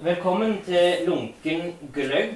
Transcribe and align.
Velkommen 0.00 0.58
til 0.64 0.94
Lunken 1.06 1.72
gløgg, 1.94 2.34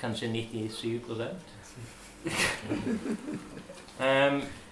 Kanskje 0.01 0.29
97 0.29 1.01
um, 4.01 4.43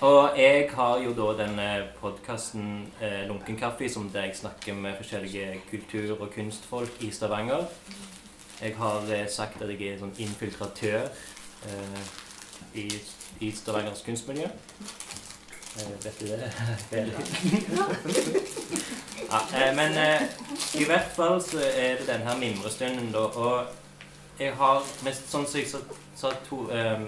Og 0.00 0.38
jeg 0.38 0.68
har 0.74 0.98
jo 1.00 1.12
da 1.16 1.26
denne 1.38 1.68
podkasten 2.00 2.92
eh, 3.00 3.22
Lunken 3.28 3.56
kaffe, 3.56 3.88
som 3.88 4.10
der 4.12 4.26
jeg 4.28 4.36
snakker 4.36 4.74
med 4.74 4.96
forskjellige 4.96 5.60
kultur- 5.70 6.20
og 6.20 6.30
kunstfolk 6.34 7.00
i 7.00 7.10
Stavanger. 7.10 7.64
Jeg 8.62 8.76
har 8.76 9.00
eh, 9.12 9.28
sagt 9.30 9.62
at 9.62 9.68
jeg 9.72 9.88
er 9.88 9.98
sånn 10.02 10.12
infiltratør 10.18 11.08
eh, 11.64 12.04
i, 12.74 12.86
i 13.40 13.50
Stavangers 13.56 14.04
kunstmiljø. 14.04 14.50
Eh, 15.76 16.04
vet 16.04 16.20
du 16.20 16.26
det? 16.26 16.52
ja, 19.32 19.40
eh, 19.56 19.72
men 19.76 19.96
eh, 20.04 20.22
i 20.74 20.84
hvert 20.84 21.10
fall 21.16 21.40
så 21.40 21.64
er 21.64 21.96
det 22.02 22.08
denne 22.08 22.36
mimrestunden, 22.40 23.12
da. 23.16 23.18
Og 23.18 23.85
jeg 24.38 24.52
har 24.58 24.82
mest 25.06 25.30
sånn 25.30 25.46
som 25.48 25.60
jeg 25.60 25.70
sa, 25.70 26.32
to 26.48 26.66
um, 26.68 27.06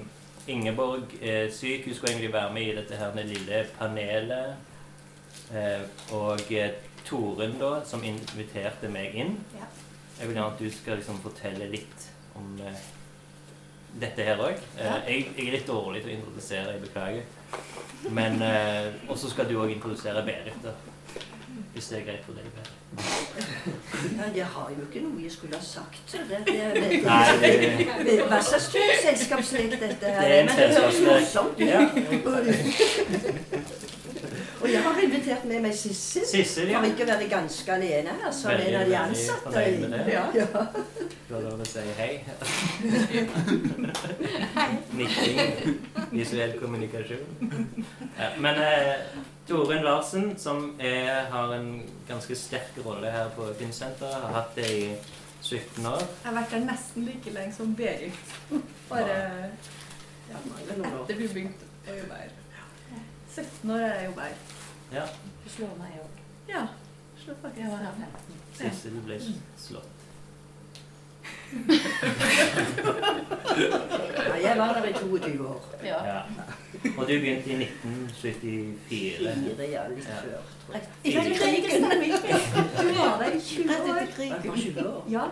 Ingeborg 0.49 1.13
eh, 1.21 1.51
syk, 1.53 1.85
hun 1.85 1.95
skulle 1.95 2.15
egentlig 2.15 2.33
være 2.33 2.53
med 2.55 2.71
i 2.71 2.77
dette 2.79 2.97
her 2.97 3.13
det 3.13 3.27
lille 3.29 3.65
panelet. 3.77 4.55
Eh, 5.53 5.83
og 6.17 6.53
eh, 6.57 6.79
Torunn, 7.05 7.59
da, 7.61 7.75
som 7.89 8.05
inviterte 8.05 8.89
meg 8.93 9.17
inn. 9.17 9.35
Ja. 9.57 9.69
Jeg 10.19 10.31
vil 10.31 10.39
gjerne 10.39 10.55
at 10.55 10.63
du 10.63 10.71
skal 10.73 10.99
liksom 10.99 11.21
fortelle 11.23 11.69
litt 11.71 12.09
om 12.39 12.57
eh, 12.65 12.81
dette 14.01 14.25
her 14.25 14.41
òg. 14.41 14.65
Ja. 14.81 14.97
jeg, 15.05 15.29
jeg 15.37 15.51
er 15.51 15.59
litt 15.59 15.69
dårlig 15.69 16.03
til 16.05 16.15
å 16.15 16.17
introdusere, 16.17 16.75
jeg 16.75 16.85
beklager. 16.89 18.11
Men 18.15 18.43
eh, 18.45 18.93
Og 19.09 19.17
så 19.21 19.31
skal 19.33 19.49
du 19.51 19.59
òg 19.61 19.77
introdusere 19.77 20.25
Berit, 20.25 20.59
da. 20.65 20.77
Hvis 21.75 21.93
det 21.93 22.01
er 22.01 22.09
greit 22.09 22.25
for 22.25 22.41
deg. 22.41 22.49
Berit. 22.57 22.78
Ja, 24.19 24.25
jeg 24.35 24.47
har 24.47 24.71
jo 24.73 24.87
ikke 24.87 25.01
noe 25.05 25.23
jeg 25.23 25.33
skulle 25.33 25.57
ha 25.59 25.63
sagt. 25.65 26.13
Det, 26.13 26.21
det, 26.29 26.39
det, 26.47 26.89
det, 27.43 27.53
det, 28.07 28.15
hva 28.31 28.39
slags 28.43 28.71
selskapslek 29.03 29.75
dette 29.75 30.07
her 30.15 30.21
Det 30.23 30.33
er 30.33 30.41
en 30.41 30.47
Men 30.47 30.57
det 30.57 30.69
høres 30.79 31.01
morsomt 31.05 31.57
ut. 31.59 31.69
Og 34.59 34.73
jeg 34.73 34.83
har 34.83 35.01
invitert 35.03 35.45
med 35.47 35.61
meg 35.63 35.75
Sissel. 35.79 36.25
Sissel, 36.27 36.73
ja. 36.73 36.81
For 36.81 36.91
ikke 36.91 37.05
å 37.07 37.11
være 37.13 37.29
ganske 37.31 37.75
alene 37.77 38.15
her 38.23 38.33
som 38.35 38.51
Veldig, 38.51 38.67
en 38.67 38.81
av 38.81 38.89
de 38.89 38.97
ansatte. 38.99 39.53
det. 39.55 40.01
Ja, 40.11 40.25
ja. 40.35 40.47
Du 41.29 41.35
har 41.37 41.45
lov 41.45 41.63
å 41.63 41.69
si 41.69 41.85
hei. 42.01 42.13
Nikking. 44.99 45.39
Visuell 46.11 46.57
kommunikasjon. 46.59 47.25
Ja, 48.19 48.33
men 48.43 48.55
eh, 48.65 48.95
Torunn 49.49 49.83
Larsen, 49.85 50.39
som 50.39 50.75
er, 50.81 51.25
har 51.33 51.55
en 51.55 51.71
ganske 52.09 52.37
sterk 52.37 52.77
rolle 52.85 53.11
her 53.11 53.31
på 53.37 53.47
Filmsenteret, 53.59 54.15
har 54.23 54.35
hatt 54.35 54.55
det 54.59 54.67
i 54.69 54.83
17 55.43 55.87
år. 55.89 56.03
Jeg 56.03 56.27
har 56.27 56.37
vært 56.37 56.53
der 56.53 56.67
nesten 56.67 57.07
like 57.09 57.33
lenge 57.33 57.55
som 57.57 57.73
Berit. 57.79 58.35
Bare 58.91 59.17
Ja, 60.29 60.37
etter 60.37 61.15
hun 61.17 61.33
begynte 61.33 61.69
å 61.89 61.97
jobbe 61.97 62.19
her. 62.21 62.35
17 63.33 63.71
år 63.73 63.79
har 63.87 63.95
jeg 63.95 64.11
jobba 64.11 64.27
her. 64.29 64.37
Ja, 64.93 65.07
Du 65.45 65.49
slår 65.53 65.77
meg 65.79 65.97
òg. 66.03 66.21
Ja. 66.49 66.67
Slår 67.23 67.39
faktisk. 67.43 67.63
Jeg 67.63 67.71
var 67.73 67.87
her 67.87 67.97
15. 68.03 68.43
Sissel 68.59 69.01
ble 69.07 69.19
slått. 69.61 69.98
Ja, 74.29 74.49
jeg 74.49 74.59
var 74.59 74.73
der 74.73 74.85
i 74.85 74.93
22 74.93 75.49
år. 75.49 75.65
Ja. 75.85 76.05
Ja. 76.15 76.21
Og 76.99 77.03
du 77.09 77.13
begynte 77.21 77.51
i 77.51 77.55
1974. 77.55 78.79
Fire, 78.89 79.69
ja, 79.73 79.83
litt 79.89 80.09
Ja. 80.09 80.15
før. 80.23 80.39
tror 80.67 80.75
jeg. 80.75 80.83
Ja, 81.15 81.21
det 81.25 81.37
stemmer. 81.37 81.91
Du 82.83 82.89
var 82.99 83.19
der 83.23 83.31
i 83.37 83.41
20 83.41 83.69
Rett 83.71 83.81
år. 83.81 83.97
etter 83.97 84.13
krig. 84.17 84.29
Jeg 84.29 84.51
var 84.51 84.57
20 84.57 84.89
år. 84.89 85.05
Ja. 85.11 85.23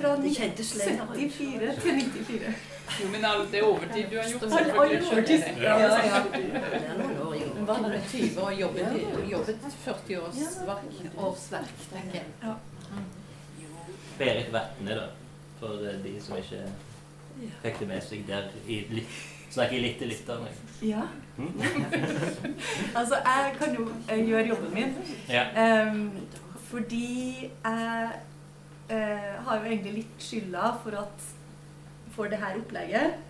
Fra 0.00 0.16
det 0.16 0.36
kjentes 0.36 0.74
lenger 0.78 1.02
ut. 1.02 1.16
74 1.32 1.74
til 1.82 1.92
94. 1.92 2.54
Jo, 3.02 3.08
men 3.08 3.20
det 3.52 3.58
er 3.60 3.62
overtid 3.64 4.04
du 4.10 4.16
har 4.16 4.28
gjort, 4.30 4.42
All- 4.42 4.70
all 4.70 5.04
overtid. 5.12 5.42
Ja. 5.62 5.78
Ja, 5.78 5.88
ja. 6.06 6.22
Var 7.66 7.78
der 7.78 7.92
i 7.94 8.00
20 8.08 8.40
år 8.40 8.46
og 8.46 8.60
jobbet, 8.60 8.86
jobbet 9.30 9.56
40 9.84 10.16
års 10.22 10.36
verk, 10.66 11.16
årsverk, 11.18 11.72
tenker 11.92 12.20
jeg. 12.42 12.54
Berit 14.18 14.52
Vatne, 14.52 14.94
da. 14.94 15.06
For 15.62 15.86
eh, 15.86 16.00
de 16.02 16.16
som 16.22 16.40
ikke 16.40 16.64
fikk 17.62 17.78
det 17.84 17.88
med 17.88 18.02
seg 18.02 18.26
der 18.26 18.50
i 18.66 18.82
litt, 18.90 19.20
Snakker 19.52 19.82
litt 19.84 19.98
til 20.00 20.08
lytterne. 20.08 20.48
Ja. 20.80 21.02
Mm? 21.36 21.58
Altså, 22.98 23.18
jeg 23.20 23.50
kan 23.58 23.74
jo 23.76 23.88
gjøre 24.08 24.46
jobben 24.46 24.74
min. 24.74 24.94
Ja. 25.28 25.42
Um, 25.84 26.06
fordi 26.56 27.50
jeg 27.64 28.10
uh, 28.90 29.44
har 29.44 29.58
jo 29.58 29.64
egentlig 29.64 29.92
litt 29.92 30.24
skylda 30.24 30.70
for 30.82 30.96
at 31.02 31.26
for 32.14 32.32
det 32.32 32.40
her 32.40 32.56
opplegget. 32.56 33.20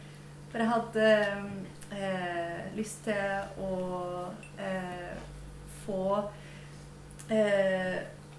For 0.53 0.63
jeg 0.63 0.71
hadde 0.71 1.09
uh, 1.91 2.77
lyst 2.79 3.03
til 3.09 3.59
å 3.67 3.75
uh, 4.63 5.13
få 5.83 6.07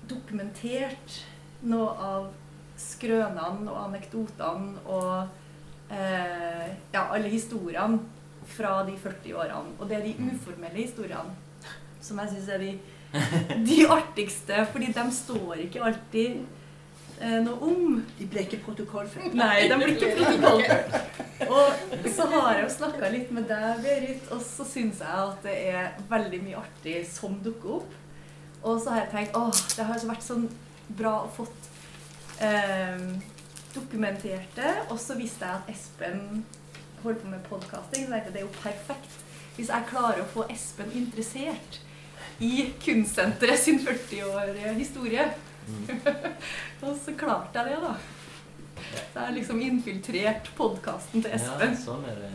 dokumentert 0.08 1.20
noe 1.68 1.92
av 2.00 2.31
skrønene 2.80 3.70
og 3.70 3.80
anekdotene 3.88 4.84
og 4.90 5.94
eh, 5.94 6.74
ja, 6.94 7.06
alle 7.06 7.30
historiene 7.32 8.02
fra 8.50 8.82
de 8.88 8.98
40 9.00 9.38
årene. 9.40 9.78
Og 9.80 9.88
det 9.90 10.00
er 10.00 10.08
de 10.08 10.32
uformelle 10.34 10.82
historiene 10.82 11.42
som 12.04 12.20
jeg 12.20 12.34
syns 12.34 12.50
er 12.52 12.66
de 12.66 12.74
de 13.70 13.88
artigste, 13.90 14.66
fordi 14.72 14.92
de 14.94 15.04
står 15.14 15.60
ikke 15.68 15.82
alltid 15.86 16.40
eh, 17.22 17.40
noe 17.46 17.58
om. 17.62 18.00
De 18.18 18.28
ble 18.30 18.46
ikke 18.48 18.62
protokollført. 18.66 19.36
Nei, 19.38 19.68
de 19.70 19.78
blir 19.78 19.94
ikke 19.94 20.16
protokollført. 20.18 21.20
Og 21.54 22.08
så 22.10 22.26
har 22.32 22.56
jeg 22.56 22.64
jo 22.64 22.72
snakka 22.78 23.12
litt 23.14 23.34
med 23.36 23.46
deg, 23.50 23.82
Berit, 23.84 24.30
og 24.32 24.40
så 24.46 24.64
syns 24.64 25.02
jeg 25.04 25.12
at 25.12 25.42
det 25.44 25.56
er 25.74 25.90
veldig 26.08 26.40
mye 26.46 26.62
artig 26.62 27.02
som 27.10 27.36
dukker 27.44 27.82
opp. 27.82 27.98
Og 28.64 28.80
så 28.80 28.94
har 28.94 29.02
jeg 29.02 29.12
tenkt 29.12 29.36
åh, 29.36 29.52
det 29.52 29.88
har 29.90 30.06
vært 30.08 30.24
sånn 30.24 30.46
bra 30.96 31.18
å 31.26 31.32
fått 31.36 31.68
eh, 32.42 33.06
dokumenterte. 33.76 34.74
Og 34.90 35.00
så 35.00 35.18
visste 35.19 35.46
jeg 35.46 35.62
at 35.62 35.72
Espen 35.74 36.46
holdt 37.04 37.22
på 37.22 37.30
med 37.30 37.44
podkasting, 37.50 38.06
så 38.06 38.13
tenkte 38.13 38.34
det 38.34 38.44
er 38.44 38.48
jo 38.48 38.62
perfekt 38.62 39.19
hvis 39.54 39.69
jeg 39.69 39.86
klarer 39.90 40.24
å 40.24 40.30
få 40.34 40.48
Espen 40.50 40.90
interessert 40.98 41.81
i 42.42 42.72
Kunstsenteret 42.81 43.60
sin 43.60 43.80
40-årige 43.84 44.74
historie. 44.80 45.28
Mm. 45.68 46.00
Og 46.88 46.96
så 47.06 47.13
klarte 47.18 47.60
jeg 47.60 47.69
det, 47.69 47.81
da. 47.84 47.94
Så 48.84 49.19
jeg 49.19 49.25
har 49.28 49.36
liksom 49.36 49.62
infiltrert 49.62 50.50
podkasten 50.57 51.22
til 51.24 51.36
Espen. 51.38 51.75
Ja, 51.75 51.84
sånn 51.84 52.07
er 52.10 52.24
det. 52.24 52.31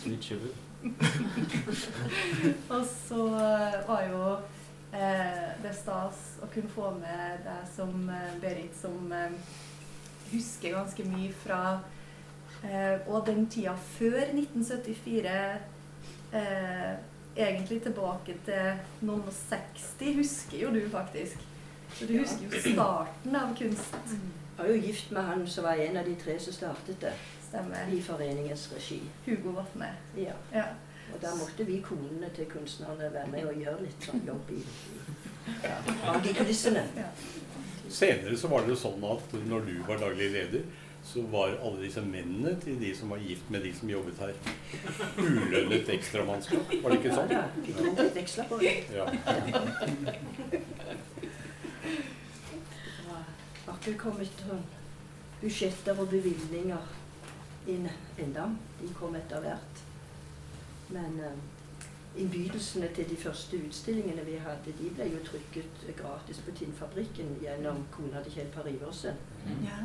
Sweet 0.00 0.24
sugar. 0.24 0.54
Og 2.76 2.82
så 2.86 3.26
var 3.86 4.06
jo 4.08 4.22
eh, 4.92 5.48
det 5.62 5.74
stas 5.74 6.20
å 6.42 6.48
kunne 6.52 6.70
få 6.74 6.90
med 7.00 7.44
deg 7.46 7.66
som 7.76 8.08
eh, 8.10 8.36
Berit, 8.42 8.76
som 8.80 9.12
eh, 9.12 9.34
husker 10.32 10.74
ganske 10.76 11.04
mye 11.08 11.32
fra 11.44 11.60
eh, 12.64 13.00
Og 13.06 13.26
den 13.26 13.46
tida 13.50 13.74
før 13.98 14.18
1974. 14.32 15.36
Eh, 16.32 16.94
egentlig 17.36 17.82
tilbake 17.84 18.34
til 18.46 18.78
noen 19.04 19.26
og 19.28 19.34
60, 19.36 20.14
husker 20.16 20.58
jo 20.62 20.70
du 20.72 20.80
faktisk. 20.90 21.42
Så 21.94 22.06
du 22.08 22.16
husker 22.18 22.48
jo 22.48 22.60
starten 22.60 23.36
av 23.36 23.52
kunst, 23.56 23.94
var 24.56 24.70
jo 24.70 24.78
gift 24.80 25.10
med 25.12 25.22
han 25.22 25.46
som 25.48 25.64
var 25.64 25.80
en 25.84 25.96
av 26.00 26.04
de 26.08 26.14
tre 26.20 26.38
som 26.40 26.52
startet 26.52 27.00
det 27.00 27.12
Stemmer. 27.46 27.92
i 27.92 28.00
foreningens 28.02 28.66
regi. 28.72 29.02
Hugo 29.26 29.52
Vatne. 29.56 29.92
Ja. 30.16 30.32
Ja. 30.52 30.64
Og 31.16 31.22
da 31.22 31.30
måtte 31.32 31.64
vi 31.64 31.78
konene 31.80 32.28
til 32.36 32.44
kunstnerne 32.50 33.06
være 33.12 33.28
med 33.32 33.46
og 33.48 33.54
gjøre 33.56 33.84
litt 33.86 34.02
sånn 34.04 34.20
jobb 34.26 34.50
i, 34.52 34.58
ja, 35.62 35.78
bak 36.02 36.26
i 36.28 36.34
kulissene. 36.36 36.82
Senere 37.88 38.36
så 38.36 38.50
var 38.52 38.66
det 38.66 38.74
jo 38.74 38.76
sånn 38.82 39.06
at 39.08 39.32
når 39.48 39.64
du 39.64 39.78
var 39.86 40.02
daglig 40.02 40.28
leder, 40.34 40.66
så 41.06 41.22
var 41.32 41.54
alle 41.54 41.86
disse 41.86 42.02
mennene 42.04 42.52
til 42.60 42.76
de 42.82 42.90
som 42.98 43.14
var 43.14 43.22
gift 43.24 43.48
med 43.54 43.64
de 43.64 43.72
som 43.78 43.88
jobbet 43.94 44.20
her, 44.20 44.34
ulønnet 45.22 45.88
ekstramannskap. 45.96 46.76
Var 46.84 46.92
det 46.92 47.00
ikke 47.00 47.16
sånn? 47.16 47.32
Ja, 47.32 47.46
vi 47.62 47.78
tok 47.78 48.02
litt 48.02 48.20
ekstra 48.26 48.44
på 48.52 48.60
det. 48.60 48.74
Ja. 48.92 49.08
Ikke 53.86 53.96
kommet 54.02 54.44
sånn 54.44 54.64
budsjetter 55.40 55.96
og 56.02 56.12
bevilgninger 56.12 56.94
inn 57.72 57.88
ennå. 58.18 58.50
De 58.82 58.94
kom 59.00 59.16
etter 59.16 59.46
hvert. 59.46 59.85
Men 60.88 61.20
eh, 61.20 62.20
innbydelsene 62.22 62.88
til 62.94 63.08
de 63.10 63.16
første 63.16 63.58
utstillingene 63.68 64.24
vi 64.26 64.36
hadde, 64.40 64.74
de 64.78 64.90
ble 64.96 65.08
jo 65.12 65.22
trykket 65.26 65.86
gratis 65.98 66.38
på 66.46 66.54
Tinnfabrikken 66.58 67.34
gjennom 67.42 67.82
kona 67.94 68.22
til 68.24 68.32
Kjell 68.38 68.52
Per 68.54 68.70
Iversen. 68.70 69.18
Ja, 69.64 69.80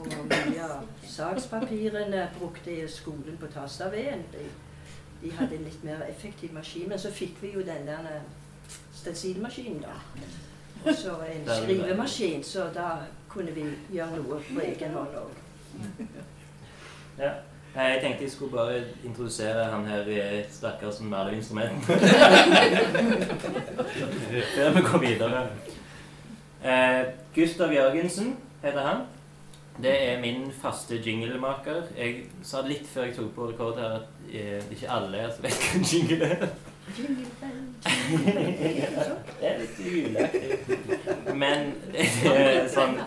Og 0.00 0.06
mye 0.30 0.64
av 0.64 0.86
sakspapirene 1.04 2.26
brukte 2.38 2.72
jeg 2.72 2.90
skolen 2.90 3.36
på 3.40 3.46
Tastaveden. 3.52 4.22
De, 4.32 4.46
de 5.22 5.32
hadde 5.36 5.56
en 5.58 5.66
litt 5.68 5.82
mer 5.84 6.04
effektiv 6.08 6.52
maskin. 6.56 6.88
Men 6.88 6.98
så 6.98 7.12
fikk 7.12 7.42
vi 7.42 7.52
jo 7.54 7.64
den 7.66 7.86
der 7.88 8.06
eh, 8.14 8.22
stensilmaskinen, 8.96 9.82
da. 9.84 9.98
Og 10.84 10.94
så 10.96 11.18
en 11.28 11.44
skrivemaskin, 11.44 12.44
så 12.44 12.70
da 12.74 12.90
kunne 13.28 13.52
vi 13.52 13.66
gjøre 13.92 14.22
noe 14.22 14.40
på 14.48 14.62
egen 14.64 14.94
hånd 14.96 15.16
òg. 15.20 15.40
Ja. 17.20 17.34
Jeg 17.74 17.98
tenkte 18.02 18.22
jeg 18.24 18.30
skulle 18.30 18.56
bare 18.56 18.82
introdusere 19.04 19.64
han 19.64 19.86
her 19.86 20.08
i 20.10 20.42
stakkars 20.50 20.94
som 20.94 21.06
maler 21.06 21.30
instrument. 21.30 21.84
Før 24.54 24.70
vi 24.74 24.80
går 24.80 24.98
videre. 24.98 25.46
Eh, 26.64 27.04
Gustav 27.34 27.72
Jørgensen 27.72 28.36
heter 28.62 28.80
han. 28.80 28.96
Det 29.82 30.12
er 30.12 30.20
min 30.20 30.52
faste 30.62 30.98
jinglemaker. 31.06 31.82
Jeg 31.98 32.14
sa 32.42 32.60
litt 32.66 32.88
før 32.88 33.02
jeg 33.06 33.14
tok 33.16 33.30
på 33.34 33.48
rekord 33.48 33.78
her 33.78 33.94
at 34.00 34.02
eh, 34.32 34.72
ikke 34.72 34.90
alle 34.90 35.16
er 35.24 35.30
som 35.32 35.46
vet 35.46 35.62
hva 35.62 35.80
jingle 35.92 36.24
er. 36.26 36.46
Det 39.40 39.46
er 39.48 39.58
litt 39.62 39.80
juleaktig. 39.86 40.58
Men 41.34 41.72
det 41.94 42.08
er 42.34 42.68
sånn 42.68 42.98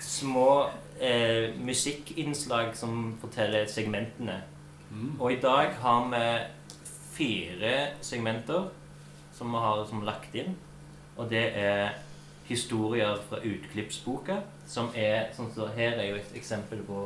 små 0.00 0.48
eh, 1.00 1.54
musikkinnslag 1.58 2.76
som 2.76 3.16
forteller 3.20 3.66
segmentene. 3.66 4.42
Mm. 4.90 5.20
Og 5.20 5.32
i 5.32 5.40
dag 5.42 5.74
har 5.80 6.08
vi 6.10 6.24
fire 7.14 7.74
segmenter 8.00 8.68
som 9.34 9.50
vi 9.50 9.62
har 9.62 9.84
som 9.86 10.02
lagt 10.06 10.34
inn. 10.34 10.56
Og 11.16 11.30
det 11.30 11.44
er 11.56 11.94
historier 12.48 13.16
fra 13.28 13.40
utklippsboka, 13.40 14.40
som 14.66 14.90
er 14.94 15.30
sånn 15.36 15.50
som 15.54 15.70
Her 15.76 15.98
er 15.98 16.10
jo 16.10 16.20
et 16.20 16.36
eksempel 16.36 16.82
på 16.86 17.00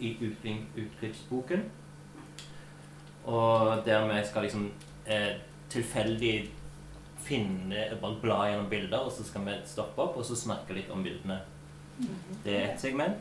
i 0.00 0.16
utklipp- 0.18 0.76
utklippsboken. 0.76 1.64
Og 3.24 3.84
der 3.86 4.06
vi 4.08 4.20
skal 4.26 4.42
liksom 4.42 4.70
eh, 5.06 5.40
tilfeldig 5.70 6.50
finne 7.24 7.86
Bare 8.00 8.20
bla 8.20 8.42
gjennom 8.50 8.68
bilder, 8.68 9.06
og 9.06 9.12
så 9.12 9.24
skal 9.24 9.46
vi 9.46 9.54
stoppe 9.64 10.02
opp 10.02 10.18
og 10.20 10.26
så 10.28 10.36
snakke 10.36 10.74
litt 10.76 10.90
om 10.92 11.02
bildene. 11.02 11.38
Det 12.44 12.56
er 12.56 12.68
ett 12.72 12.80
segment. 12.80 13.16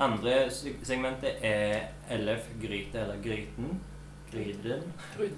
Andre 0.00 0.50
segmentet 0.50 1.42
er 1.44 1.90
LF 2.16 2.46
Gryte, 2.62 2.98
eller 3.02 3.16
Gryten. 3.24 3.80
Gryden. 4.32 4.82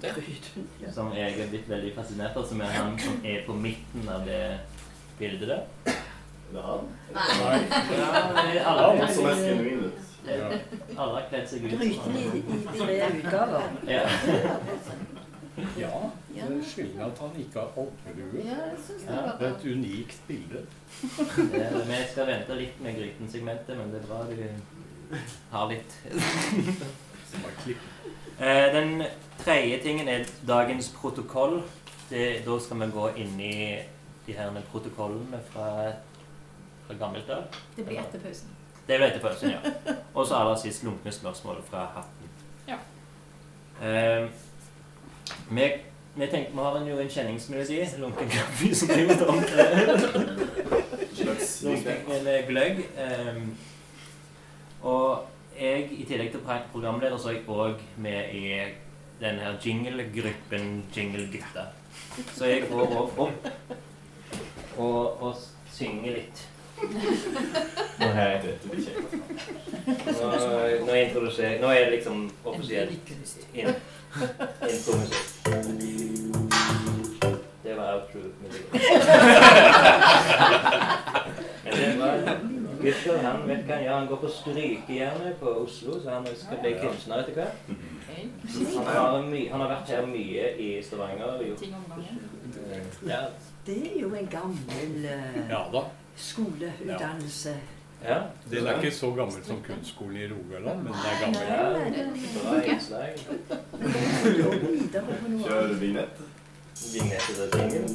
Som 0.93 1.11
jeg 1.15 1.33
er 1.39 1.49
blitt 1.49 1.69
veldig 1.69 1.91
fascinert 1.95 2.37
av, 2.37 2.45
som 2.47 2.61
er 2.61 2.75
han 2.77 2.93
som 3.01 3.23
er 3.25 3.41
på 3.47 3.55
midten 3.57 4.07
av 4.09 4.21
det 4.27 4.59
bildet 5.19 5.49
der. 5.49 5.93
Ja, 6.53 6.75
Nei. 7.13 7.59
Ja, 8.53 8.69
alle, 8.69 8.99
Han 9.01 9.13
som 9.13 9.25
er 9.25 9.39
genuin 9.41 9.87
ut. 9.87 10.09
Ja. 10.27 10.51
alle 10.97 11.13
har 11.17 11.25
kledd 11.31 11.49
seg 11.49 11.65
ut. 11.65 11.73
Gryten 11.73 12.19
i, 12.21 12.25
i 12.37 12.59
tre 12.77 12.99
utgaver. 13.09 13.65
Ja. 13.89 14.03
ja, 15.77 16.09
det 16.33 16.41
er 16.43 16.63
sjelden 16.65 17.01
at 17.05 17.19
han 17.21 17.35
ikke 17.39 17.59
har 17.59 17.69
alpelue. 17.77 18.43
Ja, 18.45 18.55
det 18.73 19.05
Ja. 19.05 19.15
var 19.21 19.37
Det 19.39 19.47
er 19.47 19.55
et 19.55 19.65
unikt 19.77 20.21
bilde. 20.27 20.65
det, 21.51 21.87
Vi 21.87 21.99
skal 22.11 22.27
vente 22.27 22.55
litt 22.57 22.81
med 22.81 22.95
Gryten-segmentet, 22.97 23.77
men 23.77 23.91
det 23.91 24.01
er 24.01 24.07
bra 24.07 24.23
du 24.23 25.17
har 25.51 25.69
litt. 25.69 25.97
Eh, 28.39 28.73
Den 28.73 29.03
tredje 29.43 29.79
tingen 29.83 30.07
er 30.07 30.25
dagens 30.47 30.89
protokoll. 31.01 31.61
Det, 32.09 32.43
da 32.45 32.59
skal 32.59 32.79
vi 32.79 32.87
gå 32.91 33.07
inn 33.17 33.39
i 33.39 33.79
de 34.25 34.33
her 34.33 34.51
med 34.51 34.63
protokollene 34.71 35.39
fra, 35.51 35.91
fra 36.87 36.95
gammelt 36.99 37.29
av. 37.29 37.43
Det 37.75 37.85
blir 37.87 37.99
etter 38.01 38.19
pausen. 38.19 38.49
Det 38.87 38.97
blir 38.99 39.07
etter 39.07 39.19
pausen, 39.23 39.49
ja. 39.53 39.93
Og 40.13 40.27
så 40.27 40.35
aller 40.35 40.55
sist 40.61 40.83
lunkne 40.83 41.11
spørsmål 41.11 41.61
fra 41.69 41.85
hatten. 41.95 42.29
Ja. 42.67 42.77
Eh, 43.81 44.27
vi, 45.49 45.67
vi 46.15 46.27
tenkte, 46.27 46.51
vi 46.51 46.59
har 46.59 46.77
en, 46.77 46.87
jo 46.87 46.99
en 46.99 47.09
kjenningsmelodi, 47.09 47.79
lunken 47.99 48.29
kaffe, 48.29 48.75
som 48.75 48.89
er 48.89 49.03
gjort 49.03 49.21
Lunken 51.63 52.07
gløgg. 52.47 52.81
Um, 52.99 53.53
og 54.83 55.23
jeg, 55.59 55.89
i 55.91 56.05
tillegg 56.05 56.31
til 56.31 56.41
programleder, 56.71 57.17
så 57.17 57.29
er 57.29 57.37
jeg 57.37 57.47
òg 57.47 57.83
med 57.97 58.33
i 58.35 58.43
den 59.21 59.39
her 59.39 59.53
jingle-gruppen 59.65 60.85
Jingle 60.95 61.27
Gutta. 61.31 61.69
Så 62.33 62.45
jeg 62.45 62.63
går 62.69 62.97
opp 62.97 63.19
og, 64.77 65.21
og 65.23 65.35
synger 65.71 66.17
litt. 66.17 66.47
Nå 67.99 68.07
her. 68.17 68.41
Dette 68.43 68.69
blir 68.69 68.83
kjekt. 68.85 69.13
Nå, 69.85 70.27
nå 70.87 70.93
introduserer 70.93 71.61
Nå 71.61 71.67
er 71.71 71.79
det 71.85 71.91
liksom 71.97 72.31
offisielt 72.45 72.91
inn, 73.53 73.73
intromusikk. 74.69 75.25
Det 77.63 77.73
var 77.77 77.93
outro-musikk. 77.97 78.67
Men 81.63 81.73
det 81.73 81.99
var 81.99 82.13
Gustav 82.83 83.17
han 83.23 83.47
vet 83.47 83.63
hva 83.63 83.75
han 83.77 83.83
gjør. 83.85 83.95
Han 83.95 84.07
går 84.11 84.19
på 84.25 84.29
strykejernet 84.37 85.35
på 85.39 85.47
Oslo, 85.63 85.99
så 86.03 86.17
han 86.17 86.27
skal 86.35 86.59
bli 86.59 86.73
kunstner 86.81 87.23
etter 87.23 87.33
hvert. 87.37 87.57
Han 88.13 88.85
har, 88.85 89.21
my, 89.23 89.41
han 89.49 89.63
har 89.63 89.69
vært 89.71 89.91
her 89.95 90.05
mye 90.09 90.49
i 90.59 90.69
Stavanger. 90.83 91.39
Ting 91.59 91.75
om 91.77 91.85
gangen. 91.89 92.19
Ja. 93.07 93.21
Det 93.65 93.77
er 93.87 93.99
jo 94.01 94.09
en 94.19 94.27
gammel 94.27 95.05
eh, 95.07 95.37
Ja 95.49 95.61
da. 95.71 95.85
Skoleutdannelse. 96.15 97.55
ja. 98.03 98.19
Den 98.51 98.67
er 98.67 98.81
ikke 98.81 98.95
så 98.95 99.11
gammel 99.11 99.43
som 99.45 99.61
kunstskolen 99.67 100.17
i 100.17 100.27
Rogaland, 100.27 100.83
men 100.83 100.93
den 100.93 101.05
er 101.09 101.17
gammel. 101.21 101.41
ja. 101.47 101.61
nei, 102.53 102.67
nei, 102.91 103.09
på 104.93 105.29
noe 105.29 105.43
Kjør 105.47 105.73
vignett. 105.79 106.15
Tingen. 106.73 107.89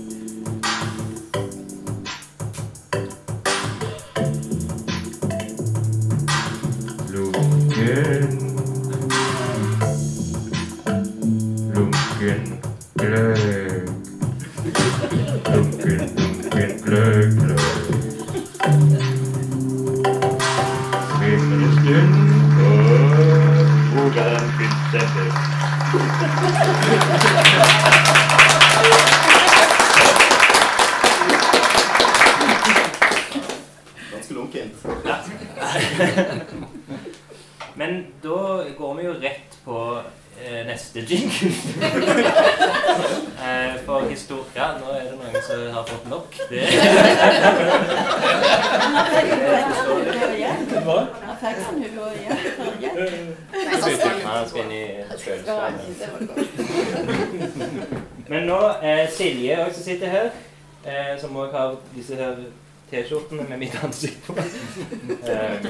Lunken 7.13 8.29
Lunken 11.75 12.61
gløgg 12.99 13.48
nok. 46.11 46.35
Det 50.69 50.81
Hva? 50.85 51.01
Fikk 51.41 51.59
han 51.65 51.77
igjen? 51.83 52.39
Kjøleskapet. 55.19 56.39
Men 58.29 58.43
nå 58.49 58.61
er 58.83 59.07
Silje 59.13 59.59
også 59.65 59.75
som 59.75 59.85
sitter 59.85 60.09
her, 60.13 60.31
eh, 60.85 61.21
som 61.21 61.37
også 61.37 61.57
har 61.57 61.77
disse 61.95 62.17
her 62.17 62.35
T-skjortene 62.91 63.45
med 63.49 63.59
mitt 63.59 63.85
ansikt 63.85 64.27
på. 64.27 64.33
Eh, 64.33 64.45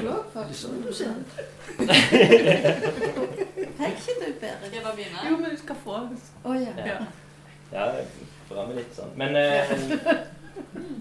Fikk 3.78 3.94
ikke 3.94 4.14
du, 4.20 4.26
Berit? 4.40 4.74
jeg 4.74 4.82
bare 4.82 4.96
mine. 4.96 5.30
Jo, 5.30 5.36
men 5.36 5.50
du 5.50 5.58
skal 5.58 5.76
få. 5.84 5.96
Oh, 6.44 6.56
ja. 6.62 6.72
ja. 6.86 6.96
ja, 7.72 7.90
bra 8.48 8.66
med 8.66 8.76
litt 8.80 8.94
sånn. 8.96 9.10
Men 9.20 9.36
eh, 9.36 9.72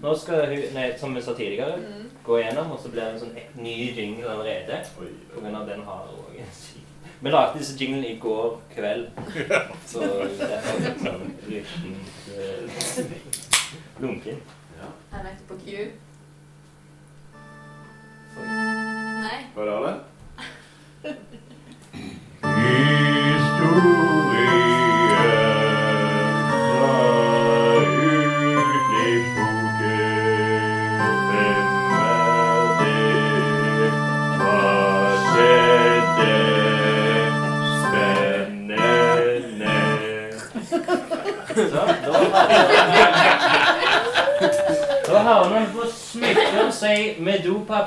nå 0.02 0.14
skal 0.20 0.46
hun, 0.50 0.64
nei, 0.76 0.88
som 1.00 1.14
vi 1.16 1.22
sa 1.24 1.34
tidligere, 1.38 1.78
gå 2.26 2.38
igjennom, 2.40 2.72
og 2.74 2.80
så 2.82 2.90
blir 2.92 3.02
det 3.04 3.12
en 3.14 3.22
sånn 3.22 3.36
et, 3.40 3.54
ny 3.56 3.76
jingle 3.96 4.28
allerede. 4.34 4.82
Oi, 5.00 5.08
På 5.32 5.40
grunn 5.40 5.56
av 5.56 5.66
den 5.70 5.82
har 5.86 6.10
også 6.12 6.36
en 6.42 6.52
sy- 6.52 6.84
Vi 7.20 7.30
lagde 7.32 7.58
disse 7.58 7.74
jinglene 7.80 8.12
i 8.12 8.18
går 8.22 8.60
kveld. 8.74 9.08
Så 9.90 10.04
det 10.04 10.50
er 10.54 10.68
litt 10.84 11.00
sånn 11.02 11.24
ryttent 11.48 12.12
eh, 12.36 12.62
lunken. 14.04 14.38
Er 15.10 15.24
det 15.24 15.32
på 15.48 15.56
Q? 15.64 15.66
Nei. 18.38 19.38
Var 19.56 19.66
det 19.66 19.74
alle? 19.80 19.92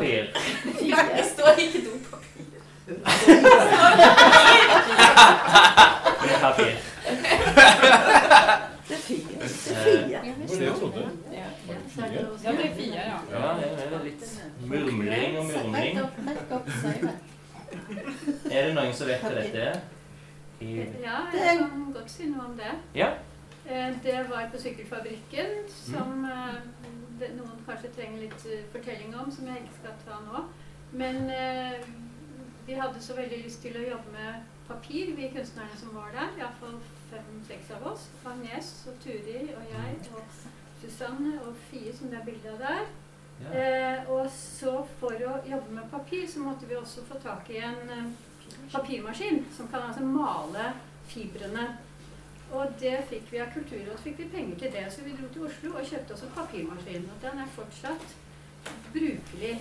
dopapir. 0.01 0.23
Det 1.17 1.25
står 1.33 1.51
ikke 1.65 1.79
dopapir. 1.85 2.45
Papir. 6.41 6.75
Det 8.87 8.95
er 8.95 9.01
fire. 9.07 9.35
Det 9.39 9.47
er 9.47 9.83
fire. 9.85 10.19
Det 10.21 10.49
var 10.49 10.57
det 10.57 10.65
jeg 10.65 10.75
trodde. 10.79 11.09
Ja, 11.31 12.51
det 12.51 12.65
er 12.65 12.75
fire, 12.75 12.95
ja. 12.95 13.17
Ja, 13.31 13.53
det 13.59 13.67
er 13.93 14.03
litt 14.03 14.23
murmling 14.67 15.37
og 15.39 15.45
murmling. 15.45 15.95
Det. 15.97 17.09
Er 18.51 18.65
det 18.67 18.73
noen 18.75 18.93
som 18.93 19.07
vet 19.07 19.21
hva 19.23 19.29
dette 19.35 19.59
er? 19.69 19.75
Ja, 20.61 21.17
jeg 21.33 21.41
er- 21.41 21.57
kan 21.57 21.93
godt 21.95 22.11
si 22.11 22.23
noe 22.29 22.45
om 22.45 22.57
det. 22.57 22.73
Ja. 22.95 23.07
Eh, 23.69 23.89
Det 24.03 24.17
var 24.29 24.49
på 24.51 24.57
Sykkelfabrikken, 24.61 25.47
som 25.69 26.25
eh, 26.25 26.55
det- 27.21 27.33
noen 27.37 27.61
kanskje 27.67 27.91
trenger 27.95 28.23
litt 28.25 28.45
eh, 28.49 28.63
fortelling 28.73 29.13
om, 29.15 29.31
som 29.31 29.47
jeg 29.47 29.63
ikke 29.63 29.77
skal 29.79 29.99
ta 30.05 30.19
nå. 30.27 30.43
Men 30.91 31.29
eh, 31.29 31.85
vi 32.67 32.73
hadde 32.79 33.01
så 33.01 33.15
veldig 33.17 33.43
lyst 33.45 33.61
til 33.63 33.77
å 33.79 33.85
jobbe 33.87 34.11
med 34.15 34.49
papir, 34.67 35.13
vi 35.15 35.29
kunstnerne 35.33 35.77
som 35.79 35.93
var 35.95 36.11
der. 36.15 36.33
Iallfall 36.39 36.79
fem-seks 37.11 37.71
av 37.77 37.85
oss. 37.93 38.09
Agnes 38.25 38.73
og 38.87 38.99
Turi 39.03 39.39
og 39.55 39.63
jeg 39.71 40.11
og 40.15 40.41
Susanne 40.81 41.37
og 41.45 41.55
Fie, 41.69 41.93
som 41.93 42.09
det 42.11 42.19
er 42.19 42.25
bilde 42.25 42.53
av 42.53 42.59
der. 42.65 42.83
Ja. 43.41 43.53
Eh, 43.57 44.09
og 44.13 44.27
så 44.33 44.73
for 44.99 45.13
å 45.27 45.37
jobbe 45.47 45.73
med 45.73 45.89
papir, 45.91 46.27
så 46.29 46.43
måtte 46.45 46.67
vi 46.69 46.75
også 46.77 47.03
få 47.07 47.17
tak 47.23 47.49
i 47.49 47.57
en 47.57 47.89
eh, 47.89 48.11
papirmaskin 48.71 49.45
som 49.55 49.67
kan 49.71 49.87
altså 49.89 50.03
male 50.05 50.73
fibrene. 51.09 51.69
Og 52.51 52.73
det 52.79 52.97
fikk 53.09 53.31
vi 53.31 53.39
av 53.39 53.51
Kulturrådet, 53.53 53.99
fikk 54.03 54.17
vi 54.19 54.29
penger 54.33 54.57
til 54.59 54.73
det. 54.75 54.85
Så 54.91 55.05
vi 55.05 55.15
dro 55.15 55.27
til 55.33 55.47
Oslo 55.47 55.73
og 55.77 55.87
kjøpte 55.87 56.15
oss 56.15 56.23
en 56.27 56.33
papirmaskin. 56.35 57.09
Og 57.13 57.21
den 57.23 57.43
er 57.43 57.53
fortsatt 57.55 58.15
brukelig 58.93 59.53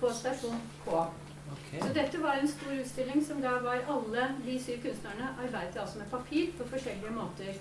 på 0.00 0.12
stasjon 0.20 0.62
K. 0.84 1.02
Okay. 1.50 1.80
Så 1.82 1.92
dette 1.94 2.22
var 2.22 2.38
en 2.38 2.48
stor 2.48 2.72
utstilling 2.78 3.22
som 3.26 3.42
da 3.42 3.56
var 3.62 3.86
alle 3.94 4.26
de 4.44 4.56
syv 4.62 4.82
kunstnerne 4.84 5.32
arbeidet 5.44 5.80
altså 5.82 5.98
med 5.98 6.10
papir 6.10 6.52
på 6.58 6.66
forskjellige 6.72 7.14
måter. 7.14 7.58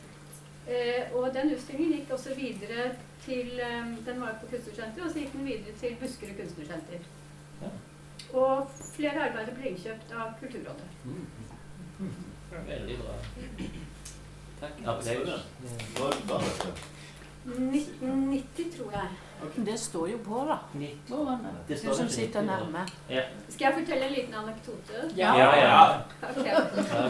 Eh, 0.69 1.15
og 1.17 1.33
den 1.33 1.53
utstillingen 1.55 1.95
gikk 1.97 2.11
også 2.13 2.35
videre 2.37 2.91
til 3.25 3.59
eh, 3.59 3.93
Den 4.05 4.21
var 4.21 4.37
på 4.41 4.49
Kunstnersenteret, 4.51 5.05
og 5.05 5.11
så 5.11 5.23
gikk 5.23 5.33
den 5.33 5.45
videre 5.45 5.77
til 5.81 5.95
Buskerud 6.01 6.35
Kunstnersenter. 6.37 7.07
Ja. 7.61 7.71
Og 8.33 8.69
flere 8.95 9.29
arbeider 9.29 9.55
ble 9.57 9.71
innkjøpt 9.73 10.13
av 10.13 10.35
Kulturrådet. 10.41 10.89
Veldig 12.67 12.99
bra. 13.01 13.15
Takk. 14.59 14.85
Var 14.85 16.11
det 16.11 16.29
var 16.29 16.39
det? 16.39 16.73
1990, 17.45 18.71
tror 18.77 18.91
jeg. 18.91 19.07
Det 19.55 19.77
står 19.79 20.07
jo 20.09 20.17
på, 20.17 20.39
da. 20.47 20.57
Det 21.67 21.77
Du 21.87 21.93
som 21.93 22.09
sitter 22.09 22.41
nærme. 22.41 22.87
Ja, 23.09 23.21
Skal 23.49 23.65
jeg 23.65 23.73
fortelle 23.73 24.05
en 24.07 24.13
liten 24.13 24.33
anekdote? 24.33 25.11
ja. 25.17 25.35
ja. 25.37 26.01
Ok. 26.21 26.45
ja 26.45 26.59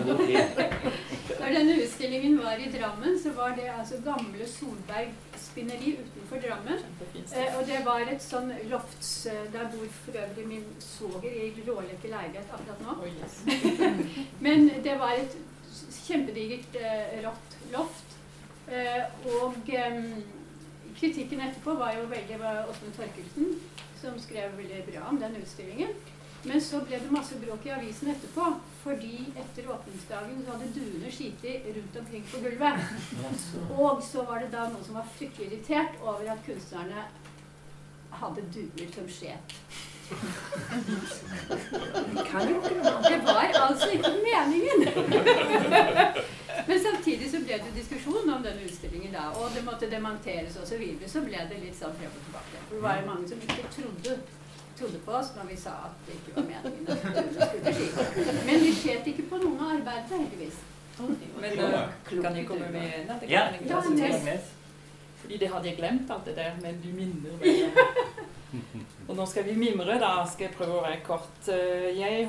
Okay. 0.09 0.69
Når 1.39 1.47
denne 1.55 1.75
utstillingen 1.83 2.37
var 2.43 2.51
i 2.51 2.69
Drammen, 2.77 3.19
så 3.23 3.31
var 3.31 3.49
det 3.55 3.69
altså 3.79 3.95
gamle 4.05 4.47
Solberg 4.47 5.11
spinneri 5.37 5.97
utenfor 5.99 6.37
Drammen. 6.47 6.79
Eh, 7.15 7.57
og 7.57 7.65
det 7.67 7.81
var 7.85 8.05
et 8.11 8.23
sånn 8.23 8.51
lofts 8.69 9.25
eh, 9.25 9.45
Der 9.53 9.69
bor 9.73 9.87
for 10.03 10.17
øvrig 10.23 10.47
min 10.47 10.65
svoger 10.79 11.29
i 11.29 11.49
råleke 11.67 12.11
leilighet 12.11 12.53
akkurat 12.53 12.81
nå. 12.85 12.97
Men 14.45 14.69
det 14.83 14.99
var 14.99 15.17
et 15.17 15.37
kjempedigert 16.09 16.77
eh, 16.81 17.17
rått 17.25 17.57
loft. 17.73 18.15
Eh, 18.69 19.03
og 19.33 19.73
eh, 19.73 19.99
kritikken 20.99 21.41
etterpå 21.45 21.75
var 21.79 21.95
jo 21.97 22.07
veldig 22.11 22.39
var 22.41 22.65
Åsmund 22.69 22.97
Torkelsen 22.97 23.59
som 23.99 24.15
skrev 24.21 24.55
veldig 24.57 24.85
bra 24.87 25.09
om 25.09 25.19
den 25.19 25.37
utstillingen. 25.41 25.93
Men 26.47 26.61
så 26.63 26.79
ble 26.87 27.01
det 27.03 27.11
masse 27.11 27.35
bråk 27.41 27.65
i 27.67 27.71
avisen 27.75 28.13
etterpå, 28.13 28.45
fordi 28.79 29.25
etter 29.41 29.65
åpningsdagen 29.73 30.37
så 30.45 30.53
hadde 30.53 30.69
duene 30.71 31.11
skitt 31.11 31.43
rundt 31.43 31.97
omkring 31.99 32.23
på 32.31 32.39
gulvet. 32.45 32.79
Og 33.75 33.99
så 34.07 34.23
var 34.23 34.39
det 34.39 34.53
da 34.53 34.69
noen 34.69 34.85
som 34.85 34.95
var 35.01 35.09
fryktelig 35.17 35.49
irritert 35.49 35.99
over 35.99 36.31
at 36.31 36.45
kunstnerne 36.47 37.09
hadde 38.21 38.45
duer 38.55 38.93
som 38.95 39.11
skjet. 39.11 39.59
Kan 42.29 42.49
jo 42.49 42.55
ikke 42.61 42.75
noe. 42.83 42.99
Det 43.05 43.19
var 43.25 43.53
altså 43.67 43.89
ikke 43.93 44.11
meningen! 44.25 44.79
Men 46.67 46.77
samtidig 46.83 47.31
så 47.31 47.39
ble 47.45 47.57
det 47.63 47.71
diskusjon 47.75 48.29
om 48.29 48.43
denne 48.45 48.65
utstillingen 48.65 49.13
da, 49.15 49.29
og 49.33 49.45
det 49.55 49.63
måtte 49.65 49.89
dementeres 49.89 50.57
osv. 50.61 50.83
Så, 51.01 51.09
så 51.13 51.23
ble 51.25 51.39
det 51.49 51.57
litt 51.63 51.77
sånn 51.77 51.95
frem 51.97 52.11
og 52.11 52.21
tilbake. 52.27 52.61
For 52.67 52.75
det 52.75 52.83
var 52.83 52.99
jo 52.99 53.07
mange 53.07 53.25
som 53.31 53.37
ikke 53.45 53.71
trodde, 53.75 54.17
trodde 54.79 54.99
på 55.05 55.15
oss 55.21 55.31
når 55.37 55.49
vi 55.49 55.57
sa 55.63 55.73
at 55.87 55.95
det 56.07 56.13
ikke 56.19 56.31
var 56.35 56.45
meningen. 56.51 56.85
Men 58.49 58.55
vi 58.65 58.71
skjet 58.81 59.09
ikke 59.13 59.25
på 59.31 59.41
noen 59.41 59.59
av 59.65 59.75
arbeidene, 59.79 60.21
heldigvis. 60.25 60.61
Men 61.39 61.51
da 61.57 61.83
kan 62.09 62.35
jeg 62.35 62.45
komme 62.47 62.67
med 62.75 62.87
en? 63.01 63.05
Ja. 63.31 63.43
Fordi 65.19 65.37
det 65.37 65.49
hadde 65.51 65.67
jeg 65.67 65.77
glemt 65.79 66.11
alt 66.11 66.25
det 66.27 66.35
der, 66.37 66.55
men 66.61 66.73
du 66.83 66.89
minner 66.95 67.31
meg. 67.39 67.45
Og 69.09 69.15
nå 69.17 69.25
skal 69.25 69.47
vi 69.47 69.55
mimre, 69.57 69.95
da 69.97 70.21
skal 70.29 70.45
jeg 70.47 70.55
prøve 70.57 70.77
å 70.77 70.83
være 70.85 71.01
kort. 71.05 71.47
Eh, 71.49 71.89
Jeg 71.97 72.27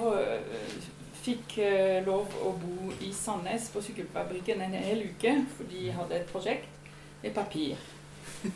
fikk 1.21 1.59
eh, 1.61 1.99
lov 2.07 2.33
å 2.41 2.55
bo 2.57 2.89
i 3.05 3.11
Sandnes 3.13 3.67
på 3.69 3.83
sykkelfabrikken 3.85 4.63
en 4.65 4.73
hel 4.81 5.03
uke 5.11 5.35
fordi 5.59 5.91
jeg 5.91 5.97
hadde 5.99 6.17
et 6.17 6.31
prosjekt 6.33 6.89
med 7.21 7.35
papir. 7.37 7.77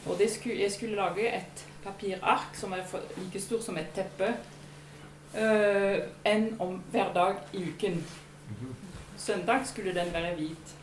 Og 0.08 0.16
skulle, 0.32 0.62
jeg 0.62 0.72
skulle 0.72 0.96
lage 0.96 1.28
et 1.28 1.64
papirark 1.84 2.56
som 2.56 2.72
er 2.72 2.86
like 3.18 3.40
stort 3.44 3.66
som 3.66 3.76
et 3.76 3.92
teppe. 3.92 4.32
enn 5.34 6.04
en 6.24 6.44
om 6.62 6.82
hver 6.92 7.12
dag 7.12 7.36
i 7.52 7.64
uken. 7.68 8.00
Søndag 9.18 9.66
skulle 9.66 9.92
den 9.92 10.12
være 10.14 10.34
hvit. 10.38 10.74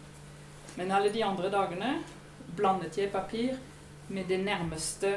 Men 0.78 0.92
alle 0.92 1.10
de 1.10 1.24
andre 1.24 1.50
dagene 1.50 1.96
blandet 2.58 2.98
jeg 2.98 3.12
papir 3.12 3.58
med 4.10 4.28
det 4.28 4.40
nærmeste 4.44 5.16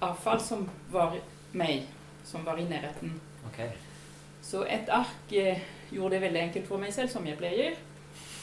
avfall 0.00 0.40
som 0.40 0.66
var 0.90 1.16
meg, 1.52 1.86
som 2.24 2.44
var 2.44 2.58
i 2.58 2.66
nærheten. 2.68 3.14
Ok. 3.46 3.62
Så 4.42 4.64
et 4.64 4.88
ark 4.88 5.32
eh, 5.36 5.60
gjorde 5.92 6.16
det 6.16 6.24
veldig 6.26 6.42
enkelt 6.48 6.68
for 6.68 6.82
meg 6.82 6.94
selv, 6.94 7.12
som 7.12 7.26
jeg 7.26 7.38
pleier. 7.38 7.78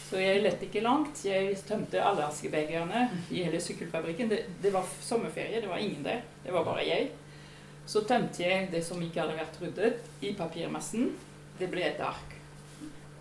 Så 0.08 0.22
jeg 0.22 0.42
lette 0.44 0.68
ikke 0.68 0.84
langt. 0.86 1.20
Jeg 1.26 1.58
tømte 1.68 2.04
alle 2.04 2.28
askebegerne 2.28 3.08
i 3.32 3.44
hele 3.44 3.60
sykkelfabrikken. 3.62 4.30
Det, 4.32 4.44
det 4.64 4.72
var 4.74 4.88
sommerferie, 5.04 5.62
det 5.62 5.70
var 5.70 5.84
ingen 5.84 6.06
der. 6.06 6.22
Det 6.44 6.54
var 6.54 6.64
bare 6.68 6.86
jeg. 6.88 7.10
Så 7.88 8.04
tømte 8.08 8.44
jeg 8.44 8.70
det 8.72 8.84
som 8.86 9.02
ikke 9.04 9.24
hadde 9.24 9.38
vært 9.40 9.60
ryddet, 9.62 10.08
i 10.22 10.34
papirmassen. 10.36 11.12
Det 11.60 11.70
ble 11.72 11.84
et 11.88 12.02
ark. 12.04 12.36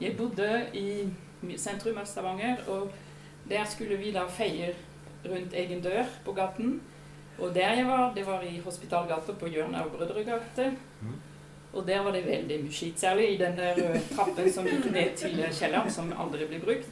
Jeg 0.01 0.17
bodde 0.19 0.49
i 0.77 1.09
sentrum 1.57 1.99
av 1.99 2.07
Stavanger, 2.11 2.63
og 2.69 2.91
der 3.49 3.65
skulle 3.71 3.99
vi 3.99 4.13
da 4.15 4.27
feie 4.29 4.75
rundt 5.27 5.55
egen 5.55 5.83
dør 5.83 6.11
på 6.27 6.35
gaten. 6.37 6.81
Og 7.39 7.55
der 7.55 7.75
jeg 7.77 7.87
var, 7.87 8.13
det 8.15 8.27
var 8.27 8.43
i 8.43 8.61
Hospitalgata 8.65 9.33
på 9.37 9.49
hjørnet 9.53 9.81
av 9.83 9.91
Brødregate. 9.93 10.71
Og 11.77 11.87
der 11.87 12.01
var 12.03 12.15
det 12.17 12.25
veldig 12.25 12.61
mye 12.63 12.73
skitt, 12.73 13.01
særlig 13.01 13.35
i 13.35 13.41
den 13.41 13.59
der 13.59 13.81
trappen 14.15 14.49
som 14.53 14.69
gikk 14.69 14.87
ned 14.95 15.17
til 15.21 15.43
kjelleren, 15.53 15.93
som 15.93 16.13
aldri 16.17 16.49
ble 16.49 16.63
brukt. 16.63 16.89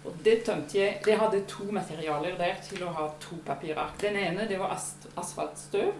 Og 0.00 0.14
det 0.24 0.38
tømte 0.46 0.78
jeg 0.78 1.00
Det 1.04 1.18
hadde 1.20 1.42
to 1.48 1.66
materialer 1.72 2.38
der 2.38 2.54
til 2.64 2.86
å 2.86 2.92
ha 2.96 3.10
to 3.20 3.36
papirark. 3.44 3.98
Den 4.00 4.16
ene 4.16 4.48
det 4.48 4.58
var 4.58 4.72
as 4.72 4.94
asfaltstøv. 5.20 5.92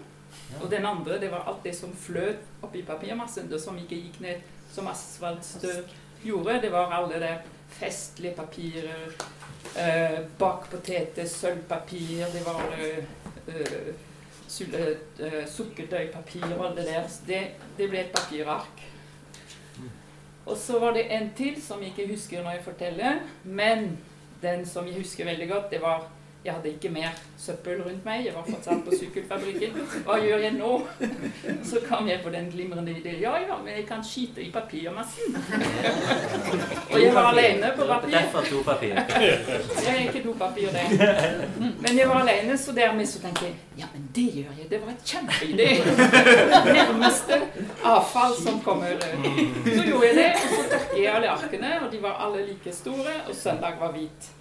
Og 0.63 0.71
den 0.71 0.87
andre 0.87 1.19
det 1.21 1.29
var 1.31 1.45
alt 1.51 1.65
det 1.65 1.75
som 1.77 1.93
fløt 1.93 2.41
oppi 2.63 2.83
papirmassen, 2.87 3.51
det 3.51 3.61
som 3.61 3.77
ikke 3.79 3.99
gikk 3.99 4.21
ned 4.25 4.47
som 4.73 4.89
asfaltstøv 4.89 5.91
gjorde. 6.25 6.61
Det 6.63 6.73
var 6.73 6.95
alle 6.97 7.21
der 7.21 7.43
festlige 7.71 8.35
papirer, 8.35 9.13
eh, 9.77 10.19
bakpoteter, 10.39 11.27
sølvpapir, 11.27 12.25
det 12.33 12.47
var 12.47 12.73
eh, 12.79 13.05
sulle- 14.49 14.99
eh, 15.21 15.47
sukkertøypapir 15.49 16.45
og 16.59 16.67
alt 16.67 16.77
det 16.77 16.87
der. 16.87 17.03
Det, 17.27 17.41
det 17.79 17.91
ble 17.91 18.01
et 18.01 18.13
papirark. 18.15 18.87
Og 20.47 20.57
så 20.57 20.79
var 20.79 20.93
det 20.97 21.07
en 21.15 21.31
til 21.37 21.63
som 21.63 21.83
jeg 21.83 21.93
ikke 21.99 22.13
husker 22.15 22.43
når 22.43 22.51
jeg 22.51 22.65
forteller, 22.65 23.19
men 23.45 23.99
den 24.43 24.67
som 24.67 24.87
jeg 24.87 24.95
husker 24.97 25.25
veldig 25.25 25.49
godt, 25.51 25.71
det 25.71 25.81
var 25.83 26.09
jeg 26.45 26.55
hadde 26.55 26.71
ikke 26.73 26.89
mer 26.89 27.09
søppel 27.39 27.83
rundt 27.85 28.05
meg. 28.05 28.23
Jeg 28.25 28.35
var 28.35 28.47
fortsatt 28.49 28.85
på 28.85 28.97
sykkelfabrikken. 28.97 29.75
Hva 30.07 30.15
gjør 30.25 30.39
jeg 30.41 30.55
nå? 30.57 30.71
Så 31.69 31.83
kom 31.85 32.09
jeg 32.09 32.23
på 32.25 32.33
den 32.33 32.49
glimrende 32.53 32.95
ideen. 32.97 33.19
Ja, 33.21 33.35
ja, 33.43 33.59
men 33.61 33.75
jeg 33.77 33.85
kan 33.89 34.01
skite 34.05 34.41
i 34.41 34.49
papirmassen. 34.55 35.37
Og 36.91 36.97
jeg 37.03 37.13
var 37.15 37.29
alene 37.35 37.75
på 37.77 37.85
papir. 37.91 38.17
Derfor 38.17 38.49
to 38.49 38.63
papir. 38.65 38.97
Jeg 39.21 39.93
er 39.93 40.01
ikke 40.07 40.25
dopapir, 40.25 40.73
det. 40.73 40.87
Men 41.61 41.99
jeg 41.99 42.09
var 42.09 42.23
alene, 42.23 42.59
så 42.59 42.73
dermed 42.73 43.07
så 43.07 43.21
tenkte 43.21 43.45
jeg 43.51 43.55
ja, 43.79 43.93
men 43.93 44.09
det 44.15 44.27
gjør 44.41 44.57
jeg. 44.59 44.71
Det 44.71 44.81
var 44.81 44.89
en 44.95 45.05
kjempeidé. 45.05 45.69
Nærmeste 46.73 47.41
avfall 47.85 48.35
som 48.41 48.61
kommer. 48.65 48.97
Så 49.65 49.85
gjorde 49.85 50.07
jeg 50.07 50.17
det, 50.17 50.29
og 50.35 50.51
så 50.57 50.67
tørket 50.73 50.99
jeg 51.05 51.15
alle 51.15 51.31
arkene, 51.37 51.79
og 51.85 51.93
de 51.93 52.03
var 52.03 52.21
alle 52.27 52.47
like 52.49 52.73
store, 52.73 53.17
og 53.29 53.35
søndag 53.35 53.81
var 53.81 53.93
hvit. 53.93 54.37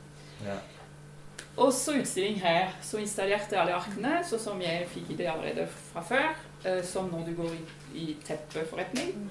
Ja. 1.59 1.65
Og 1.65 1.73
så 1.75 1.97
utstilling 1.99 2.39
her. 2.41 2.71
Så 2.81 2.97
installerte 3.03 3.59
alle 3.59 3.75
arkene, 3.75 4.23
sånn 4.23 4.39
som 4.39 4.61
jeg 4.63 4.87
fikk 4.93 5.11
det 5.19 5.27
allerede 5.27 5.67
fra 5.91 6.01
før. 6.01 6.29
eh, 6.63 6.81
Som 6.83 7.11
når 7.11 7.25
du 7.25 7.35
går 7.35 7.53
i, 7.53 7.61
i 7.99 8.17
teppeforretning, 8.25 9.29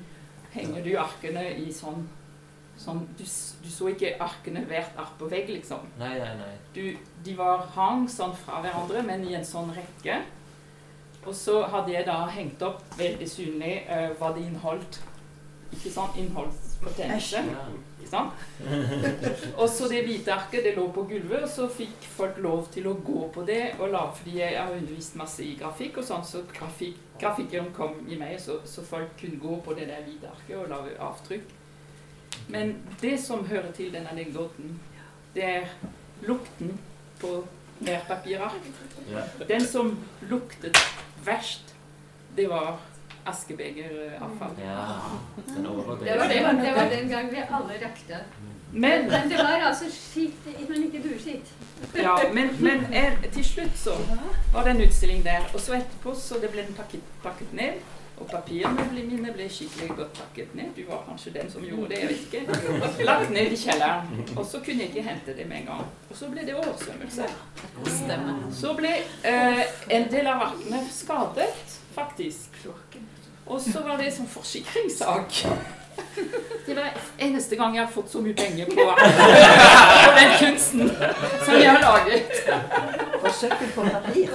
henger 0.53 0.85
du 0.85 0.95
arkene 1.01 1.49
i 1.57 1.73
sånn 1.73 2.07
Sånn, 2.79 3.01
du, 3.19 3.25
du 3.25 3.67
så 3.75 3.89
ikke 3.91 4.13
arkene 4.23 4.61
hvert 4.71 4.95
ark 5.03 5.17
på 5.19 5.27
vegg, 5.27 5.49
liksom. 5.51 5.81
Nei, 5.99 6.13
nei, 6.15 6.29
nei. 6.39 6.53
Du, 6.77 6.85
de 7.27 7.33
var 7.35 7.65
hang 7.75 8.05
sånn 8.07 8.37
fra 8.39 8.61
hverandre, 8.63 9.03
men 9.03 9.25
i 9.27 9.35
en 9.35 9.43
sånn 9.45 9.73
rekke. 9.75 10.21
Og 11.27 11.35
så 11.35 11.65
hadde 11.73 11.91
jeg 11.91 12.07
da 12.07 12.21
hengt 12.31 12.63
opp 12.63 12.85
veldig 12.97 13.27
synlig 13.27 13.81
uh, 13.91 14.13
hva 14.21 14.31
det 14.37 14.45
inneholdt. 14.47 15.01
Ikke 15.75 15.91
sånn 15.91 16.15
Innholdsfortegnelse. 16.23 17.43
Ikke 18.09 18.17
sant? 18.17 18.33
Og 19.61 19.69
så 19.69 19.89
det 19.91 20.03
hvite 20.07 20.33
arket 20.33 20.65
det 20.65 20.75
lå 20.77 20.87
på 20.95 21.05
gulvet, 21.11 21.45
og 21.45 21.51
så 21.53 21.69
fikk 21.69 22.07
folk 22.17 22.39
lov 22.43 22.69
til 22.73 22.89
å 22.89 22.95
gå 23.05 23.29
på 23.35 23.45
det. 23.47 23.75
og 23.79 23.93
la, 23.93 24.07
Fordi 24.15 24.39
jeg 24.39 24.57
har 24.57 24.73
undervist 24.73 25.17
masse 25.21 25.45
i 25.45 25.55
grafikk, 25.61 26.01
og 26.01 26.09
sånn, 26.09 26.25
så 26.25 26.43
grafik, 26.53 26.97
grafikken 27.21 27.73
kom 27.77 28.01
i 28.09 28.19
meg, 28.21 28.39
så, 28.41 28.61
så 28.65 28.85
folk 28.87 29.13
kunne 29.21 29.41
gå 29.43 29.61
på 29.65 29.77
det 29.77 29.89
der 29.91 30.05
hvite 30.07 30.31
arket 30.33 30.57
og 30.57 30.69
lage 30.73 30.97
avtrykk. 31.11 31.55
Men 32.49 32.77
det 33.03 33.19
som 33.21 33.47
hører 33.49 33.73
til 33.77 33.93
denne 33.93 34.13
anekdoten, 34.15 34.79
det 35.35 35.45
er 35.45 35.73
lukten 36.25 36.79
på 37.21 37.43
mer 37.85 38.05
papirark. 38.09 38.71
Den 39.49 39.67
som 39.67 39.99
luktet 40.31 40.79
verst, 41.27 41.75
det 42.37 42.49
var 42.49 42.79
askebegeravfall. 43.29 44.55
ja. 44.65 44.85
Det 45.47 46.19
var, 46.19 46.29
det, 46.29 46.63
det 46.63 46.75
var 46.77 46.89
den 46.97 47.09
gang 47.09 47.31
vi 47.33 47.37
alle 47.49 47.81
rakte. 47.85 48.23
Men 48.73 49.07
Men 49.11 49.29
det 49.31 49.37
var 49.39 49.63
altså 49.69 49.85
skitt, 49.91 50.47
men 50.69 50.83
ikke 50.85 51.01
bueskitt. 51.09 51.53
Ja, 51.97 52.17
men, 52.35 52.51
men 52.61 52.85
er, 52.93 53.15
til 53.33 53.45
slutt 53.45 53.79
så 53.79 53.95
var 54.53 54.65
det 54.65 54.75
en 54.77 54.83
utstilling 54.89 55.23
der. 55.25 55.47
Og 55.55 55.61
så 55.61 55.79
etterpå 55.79 56.15
så 56.15 56.35
det 56.43 56.51
ble 56.53 56.67
den 56.67 56.75
pakket, 56.77 57.01
pakket 57.23 57.53
ned. 57.57 57.79
Og 58.19 58.27
papirene 58.27 58.83
ble 58.91 59.05
mine 59.07 59.31
ble 59.33 59.45
skikkelig 59.49 59.95
godt 59.97 60.17
pakket 60.19 60.55
ned. 60.59 60.73
Du 60.77 60.83
var 60.89 61.05
kanskje 61.07 61.33
den 61.37 61.51
som 61.53 61.63
gjorde 61.65 61.89
det, 61.95 62.01
jeg 62.03 62.09
vet 62.09 62.21
ikke. 62.27 63.05
Lagt 63.07 63.31
ned 63.31 63.53
i 63.55 63.57
kjelleren. 63.57 64.25
Og 64.37 64.45
så 64.47 64.59
kunne 64.65 64.83
jeg 64.85 64.91
ikke 64.91 65.05
hente 65.07 65.37
det 65.39 65.47
med 65.49 65.61
en 65.63 65.67
gang. 65.71 65.85
Og 66.11 66.17
så 66.19 66.29
ble 66.33 66.43
det 66.49 66.57
oversvømmelse. 66.59 67.29
Så 68.61 68.75
ble 68.77 68.91
eh, 69.25 69.63
en 69.95 70.09
del 70.11 70.27
av 70.27 70.43
arkene 70.51 70.83
skadet, 70.93 71.79
faktisk. 71.95 72.59
Og 73.49 73.61
så 73.61 73.83
var 73.83 73.97
det 73.97 74.13
som 74.15 74.29
forsikringssak. 74.29 75.43
Det 76.67 76.77
var 76.77 76.93
eneste 77.19 77.57
gang 77.57 77.77
jeg 77.77 77.85
har 77.85 77.93
fått 77.93 78.11
så 78.13 78.21
mye 78.21 78.35
penger 78.37 78.67
på, 78.67 78.85
på 80.07 80.13
den 80.19 80.33
kunsten 80.39 80.91
som 81.45 81.55
jeg 81.55 81.71
har 81.71 81.81
laget. 81.81 82.33
Forsøket 83.21 83.75
på 83.75 83.83
papir. 83.83 84.29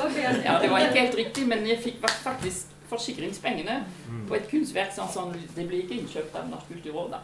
Ja, 0.46 0.60
det 0.62 0.70
var 0.72 0.80
ikke 0.80 1.00
helt 1.00 1.18
riktig, 1.18 1.48
men 1.48 1.68
jeg 1.68 1.80
fikk 1.84 2.02
faktisk 2.02 2.74
forsikringspengene 2.90 3.78
på 4.28 4.38
et 4.38 4.48
kunstverk. 4.50 4.94
Sånn, 4.96 5.12
sånn, 5.14 5.34
det 5.56 5.68
blir 5.70 5.84
ikke 5.84 6.00
innkjøpt 6.02 6.36
av 6.40 6.50
Norsk 6.52 6.74
kulturråd, 6.74 7.14
da. 7.14 7.20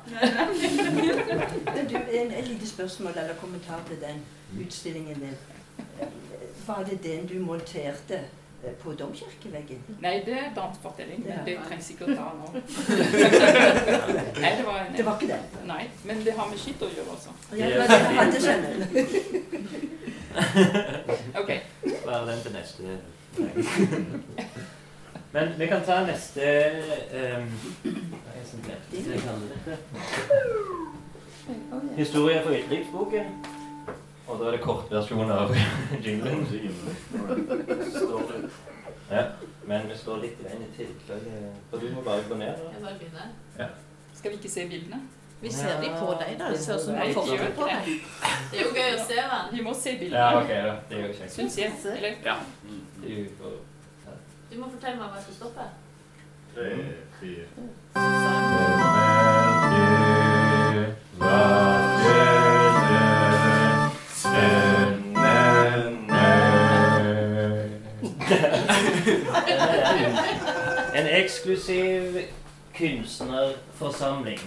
Du, 1.89 1.95
en, 1.97 2.31
et 2.31 2.47
lite 2.47 2.69
spørsmål 2.69 3.15
eller 3.15 3.37
kommentar 3.41 3.81
til 3.89 3.99
den 4.01 4.21
utstillingen 4.61 5.25
din. 5.25 5.37
Var 6.65 6.85
det 6.85 6.99
den 7.03 7.25
du 7.29 7.39
monterte 7.41 8.23
på 8.83 8.93
domkirkeveggen? 8.99 9.83
Nei, 10.03 10.13
det 10.25 10.33
er 10.33 10.45
en 10.49 10.57
annen 10.59 10.79
fortelling, 10.83 11.21
men 11.25 11.37
det 11.45 11.57
trengs 11.67 11.89
ikke 11.93 12.05
å 12.05 12.15
ta 12.15 12.27
nå. 12.35 12.47
Nei, 14.43 14.51
det 14.57 14.65
var 14.67 14.89
Det 14.97 15.05
var 15.05 15.13
ikke 15.19 15.29
det? 15.31 15.39
Nei, 15.69 15.83
men 16.03 16.15
det 16.25 16.33
har 16.39 16.49
med 16.51 16.59
skitt 16.59 16.81
å 16.83 16.89
gjøre 16.91 17.09
også. 17.15 17.29
Ja, 17.55 17.65
det 17.69 17.77
var 17.79 17.87
det 18.33 18.41
jeg. 18.47 18.59
Ok. 21.39 21.49
Bare 22.05 22.31
den 22.31 22.41
til 22.43 22.51
neste. 22.53 22.83
Men 25.31 25.53
vi 25.57 25.67
kan 25.67 25.81
ta 25.85 25.99
neste 26.05 26.41
um, 27.13 27.49
Hva 27.83 28.31
er 28.33 28.39
det 28.39 28.47
som 28.49 28.59
glemte 28.65 28.97
det? 29.65 29.77
Historie 31.97 32.43
for 32.43 32.51
utenriksboken. 32.53 33.25
Og 34.29 34.39
da 34.39 34.45
er 34.47 34.51
det 34.55 34.61
kortversjon 34.61 35.31
av 35.33 35.53
jinglen. 36.05 36.43
Ja, 39.09 39.23
men 39.65 39.87
vi 39.89 39.95
står 39.97 40.19
litt 40.21 40.41
i 40.41 40.45
veien 40.45 40.61
i 40.61 40.67
tilfelle 40.75 41.53
For 41.71 41.81
du 41.81 41.87
må 41.95 42.01
bare 42.05 42.21
gå 42.29 42.35
ned. 42.37 42.53
da. 42.59 42.73
Jeg 42.75 42.83
bare 42.83 42.97
begynner. 42.99 43.71
Skal 44.13 44.31
vi 44.31 44.37
ikke 44.37 44.51
se 44.53 44.67
bildene? 44.69 44.99
Vi 45.41 45.51
ser 45.55 45.79
de 45.81 45.89
på 45.95 46.07
deg, 46.19 46.33
da. 46.39 46.49
Det 46.51 46.59
ser 46.59 46.75
ut 46.75 46.81
som 46.83 46.93
du 46.93 46.99
har 46.99 47.13
forsøk 47.15 47.55
på 47.55 47.67
deg. 47.69 47.85
det. 47.85 48.59
Er 48.59 48.63
jo 48.65 48.71
gøy 48.75 48.89
å 48.97 49.05
se, 49.07 49.15
da. 49.33 49.39
Vi 49.53 49.61
må 49.63 49.73
se 49.81 49.89
Ja, 49.93 49.99
bildene. 50.01 50.41
ok, 50.43 50.49
da. 50.67 50.75
Det 50.89 50.97
er 50.99 51.05
jo 51.07 51.13
kjekt. 51.21 51.33
Syns 51.37 51.57
jeg. 51.61 51.71
Eller? 51.95 52.13
Ja. 52.25 52.35
Du 54.51 54.55
må 54.59 54.65
fortelle 54.73 54.97
meg 54.99 55.07
hva 55.15 55.19
som 55.23 55.33
stopper. 55.39 55.69
Tre, 56.53 56.69
fire. 57.21 57.45
En 70.99 71.07
eksklusiv 71.07 72.17
kunstnerforsamling. 72.77 74.39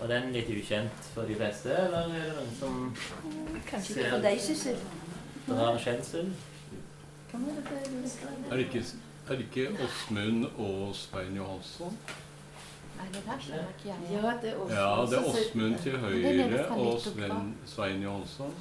Var 0.00 0.10
den 0.12 0.32
litt 0.34 0.50
ukjent 0.52 1.06
for 1.14 1.24
de 1.28 1.34
fleste, 1.38 1.72
eller 1.72 2.10
er 2.12 2.26
det 2.26 2.34
noen 2.36 2.52
som 2.58 2.74
Kanskje 3.70 3.94
ikke 3.96 4.10
for 4.12 4.26
deg, 4.26 4.40
Sissel. 4.44 4.76
drar 5.46 5.78
kjensel? 5.80 6.28
Er 7.32 8.56
det 8.56 8.66
ikke, 8.66 8.82
er 9.28 9.40
det 9.40 9.46
ikke 9.48 9.66
Åsmund 9.86 10.44
og 10.58 10.92
Svein 10.96 11.36
Johansson? 11.36 11.96
Nei, 12.96 13.06
det 13.12 13.22
der 13.26 13.40
skjønner 13.40 13.72
ikke 13.72 13.88
jeg. 13.88 13.98
Ja, 14.12 14.30
det 14.42 14.50
er 14.52 14.60
også, 14.60 14.74
Ja, 14.76 14.90
det 15.10 15.18
Åsmund 15.32 15.74
til 15.82 15.98
høyre 16.04 16.62
og 16.76 17.00
Sven, 17.04 17.50
Svein 17.68 18.02
Johansson. 18.04 18.52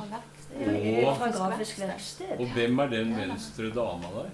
Jeg 0.59 1.07
Og-. 1.07 2.39
Og 2.39 2.53
hvem 2.53 2.79
er 2.79 2.87
den 2.87 3.17
venstre 3.17 3.63
dama 3.63 4.07
der? 4.15 4.29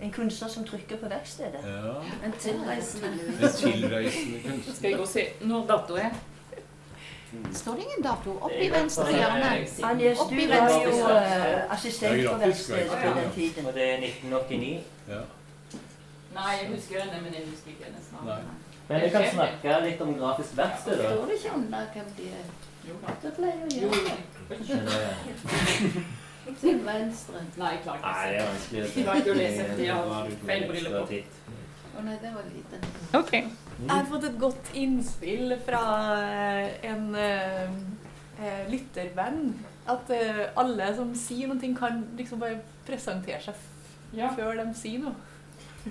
En 0.00 0.12
kunstner 0.12 0.48
som 0.48 0.64
trykker 0.64 0.96
på 0.96 1.08
verkstedet. 1.08 1.60
Ja, 1.64 2.26
En 2.26 2.32
tilreisende. 2.32 3.08
En 3.08 3.48
tilreisende 3.56 4.40
kunstner. 4.48 4.74
Skal 4.74 4.88
jeg 4.88 4.96
gå 4.96 5.02
og 5.02 5.08
se 5.08 5.26
når 5.40 5.66
dato 5.66 5.94
er? 5.94 6.10
Står 7.52 7.72
det 7.72 7.82
ingen 7.82 8.02
dato? 8.02 8.38
opp 8.40 8.52
i 8.60 8.70
venstre 8.72 9.06
hjørne. 9.12 9.50
Agnes, 9.82 10.18
du 10.30 10.40
var 10.48 10.72
jo 10.84 11.10
eh, 11.10 11.72
assistent 11.72 12.28
på 12.28 12.38
verkstedet 12.38 12.88
på 12.90 13.12
den 13.20 13.30
tiden. 13.34 13.66
Og 13.66 13.74
det 13.74 13.84
er 13.90 13.96
1989. 13.96 14.80
Ja. 15.08 15.20
Nei, 16.34 16.50
jeg 16.62 16.70
husker 16.74 17.00
henne, 17.00 17.22
men 17.22 17.34
jeg 17.34 17.42
husker 17.50 17.70
ikke 17.70 17.84
hennes 17.84 18.10
navn. 18.12 18.50
Men 18.88 19.04
vi 19.04 19.08
kan 19.14 19.28
snakke 19.34 19.76
litt 19.84 20.00
om 20.02 20.14
grafisk 20.18 20.56
verksted, 20.56 20.98
da. 20.98 21.12
Står 21.12 21.26
det 21.30 21.38
ikke 21.38 21.54
under 21.54 21.86
hvem 21.94 22.10
de 22.16 22.32
er? 22.40 22.48
Jo 22.90 22.96
da. 23.04 23.14
Det 23.22 23.32
pleier 23.36 23.62
å 23.62 23.70
gjøre. 23.70 24.16
Skjønner 24.50 25.04
jeg. 25.06 26.04
Til 26.60 26.80
venstre. 26.82 27.40
Nei, 27.60 27.68
jeg 27.76 27.82
klarer 27.84 28.00
Nei, 28.02 28.22
det 28.32 28.38
er 28.40 28.46
vanskelig 28.48 28.80
Jeg 28.82 29.04
klarer 29.04 29.20
ikke 29.22 29.32
å 29.32 29.38
lese, 29.38 29.66
fordi 29.70 29.84
jeg 29.86 29.94
har 29.94 30.04
Det 30.04 30.10
var 30.10 30.28
du 30.30 30.36
på 30.40 30.48
feil 30.50 30.64
briller 30.70 30.96
på. 30.96 31.20
Å 31.90 32.04
nei, 32.06 32.16
det 32.22 32.30
var 32.34 32.46
lite. 32.48 32.80
Ok. 33.18 33.32
Jeg 33.36 33.90
har 33.90 34.06
fått 34.10 34.26
et 34.28 34.38
godt 34.40 34.70
innspill 34.78 35.54
fra 35.66 35.80
eh, 36.16 36.70
en 36.90 37.06
eh, 37.18 37.74
eh, 38.40 38.62
lyttervenn. 38.72 39.42
At 39.90 40.10
eh, 40.14 40.42
alle 40.60 40.90
som 40.96 41.12
sier 41.18 41.50
noe, 41.50 41.72
kan 41.78 42.02
liksom 42.18 42.40
bare 42.42 42.60
presentere 42.88 43.40
seg 43.44 43.54
f 43.54 43.66
Ja. 44.16 44.32
før 44.34 44.56
de 44.58 44.66
sier 44.74 45.04
noe. 45.04 45.14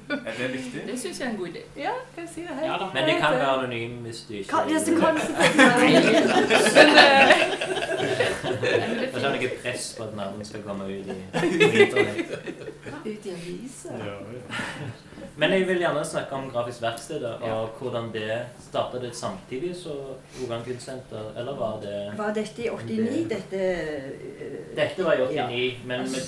Er 0.09 0.33
det 0.37 0.47
viktig? 0.53 0.81
Det 0.87 0.99
syns 0.99 1.19
jeg 1.19 1.25
er 1.27 1.31
en 1.31 1.37
god 1.37 1.47
idé. 1.47 1.61
Ja, 1.77 1.93
kan 2.15 2.23
jeg 2.25 2.29
si 2.33 2.41
det 2.41 2.55
her? 2.59 2.65
Ja. 2.65 2.77
Men 2.93 3.03
det 3.09 3.15
kan 3.21 3.33
være 3.33 3.53
anonym 3.57 3.91
hvis 4.05 4.19
du 4.29 4.33
ikke 4.33 4.49
Kan, 4.49 4.69
yes, 4.73 4.83
det 4.83 4.97
kan 4.99 5.19
selvfølgelig 5.25 6.21
Men 6.75 6.87
eh, 6.97 7.29
Det 9.13 9.23
er 9.25 9.33
ikke 9.33 9.55
press 9.63 9.95
på 9.97 10.03
at 10.03 10.15
navnet 10.15 10.47
skal 10.47 10.61
komme 10.63 10.83
ut 10.85 10.89
i 10.89 11.15
internett. 11.83 12.31
Ut 13.05 13.25
i 13.25 13.31
avisa. 13.33 13.89
Ja, 13.97 14.05
ja. 14.05 14.59
Men 15.39 15.51
jeg 15.55 15.67
vil 15.67 15.77
gjerne 15.83 16.05
snakke 16.05 16.35
om 16.35 16.49
Grafisk 16.51 16.81
verksted 16.83 17.23
og 17.23 17.69
hvordan 17.79 18.09
det 18.13 18.39
startet 18.69 19.01
det 19.01 19.11
samtidig 19.15 19.73
som 19.75 19.97
Rogaland 20.39 20.65
Kunstsenter, 20.65 21.29
eller 21.37 21.55
var 21.55 21.79
det 21.83 21.97
Var 22.17 22.33
dette 22.35 22.63
i 22.65 22.69
89? 22.69 23.29
Dette 23.29 23.59
eh, 23.59 24.75
Dette 24.75 25.05
var 25.05 25.13
i 25.13 25.21
89, 25.27 25.35
Ja. 25.35 25.47
men 25.85 26.03
vi, 26.11 26.23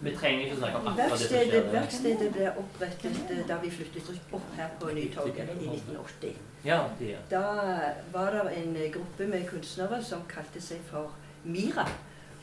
vi 0.00 0.16
trenger 0.16 0.44
ikke 0.44 0.56
snakke 0.56 0.76
om 0.78 0.86
akkurat 0.86 1.10
det 1.10 1.18
som 1.18 1.32
skjer. 1.36 1.72
verkstedet 1.72 2.28
ble 2.32 2.52
opprettet 2.62 3.32
eh, 3.34 3.42
da 3.48 3.58
vi 3.62 3.70
flyttet 3.70 4.12
opp 4.32 4.54
her 4.56 4.70
på 4.80 4.92
Nytorget 4.96 5.50
i 5.60 5.68
1980. 5.68 6.36
Ja. 6.64 6.78
Da 7.30 7.42
var 8.12 8.30
det 8.36 8.46
en 8.62 8.78
gruppe 8.92 9.26
med 9.26 9.48
kunstnere 9.48 10.02
som 10.04 10.24
kalte 10.28 10.60
seg 10.60 10.80
for 10.88 11.12
Mira. 11.44 11.88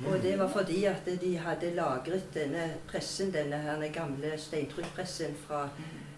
Og 0.05 0.21
det 0.21 0.39
var 0.39 0.49
fordi 0.53 0.83
at 0.85 1.09
de 1.21 1.37
hadde 1.37 1.73
lagret 1.73 2.29
denne 2.33 2.67
pressen, 2.87 3.33
denne 3.33 3.57
her 3.57 3.87
gamle 3.93 4.37
steintrykkpressen 4.37 5.33
fra 5.47 5.69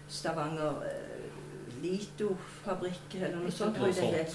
Stavanger 0.08 0.82
eh, 0.84 1.10
Lito-fabrikk, 1.80 3.14
eller 3.14 3.38
noe 3.40 3.50
sånt. 3.50 3.78
det 3.80 4.26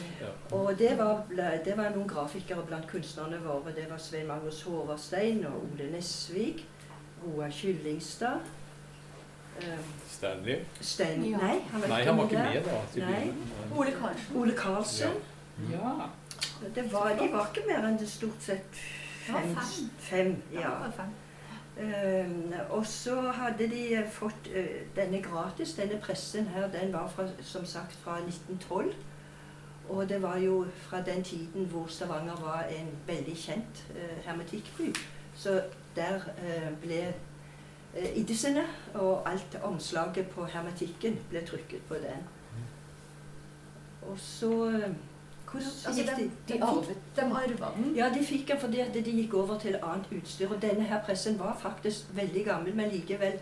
Og 0.52 0.72
det 0.80 0.98
var, 0.98 1.22
det 1.66 1.78
var 1.78 1.92
noen 1.94 2.08
grafikere 2.10 2.66
blant 2.66 2.88
kunstnerne 2.90 3.38
våre. 3.44 3.76
Det 3.76 3.86
var 3.90 4.02
Svein 4.02 4.28
Magnus 4.28 4.64
Håvardstein 4.66 5.46
og 5.46 5.62
Ole 5.68 5.92
Nesvik. 5.92 6.66
Roar 7.24 7.50
Kyllingstad. 7.52 8.40
eh, 9.62 9.80
Stanley? 10.10 10.60
Sten... 10.82 11.26
Ja. 11.26 11.38
Nei, 11.38 11.60
han 11.72 11.82
var 11.82 11.88
Nei, 11.88 12.04
han 12.04 12.18
var 12.18 12.24
ikke 12.24 12.38
med 12.38 12.64
da. 12.64 13.06
Nei. 13.06 13.34
Ole 13.76 13.92
Karlsen. 13.92 14.36
Ole 14.36 14.56
Karlsen. 14.56 15.20
Ja. 15.72 16.10
Det 16.76 16.94
var, 16.94 17.10
de 17.20 17.32
var 17.32 17.52
ikke 17.52 17.68
mer 17.68 17.88
enn 17.88 18.00
det 18.00 18.10
stort 18.10 18.42
sett 18.44 18.82
Det 19.28 19.34
var 19.34 19.42
fem. 19.42 19.56
fem. 19.56 19.94
fem 20.00 20.34
ja. 20.54 20.74
det 20.86 20.94
fem. 20.98 21.14
Ehm, 21.78 22.54
og 22.70 22.86
så 22.86 23.22
hadde 23.22 23.70
de 23.70 23.94
eh, 23.94 24.10
fått 24.12 24.48
uh, 24.56 24.76
denne 24.96 25.22
gratis. 25.22 25.74
Denne 25.76 26.00
pressen 26.00 26.48
her, 26.48 26.70
den 26.72 26.94
var 26.94 27.08
fra, 27.08 27.28
som 27.42 27.66
sagt 27.66 27.98
fra 28.04 28.18
1912. 28.18 28.94
Og 29.90 30.10
det 30.10 30.22
var 30.22 30.38
jo 30.38 30.66
fra 30.88 31.02
den 31.02 31.24
tiden 31.24 31.66
hvor 31.66 31.88
Stavanger 31.88 32.40
var 32.42 32.64
en 32.70 32.88
veldig 33.08 33.36
kjent 33.38 33.84
uh, 33.90 34.26
hermetikkby. 34.26 34.94
Så 35.36 35.62
der 35.96 36.16
eh, 36.38 36.70
ble 36.82 37.02
eh, 37.96 38.20
Iddisene 38.20 38.64
og 38.94 39.30
alt 39.32 39.60
omslaget 39.64 40.28
på 40.28 40.46
hermetikken 40.46 41.20
ble 41.30 41.46
trykket 41.46 41.82
på 41.90 42.00
den. 42.04 42.24
Og 44.02 44.20
så 44.20 44.70
eh, 44.70 44.90
Hvordan 45.52 45.68
Altså, 45.88 46.02
de, 46.18 46.24
de, 46.24 46.54
de, 46.54 46.64
arvet, 46.64 46.98
de 47.16 47.22
arva 47.22 47.72
den. 47.76 47.96
Ja, 47.96 48.10
de 48.14 48.26
fikk 48.26 48.48
den 48.48 48.60
fordi 48.60 48.80
at 48.80 48.94
de 48.94 49.12
gikk 49.12 49.34
over 49.34 49.60
til 49.60 49.78
annet 49.84 50.10
utstyr. 50.18 50.50
Og 50.50 50.62
denne 50.62 50.84
her 50.84 51.04
pressen 51.04 51.40
var 51.40 51.58
faktisk 51.62 52.16
veldig 52.16 52.46
gammel, 52.46 52.76
men 52.76 52.90
likevel 52.92 53.40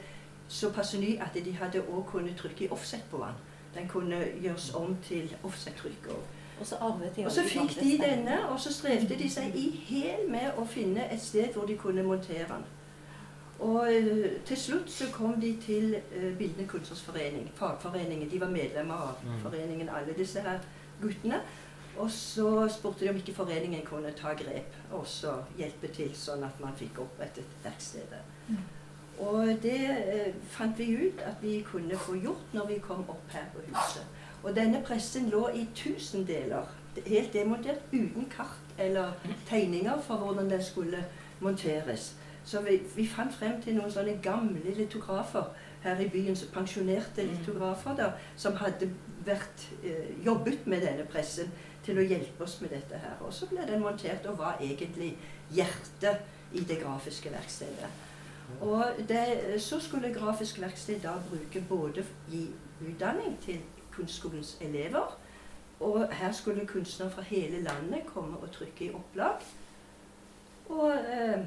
såpass 0.48 0.94
ny 0.94 1.18
at 1.22 1.46
de 1.46 1.56
hadde 1.56 1.82
også 1.82 2.04
kunnet 2.12 2.36
trykke 2.38 2.66
i 2.66 2.70
offset 2.70 3.04
på 3.12 3.18
den. 3.18 3.36
Den 3.76 3.88
kunne 3.88 4.26
gjøres 4.42 4.74
om 4.74 4.98
til 5.08 5.36
offset-trykk. 5.44 6.10
Og, 6.60 6.66
så 6.66 6.76
de 7.16 7.26
og 7.26 7.32
så 7.32 7.44
fikk 7.44 7.76
de 7.82 7.98
denne, 7.98 8.50
og 8.50 8.60
så 8.60 8.74
strevde 8.74 9.16
de 9.20 9.30
seg 9.30 9.56
i 9.56 9.66
hæl 9.88 10.30
med 10.30 10.58
å 10.58 10.66
finne 10.70 11.08
et 11.12 11.22
sted 11.22 11.54
hvor 11.54 11.66
de 11.66 11.78
kunne 11.78 12.04
montere 12.04 12.46
den. 12.50 12.66
Og 13.60 13.88
uh, 13.88 14.26
til 14.46 14.58
slutt 14.58 14.92
så 14.92 15.06
kom 15.14 15.42
de 15.42 15.58
til 15.66 15.96
uh, 15.96 16.38
Bildende 16.38 16.68
kunstners 16.68 17.02
forening, 17.02 17.52
fagforeningen. 17.56 18.30
De 18.30 18.42
var 18.42 18.50
medlemmer 18.50 18.94
av 18.94 19.24
Mm. 19.24 19.40
foreningen, 19.42 19.90
alle 19.90 20.14
disse 20.18 20.42
her 20.42 20.60
guttene. 21.02 21.42
Og 21.98 22.12
så 22.12 22.68
spurte 22.70 23.06
de 23.06 23.10
om 23.10 23.16
ikke 23.16 23.34
foreningen 23.34 23.86
kunne 23.86 24.12
ta 24.12 24.34
grep 24.34 24.74
og 24.92 25.08
så 25.08 25.34
hjelpe 25.58 25.88
til, 25.94 26.10
sånn 26.16 26.44
at 26.44 26.60
man 26.60 26.74
fikk 26.76 27.00
opprettet 27.00 27.46
verkstedet. 27.64 28.24
Mm. 28.48 28.58
Og 29.20 29.48
det 29.62 29.82
uh, 29.90 30.34
fant 30.50 30.78
vi 30.78 30.96
ut 31.08 31.22
at 31.22 31.38
vi 31.42 31.62
kunne 31.72 31.98
få 31.98 32.16
gjort 32.16 32.54
når 32.54 32.68
vi 32.68 32.80
kom 32.80 33.06
opp 33.10 33.30
her 33.30 33.46
på 33.54 33.62
huset. 33.68 34.06
Og 34.44 34.56
denne 34.56 34.82
pressen 34.86 35.30
lå 35.32 35.48
i 35.56 35.68
tusen 35.76 36.28
deler, 36.28 36.68
helt 37.06 37.34
demontert, 37.34 37.86
uten 37.94 38.28
kart 38.30 38.76
eller 38.78 39.14
tegninger 39.48 40.02
for 40.02 40.16
hvordan 40.16 40.50
den 40.50 40.64
skulle 40.64 41.06
monteres. 41.40 42.16
Så 42.46 42.62
vi, 42.62 42.82
vi 42.96 43.08
fant 43.08 43.34
frem 43.34 43.62
til 43.64 43.78
noen 43.78 43.92
sånne 43.92 44.18
gamle 44.24 44.76
litografer 44.76 45.48
her 45.84 46.00
i 46.00 46.10
byen, 46.12 46.36
pensjonerte 46.54 47.24
litografer 47.28 47.96
da, 47.96 48.10
som 48.36 48.56
hadde 48.60 48.90
vært, 49.26 49.68
eh, 49.84 50.12
jobbet 50.26 50.68
med 50.68 50.84
denne 50.84 51.08
pressen 51.08 51.52
til 51.84 52.00
å 52.00 52.08
hjelpe 52.08 52.44
oss 52.44 52.60
med 52.62 52.76
dette 52.76 53.00
her. 53.00 53.16
Og 53.24 53.34
så 53.34 53.48
ble 53.48 53.64
den 53.68 53.84
montert 53.84 54.28
og 54.28 54.42
var 54.44 54.60
egentlig 54.64 55.14
hjertet 55.56 56.24
i 56.54 56.64
det 56.68 56.82
grafiske 56.84 57.32
verkstedet. 57.32 57.92
Og 58.62 58.84
det, 59.08 59.62
så 59.64 59.80
skulle 59.80 60.14
Grafisk 60.14 60.60
verksted 60.62 61.00
da 61.04 61.16
bruke 61.30 61.64
både 61.70 62.04
gi 62.30 62.44
utdanning 62.84 63.38
til 63.42 63.64
kunstskolens 63.96 64.58
elever, 64.62 65.18
og 65.80 66.08
her 66.14 66.32
skulle 66.32 66.68
kunstnere 66.68 67.12
fra 67.12 67.22
hele 67.22 67.64
landet 67.64 68.06
komme 68.06 68.38
og 68.38 68.52
trykke 68.52 68.86
i 68.86 68.94
opplag. 68.94 69.44
Og, 70.70 70.92
eh, 70.92 71.40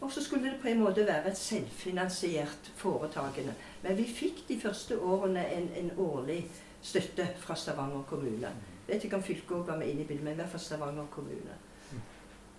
og 0.00 0.12
så 0.12 0.24
skulle 0.24 0.44
det 0.44 0.60
på 0.62 0.68
en 0.68 0.82
måte 0.82 1.06
være 1.06 1.30
et 1.30 1.38
selvfinansiert 1.38 2.72
foretakende. 2.76 3.54
Men 3.82 3.98
vi 3.98 4.04
fikk 4.04 4.44
de 4.48 4.60
første 4.60 5.00
årene 5.00 5.44
en, 5.52 5.70
en 5.76 5.90
årlig 5.98 6.50
støtte 6.82 7.28
fra 7.38 7.56
Stavanger 7.56 8.02
kommune. 8.02 8.52
Vet 8.86 9.04
ikke 9.04 9.16
om 9.16 9.22
fylket 9.22 9.56
òg 9.56 9.66
var 9.66 9.76
med 9.78 9.90
inn 9.90 10.00
i 10.00 10.06
bildet, 10.06 10.24
men 10.24 10.32
i 10.32 10.40
hvert 10.40 10.50
fall 10.50 10.60
Stavanger 10.60 11.06
kommune. 11.10 11.58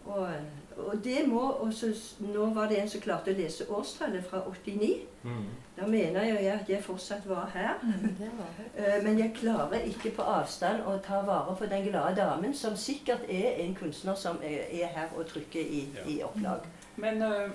Og, 0.06 0.30
og 0.78 1.04
det 1.04 1.28
må 1.28 1.42
også, 1.52 1.88
Nå 2.20 2.46
var 2.54 2.68
det 2.68 2.78
en 2.82 2.90
som 2.90 3.02
klarte 3.02 3.32
å 3.32 3.38
lese 3.38 3.66
årstallet 3.70 4.24
fra 4.30 4.42
89. 4.48 4.94
Mm. 5.24 5.46
Da 5.78 5.88
mener 5.88 6.24
jeg 6.24 6.48
at 6.54 6.70
jeg 6.70 6.84
fortsatt 6.84 7.28
var 7.30 7.50
her. 7.54 7.74
Det 8.20 8.30
var 8.38 8.50
det. 8.58 8.68
Eh, 8.86 9.04
Men 9.04 9.20
jeg 9.20 9.34
klarer 9.36 9.84
ikke 9.88 10.12
på 10.16 10.22
avstand 10.22 10.84
å 10.88 10.98
ta 11.04 11.22
vare 11.26 11.56
på 11.56 11.66
den 11.66 11.84
glade 11.90 12.16
damen, 12.16 12.54
som 12.54 12.76
sikkert 12.76 13.24
er 13.30 13.60
en 13.66 13.76
kunstner 13.76 14.16
som 14.16 14.40
er 14.44 14.66
er 14.72 14.88
her 14.88 15.08
og 15.18 15.26
trykker 15.28 15.60
i, 15.62 15.88
Ja. 15.96 16.08
i 16.12 16.22
opplag. 16.24 16.60
Men 16.96 17.22
uh, 17.22 17.50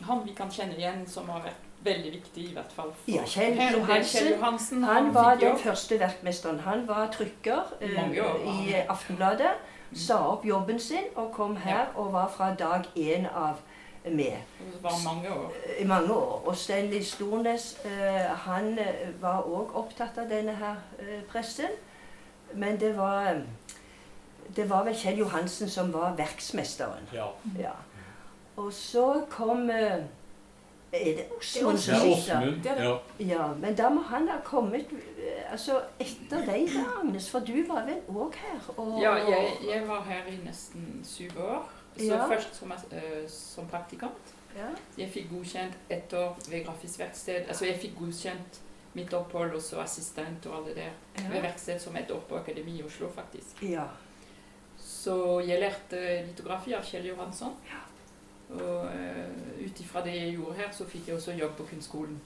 han 0.00 0.26
vi 0.26 0.32
kan 0.32 0.50
kjenne 0.50 0.76
igjen, 0.76 1.06
som 1.08 1.28
har 1.28 1.40
vært 1.42 1.62
veldig 1.84 2.12
viktig, 2.12 2.50
i 2.50 2.54
hvert 2.54 2.72
fall 2.72 2.92
for 2.92 3.10
Ja, 3.12 3.22
Kjell 3.26 3.56
Johansen. 3.78 4.28
Johansen. 4.32 4.82
Han 4.84 5.14
var 5.14 5.36
den 5.36 5.58
første 5.58 5.98
verkmesteren. 6.00 6.58
Han 6.60 6.86
var 6.88 7.06
trykker 7.12 7.62
han. 7.80 8.14
i 8.66 8.74
Aftenbladet. 8.88 9.54
Sa 9.94 10.18
opp 10.32 10.44
jobben 10.46 10.80
sin 10.80 11.04
og 11.14 11.32
kom 11.32 11.56
her 11.56 11.86
og 11.94 12.12
var 12.12 12.28
fra 12.28 12.54
dag 12.54 12.88
én 12.96 13.28
av 13.34 13.60
med. 14.04 14.36
Det 14.58 14.82
var 14.82 14.92
mange 15.04 15.30
år. 15.34 15.52
i 15.78 15.84
mange 15.84 16.12
år. 16.14 16.42
Og 16.46 16.56
Stanley 16.56 17.02
Stornes 17.02 17.78
eh, 17.84 18.26
han 18.46 18.78
eh, 18.78 19.08
var 19.20 19.42
òg 19.46 19.74
opptatt 19.74 20.18
av 20.18 20.28
denne 20.30 20.54
her 20.54 20.76
eh, 20.98 21.22
pressen. 21.30 21.70
Men 22.54 22.80
det 22.80 22.96
var 22.96 23.42
det 24.56 24.70
var 24.70 24.84
vel 24.84 24.94
Kjell 24.94 25.18
Johansen 25.18 25.70
som 25.70 25.92
var 25.92 26.14
verksmesteren. 26.16 27.08
Ja. 27.12 27.26
Ja. 27.58 27.72
Og 28.56 28.72
så 28.72 29.22
kom 29.30 29.70
eh, 29.70 30.04
Er 31.00 31.16
det 31.16 31.26
Osmund 31.38 31.78
som 31.78 31.94
er 31.94 31.98
sitter? 32.00 32.40
Åsmund. 32.40 32.66
Er. 32.66 32.82
Ja. 32.84 32.96
Ja, 33.18 33.46
men 33.60 33.74
da 33.78 33.88
må 33.90 34.00
han 34.02 34.28
ha 34.28 34.36
kommet 34.44 34.92
eh, 34.92 35.52
altså 35.52 35.80
etter 36.00 36.44
deg, 36.46 36.68
da, 36.74 36.84
Agnes. 37.02 37.28
For 37.30 37.40
du 37.40 37.54
var 37.68 37.84
vel 37.86 38.00
òg 38.08 38.34
her? 38.42 38.70
Og, 38.76 39.00
Ja, 39.02 39.14
jeg, 39.16 39.50
jeg 39.70 39.88
var 39.88 40.02
her 40.08 40.26
i 40.32 40.36
nesten 40.44 41.00
syv 41.04 41.38
år. 41.38 41.66
Så 41.96 42.04
Ja. 42.12 42.26
først 42.28 42.54
som, 42.54 42.72
uh, 42.72 43.28
som 43.28 43.66
praktikant. 43.68 44.34
ja. 44.56 44.68
Jeg 44.98 45.10
fikk 45.12 45.30
godkjent 45.30 45.72
ett 45.90 46.12
år 46.12 46.36
ved 46.50 46.64
Grafisk 46.66 46.98
verksted. 46.98 47.46
Altså 47.48 47.64
jeg 47.66 47.78
fikk 47.80 47.98
godkjent 47.98 48.60
mitt 48.94 49.12
opphold 49.14 49.54
og 49.54 49.62
så 49.62 49.80
assistent 49.80 50.46
og 50.46 50.56
alle 50.56 50.74
det 50.74 50.90
ved 51.30 51.40
verksted 51.42 51.78
som 51.80 51.96
et 51.96 52.10
år 52.10 52.20
på 52.28 52.36
Akademi 52.36 52.78
i 52.78 52.82
Oslo, 52.84 53.08
faktisk. 53.14 53.62
ja. 53.62 53.84
Så 54.78 55.40
jeg 55.46 55.60
lærte 55.60 56.00
litografi 56.26 56.74
av 56.74 56.82
Kjell 56.84 57.06
Johansson. 57.06 57.52
Og 58.50 58.84
uh, 58.84 59.64
ut 59.66 59.80
ifra 59.80 60.00
det 60.04 60.14
jeg 60.14 60.34
gjorde 60.38 60.54
her, 60.56 60.72
så 60.72 60.84
fikk 60.88 61.08
jeg 61.08 61.16
også 61.16 61.32
jobb 61.38 61.56
på 61.58 61.66
kunstskolen 61.72 62.20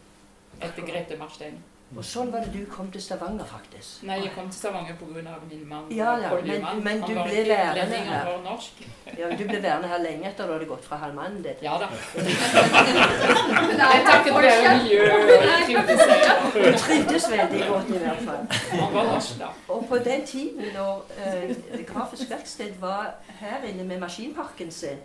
etter 0.60 0.82
Grete 0.86 1.16
Marstein. 1.18 1.58
Og 1.96 2.04
sånn 2.06 2.28
var 2.30 2.44
det 2.46 2.52
du 2.54 2.66
kom 2.70 2.86
til 2.94 3.02
Stavanger, 3.02 3.42
faktisk. 3.50 4.04
Nei, 4.06 4.20
jeg 4.22 4.30
kom 4.36 4.46
til 4.50 4.58
Stavanger 4.60 4.94
pga. 4.94 5.32
min 5.50 5.64
mann. 5.68 5.88
Ja, 5.90 6.12
ja, 6.22 6.28
men- 6.44 6.82
men 6.84 7.00
du 7.00 7.06
ble 7.16 7.40
værende 7.48 7.96
her. 7.96 8.24
Han 8.24 8.44
var 8.44 8.50
norsk. 8.50 8.72
Ja, 9.18 9.30
Du 9.36 9.44
ble 9.48 9.62
værende 9.62 9.88
her 9.88 9.98
lenge 9.98 10.28
etter 10.28 10.46
du 10.46 10.52
hadde 10.52 10.66
gått 10.66 10.84
fra 10.84 10.96
halvmannen 10.96 11.42
din. 11.42 11.54
Ja 11.62 11.78
da. 11.82 11.88
Nei, 13.80 13.96
takket 14.06 14.34
være 14.34 14.76
miljø 14.78 15.02
og 15.12 15.20
trivdes. 15.66 16.00
Hun 16.54 16.78
trivdes 16.84 17.30
veldig 17.30 17.66
godt 17.68 17.88
i 17.88 17.98
hvert 17.98 18.22
fall. 18.28 18.46
Han 18.80 18.94
var 18.94 19.04
norsk, 19.10 19.38
da. 19.40 19.46
Og 19.68 19.86
på 19.88 19.98
den 19.98 20.26
tiden 20.26 20.64
når 20.74 21.04
eh, 21.26 21.56
Grafisk 21.90 22.30
verksted 22.30 22.72
var 22.80 23.14
her 23.40 23.62
inne 23.66 23.84
med 23.84 23.98
maskinparken 24.00 24.70
sin, 24.70 24.98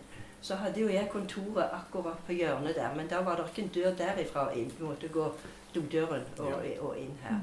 så 0.46 0.56
hadde 0.62 0.82
jo 0.84 0.88
jeg 0.94 1.10
kontoret 1.10 1.72
akkurat 1.74 2.18
på 2.28 2.34
hjørnet 2.38 2.76
der. 2.78 2.92
Men 2.96 3.08
da 3.10 3.24
var 3.26 3.40
det 3.40 3.48
ikke 3.50 3.64
en 3.66 3.72
dør 3.74 3.96
derifra 3.98 4.44
inn. 4.54 4.72
Vi 4.78 4.86
måtte 4.86 5.08
gå 5.10 5.30
dodøren 5.76 6.22
og, 6.38 6.66
og 6.86 7.00
inn 7.02 7.16
her. 7.24 7.40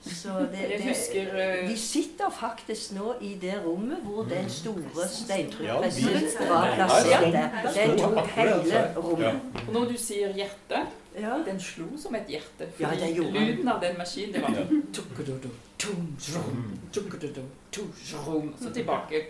Så 0.00 0.28
det, 0.52 0.68
det, 0.70 0.78
husker, 0.84 1.34
eh, 1.34 1.68
vi 1.68 1.76
sitter 1.76 2.30
faktisk 2.30 2.94
nå 2.96 3.14
i 3.20 3.34
det 3.42 3.56
rommet 3.64 3.98
hvor 4.06 4.22
den 4.30 4.46
store 4.50 5.08
steintrykkpressen 5.08 6.48
var 6.48 6.70
plassert 6.78 7.26
der. 7.34 7.58
Den 7.74 7.98
tok 7.98 8.32
hele 8.36 8.80
rommet. 8.96 9.42
Og 9.66 9.74
når 9.74 9.90
du 9.92 9.96
sier 9.98 10.32
hjerte, 10.38 10.86
Ja. 11.18 11.34
den 11.46 11.58
slo 11.60 11.88
som 11.98 12.14
et 12.14 12.28
hjerte. 12.30 12.70
Ja, 12.78 12.94
den 12.94 13.14
gjorde 13.14 13.32
den. 13.34 13.46
lyden 13.48 13.68
av 13.68 13.80
den 13.82 13.98
maskinen, 13.98 14.34
det 14.34 14.42
var 14.42 14.54
Så 18.62 18.70
tilbake. 18.74 19.24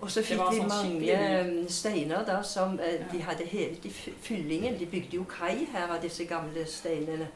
Og 0.00 0.10
så 0.10 0.22
fikk 0.22 0.38
de 0.38 0.50
vi 0.50 0.56
sånn 0.60 0.68
mange 0.68 1.12
eh, 1.12 1.48
steiner 1.72 2.22
da 2.28 2.36
som 2.42 2.78
eh, 2.80 3.00
de 3.12 3.18
hadde 3.24 3.44
hevet 3.48 3.84
i 3.84 3.90
fyllingen. 4.22 4.76
De 4.78 4.86
bygde 4.86 5.16
jo 5.16 5.24
kai 5.28 5.66
her 5.72 5.88
av 5.94 6.00
disse 6.02 6.24
gamle 6.28 6.62
steinene. 6.66 7.26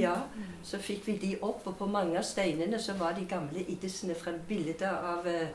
Ja, 0.00 0.14
Så 0.62 0.78
fikk 0.78 1.06
vi 1.06 1.16
de 1.22 1.36
opp, 1.42 1.66
og 1.66 1.76
på 1.78 1.86
mange 1.86 2.18
av 2.18 2.24
steinene 2.24 2.78
så 2.82 2.92
var 2.98 3.12
de 3.18 3.24
gamle 3.30 3.62
iddesene 3.68 4.14
frem 4.14 4.40
bilder 4.48 4.98
av 5.14 5.26
eh, 5.26 5.48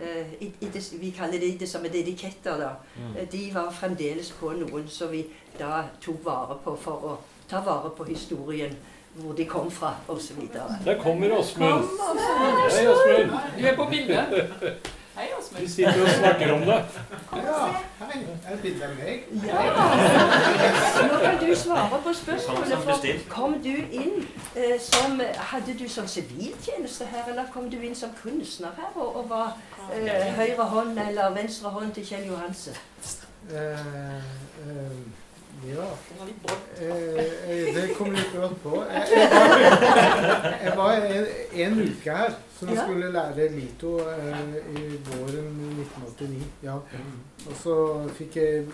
eh, 0.00 0.32
id- 0.40 0.62
iddes, 0.68 0.92
Vi 1.00 1.10
kaller 1.10 1.38
det 1.40 1.48
iddes 1.56 1.70
som 1.70 1.84
er 1.84 1.88
dediketter, 1.98 2.56
da. 2.62 2.70
Mm. 2.96 3.18
De 3.32 3.42
var 3.54 3.70
fremdeles 3.72 4.30
på 4.40 4.52
noen 4.56 4.88
som 4.88 5.10
vi 5.12 5.26
da 5.58 5.82
tok 6.00 6.24
vare 6.24 6.56
på 6.64 6.76
for 6.80 7.04
å 7.10 7.18
ta 7.50 7.60
vare 7.60 7.90
på 7.96 8.04
historien. 8.08 8.76
Hvor 9.12 9.34
de 9.36 9.44
kom 9.44 9.70
fra, 9.70 9.90
osv. 10.08 10.38
Der 10.86 10.94
kommer 11.02 11.34
Åsmund. 11.36 11.82
Kom, 11.84 12.16
Åsmund. 12.16 12.70
Hei, 12.72 12.86
Åsmund. 12.88 13.34
Du 13.58 13.66
er 13.68 13.76
på 13.76 13.84
bildet. 13.90 14.88
Hei, 15.14 15.28
Vi 15.60 15.68
sitter 15.68 16.02
og 16.02 16.08
snakker 16.08 16.52
om 16.52 16.60
det. 16.60 16.76
Ja, 17.36 17.66
hei. 18.00 18.20
Er 18.46 18.50
det 18.50 18.60
bilde 18.62 18.86
av 18.86 18.94
meg? 18.96 19.26
Ja! 19.44 19.64
Nå 21.08 21.18
kan 21.20 21.36
du 21.42 21.54
svare 21.56 21.98
på 22.04 22.12
spørsmålet. 22.16 22.72
For 22.86 23.18
kom 23.28 23.58
du 23.62 23.74
inn 23.74 24.22
eh, 24.56 24.78
som 24.80 25.20
Hadde 25.52 25.74
du 25.78 25.84
sånn 25.88 26.08
siviltjeneste 26.08 27.10
her, 27.12 27.28
eller 27.34 27.50
kom 27.52 27.68
du 27.70 27.76
inn 27.84 27.96
som 27.98 28.14
kunstner 28.22 28.72
her 28.78 28.96
og, 28.96 29.20
og 29.20 29.28
var 29.28 29.52
eh, 29.92 30.32
høyre 30.38 30.68
hånd 30.72 30.98
eller 31.04 31.36
venstre 31.36 31.74
hånd 31.76 31.92
til 31.98 32.08
Kjell 32.08 32.30
Johansen? 32.32 32.80
Eh, 33.52 33.84
eh, 34.64 34.96
ja. 35.66 35.86
Eh, 36.80 37.16
eh, 37.50 37.74
det 37.74 37.94
kom 37.98 38.12
litt 38.12 38.32
brått 38.34 38.56
på. 38.62 38.80
Jeg, 38.90 39.08
jeg 39.12 39.28
var, 39.30 39.58
jeg 40.62 40.76
var 40.76 40.94
en, 40.96 41.26
en 41.64 41.80
uke 41.82 42.16
her, 42.16 42.36
som 42.58 42.72
jeg 42.72 42.80
skulle 42.82 43.10
lære 43.14 43.48
Lito 43.54 43.92
eh, 44.10 44.56
i 44.72 44.84
våren 45.08 45.60
1989. 45.78 46.48
Ja. 46.66 46.78
Og 47.46 47.58
så 47.62 47.76
fikk 48.18 48.38
jeg 48.40 48.66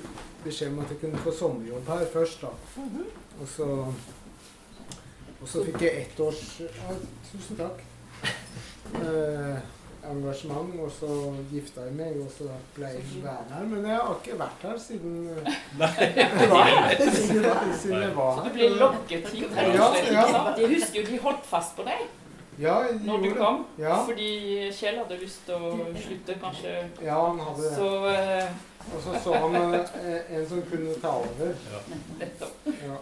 beskjed 0.44 0.72
om 0.72 0.82
at 0.84 0.94
jeg 0.94 1.02
kunne 1.04 1.24
få 1.24 1.34
sommerjobb 1.34 1.92
her 1.92 2.06
først, 2.12 2.46
da. 2.46 2.84
Og 3.38 3.48
så, 3.56 3.68
og 5.38 5.46
så 5.48 5.64
fikk 5.68 5.82
jeg 5.86 6.06
ett 6.06 6.20
års 6.24 6.44
ja, 6.64 6.98
Tusen 7.32 7.60
takk. 7.64 7.84
Eh, 8.88 9.56
engasjement, 10.10 10.70
og 10.80 10.90
så 10.92 11.08
gifta 11.50 11.80
jeg 11.88 11.94
meg, 11.98 12.16
og 12.22 12.30
så 12.32 12.44
ble 12.76 12.86
jeg 12.94 13.02
værende 13.24 13.54
her. 13.58 13.64
Men 13.72 13.86
jeg 13.90 13.96
har 13.96 14.14
ikke 14.22 14.38
vært 14.38 14.62
her 14.68 14.78
siden 14.78 15.16
Siden 17.78 18.02
jeg 18.02 18.16
var 18.16 18.34
Så 18.34 18.42
her. 18.42 18.48
du 18.48 18.54
ble 18.54 18.68
lokket 18.68 19.28
hit, 19.32 19.50
Her, 19.54 19.74
Ja, 19.74 19.88
ja. 20.12 20.54
De 20.56 20.68
husker 20.74 21.00
jo 21.00 21.06
de 21.10 21.18
holdt 21.22 21.44
fast 21.46 21.76
på 21.76 21.82
deg 21.88 22.06
Ja, 22.58 22.74
når 23.04 23.18
du 23.22 23.28
kom. 23.38 23.60
Ja. 23.78 24.00
Fordi 24.04 24.30
Kjell 24.74 24.96
hadde 24.98 25.18
lyst 25.20 25.44
til 25.46 25.54
å 25.54 25.76
slutte, 25.94 26.34
kanskje. 26.42 26.72
Ja, 27.06 27.18
han 27.28 27.38
hadde 27.38 27.62
det. 27.62 27.74
Så 27.76 27.86
uh, 28.02 28.64
Og 28.88 29.02
så 29.04 29.20
så 29.22 29.34
han 29.44 29.54
eh, 29.78 30.32
en 30.34 30.46
som 30.48 30.62
kunne 30.70 30.96
ta 31.02 31.12
over. 31.20 31.52
Ja. 31.70 31.80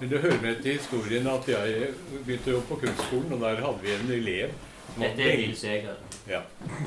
Men 0.00 0.10
det 0.10 0.20
hører 0.20 0.40
med 0.42 0.60
til 0.62 0.76
historien 0.76 1.26
at 1.30 1.48
jeg 1.48 1.92
begynte 2.26 2.50
jo 2.56 2.60
på 2.68 2.76
kunstskolen, 2.82 3.32
og 3.32 3.40
der 3.46 3.62
hadde 3.64 3.80
vi 3.84 3.94
en 3.94 4.12
elev 4.18 4.50
Dette 4.96 5.22
er 5.22 5.36
Nils 5.36 5.64
Eger. 5.64 5.94
ja. 6.30 6.40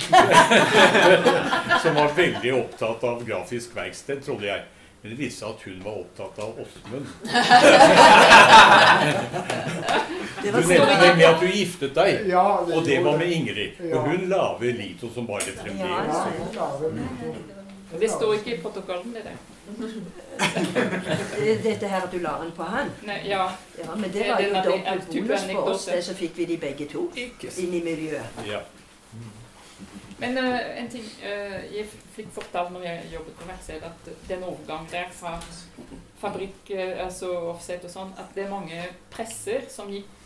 som 1.83 1.95
var 1.95 2.09
veldig 2.17 2.53
opptatt 2.57 3.03
av 3.03 3.21
grafisk 3.27 3.75
verksted, 3.77 4.23
trodde 4.25 4.45
jeg. 4.49 4.61
Men 5.01 5.11
det 5.13 5.17
viste 5.21 5.39
seg 5.45 5.49
at 5.53 5.61
hun 5.63 5.83
var 5.85 5.91
opptatt 6.01 6.39
av 6.43 6.49
Åsmund. 6.59 7.07
Du 10.39 10.45
nevnte 10.51 10.95
nemlig 11.01 11.25
at 11.27 11.39
du 11.41 11.47
giftet 11.51 11.95
deg, 11.95 12.27
Ja, 12.31 12.43
og 12.63 12.85
det 12.87 12.99
var 13.03 13.17
med 13.19 13.27
Ingrid. 13.35 13.71
Og 13.93 13.99
hun 14.09 14.21
lager 14.31 14.73
Lito 14.79 15.09
som 15.13 15.27
bare 15.27 15.41
Ja, 15.45 15.51
Ja, 15.55 15.61
fremdeles. 15.63 16.17
lager 16.55 16.89
Lito. 16.95 17.58
Det 17.91 18.09
står 18.11 18.33
ikke 18.33 18.55
i 18.55 18.57
protokollen, 18.61 19.13
det 19.13 19.23
der. 19.23 19.37
Dette 21.63 21.87
her 21.87 22.01
at 22.01 22.11
du 22.11 22.17
la 22.17 22.35
den 22.41 22.51
på 22.57 22.63
han? 22.63 22.91
Nei, 23.05 23.21
ja. 23.29 23.47
Ja, 23.77 23.95
men 23.95 24.13
det 24.13 24.27
var 24.29 24.41
jo 24.41 24.53
dobbelt 24.65 25.07
bonus 25.07 25.45
for 25.51 25.71
oss, 25.73 25.85
det, 25.85 26.03
så 26.05 26.15
fikk 26.17 26.37
vi 26.37 26.45
de 26.53 26.57
begge 26.61 26.89
to 26.89 27.07
inn 27.15 27.73
i 27.73 27.81
miljøet. 27.85 28.43
Ja. 28.49 28.61
Men 30.19 30.37
uh, 30.37 30.79
en 30.81 30.89
ting 30.91 31.05
uh, 31.23 31.59
jeg 31.71 31.87
fikk 32.15 32.31
fortalt 32.35 32.73
når 32.75 32.85
jeg 32.89 33.11
jobbet 33.13 33.37
på 33.39 33.47
verksted, 33.47 33.83
at 33.87 34.13
den 34.27 34.43
overgangen 34.43 34.89
der 34.91 35.11
fra 35.15 35.37
fabrikk, 36.19 36.69
eh, 36.75 36.97
altså 36.99 37.31
offset 37.53 37.85
og 37.87 37.93
sånn, 37.93 38.09
at 38.19 38.33
det 38.35 38.43
er 38.43 38.51
mange 38.51 38.79
presser 39.13 39.63
som 39.71 39.87
gikk 39.87 40.18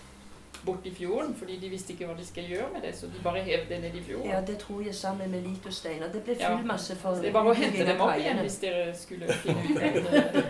bort 0.65 0.85
i 0.85 0.93
fjorden, 0.95 1.35
fordi 1.35 1.57
de 1.59 1.69
visste 1.69 1.93
ikke 1.93 2.05
hva 2.07 2.15
de 2.17 2.25
skulle 2.25 2.47
gjøre 2.47 2.69
med 2.73 2.81
det, 2.87 2.93
så 2.97 3.07
de 3.07 3.23
bare 3.23 3.43
hev 3.43 3.65
det 3.69 3.81
ned 3.81 3.95
i 3.95 4.03
fjorden. 4.03 4.29
Ja, 4.31 4.41
det 4.47 4.57
tror 4.57 4.81
jeg 4.81 4.95
sammen 4.95 5.31
med 5.31 5.41
litosteiner. 5.41 6.11
Det 6.11 6.23
ble 6.23 6.35
full 6.39 6.65
masse 6.65 6.95
for 6.95 7.19
det 7.19 7.31
er 7.31 7.35
bare 7.35 7.51
å 7.51 7.57
hente 7.57 7.85
dem 7.87 8.01
opp 8.01 8.15
igjen 8.17 8.39
hvis 8.45 8.59
dere 8.63 8.95
skulle 8.97 9.33
finne 9.43 9.91
ut 9.97 10.09
det. 10.11 10.45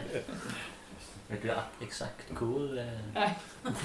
Vet 1.33 1.43
du 1.43 1.85
eksakt 1.85 2.33
hvor 2.37 2.77
eh. 2.77 3.29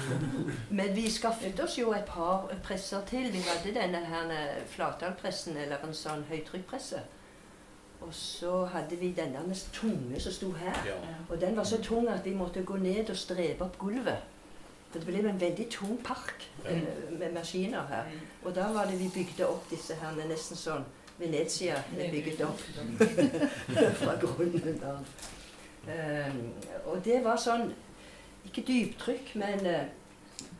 Men 0.77 0.95
vi 0.95 1.09
skaffet 1.09 1.59
oss 1.63 1.77
jo 1.79 1.93
et 1.97 2.05
par 2.05 2.49
presser 2.63 3.01
til. 3.09 3.31
Vi 3.33 3.41
hadde 3.47 3.73
denne 3.73 4.03
her 4.05 4.33
eh, 4.35 4.59
flatallpressen, 4.69 5.57
eller 5.57 5.81
en 5.85 5.95
sånn 5.95 6.27
høytrykkpresse. 6.29 7.01
Og 8.05 8.13
så 8.15 8.65
hadde 8.71 8.95
vi 8.99 9.11
denne 9.15 9.41
tunge 9.73 10.19
som 10.19 10.31
sto 10.31 10.51
her. 10.55 10.77
ja. 10.87 10.99
Og 11.29 11.41
den 11.41 11.57
var 11.57 11.63
så 11.67 11.81
tung 11.83 12.07
at 12.07 12.25
vi 12.25 12.35
måtte 12.35 12.63
gå 12.63 12.77
ned 12.77 13.09
og 13.09 13.17
strebe 13.17 13.65
opp 13.65 13.79
gulvet. 13.79 14.38
For 14.89 14.97
det 14.99 15.05
ble 15.05 15.29
en 15.29 15.41
veldig 15.41 15.67
tung 15.69 15.99
park 16.03 16.47
eh, 16.65 16.81
med 17.19 17.33
maskiner 17.35 17.85
her. 17.91 18.07
Og 18.43 18.55
da 18.55 18.71
var 18.73 18.89
det 18.89 18.97
vi 18.99 19.09
bygde 19.13 19.45
opp 19.47 19.67
disse 19.69 19.97
her 20.01 20.17
nesten 20.29 20.57
sånn 20.57 20.87
Venezia 21.19 21.75
er 21.99 22.11
bygget 22.13 22.41
opp 22.47 22.61
fra 23.99 24.15
grunnen 24.21 24.79
av. 24.87 25.03
Um, 25.89 26.39
og 26.91 26.99
det 27.05 27.21
var 27.23 27.39
sånn 27.39 27.69
Ikke 28.45 28.61
dyptrykk, 28.67 29.33
men 29.39 29.65
eh, 29.67 29.87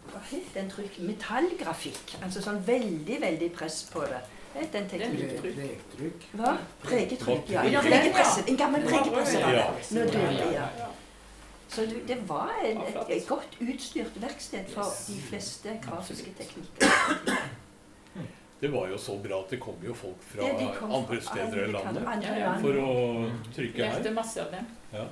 hva 0.09 0.21
het 0.31 0.53
den 0.55 0.69
trykk? 0.71 0.99
Metallgrafikk. 1.05 2.15
Altså 2.23 2.41
sånn 2.43 2.59
veldig, 2.67 3.17
veldig 3.21 3.49
press 3.55 3.81
på 3.91 4.03
det. 4.09 4.19
Het 4.55 4.71
den 4.73 4.87
teknikken? 4.89 5.41
Pregetrykk. 5.43 6.25
Hva? 6.39 6.55
Pregetrykk, 6.83 7.51
ja. 7.53 7.63
Ja, 7.69 7.83
En 8.45 8.57
gammel 8.57 8.83
Ja, 8.83 8.89
pregepresse. 8.89 9.39
ja. 9.39 9.67
Nå 9.95 10.05
døde 10.09 10.49
jeg. 10.53 10.89
Så 11.69 11.85
du, 11.85 11.99
det 12.07 12.17
var 12.29 12.49
et, 12.65 12.79
et 13.13 13.27
godt 13.29 13.57
utstyrt 13.61 14.15
verksted 14.21 14.65
for 14.73 14.89
de 15.07 15.17
fleste 15.29 15.75
grafiske 15.83 16.31
teknikker. 16.39 17.43
Det 18.61 18.67
var 18.73 18.89
jo 18.91 18.97
så 18.99 19.13
bra 19.23 19.37
at 19.43 19.51
det 19.53 19.59
kom 19.63 19.77
jo 19.85 19.93
folk 19.95 20.23
fra 20.33 20.47
Ja, 20.49 20.71
kom 20.79 20.91
andre 20.97 21.19
steder 21.23 21.61
i 21.63 21.71
landet 21.71 22.07
andre 22.09 22.33
Ja, 22.33 22.39
ja. 22.41 22.55
for 22.59 22.79
å 22.81 22.89
trykke 23.55 23.85
her. 23.85 23.93
Lærte 23.99 24.11
masse 24.17 24.41
av 24.43 24.49
dem. 24.51 24.65
Ja. 24.91 25.05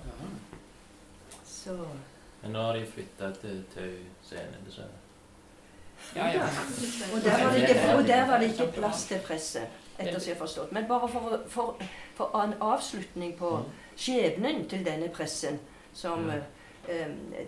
Så, 1.48 1.78
Men 2.42 2.52
nå 2.58 2.66
har 2.66 2.74
de 2.80 2.86
flytta 2.92 3.30
til 3.42 3.62
Tau 3.76 3.94
scene, 4.26 4.60
dessverre. 4.66 5.04
Ja, 6.16 6.28
ja. 6.34 6.44
og, 7.14 7.22
der 7.24 7.40
var 7.46 7.54
det 7.56 7.70
ikke, 7.70 7.96
og 7.98 8.04
der 8.08 8.28
var 8.30 8.40
det 8.44 8.50
ikke 8.52 8.68
plass 8.76 9.06
til 9.10 9.20
presse, 9.26 9.64
etter 9.98 10.20
som 10.20 10.28
jeg 10.30 10.36
har 10.36 10.42
forstått. 10.44 10.72
Men 10.76 10.86
bare 10.90 11.08
for, 11.10 11.32
å- 11.38 11.40
for, 11.50 11.88
for 12.20 12.36
en 12.44 12.54
avslutning 12.62 13.34
på 13.40 13.54
skjebnen 13.98 14.66
til 14.70 14.84
denne 14.86 15.10
pressen 15.10 15.58
som 15.98 16.30
eh, 16.30 16.44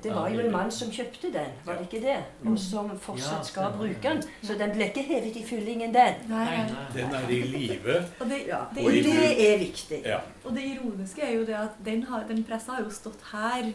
Det 0.03 0.11
var 0.11 0.27
jo 0.33 0.39
en 0.43 0.51
mann 0.51 0.71
som 0.73 0.89
kjøpte 0.91 1.29
den, 1.31 1.51
var 1.65 1.77
det 1.79 1.85
ikke 1.87 2.01
det? 2.03 2.15
Og 2.49 2.57
som 2.59 2.89
fortsatt 2.99 3.45
skal 3.47 3.71
bruke 3.77 4.01
den. 4.03 4.23
Så 4.43 4.57
den 4.59 4.73
ble 4.75 4.89
ikke 4.89 5.03
hevet 5.07 5.37
i 5.39 5.43
fyllingen, 5.47 5.93
den. 5.95 6.17
Nei. 6.27 6.65
Den 6.95 7.13
er 7.15 7.29
i 7.31 7.41
live. 7.47 7.99
Og 8.19 8.25
det, 8.29 8.41
Ja. 8.49 8.59
det, 8.75 8.83
Og 8.85 8.91
det 8.91 9.51
er 9.53 9.57
viktig. 9.61 10.01
Ja. 10.05 10.19
og 10.43 10.55
det 10.57 10.63
ironiske 10.73 11.21
er 11.23 11.33
jo 11.37 11.45
det 11.47 11.55
at 11.55 11.77
den, 11.85 12.03
har, 12.09 12.25
den 12.27 12.43
pressa 12.43 12.71
har 12.75 12.83
jo 12.83 12.89
stått 12.91 13.21
her 13.31 13.71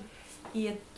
i 0.55 0.67
et 0.69 0.91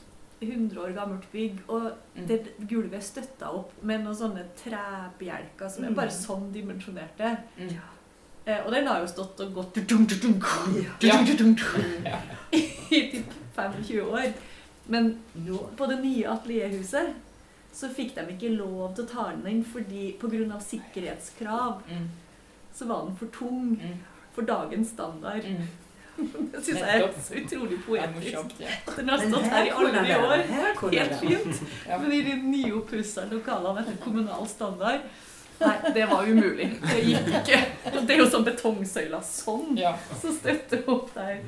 100 0.42 0.76
år 0.82 0.90
gammelt 0.98 1.30
bygg, 1.32 1.60
og 1.68 1.92
Mm. 2.16 2.26
det 2.28 2.40
gulvet 2.68 3.02
støtta 3.04 3.48
opp 3.54 3.70
med 3.82 4.00
noen 4.04 4.14
sånne 4.16 4.42
trebjelker 4.64 5.68
som 5.70 5.84
er 5.84 5.94
bare 5.96 6.10
sånn 6.12 6.50
dimensjonerte. 6.52 7.36
Mm. 7.58 7.70
Eh, 8.46 8.60
og 8.66 8.70
den 8.72 8.86
har 8.86 9.00
jo 9.02 9.06
stått 9.10 9.40
og 9.42 9.54
gått 9.54 9.76
i 9.76 9.80
typ 9.82 9.98
25 13.56 14.00
år. 14.02 14.32
Men 14.86 15.18
på 15.76 15.86
det 15.90 15.96
nye 16.02 16.28
atelierhuset 16.30 17.06
så 17.76 17.88
fikk 17.92 18.14
de 18.16 18.22
ikke 18.36 18.52
lov 18.56 18.94
til 18.96 19.04
å 19.04 19.08
ta 19.10 19.24
den 19.32 19.46
inn 19.50 19.64
fordi 19.66 20.12
pga. 20.20 20.60
sikkerhetskrav 20.60 21.82
Mm. 21.90 22.08
så 22.74 22.84
var 22.86 23.04
den 23.06 23.16
for 23.16 23.26
tung 23.26 23.76
Mm. 23.82 23.98
for 24.32 24.42
dagens 24.42 24.88
standard. 24.88 25.44
Mm. 25.44 25.66
Det 26.52 26.64
syns 26.64 26.78
jeg 26.80 27.02
er 27.02 27.12
så 27.20 27.34
utrolig 27.34 27.82
poetisk. 27.84 28.36
Den 28.96 29.08
har 29.08 29.18
stått 29.18 29.42
her 29.42 29.64
i 29.66 29.70
alle 29.70 30.16
år. 30.16 30.36
Helt 30.90 31.20
fint. 31.20 31.62
Men 32.00 32.12
i 32.12 32.22
de 32.22 32.36
nyoppussa 32.42 33.24
lokalene 33.30 33.80
etter 33.80 33.96
kommunal 34.04 34.46
standard 34.48 35.00
Nei, 35.60 35.92
det 35.94 36.04
var 36.10 36.26
umulig. 36.28 36.68
Det 36.82 37.00
gikk 37.04 37.30
ikke. 37.40 37.60
Det 38.06 38.14
er 38.14 38.20
jo 38.20 38.28
sånn 38.30 38.44
betongsøyla 38.46 39.22
sånn 39.24 39.76
Ja. 39.80 39.94
som 40.20 40.34
støtter 40.36 40.84
opp 40.92 41.14
der. 41.14 41.40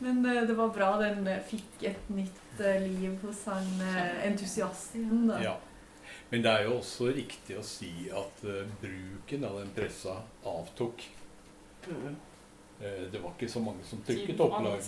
Men 0.00 0.24
eh, 0.26 0.42
det 0.48 0.56
var 0.56 0.72
bra 0.72 0.94
den 1.02 1.26
eh, 1.28 1.42
fikk 1.48 1.84
et 1.90 2.08
nytt 2.08 2.60
eh, 2.60 2.80
liv 2.86 3.18
hos 3.22 3.44
han 3.50 3.68
entusiasten. 4.24 5.26
da. 5.28 5.40
Ja. 5.42 5.56
Men 6.30 6.42
det 6.42 6.50
er 6.50 6.64
jo 6.68 6.78
også 6.78 7.10
riktig 7.14 7.58
å 7.60 7.62
si 7.62 8.08
at 8.10 8.40
bruken 8.80 9.44
av 9.44 9.58
den 9.60 9.74
pressa 9.76 10.16
avtok. 10.48 11.04
Mm. 11.86 12.16
Eh, 12.80 13.02
det 13.12 13.18
var 13.22 13.30
ikke 13.36 13.48
så 13.52 13.60
mange 13.62 13.84
som 13.86 14.00
trykket 14.06 14.40
opplag. 14.40 14.80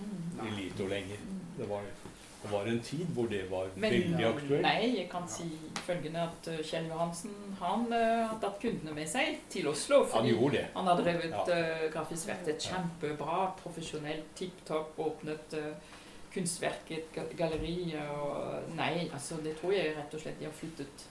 Mm. 0.00 0.46
i 0.46 0.50
Lito 0.56 0.86
lenger. 0.90 1.18
Det 1.58 1.68
var, 1.68 1.82
det 1.82 1.99
var 2.48 2.64
en 2.66 2.80
tid 2.80 3.06
hvor 3.14 3.26
det 3.28 3.42
var 3.50 3.66
Men 3.76 3.92
veldig 3.92 4.24
aktuelt. 4.26 4.62
nei, 4.62 4.96
jeg 4.96 5.08
kan 5.10 5.26
si 5.28 5.44
følgende 5.84 6.22
at 6.22 6.48
uh, 6.48 6.62
Kjell 6.64 6.86
Johansen 6.88 7.34
han 7.60 7.84
uh, 7.92 8.28
hadde 8.30 8.46
hatt 8.48 8.60
kundene 8.62 8.94
med 8.94 9.06
seg 9.08 9.38
til 9.52 9.68
Oslo. 9.68 10.04
Han 10.14 10.26
gjorde 10.26 10.56
det. 10.56 10.66
han 10.76 10.86
hadde 10.86 11.04
drevet 11.04 11.30
Ja. 11.30 11.42
uh, 11.44 11.92
Grafisk 11.92 12.28
Verksted 12.28 12.60
kjempebra, 12.60 13.52
profesjonelt, 13.62 14.24
tipp 14.36 14.64
topp, 14.66 14.96
åpnet 14.98 15.52
uh, 15.58 15.74
Kunstverket, 16.32 17.08
et 17.18 17.36
galleri 17.36 17.96
og 17.98 18.62
Nei, 18.78 19.08
altså 19.12 19.40
det 19.44 19.56
tror 19.58 19.72
jeg 19.74 19.96
rett 19.96 20.14
og 20.14 20.20
slett 20.22 20.38
de 20.38 20.46
har 20.46 20.52
flyttet. 20.54 21.06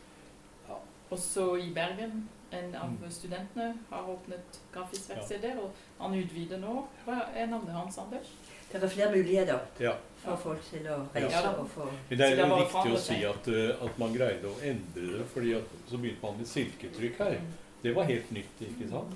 Ja. 0.70 0.78
Også 1.12 1.56
i 1.60 1.74
Bergen. 1.76 2.30
En 2.52 2.72
av 2.76 2.90
Mm. 2.90 3.12
studentene 3.12 3.74
har 3.92 4.08
åpnet 4.10 4.60
Grafisk. 4.74 5.10
Verksted 5.10 5.42
der, 5.44 5.60
og 5.60 5.70
han 6.00 6.16
utvider 6.18 6.58
nå. 6.58 6.88
Hva 7.06 7.20
er 7.36 7.46
navnet 7.46 7.76
hans, 7.76 7.98
Anders? 7.98 8.32
Det 8.72 8.84
er 8.84 8.88
flere 8.88 9.12
muligheter 9.12 9.60
Ja. 9.80 9.94
for 10.24 10.36
folk 10.36 10.62
til 10.70 10.86
å 10.88 11.00
reise 11.16 11.32
Ja 11.32 11.54
og 11.58 11.70
få 11.74 11.88
Men 12.10 12.18
det 12.18 12.28
er 12.28 12.48
jo 12.48 12.56
viktig 12.56 12.92
å 12.94 13.00
si 13.02 13.24
at, 13.26 13.48
eh, 13.48 13.86
at 13.86 13.98
man 14.00 14.14
greide 14.14 14.46
å 14.46 14.60
endre 14.62 15.18
det, 15.18 15.26
fordi 15.34 15.56
at 15.58 15.64
så 15.90 15.98
begynte 15.98 16.22
man 16.22 16.38
med 16.38 16.48
silketrykk 16.48 17.18
her. 17.18 17.40
Det 17.84 17.96
var 17.96 18.04
helt 18.04 18.32
nytt, 18.32 18.62
ikke 18.62 18.90
sant? 18.90 19.14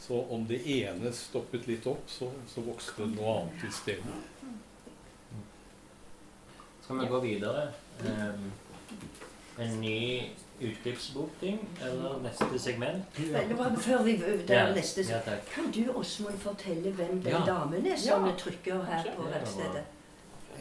Så 0.00 0.20
om 0.30 0.46
det 0.46 0.60
ene 0.66 1.12
stoppet 1.12 1.66
litt 1.66 1.86
opp, 1.86 2.04
så, 2.06 2.30
så 2.48 2.60
vokste 2.64 3.06
noe 3.08 3.40
annet 3.40 3.64
i 3.64 3.72
stedet. 3.72 4.16
Skal 6.84 6.98
vi 7.00 7.06
gå 7.06 7.20
videre? 7.20 7.68
Um, 8.04 8.52
en 9.58 9.80
ny 9.80 10.30
utklippsbokting, 10.60 11.68
eller 11.82 12.22
neste 12.22 12.58
segment? 12.58 13.04
Men 13.18 13.76
Før 13.80 14.02
vi 14.02 14.16
der 14.48 14.66
Ja, 14.68 14.74
neste 14.74 15.02
ja. 15.02 15.18
Kan 15.54 15.72
du 15.74 15.92
Åsmund 15.92 16.38
fortelle 16.38 16.90
hvem 16.92 17.22
den 17.22 17.32
Ja. 17.32 17.44
damen 17.46 17.86
er 17.86 17.96
som 17.96 18.26
Ja. 18.26 18.32
trykker 18.38 18.84
her 18.84 19.02
på 19.16 19.22
verkstedet? 19.22 19.84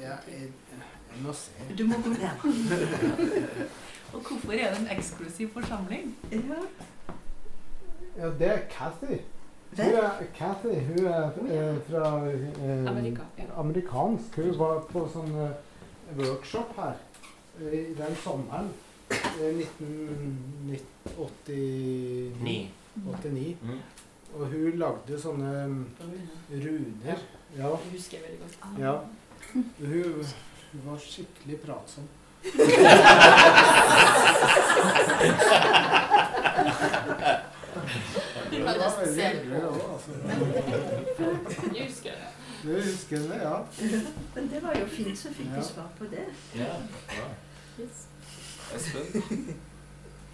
Ja, 0.01 0.07
jeg, 0.27 0.41
jeg 0.41 1.23
må 1.25 1.33
se. 1.33 1.51
Du 1.77 1.83
må 1.85 1.93
gå 1.93 2.09
nærmere. 2.09 3.67
Og 4.13 4.19
hvorfor 4.21 4.51
er 4.51 4.73
det 4.73 4.79
en 4.79 4.97
eksklusiv 4.97 5.53
forsamling? 5.53 6.15
Ja. 6.31 6.37
Ja, 8.17 8.25
det 8.39 8.47
er 8.47 8.57
Kathy. 8.69 9.17
Hun 9.77 9.95
er, 9.95 10.09
Kathy, 10.37 10.79
hun 10.87 11.05
er 11.05 11.23
eh, 11.25 11.77
fra 11.89 12.29
eh, 12.29 12.91
Amerika, 12.91 13.21
ja. 13.37 13.43
amerikansk. 13.57 14.35
Hun 14.35 14.59
var 14.59 14.83
på 14.91 15.07
sånn 15.13 15.31
eh, 15.41 15.55
workshop 16.19 16.75
her 16.77 16.93
eh, 17.61 17.73
i 17.79 17.93
den 17.97 18.15
sommeren. 18.23 18.69
Eh, 19.41 19.67
1989. 20.67 22.69
89. 22.95 23.57
Mm. 23.61 23.79
Og 24.33 24.47
hun 24.47 24.71
lagde 24.81 25.19
sånne 25.21 25.67
mm, 25.69 25.85
runer. 26.51 27.17
Ja. 27.57 27.67
Det 27.69 27.91
husker 27.91 28.17
jeg 28.17 28.23
veldig 28.25 28.39
godt. 28.41 28.57
ja. 28.81 28.93
Hun, 29.53 30.25
hun 30.71 30.81
var 30.85 30.97
skikkelig 30.97 31.59
pratsom. 31.61 32.03
Det 32.43 32.51
var 38.63 38.75
veldig 38.99 39.23
hyggelig 39.23 39.63
òg, 39.63 39.79
altså. 39.93 40.11
Jeg 41.77 41.85
husker 41.87 42.11
det. 42.11 42.27
Du 42.63 42.69
husker 42.73 43.17
det, 43.17 43.41
ja? 43.41 43.57
Men 44.35 44.49
det 44.53 44.63
var 44.63 44.73
jo 44.79 44.85
fint, 44.87 45.19
så 45.19 45.27
fikk 45.33 45.49
du 45.49 45.55
vi 45.55 45.63
svar 45.63 45.89
på 45.97 46.03
det. 46.11 46.25
Ja. 46.55 46.73
Yes. 47.79 48.07
Espen, 48.75 49.59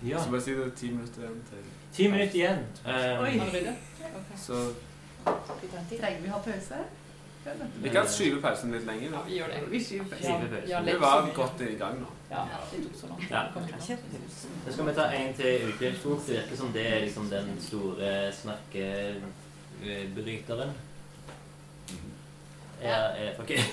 ja. 0.09 0.23
så 0.23 0.29
bare 0.29 0.41
si 0.41 0.51
det 0.55 0.65
er 0.65 0.69
ti 0.75 0.91
minutter 0.93 1.21
igjen 1.21 1.43
til 1.49 1.57
Ti 1.93 2.07
minutter 2.07 2.35
igjen. 2.35 2.59
Um, 2.85 3.23
Oi. 3.23 3.41
Okay. 3.47 3.73
Så. 4.37 4.73
Trenger 5.25 6.21
vi 6.21 6.27
ha 6.27 6.37
pause? 6.37 6.75
vi 7.81 7.89
kan 7.89 8.07
skyve 8.07 8.41
pausen 8.41 8.71
litt 8.71 8.85
lenger. 8.85 9.09
Ja, 9.09 9.11
da. 9.11 9.23
vi 9.27 9.33
gjør 9.37 9.47
det. 9.47 9.71
Vi 9.71 9.83
skyver 9.83 10.05
pausen. 10.05 10.31
ja, 10.67 10.81
Vi 10.81 10.93
var 10.99 11.29
godt 11.35 11.61
i 11.61 11.75
gang 11.79 11.99
nå. 12.01 12.05
Ja, 12.31 12.43
det 12.71 12.83
tok 12.83 12.95
så 12.99 13.07
lang 13.07 13.19
tid. 13.19 13.31
Ja. 13.31 13.43
å. 13.55 13.59
Da 14.65 14.71
skal 14.73 14.87
vi 14.87 14.93
ta 14.93 15.03
en 15.17 15.33
til 15.33 15.61
utgangspunkt. 15.71 16.27
Det 16.27 16.35
virker 16.35 16.57
som 16.57 16.73
det 16.73 16.87
er 16.87 16.99
liksom 17.05 17.29
den 17.31 17.61
store 17.61 18.33
snakkebryteren. 18.41 20.69
Ja, 22.83 22.99
eh, 23.15 23.39
ok. 23.39 23.51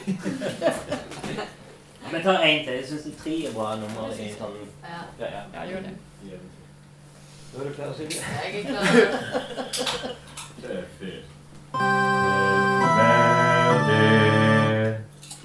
Vi 2.12 2.23
tar 2.23 2.38
en 2.40 2.64
til. 2.64 2.73
Jeg 2.75 2.85
syns 2.88 3.07
tre 3.23 3.35
er 3.49 3.53
bra 3.55 3.77
nummer. 3.81 4.11
i 4.12 4.29
sånn, 4.38 4.57
Ja, 4.83 5.01
ja, 5.21 5.27
ja. 5.37 5.42
Ja, 5.55 5.64
gjør 5.71 5.81
det. 5.87 5.95
Da 7.53 7.62
er 7.62 7.69
du 7.69 7.73
klar, 7.75 7.92
Silje? 7.97 8.21
jeg 8.45 8.61
er 8.61 8.64
klar. 8.71 8.85
Det 10.62 10.71
er 10.71 10.85
fint. 10.99 11.25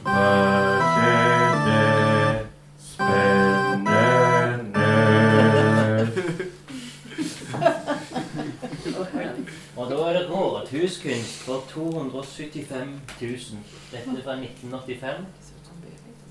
Veldig 0.05 0.81
skjedde? 0.93 2.47
Spennende. 2.79 4.07
Og 9.77 9.89
da 9.89 9.95
er 10.09 10.13
det 10.19 10.29
rådhuskunst 10.29 11.43
for 11.45 11.63
275 11.69 12.89
000. 13.21 13.39
Dette 13.91 14.17
er 14.17 14.23
fra 14.23 14.33
1985. 14.33 15.25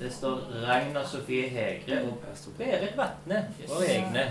Det 0.00 0.10
står 0.10 0.36
Ragna 0.66 1.04
Sofie 1.04 1.48
Hegre 1.48 1.98
og 2.08 2.22
Berit 2.56 2.96
Vatne 2.96 3.40
og 3.68 3.82
egne. 3.84 4.22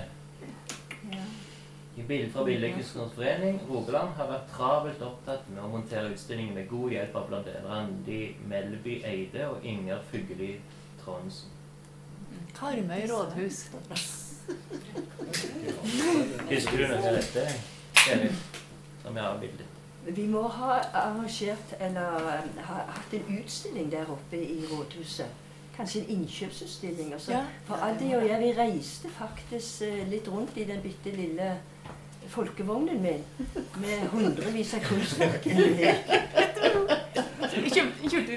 I 1.97 2.01
bildet 2.07 2.31
fra 2.33 2.43
Billedkunstnerforening 2.43 3.59
Rogaland 3.69 4.15
har 4.17 4.31
vært 4.31 4.47
travelt 4.49 5.03
opptatt 5.05 5.43
med 5.53 5.59
å 5.61 5.67
montere 5.69 6.09
utstillingen 6.09 6.55
med 6.57 6.65
god 6.71 6.95
hjelp 6.95 7.17
av 7.19 7.33
annet 7.37 7.59
Randi 7.67 8.17
Melby 8.49 8.95
Eide 9.05 9.45
og 9.51 9.67
Inger 9.67 10.01
Fugelli 10.09 10.55
Trondsen. 11.03 11.51
Karmøy 12.57 13.03
rådhus. 13.11 13.59
Husker 16.49 16.77
du 16.77 16.85
noe 16.87 17.03
til 17.03 17.19
dette? 17.19 17.43
Kjell? 18.07 18.25
Som 19.03 19.21
jeg 19.21 19.27
har 19.27 19.37
bildet. 19.43 19.77
Vi 20.17 20.25
må 20.33 20.47
ha 20.57 20.79
arrangert 21.03 21.77
eller 21.77 22.25
ha 22.71 22.79
hatt 22.89 23.13
en 23.19 23.37
utstilling 23.37 23.93
der 23.93 24.09
oppe 24.09 24.41
i 24.41 24.63
rådhuset. 24.71 25.45
Kanskje 25.79 26.01
en 26.03 26.09
innkjøpsutstilling. 26.17 27.13
Ja. 27.31 27.41
For 27.67 27.79
Addi 27.87 28.09
og 28.17 28.25
jeg 28.27 28.39
vi 28.43 28.49
reiste 28.57 29.07
faktisk 29.15 29.85
eh, 29.87 30.01
litt 30.11 30.27
rundt 30.27 30.57
i 30.59 30.65
den 30.67 30.81
bitte 30.83 31.13
lille 31.15 31.53
folkevognen 32.29 32.99
min 33.01 33.23
med 33.79 34.07
hundrevis 34.11 34.73
av 34.75 34.83
kunstverk. 34.89 35.47
Kjørte 37.49 38.09
kjørte 38.09 38.35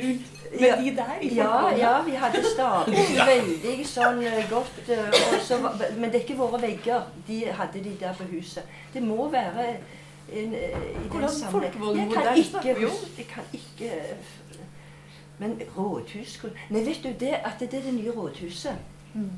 med 0.52 0.68
Ja, 0.68 0.76
de 0.76 0.90
der 0.96 1.18
i 1.22 1.28
ja, 1.34 1.76
ja, 1.76 1.92
vi 2.06 2.14
hadde 2.20 2.42
stablet 2.44 3.12
veldig 3.32 3.86
sånn 3.88 4.20
eh, 4.28 4.42
godt. 4.50 4.78
eh, 4.92 5.18
Og 5.32 5.40
så, 5.46 5.58
men 5.96 6.10
det 6.12 6.20
er 6.20 6.24
ikke 6.26 6.38
våre 6.38 6.60
vegger. 6.62 7.08
De 7.28 7.40
hadde 7.58 7.82
de 7.84 7.96
der 8.00 8.14
på 8.18 8.26
huset. 8.30 8.68
Det 8.94 9.02
må 9.02 9.28
være 9.32 9.66
en, 10.32 10.54
i 10.54 10.54
den 10.54 11.08
Hvordan 11.10 11.40
folkevognmodell 11.50 12.38
Jeg 12.38 12.46
kan 12.52 12.72
ikke, 12.76 12.92
jeg 13.18 13.26
kan 13.32 13.44
ikke 13.52 13.90
Men 15.42 15.58
rådhus 15.76 16.36
Nei, 16.70 16.84
vet 16.86 17.02
du 17.02 17.12
det 17.24 17.34
at 17.42 17.60
det 17.60 17.74
er 17.74 17.82
det 17.88 17.94
nye 17.98 18.14
rådhuset 18.14 18.78
Mm. 19.14 19.28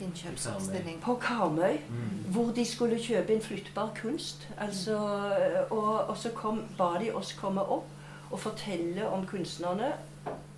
innkjøpsutstilling. 0.00 1.00
på 1.00 1.14
Karmøy. 1.14 1.76
Mm. 1.88 2.32
Hvor 2.32 2.50
de 2.56 2.64
skulle 2.64 2.98
kjøpe 2.98 3.32
inn 3.34 3.42
flyttbar 3.42 3.92
kunst. 4.02 4.48
Altså, 4.58 4.96
og, 5.70 6.08
og 6.08 6.16
så 6.16 6.30
kom, 6.34 6.62
ba 6.78 6.98
de 7.00 7.12
oss 7.14 7.32
komme 7.32 7.62
opp 7.62 7.84
og 8.30 8.40
fortelle 8.40 9.08
om 9.08 9.26
kunstnerne. 9.26 9.92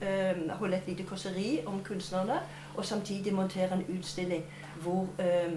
eh, 0.01 0.49
holde 0.59 0.77
et 0.77 0.83
lite 0.89 1.03
kåseri 1.03 1.61
om 1.67 1.81
kunstnerne. 1.85 2.39
Og 2.77 2.85
samtidig 2.85 3.35
montere 3.35 3.73
en 3.73 3.99
utstilling 3.99 4.45
hvor 4.83 5.07
eh, 5.19 5.53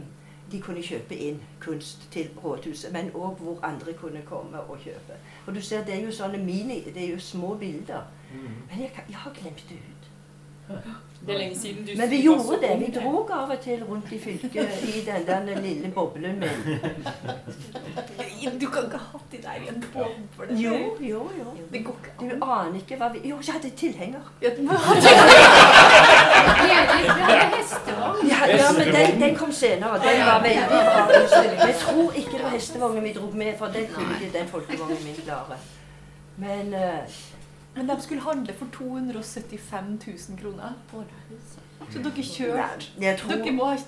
de 0.51 0.61
kunne 0.61 0.82
kjøpe 0.84 1.15
inn 1.15 1.39
kunst 1.59 2.11
til 2.11 2.27
rådhuset. 2.43 2.91
Men 2.91 3.11
òg 3.15 3.36
hvor 3.39 3.59
andre 3.63 3.93
kunne 3.93 4.21
komme 4.25 4.59
og 4.59 4.77
kjøpe. 4.84 5.13
Og 5.47 5.55
du 5.55 5.61
ser, 5.61 5.86
det 5.86 5.93
er 5.93 6.05
jo 6.05 6.11
sånne 6.11 6.38
mini, 6.38 6.82
det 6.93 7.03
er 7.05 7.13
jo 7.13 7.19
små 7.19 7.55
bilder. 7.55 8.01
Men 8.69 8.82
jeg, 8.82 8.91
jeg 9.09 9.17
har 9.17 9.34
glemt 9.41 9.65
det 9.69 9.75
ut. 9.75 10.01
Det 11.27 11.34
er 11.34 11.38
lenge 11.38 11.59
siden 11.59 11.86
du 11.86 11.91
Men 11.97 12.09
vi 12.09 12.21
gjorde 12.21 12.57
det. 12.61 12.79
Vi 12.79 12.99
drog 12.99 13.32
av 13.32 13.49
og 13.49 13.59
til 13.59 13.84
rundt 13.84 14.11
i 14.11 14.19
fylket 14.19 14.69
i 14.84 15.01
den 15.05 15.27
der 15.27 15.61
lille 15.61 15.91
boblen 15.91 16.39
min. 16.39 16.49
Du 18.61 18.67
kan 18.69 18.84
ikke 18.84 18.97
ha 18.97 19.07
hatt 19.11 19.34
i 19.34 19.41
deg 19.43 19.67
en 19.69 19.84
boble. 19.93 20.57
Jo, 20.63 20.77
jo, 20.99 21.29
jo. 21.39 21.53
Det 21.73 21.86
går 21.86 21.95
ikke 22.01 22.11
Du 22.21 22.45
aner 22.45 22.75
ikke 22.79 22.97
hva 22.97 23.11
vi 23.13 23.19
Jo, 23.29 23.38
jeg 23.47 23.53
hadde 23.53 23.69
tilhenger. 23.69 24.23
Vi 24.39 24.45
hadde 24.47 24.61
hestevogn. 27.57 28.27
Ja, 28.32 28.39
ja 28.55 28.71
men 28.77 28.88
den, 28.95 29.21
den 29.21 29.36
kom 29.36 29.51
senere. 29.51 30.01
Den 30.07 30.25
var 30.25 30.41
veldig 30.41 30.65
bra. 30.71 31.09
Jeg 31.67 31.75
tror 31.84 32.11
ikke 32.11 32.32
det 32.32 32.43
var 32.43 32.49
hestevognen 32.49 33.03
vi 33.03 33.13
dro 33.13 33.29
med, 33.34 33.53
for 33.57 33.67
den 33.67 33.86
kunne 33.93 34.17
ikke 34.21 34.39
den 34.39 34.47
folkevognen 34.47 34.97
min 35.05 35.21
klare. 35.25 35.55
Men 36.38 36.73
eh, 36.73 37.21
Men 37.76 37.89
de 37.89 38.01
skulle 38.01 38.22
handle 38.22 38.53
for 38.53 38.67
275 38.74 39.99
000 40.30 40.39
kroner. 40.41 40.74
Så 41.91 41.99
dere 42.03 42.24
kjørte 42.24 42.91
Dere 42.99 43.51
må 43.55 43.72
ha 43.72 43.80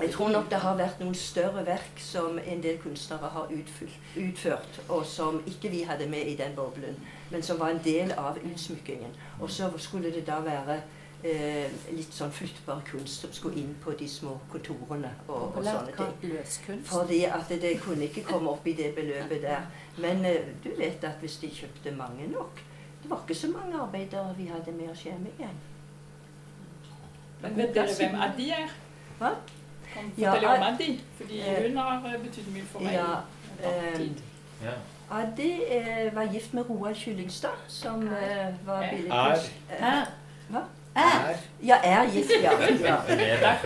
jeg 0.00 0.10
tror 0.10 0.28
nok 0.28 0.50
det 0.50 0.58
har 0.62 0.76
vært 0.78 1.00
noen 1.02 1.14
større 1.18 1.64
verk 1.66 1.98
som 1.98 2.38
en 2.38 2.62
del 2.62 2.78
kunstnere 2.78 3.30
har 3.34 3.50
utført, 3.50 4.80
og 4.88 5.02
som 5.06 5.40
ikke 5.46 5.70
vi 5.72 5.82
hadde 5.82 6.06
med 6.06 6.30
i 6.30 6.36
den 6.38 6.54
boblen, 6.56 6.94
men 7.30 7.42
som 7.42 7.58
var 7.58 7.74
en 7.74 7.82
del 7.84 8.12
av 8.12 8.38
utsmykkingen. 8.38 9.16
Og 9.40 9.50
så 9.50 9.70
skulle 9.78 10.12
det 10.14 10.22
da 10.28 10.38
være 10.46 10.78
eh, 11.24 11.74
litt 11.90 12.14
sånn 12.14 12.32
flyttbar 12.32 12.84
kunst 12.86 13.26
som 13.26 13.34
skulle 13.34 13.60
inn 13.64 13.74
på 13.82 13.96
de 13.98 14.08
små 14.08 14.36
kontorene 14.52 15.10
og, 15.26 15.58
og 15.58 15.66
sånne 15.66 15.96
ting. 15.98 16.82
Fordi 16.86 17.24
at 17.26 17.50
det 17.50 17.76
kunne 17.82 18.06
ikke 18.06 18.28
komme 18.30 18.54
opp 18.54 18.66
i 18.70 18.76
det 18.78 18.92
beløpet 18.94 19.42
der. 19.42 19.66
Men 19.98 20.24
eh, 20.24 20.54
du 20.64 20.70
vet 20.78 21.04
at 21.04 21.18
hvis 21.20 21.40
de 21.42 21.50
kjøpte 21.60 21.98
mange 21.98 22.30
nok 22.30 22.62
var 23.10 23.22
ikke 23.28 23.34
så 23.40 23.48
mange 23.52 23.80
arbeidere 23.82 24.34
vi 24.36 24.46
hadde 24.46 24.72
med 24.72 24.90
oss 24.90 25.02
hjemme 25.02 25.28
igjen. 25.38 25.58
Men 27.42 27.56
vet 27.56 27.74
dere 27.74 27.94
hvem 27.98 28.14
Addi 28.20 28.50
er? 28.50 28.72
Hva? 29.18 29.30
Kan 29.94 30.10
Ja, 30.18 30.32
om 30.38 30.44
Ad- 30.62 30.66
Addi, 30.74 31.00
fordi 31.16 31.40
eh, 31.40 31.62
hun 31.68 31.76
har 31.76 32.04
eh, 32.14 32.20
betydd 32.22 32.50
mye 32.54 32.64
for 32.72 32.80
meg. 32.84 32.92
Ja, 32.92 33.20
eh. 33.64 34.00
Ja. 34.64 34.74
Addi 35.10 35.48
eh, 35.66 36.14
var 36.14 36.28
gift 36.32 36.54
med 36.54 36.68
Roald 36.70 36.94
Kyllingstad, 36.96 37.56
som 37.68 38.02
eh, 38.06 38.54
var 38.66 38.82
Er. 38.82 38.90
billedkunst... 38.90 39.52
Er. 39.70 39.96
Eh, 40.00 40.06
Hva? 40.50 40.62
Er. 40.94 41.36
Ja, 41.62 41.76
er 41.84 42.10
gift, 42.12 42.30
ja. 42.42 42.50
ja. 42.88 42.96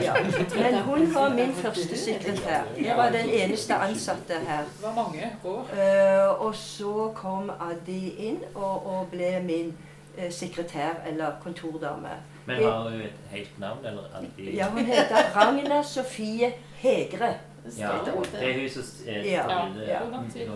Ja. 0.03 0.15
Men 0.55 0.83
hun 0.83 1.15
var 1.15 1.29
min 1.35 1.55
første 1.55 1.99
sekretær. 1.99 2.63
Jeg 2.85 2.97
var 2.97 3.11
den 3.11 3.29
eneste 3.29 3.75
ansatte 3.75 4.33
her. 4.33 4.59
Det 4.59 4.83
var 4.83 4.95
mange 4.95 5.31
år. 5.45 5.69
Eh, 5.73 6.47
og 6.47 6.55
så 6.55 7.13
kom 7.15 7.51
Addi 7.71 8.09
inn 8.19 8.39
og, 8.55 8.87
og 8.87 9.09
ble 9.11 9.41
min 9.43 9.75
eh, 10.19 10.33
sekretær, 10.33 11.01
eller 11.07 11.31
kontordame. 11.43 12.09
Men 12.47 12.63
har 12.63 12.91
hun 12.91 13.01
et 13.01 13.21
helt 13.31 13.59
navn, 13.61 13.87
eller 13.87 14.03
Addi? 14.19 14.57
Ja, 14.57 14.69
hun 14.69 14.85
heter 14.85 15.17
Ragna 15.37 15.83
Sofie 15.83 16.53
Hegre. 16.77 17.35
Ja, 17.79 17.89
det 18.05 18.15
er 18.43 18.61
hun 18.61 18.69
som 18.69 18.83
er 19.07 19.23
Ja, 19.25 20.01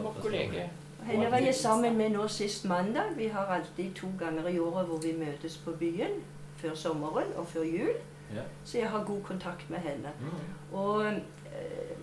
vår 0.02 0.16
kollega. 0.20 0.68
Henne 1.06 1.30
var 1.30 1.38
jeg 1.38 1.54
sammen 1.54 1.96
med 1.96 2.10
nå 2.10 2.28
sist 2.28 2.64
mandag. 2.64 3.14
Vi 3.16 3.28
har 3.32 3.46
alltid 3.46 3.94
to 3.94 4.06
ganger 4.18 4.48
i 4.48 4.58
året 4.58 4.86
hvor 4.86 4.98
vi 5.02 5.14
møtes 5.16 5.56
på 5.56 5.70
byen. 5.70 6.20
Før 6.58 6.74
sommeren 6.74 7.34
og 7.36 7.46
før 7.46 7.62
jul. 7.62 7.96
Ja. 8.34 8.44
Så 8.64 8.78
jeg 8.78 8.90
har 8.90 9.04
god 9.04 9.22
kontakt 9.22 9.70
med 9.70 9.78
henne. 9.78 10.12
Mm. 10.20 10.76
Og 10.76 11.06
eh, 11.06 11.98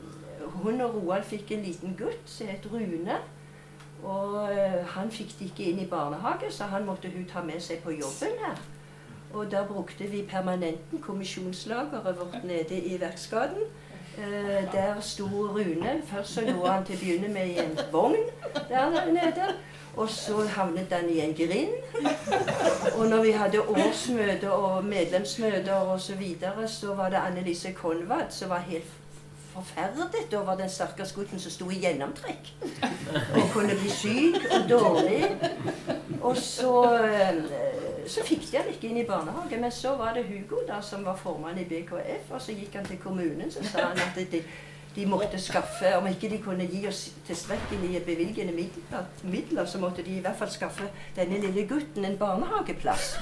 hun 0.46 0.82
og 0.82 0.96
Roald 0.96 1.24
fikk 1.24 1.52
en 1.52 1.62
liten 1.62 1.96
gutt 1.98 2.22
som 2.26 2.48
het 2.48 2.68
Rune. 2.72 3.18
Og 4.04 4.52
eh, 4.52 4.86
han 4.88 5.12
fikk 5.12 5.36
de 5.40 5.50
ikke 5.50 5.70
inn 5.72 5.80
i 5.80 5.90
barnehage, 5.90 6.52
så 6.52 6.64
han 6.72 6.86
måtte 6.86 7.12
hun 7.14 7.28
ta 7.30 7.44
med 7.44 7.62
seg 7.62 7.84
på 7.84 7.94
jobben 7.96 8.40
her. 8.46 8.62
Og 9.34 9.52
da 9.52 9.66
brukte 9.68 10.08
vi 10.08 10.24
permanenten 10.30 11.02
kommisjonslageret 11.02 12.20
vårt 12.20 12.44
nede 12.44 12.80
i 12.80 13.00
Verksgaden. 13.02 13.64
Eh, 14.18 14.72
der 14.72 15.00
sto 15.00 15.26
Rune. 15.28 16.02
Først 16.06 16.34
så 16.34 16.42
lå 16.42 16.66
han 16.66 16.86
til 16.86 16.96
å 16.96 17.00
begynne 17.00 17.34
med 17.34 17.48
i 17.52 17.58
en 17.60 17.80
vogn 17.92 18.30
der 18.70 19.12
nede. 19.12 19.50
Og 19.96 20.10
så 20.10 20.44
havnet 20.48 20.90
den 20.90 21.10
i 21.10 21.20
en 21.24 21.34
grind. 21.36 21.72
Og 22.98 23.06
når 23.08 23.24
vi 23.24 23.32
hadde 23.32 23.62
årsmøte 23.62 24.52
og 24.52 24.86
medlemsmøter 24.86 25.74
og 25.74 26.02
så 26.02 26.16
videre, 26.16 26.68
så 26.68 26.96
var 26.96 27.10
det 27.10 27.22
Annelise 27.24 27.72
Konvad 27.72 28.30
som 28.30 28.50
var 28.50 28.60
helt 28.68 28.92
forferdet 29.56 30.34
over 30.34 30.56
den 30.56 30.70
stakkars 30.70 31.12
gutten 31.12 31.40
som 31.40 31.52
sto 31.52 31.70
i 31.72 31.80
gjennomtrekk. 31.80 32.52
Og 33.36 33.50
kunne 33.54 33.76
bli 33.80 33.90
syk 33.90 34.36
og 34.52 34.70
dårlig. 34.70 35.24
Og 36.22 36.38
så, 36.38 36.74
eh, 37.06 37.44
så 38.08 38.24
fikk 38.24 38.52
de 38.52 38.58
han 38.58 38.70
ikke 38.74 38.90
inn 38.90 38.98
i 38.98 39.08
barnehage. 39.08 39.60
Men 39.62 39.72
så 39.72 39.96
var 39.96 40.14
det 40.14 40.26
Hugo 40.26 40.62
da, 40.68 40.82
som 40.82 41.06
var 41.06 41.16
formann 41.16 41.58
i 41.58 41.64
BKF, 41.64 42.32
og 42.32 42.42
så 42.42 42.52
gikk 42.52 42.76
han 42.76 42.86
til 42.86 42.98
kommunen 42.98 43.52
så 43.52 43.64
sa 43.64 43.88
han 43.88 44.00
at 44.00 44.32
de, 44.32 44.44
de 44.96 45.06
måtte 45.06 45.40
skaffe, 45.42 45.98
om 45.98 46.08
ikke 46.08 46.30
de 46.30 46.38
kunne 46.44 46.68
gi 46.72 46.88
oss 46.88 47.12
tilstrekkelige 47.28 48.00
bevilgende 48.06 48.54
midler, 48.54 49.04
midler, 49.24 49.66
så 49.66 49.78
måtte 49.78 50.04
de 50.04 50.18
i 50.18 50.20
hvert 50.24 50.38
fall 50.40 50.52
skaffe 50.52 50.88
denne 51.16 51.42
lille 51.42 51.68
gutten 51.68 52.06
en 52.06 52.18
barnehageplass. 52.18 53.18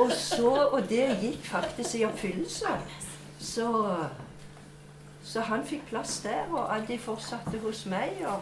og, 0.00 0.12
så, 0.12 0.68
og 0.72 0.88
det 0.88 1.18
gikk 1.22 1.44
faktisk 1.48 1.94
i 1.94 2.04
oppfyllelse. 2.04 2.76
Så, 3.40 3.96
så 5.24 5.40
han 5.40 5.64
fikk 5.64 5.88
plass 5.88 6.20
der, 6.26 6.44
og 6.50 6.76
Addi 6.76 6.98
fortsatte 6.98 7.58
hos 7.64 7.86
meg. 7.88 8.10
Og, 8.28 8.40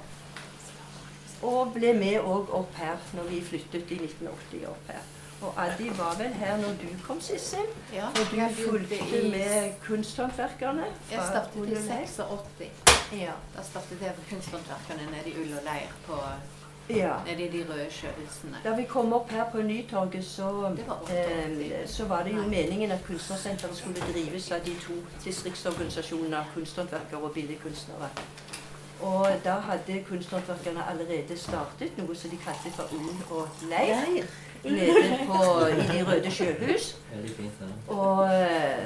og 1.45 1.75
ble 1.75 1.93
med 1.95 2.19
òg 2.19 2.51
opp 2.57 2.75
her 2.81 2.97
når 3.15 3.31
vi 3.31 3.43
flyttet 3.45 3.91
i 3.95 3.95
1980 4.03 4.67
opp 4.71 4.89
her. 4.91 5.14
Og 5.45 5.55
Addi 5.65 5.89
var 5.99 6.15
vel 6.19 6.33
her 6.33 6.57
når 6.57 6.69
du 6.83 6.89
kom, 7.07 7.21
Sissel? 7.21 7.67
Ja, 7.93 8.07
Og 8.09 8.17
du 8.31 8.55
fulgte 8.71 8.97
i- 8.97 9.31
med 9.31 9.73
kunsthåndverkerne? 9.87 10.85
Jeg 11.13 11.21
startet 11.31 11.69
i 11.69 11.75
86. 11.75 12.21
Ja. 13.13 13.33
Da 13.57 13.63
startet 13.63 13.99
jeg 14.01 14.13
på 14.15 14.21
kunsthåndverkerne 14.31 15.11
nede 15.11 15.29
i 15.29 15.41
Ull 15.43 15.53
og 15.59 15.63
Leir, 15.65 15.91
på, 16.07 16.19
ja. 16.97 17.13
nede 17.27 17.43
i 17.43 17.49
de 17.53 17.67
røde 17.73 17.87
sjøhusene. 17.91 18.57
Da 18.65 18.75
vi 18.75 18.85
kom 18.85 19.13
opp 19.13 19.31
her 19.31 19.45
på 19.53 19.63
Nytorget, 19.63 20.25
så, 20.25 20.51
var 20.53 21.03
eh, 21.11 21.89
så 21.89 22.05
var 22.05 22.23
det 22.23 22.33
jo 22.37 22.43
meningen 22.43 22.91
at 22.91 23.05
Kunstnersenteret 23.07 23.77
skulle 23.77 24.01
drives 24.13 24.51
av 24.53 24.61
de 24.65 24.75
to 24.87 24.93
distriktsorganisasjonene 25.25 26.45
kunsthåndverkere 26.55 27.21
og 27.21 27.31
billedkunstnere. 27.33 28.09
Og 29.01 29.27
da 29.45 29.55
hadde 29.61 30.05
kunsthåndverkerne 30.09 30.85
allerede 30.91 31.39
startet 31.39 31.99
noe 31.99 32.15
som 32.17 32.31
de 32.31 32.37
kalte 32.37 32.71
for 32.77 32.89
Ull 32.93 33.17
og 33.31 33.49
Leir. 33.71 34.25
Nede 34.65 35.19
på, 35.27 35.67
i 35.67 35.87
De 35.93 36.05
røde 36.07 36.31
sjøhus. 36.31 36.97
Og, 37.89 38.35
eh, 38.35 38.85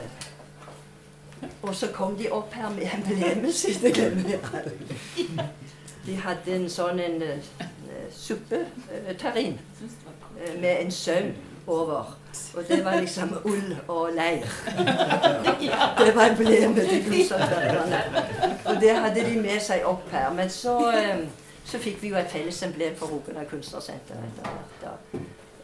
og 1.62 1.74
så 1.74 1.86
kom 1.94 2.16
de 2.16 2.30
opp 2.30 2.52
her 2.52 2.70
med 2.70 2.88
emblemet 2.94 3.54
sitt. 3.54 3.94
glemmer 3.94 4.28
jeg. 4.28 4.40
De 6.06 6.16
hadde 6.16 6.54
en 6.56 6.70
sånn 6.70 7.00
en 7.00 7.22
en 7.22 7.42
suppeterrin 8.12 9.58
eh, 10.44 10.60
med 10.60 10.80
en 10.80 10.90
saum 10.90 11.32
over. 11.66 12.16
Og 12.54 12.64
det 12.68 12.84
var 12.84 13.00
liksom 13.00 13.34
ull 13.44 13.76
og 13.88 14.10
leir. 14.16 14.46
Det 15.98 16.14
var 16.16 16.30
emblemet 16.30 16.88
til 16.88 17.04
kunstnerverkene. 17.04 18.02
Og 18.64 18.80
det 18.80 18.96
hadde 18.96 19.24
de 19.24 19.40
med 19.40 19.60
seg 19.60 19.84
opp 19.84 20.10
her. 20.10 20.32
Men 20.32 20.50
så, 20.50 20.78
eh, 20.90 21.24
så 21.64 21.78
fikk 21.78 22.02
vi 22.02 22.08
jo 22.08 22.16
et 22.16 22.30
felles 22.30 22.62
emblem 22.62 22.96
for 22.96 23.06
Rogaland 23.06 23.46
Kunstnersenter 23.46 24.14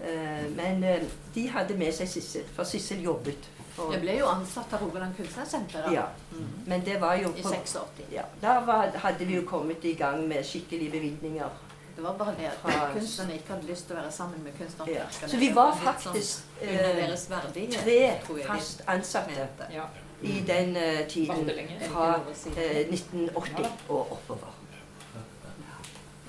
Eh, 0.05 0.51
Men 0.57 0.85
eh, 0.85 1.03
de 1.35 1.49
hadde 1.49 1.77
med 1.79 1.93
seg 1.95 2.09
Sissel, 2.09 2.45
for 2.57 2.65
Sissel 2.69 3.01
jobbet. 3.05 3.51
Jeg 3.93 4.01
ble 4.01 4.19
jo 4.21 4.27
ansatt 4.31 4.73
av 4.77 4.83
Rogaland 4.85 5.17
Kunstnersenter. 5.17 5.91
Ja, 5.93 6.05
Mm. 6.33 6.47
men 6.67 6.85
det 6.85 7.01
var 7.01 7.15
jo 7.15 7.29
I 7.37 7.43
86. 7.43 8.05
ja, 8.13 8.23
Da 8.43 8.61
var, 8.61 8.91
hadde 8.95 9.25
vi 9.25 9.35
jo 9.35 9.43
kommet 9.47 9.85
i 9.85 9.95
gang 9.95 10.29
med 10.29 10.45
skikkelige 10.45 10.91
bevilgninger. 10.91 11.49
Det 11.97 12.03
var 12.05 12.13
bare 12.19 12.35
det 12.39 12.47
at 12.47 12.93
kunstnerne 12.93 13.35
ikke 13.35 13.53
hadde 13.55 13.67
lyst 13.67 13.87
til 13.87 13.97
å 13.97 14.01
være 14.01 14.13
sammen 14.13 14.43
med 14.43 14.53
Ja. 14.89 15.05
Så 15.29 15.37
vi 15.39 15.51
var 15.55 15.75
faktisk 15.77 16.43
sånn 16.43 16.69
faktisk 16.97 17.31
verdighet, 17.31 17.85
tre 17.85 18.45
fast 18.47 18.83
ansatte. 18.87 19.67
Ja. 19.73 19.85
i 20.23 20.41
den 20.47 20.77
uh, 20.77 21.07
tiden 21.09 21.51
fra 21.93 22.17
uh, 22.17 22.31
1980 22.31 23.67
og 23.89 24.13
oppover. 24.13 24.55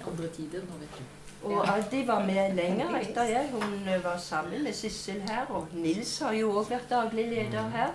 Andre 0.05 0.27
tider 0.27 0.59
nå, 0.59 0.77
vet 0.79 0.97
du. 0.97 1.14
Og 1.45 1.67
Addi 1.69 2.01
var 2.07 2.25
med 2.25 2.55
lenger 2.57 2.95
etter 2.99 3.29
jeg. 3.29 3.49
Hun 3.51 3.87
eh, 3.87 4.03
var 4.03 4.17
sammen 4.17 4.63
med 4.63 4.73
Sissel 4.73 5.21
her. 5.29 5.45
Og 5.49 5.67
Nils 5.73 6.19
har 6.19 6.33
jo 6.33 6.51
òg 6.57 6.71
vært 6.73 6.89
daglig 6.89 7.27
leder 7.29 7.69
her. 7.75 7.93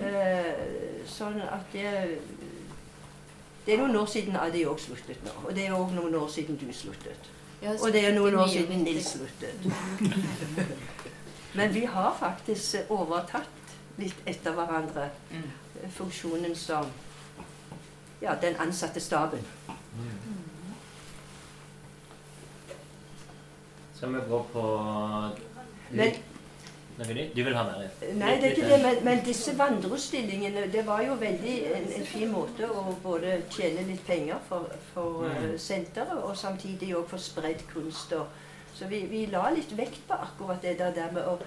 Eh, 0.00 1.02
sånn 1.06 1.40
at 1.42 1.68
det 1.72 2.18
Det 3.66 3.74
er 3.74 3.78
noen 3.78 3.94
år 3.96 4.08
siden 4.10 4.36
Addi 4.36 4.64
òg 4.66 4.80
sluttet 4.82 5.20
nå. 5.22 5.30
Og 5.44 5.54
det 5.54 5.68
er 5.68 5.76
òg 5.76 5.92
noen 5.94 6.14
år 6.18 6.28
siden 6.28 6.56
du 6.58 6.66
sluttet. 6.74 7.28
Og 7.62 7.92
det 7.92 8.04
er 8.08 8.14
noen 8.16 8.34
år 8.34 8.48
siden 8.50 8.82
Nils 8.82 9.12
sluttet. 9.12 9.68
Men 11.54 11.74
vi 11.74 11.84
har 11.84 12.16
faktisk 12.18 12.74
eh, 12.74 12.90
overtatt 12.90 13.48
litt 14.00 14.24
etter 14.26 14.56
hverandre 14.56 15.10
eh, 15.30 15.90
funksjonen 15.92 16.56
som 16.56 16.88
ja, 18.22 18.34
den 18.40 18.56
ansatte 18.56 19.00
staben. 19.00 19.44
Skal 24.02 24.14
vi 24.14 24.20
gå 24.28 24.38
på 24.52 24.62
Men- 25.90 26.14
Noe 26.98 27.14
nytt? 27.14 27.34
Du 27.36 27.42
vil 27.44 27.54
ha 27.54 27.62
mer? 27.64 27.90
Nei, 28.14 28.32
det 28.40 28.44
er 28.48 28.50
ikke 28.56 28.68
det, 28.68 28.78
men, 28.82 29.04
men 29.04 29.20
disse 29.24 29.52
vandrestillingene 29.58 30.64
det 30.72 30.82
var 30.86 31.04
jo 31.06 31.14
veldig 31.20 31.52
en, 31.76 31.86
en 32.00 32.06
fin 32.06 32.32
måte 32.32 32.66
å 32.66 32.82
både 33.02 33.36
tjene 33.54 33.84
litt 33.86 34.02
penger 34.06 34.40
for, 34.48 34.66
for 34.92 35.22
Mm. 35.28 35.36
eh, 35.52 35.54
senteret, 35.58 36.18
og 36.18 36.34
samtidig 36.36 36.90
òg 36.98 37.06
få 37.12 37.16
spredd 37.18 37.62
kunst. 37.72 38.12
Og, 38.12 38.26
så 38.74 38.88
vi, 38.90 39.04
vi 39.06 39.22
la 39.30 39.44
litt 39.54 39.70
vekt 39.78 40.02
på 40.08 40.18
akkurat 40.18 40.62
det 40.62 40.74
der, 40.82 40.90
der 40.98 41.12
med 41.12 41.22
å 41.22 41.38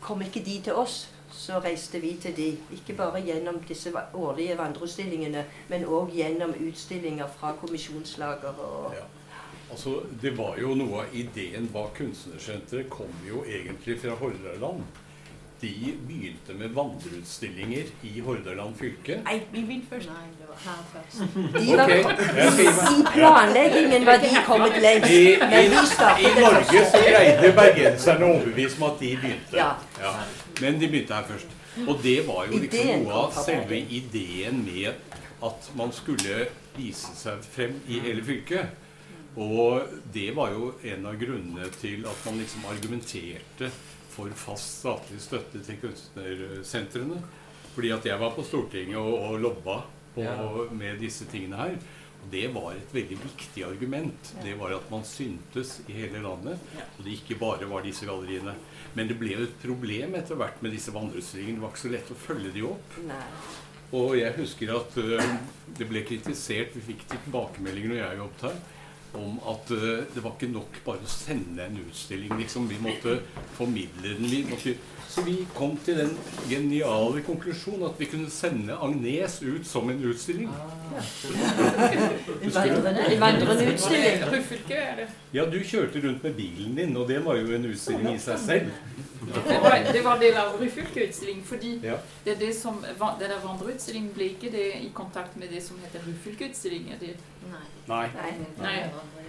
Kom 0.00 0.20
ikke 0.22 0.44
de 0.46 0.60
til 0.64 0.72
oss, 0.78 1.08
så 1.32 1.60
reiste 1.60 2.00
vi 2.00 2.14
til 2.22 2.32
de. 2.36 2.48
Ikke 2.72 2.94
bare 2.96 3.20
gjennom 3.20 3.60
disse 3.68 3.90
årlige 4.14 4.56
vandreutstillingene, 4.56 5.44
men 5.68 5.84
òg 5.84 6.12
gjennom 6.14 6.54
utstillinger 6.54 7.28
fra 7.36 7.52
kommisjonslager 7.60 8.54
og 8.64 8.94
Ja. 8.94 9.04
Altså, 9.70 9.98
det 10.22 10.32
var 10.38 10.56
jo 10.60 10.74
Noe 10.78 11.02
av 11.04 11.12
ideen 11.16 11.68
bak 11.72 11.92
Kunstnersenteret 11.98 12.88
kom 12.90 13.12
jo 13.26 13.42
egentlig 13.44 13.98
fra 14.00 14.14
Hordaland. 14.16 14.86
De 15.60 15.70
begynte 16.06 16.54
med 16.54 16.70
vandreutstillinger 16.70 17.88
i 18.06 18.20
Hordaland 18.22 18.76
fylke. 18.78 19.16
Nei, 19.26 19.40
vi 19.50 19.64
begynte 19.66 19.90
først. 19.90 20.08
Nei, 20.12 20.28
det 20.38 20.46
var 20.46 20.60
her 20.62 20.84
først. 20.92 21.18
De 21.58 21.76
var, 21.76 21.82
Ok, 21.82 21.90
jeg 22.38 22.52
skal 22.52 22.64
gi 22.64 22.74
meg. 22.78 22.92
I 22.92 23.06
planleggingen 23.16 24.06
var 24.06 24.22
de 24.22 24.30
kommet 24.46 24.78
lengst, 24.84 25.10
I, 25.10 25.36
men 25.42 25.74
i, 25.74 25.82
I 26.28 26.32
Norge 26.38 26.84
så 26.92 27.02
greide 27.08 27.52
bergenserne 27.58 28.28
å 28.28 28.36
overbevise 28.38 28.78
om 28.78 28.86
at 28.92 29.02
de 29.02 29.12
begynte. 29.24 29.58
Ja. 29.58 29.70
Ja. 29.98 30.14
Men 30.62 30.78
de 30.78 30.92
begynte 30.94 31.18
her 31.18 31.26
først. 31.32 31.56
Og 31.86 31.98
det 32.02 32.18
var 32.26 32.46
jo 32.46 32.58
liksom 32.62 33.04
noe 33.04 33.24
av 33.26 33.36
selve 33.42 33.82
ideen 33.98 34.62
med 34.62 34.94
at 35.42 35.70
man 35.78 35.90
skulle 35.94 36.46
vise 36.78 37.10
seg 37.18 37.42
frem 37.50 37.80
i 37.90 37.98
hele 38.06 38.22
fylket. 38.26 38.78
Og 39.38 39.92
det 40.14 40.30
var 40.34 40.50
jo 40.54 40.72
en 40.82 41.06
av 41.06 41.18
grunnene 41.20 41.68
til 41.78 42.06
at 42.10 42.24
man 42.26 42.40
liksom 42.40 42.64
argumenterte 42.70 43.68
for 44.10 44.32
fast 44.34 44.80
statlig 44.80 45.20
støtte 45.22 45.60
til 45.62 45.78
kunstnersentrene. 45.82 47.20
Fordi 47.76 47.92
at 47.94 48.08
jeg 48.08 48.18
var 48.18 48.32
på 48.34 48.42
Stortinget 48.42 48.98
og, 48.98 49.14
og 49.28 49.38
lobba 49.44 49.76
på, 50.16 50.24
Ja. 50.24 50.34
med 50.74 50.98
disse 50.98 51.28
tingene 51.30 51.56
her. 51.60 51.76
Og 52.18 52.32
det 52.32 52.48
var 52.50 52.72
et 52.74 52.90
veldig 52.90 53.18
viktig 53.22 53.62
argument. 53.62 54.32
Det 54.42 54.56
var 54.58 54.72
at 54.74 54.88
man 54.90 55.04
syntes 55.06 55.76
i 55.86 55.92
hele 56.00 56.18
landet. 56.24 56.58
Og 56.98 57.04
det 57.06 57.12
ikke 57.20 57.36
bare 57.38 57.68
var 57.70 57.84
disse 57.86 58.08
galleriene. 58.08 58.56
Men 58.98 59.06
det 59.06 59.18
ble 59.20 59.36
jo 59.36 59.44
et 59.46 59.54
problem 59.62 60.16
etter 60.18 60.34
hvert 60.40 60.58
med 60.64 60.74
disse 60.74 60.90
vandreutstillingene. 60.90 61.60
Det 61.60 61.62
var 61.62 61.70
ikke 61.76 61.84
så 61.84 61.92
lett 61.94 62.10
å 62.10 62.18
følge 62.24 62.50
de 62.56 62.64
opp. 62.66 62.98
Nei. 63.06 63.22
Og 63.94 64.16
jeg 64.18 64.34
husker 64.36 64.74
at 64.74 64.98
ø, 65.00 65.20
det 65.78 65.86
ble 65.88 66.02
kritisert, 66.04 66.74
vi 66.74 66.82
fikk 66.90 67.06
tilbakemeldinger 67.14 67.88
når 67.94 68.00
jeg 68.02 68.18
jobbet 68.18 68.42
her, 68.48 68.58
om 69.18 69.38
at 69.50 69.70
ø, 69.74 70.04
det 70.14 70.22
var 70.24 70.34
ikke 70.36 70.52
nok 70.52 70.78
bare 70.86 71.04
å 71.04 71.10
sende 71.12 71.66
en 71.66 71.80
utstilling. 71.88 72.32
liksom, 72.38 72.68
Vi 72.70 72.78
måtte 72.82 73.18
formidle 73.58 74.14
den. 74.18 74.30
Vi 74.30 74.42
måtte, 74.50 74.74
så 75.18 75.24
vi 75.24 75.46
kom 75.54 75.76
til 75.84 75.96
den 75.98 76.10
geniale 76.50 77.22
konklusjon 77.26 77.82
at 77.88 77.98
vi 77.98 78.06
kunne 78.10 78.30
sende 78.30 78.76
Agnes 78.82 79.40
ut 79.42 79.66
som 79.66 79.90
en 79.90 80.04
utstilling. 80.04 80.50
En 82.42 82.54
vandrende, 82.54 83.06
en 83.14 83.20
vandrende 83.20 83.72
utstilling. 83.72 84.22
Det. 84.68 85.08
Ja, 85.34 85.44
du 85.44 85.58
kjørte 85.64 86.02
rundt 86.04 86.22
med 86.22 86.34
bilen 86.34 86.76
din, 86.76 86.96
og 86.96 87.08
det 87.08 87.24
var 87.24 87.36
jo 87.36 87.54
en 87.54 87.66
utstilling 87.72 88.14
i 88.14 88.18
seg 88.22 88.38
selv. 88.38 88.70
Det 89.28 89.56
var, 89.62 89.74
det 89.92 90.02
var 90.04 90.20
del 90.22 90.36
av 90.38 90.54
Ryfylke-utstillingen, 90.60 91.44
fordi 91.44 91.80
Ja. 91.82 91.96
det, 92.24 92.32
er 92.32 92.38
det 92.38 92.54
som, 92.56 92.78
den 93.20 93.30
der 93.30 93.40
vandreutstillingen 93.42 94.12
ble 94.14 94.28
ikke 94.34 94.52
det 94.52 94.68
i 94.80 94.90
kontakt 94.94 95.36
med 95.36 95.48
det 95.50 95.62
som 95.62 95.80
heter 95.82 96.06
Ryfylke-utstillingen. 96.06 96.94
Nei. 97.02 97.64
Nei. 97.88 98.06
Nei. 98.14 98.36
Nei. 98.62 98.78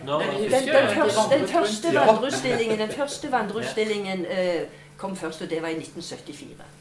Den, 0.05 0.51
den, 0.51 0.93
første, 0.95 1.25
den 1.33 1.47
første 1.47 1.95
vandreutstillingen, 1.95 2.79
den 2.79 2.93
første 2.93 3.31
vandreutstillingen 3.31 4.25
eh, 4.25 4.61
kom 4.99 5.15
først, 5.15 5.41
og 5.41 5.49
det 5.49 5.61
var 5.61 5.73
i 5.73 5.79
1974. 5.79 6.79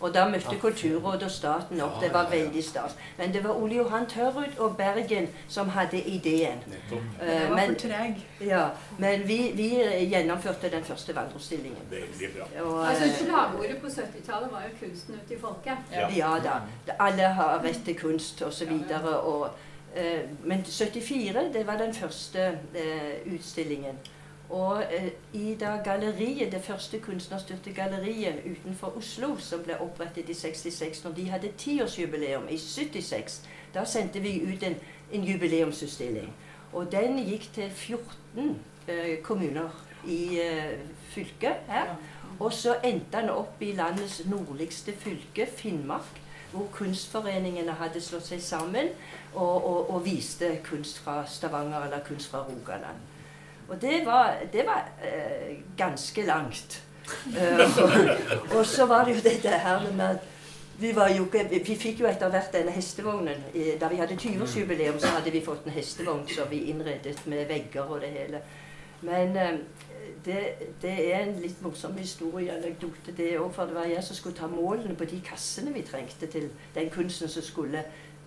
Og 0.00 0.14
da 0.14 0.24
møtte 0.28 0.56
Kulturrådet 0.60 1.22
og 1.22 1.30
staten 1.30 1.80
opp. 1.84 1.98
Det 2.00 2.08
var 2.12 2.30
veldig 2.30 2.62
stas. 2.64 2.96
Men 3.18 3.34
det 3.34 3.42
var 3.44 3.58
Ole 3.60 3.76
Johan 3.76 4.06
Tørrud 4.08 4.58
og 4.58 4.76
Bergen 4.76 5.28
som 5.48 5.68
hadde 5.68 6.00
ideen. 6.08 6.62
Eh, 7.20 7.50
var 7.50 7.56
men 7.56 7.76
ja, 8.40 8.62
men 8.98 9.28
vi, 9.28 9.52
vi 9.54 9.68
gjennomførte 10.08 10.70
den 10.72 10.84
første 10.84 11.16
vandrestillingen. 11.16 11.82
Veldig 11.90 12.30
bra. 12.36 12.62
Og, 12.62 12.88
Altså, 12.88 13.04
eh, 13.04 13.18
Slagordet 13.18 13.76
på 13.80 13.86
70-tallet 13.86 14.52
var 14.52 14.62
jo 14.62 14.86
'kunsten 14.86 15.14
ute 15.14 15.34
i 15.34 15.38
folket'. 15.38 15.76
Ja. 15.92 16.08
Ja 16.16 16.38
da. 16.44 16.60
Alle 16.98 17.22
har 17.22 17.60
rett 17.64 17.84
til 17.84 17.98
kunst 17.98 18.42
osv. 18.42 18.72
Uh, 18.72 20.20
men 20.44 20.64
74 20.64 21.52
det 21.52 21.66
var 21.66 21.76
den 21.76 21.94
første 21.94 22.58
uh, 22.74 23.34
utstillingen. 23.34 23.98
Og 24.50 24.82
eh, 24.90 25.12
i 25.32 25.54
da 25.54 25.76
galleriet, 25.84 26.52
det 26.52 26.62
første 26.62 26.98
kunstnerstyrte 27.00 27.72
galleriet 27.72 28.42
utenfor 28.50 28.96
Oslo, 28.98 29.36
som 29.38 29.62
ble 29.62 29.76
opprettet 29.78 30.28
i 30.28 30.34
66, 30.34 31.04
når 31.04 31.12
de 31.14 31.26
hadde 31.30 31.52
tiårsjubileum 31.58 32.48
i 32.50 32.58
76, 32.58 33.42
da 33.74 33.84
sendte 33.86 34.20
vi 34.20 34.40
ut 34.42 34.62
en, 34.66 34.74
en 35.12 35.24
jubileumsutstilling. 35.24 36.32
Og 36.72 36.90
den 36.92 37.18
gikk 37.22 37.46
til 37.54 37.70
14 37.70 38.56
eh, 38.88 39.22
kommuner 39.22 39.70
i 40.06 40.40
eh, 40.42 40.80
fylket 41.14 41.62
her. 41.68 41.94
Og 42.40 42.52
så 42.52 42.74
endte 42.84 43.20
den 43.20 43.30
opp 43.30 43.62
i 43.62 43.72
landets 43.76 44.22
nordligste 44.26 44.92
fylke, 44.96 45.46
Finnmark, 45.46 46.18
hvor 46.52 46.66
kunstforeningene 46.74 47.76
hadde 47.78 48.02
slått 48.02 48.26
seg 48.32 48.42
sammen 48.42 48.90
og, 49.34 49.66
og, 49.66 49.90
og 49.94 50.04
viste 50.04 50.56
kunst 50.66 50.98
fra 51.04 51.22
Stavanger 51.28 51.86
eller 51.86 52.02
kunst 52.06 52.30
fra 52.32 52.42
Rogaland. 52.48 52.98
Og 53.70 53.78
det 53.82 54.00
var, 54.06 54.36
det 54.52 54.64
var 54.66 54.88
eh, 55.02 55.56
ganske 55.78 56.26
langt. 56.26 56.82
Uh, 57.26 57.82
og, 57.82 58.56
og 58.58 58.66
så 58.66 58.86
var 58.86 59.04
det 59.04 59.16
jo 59.16 59.22
dette 59.24 59.48
her 59.48 59.92
med 59.92 60.04
at 60.04 60.18
vi, 60.80 60.88
ikke, 60.88 61.62
vi 61.66 61.76
fikk 61.76 62.00
jo 62.00 62.06
etter 62.08 62.30
hvert 62.32 62.52
denne 62.54 62.72
hestevognen. 62.72 63.44
I- 63.54 63.76
Da 63.80 63.88
vi 63.88 63.96
hadde 63.96 64.14
20-årsjubileum, 64.14 64.98
så 64.98 65.06
hadde 65.06 65.30
vi 65.30 65.44
fått 65.44 65.66
en 65.66 65.72
hestevogn 65.72 66.28
som 66.28 66.50
vi 66.50 66.64
innredet 66.70 67.26
med 67.26 67.46
vegger 67.48 67.82
og 67.82 68.00
det 68.00 68.08
hele. 68.08 68.40
Men 69.00 69.36
eh, 69.36 69.58
det, 70.24 70.38
det 70.82 71.14
er 71.14 71.20
en 71.20 71.40
litt 71.40 71.62
morsom 71.62 71.96
historie, 71.98 72.52
anekdote, 72.52 73.12
det 73.16 73.38
òg. 73.38 73.52
For 73.54 73.64
det 73.68 73.74
var 73.74 73.88
jeg 73.90 74.04
som 74.04 74.16
skulle 74.16 74.36
ta 74.36 74.46
målene 74.46 74.96
på 74.96 75.04
de 75.04 75.20
kassene 75.24 75.74
vi 75.74 75.82
trengte 75.82 76.26
til 76.26 76.50
den 76.74 76.90
kunsten 76.90 77.28
som 77.28 77.42
skulle 77.42 77.84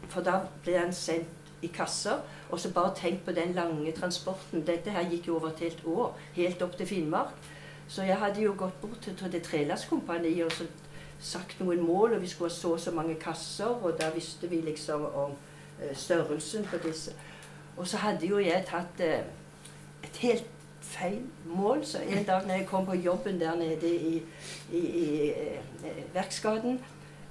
For 0.10 0.22
da 0.22 0.39
ble 0.64 0.78
han 0.78 0.94
sendt 0.94 1.43
i 1.64 1.72
kasser. 1.74 2.22
Og 2.51 2.59
så 2.59 2.72
bare 2.74 2.93
tenk 2.95 3.26
på 3.26 3.32
den 3.32 3.55
lange 3.57 3.91
transporten. 3.91 4.66
Dette 4.68 4.93
her 4.93 5.09
gikk 5.09 5.28
jo 5.28 5.39
over 5.39 5.53
et 5.53 5.66
helt 5.66 5.84
år. 5.86 6.16
Helt 6.36 6.61
opp 6.61 6.78
til 6.78 6.88
Finnmark. 6.88 7.34
Så 7.88 8.03
jeg 8.03 8.18
hadde 8.18 8.41
jo 8.41 8.55
gått 8.57 8.82
bort 8.82 9.01
til, 9.01 9.16
til 9.16 9.32
det 9.32 9.43
Trelastkompaniet 9.43 10.45
og 10.45 10.51
så 10.51 10.68
sagt 11.24 11.59
noen 11.59 11.84
mål, 11.86 12.14
og 12.14 12.22
vi 12.22 12.28
skulle 12.28 12.51
ha 12.51 12.55
så 12.55 12.74
og 12.76 12.80
så 12.80 12.91
mange 12.91 13.16
kasser, 13.16 13.66
og 13.66 13.95
da 13.99 14.09
visste 14.16 14.49
vi 14.49 14.59
liksom 14.61 15.05
om 15.05 15.36
eh, 15.82 15.95
størrelsen 15.95 16.66
på 16.68 16.80
disse. 16.84 17.14
Og 17.78 17.88
så 17.88 17.97
hadde 17.97 18.28
jo 18.28 18.41
jeg 18.43 18.66
tatt 18.68 18.99
eh, 19.03 19.24
et 20.03 20.20
helt 20.20 20.49
feil 20.84 21.22
mål, 21.45 21.86
så 21.86 22.01
en 22.03 22.28
dag 22.28 22.47
når 22.47 22.55
jeg 22.55 22.68
kom 22.68 22.86
på 22.86 22.97
jobben 22.99 23.39
der 23.39 23.55
nede 23.55 23.95
i, 23.95 24.24
i, 24.72 24.80
i 24.80 25.30
eh, 25.32 26.03
verksgaden, 26.14 26.80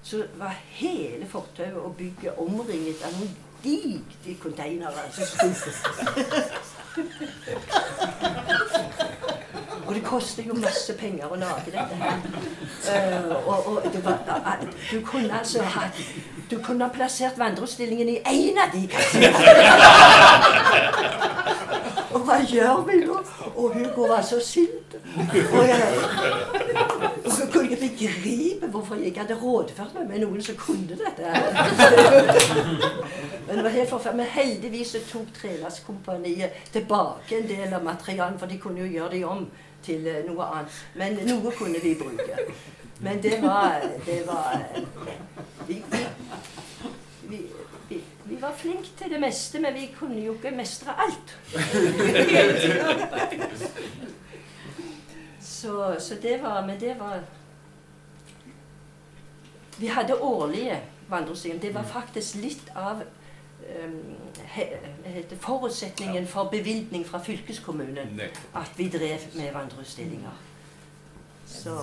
så 0.02 0.24
var 0.38 0.56
hele 0.66 1.26
fortauet 1.26 1.74
og 1.74 1.96
bygget 1.96 2.38
omringet 2.38 3.04
av 3.06 3.12
noen 3.20 3.36
digre 3.64 4.34
containere. 4.42 5.02
Så 5.12 5.22
og 9.86 9.94
det 9.94 10.04
koster 10.04 10.42
jo 10.46 10.54
masse 10.54 10.94
penger 10.98 11.32
å 11.32 11.36
lage 11.40 11.72
dette 11.72 11.96
her. 12.00 12.18
Uh, 12.82 13.30
og, 13.46 13.66
og 13.66 13.74
var, 14.04 14.18
eh, 14.28 14.66
du 14.90 15.00
kunne 15.06 15.38
altså 15.38 15.62
ha 15.62 15.82
Du 16.50 16.58
kunne 16.58 16.84
ha 16.84 16.90
plassert 16.92 17.38
vandreutstillingen 17.38 18.08
i 18.08 18.18
én 18.28 18.58
av 18.60 18.72
de 18.74 18.86
kassene. 18.92 19.28
og 22.12 22.20
hva 22.26 22.36
gjør 22.44 22.82
vi 22.88 22.98
nå? 23.06 23.20
Og 23.54 23.72
Hugo 23.74 24.08
var 24.10 24.22
så 24.22 24.40
sint. 24.44 24.96
Og 25.52 25.68
jeg, 25.68 25.82
og 27.24 27.32
så 27.32 27.46
kunne 27.52 27.70
jeg 27.70 27.71
begripe 27.82 28.68
hvorfor 28.70 29.00
jeg 29.00 29.10
ikke 29.10 29.24
hadde 29.24 29.38
rådført 29.42 29.94
meg 29.96 30.06
med 30.08 30.18
noen 30.24 30.42
som 30.44 30.56
kunne 30.58 30.98
dette. 30.98 31.32
Men 33.46 33.56
det 33.56 33.64
var 33.64 33.74
helt 33.74 33.90
forferdelig. 33.90 34.22
Men 34.22 34.34
heldigvis 34.36 34.96
tok 35.10 35.32
Trelastkompaniet 35.36 36.50
tilbake 36.72 37.40
en 37.40 37.48
del 37.48 37.74
av 37.74 37.84
materialen, 37.84 38.38
for 38.38 38.50
de 38.50 38.60
kunne 38.62 38.84
jo 38.84 38.92
gjøre 38.92 39.12
det 39.16 39.24
om 39.26 39.46
til 39.82 40.06
eh, 40.06 40.22
noe 40.28 40.46
annet. 40.46 40.70
Men 40.98 41.18
noe 41.26 41.50
kunne 41.58 41.78
vi 41.82 41.96
bruke. 41.98 42.46
Men 43.02 43.22
det 43.22 43.42
var, 43.42 43.82
det 44.06 44.20
var 44.26 44.62
vi, 45.66 45.82
vi, 45.90 46.02
vi, 47.28 47.38
vi, 47.88 48.00
vi 48.24 48.36
var 48.40 48.54
flinke 48.56 48.88
til 48.98 49.10
det 49.10 49.20
meste, 49.20 49.60
men 49.60 49.74
vi 49.74 49.90
kunne 49.98 50.22
jo 50.22 50.32
ikke 50.38 50.56
mestre 50.56 50.94
alt. 51.02 51.38
Så, 55.62 55.96
så 55.98 56.14
det 56.22 56.42
var 56.42 56.66
Men 56.66 56.80
det 56.80 56.96
var 56.98 57.20
Vi 59.78 59.86
hadde 59.86 60.20
årlige 60.20 60.80
vandrestier. 61.08 61.58
Det 61.58 61.74
var 61.74 61.82
faktisk 61.82 62.34
litt 62.34 62.72
av 62.76 63.02
um, 63.02 64.16
he, 64.54 64.66
heter 65.04 65.36
forutsetningen 65.36 66.26
for 66.26 66.50
bevilgning 66.52 67.06
fra 67.06 67.20
fylkeskommunen 67.22 68.20
at 68.54 68.72
vi 68.76 68.88
drev 68.88 69.28
med 69.34 69.52
vandreutstillinger. 69.52 70.42
Så, 71.46 71.76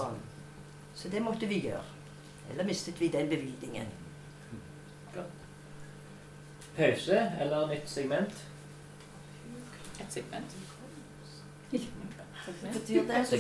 så 0.95 1.09
det 1.09 1.21
måtte 1.21 1.45
vi 1.45 1.59
gjøre. 1.67 1.83
Eller 2.51 2.65
mistet 2.65 3.01
vi 3.01 3.07
den 3.07 3.29
bevilgningen. 3.29 3.87
Pause 6.77 7.31
eller 7.41 7.67
nytt 7.67 7.89
segment? 7.89 8.45
Et 9.99 10.13
segment. 10.13 10.55
Betyr 12.73 13.01
det 13.07 13.13
at 13.13 13.31
du 13.31 13.37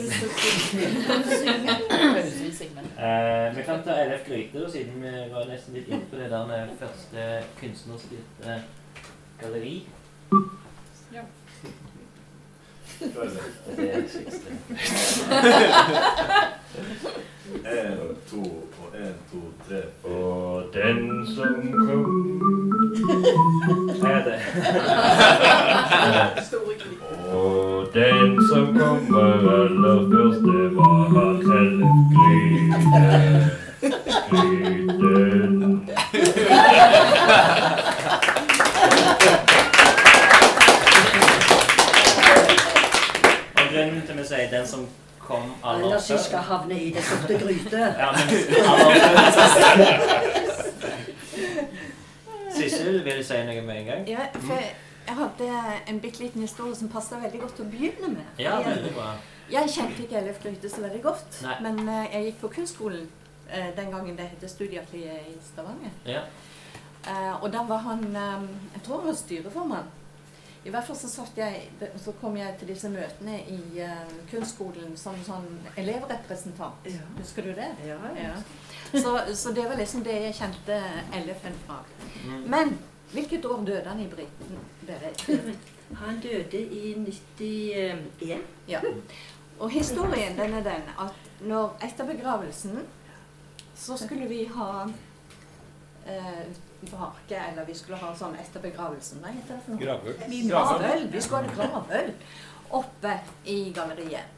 Pause 1.07 2.47
i 2.47 2.51
segment. 2.51 2.87
Eh, 2.99 3.57
vi 3.57 3.63
kan 3.63 3.83
ta 3.83 3.97
LF 4.05 4.27
Gryte, 4.27 4.71
siden 4.71 5.01
vi 5.03 5.13
var 5.33 5.45
nesten 5.49 5.73
litt 5.73 5.87
inne 5.87 6.05
på 6.11 6.19
det 6.19 6.29
der 6.31 6.47
med 6.47 6.75
første 6.79 7.27
kunstnerstyrte 7.59 8.61
galleri. 9.41 9.87
Ja. 11.13 11.23
Det? 12.99 13.07
Er 13.77 14.01
det 14.01 14.09
siste. 14.11 14.49
En, 17.65 17.97
to 18.29 18.41
og 18.41 18.89
en, 18.93 19.15
to, 19.31 19.39
tre. 19.67 19.81
Og 20.03 20.63
den 20.73 21.27
som 21.35 21.71
kom 21.87 22.05
Er 24.03 24.23
det? 24.23 24.39
Og 27.33 27.87
den 27.93 28.39
som 28.53 28.65
kommer 28.79 29.33
aller 29.61 29.99
først, 30.11 30.41
det 30.41 30.75
var 30.75 31.03
han 31.15 31.39
Ellef 32.91 33.28
Havne 46.49 46.75
i 46.81 46.91
det 46.95 47.03
sorte 47.05 47.39
gryte. 47.39 47.79
Ja, 47.79 48.11
men 48.11 48.27
aller 48.73 49.31
først 49.39 49.59
Sissel, 52.59 53.03
vil 53.05 53.17
du 53.17 53.23
si 53.23 53.39
noe 53.47 53.61
med 53.65 53.81
en 53.81 53.85
gang? 53.85 54.07
Ja, 54.09 54.29
for 54.33 54.59
jeg 55.09 55.15
hadde 55.17 55.49
en 55.87 55.99
bitte 55.99 56.19
liten 56.23 56.41
historie 56.41 56.75
som 56.75 56.89
passet 56.91 57.21
veldig 57.23 57.39
godt 57.41 57.61
å 57.63 57.67
begynne 57.69 58.11
med. 58.13 58.25
Ja, 58.41 58.59
veldig 58.65 58.91
bra. 58.97 59.13
Jeg 59.49 59.71
kjente 59.73 60.03
ikke 60.03 60.19
Ellef 60.19 60.41
Gryte 60.43 60.69
så 60.69 60.83
veldig 60.83 60.99
godt, 61.01 61.39
Nei. 61.41 61.55
men 61.65 61.79
eh, 61.89 62.11
jeg 62.13 62.25
gikk 62.27 62.41
på 62.43 62.51
kunstskolen 62.59 63.07
eh, 63.49 63.71
den 63.77 63.89
gangen 63.89 64.17
det 64.17 64.27
het 64.29 64.45
Studieatelier 64.51 65.23
i 65.31 65.33
Stavanger. 65.41 65.95
Ja. 66.05 66.21
Eh, 67.07 67.33
og 67.39 67.47
da 67.53 67.63
var 67.65 67.81
han 67.87 68.03
Jeg 68.13 68.83
tror 68.85 68.99
han 68.99 69.09
var 69.09 69.17
styreformann. 69.17 69.89
I 70.65 70.71
hvert 70.73 70.87
fall 70.87 70.97
så, 70.99 71.07
satt 71.07 71.37
jeg, 71.39 71.69
så 72.03 72.11
kom 72.19 72.35
jeg 72.37 72.57
til 72.59 72.67
disse 72.73 72.89
møtene 72.91 73.37
i 73.47 73.59
uh, 73.79 74.11
kunstskolen 74.31 74.91
som 74.99 75.15
sånn 75.23 75.47
elevrepresentant. 75.79 76.89
Ja. 76.91 77.05
Husker 77.21 77.47
du 77.47 77.53
det? 77.55 77.69
Ja, 77.87 77.99
ja. 78.17 78.35
Så, 78.91 79.13
så 79.37 79.53
det 79.55 79.69
var 79.69 79.79
liksom 79.79 80.03
det 80.03 80.17
jeg 80.25 80.35
kjente 80.41 80.79
LF-en 81.21 81.57
fra. 81.63 81.79
Mm. 82.25 82.43
Men 82.51 82.77
hvilket 83.13 83.45
år 83.45 83.63
døde 83.65 83.87
han 83.87 84.03
i 84.03 84.07
Briten? 84.11 84.59
Han 86.03 86.19
døde 86.21 86.59
i 86.59 86.93
91. 87.39 88.37
Ja. 88.67 88.81
Og 89.59 89.69
historien 89.69 90.37
den 90.37 90.53
er 90.53 90.63
den 90.63 90.91
at 90.99 91.29
når 91.41 91.77
etter 91.83 92.07
begravelsen 92.07 92.81
så 93.75 93.97
skulle 93.97 94.27
vi 94.27 94.43
ha 94.53 94.83
eh, 96.07 96.43
bake, 96.87 97.35
eller 97.35 97.65
vi 97.67 97.75
skulle 97.77 97.97
ha 98.01 98.11
sånn 98.15 98.37
etter 98.39 98.63
begravelsen. 98.63 99.19
Hva 99.23 99.33
heter 99.33 99.55
det 99.57 99.63
for 99.65 99.75
noe? 99.75 99.81
Gravøl. 99.83 100.15
Gravøl. 100.49 101.09
Vi 101.13 101.21
skulle 101.25 101.49
ha 101.49 101.57
gravøl 101.57 102.13
oppe 102.79 103.17
i 103.49 103.59
galleriet. 103.75 104.37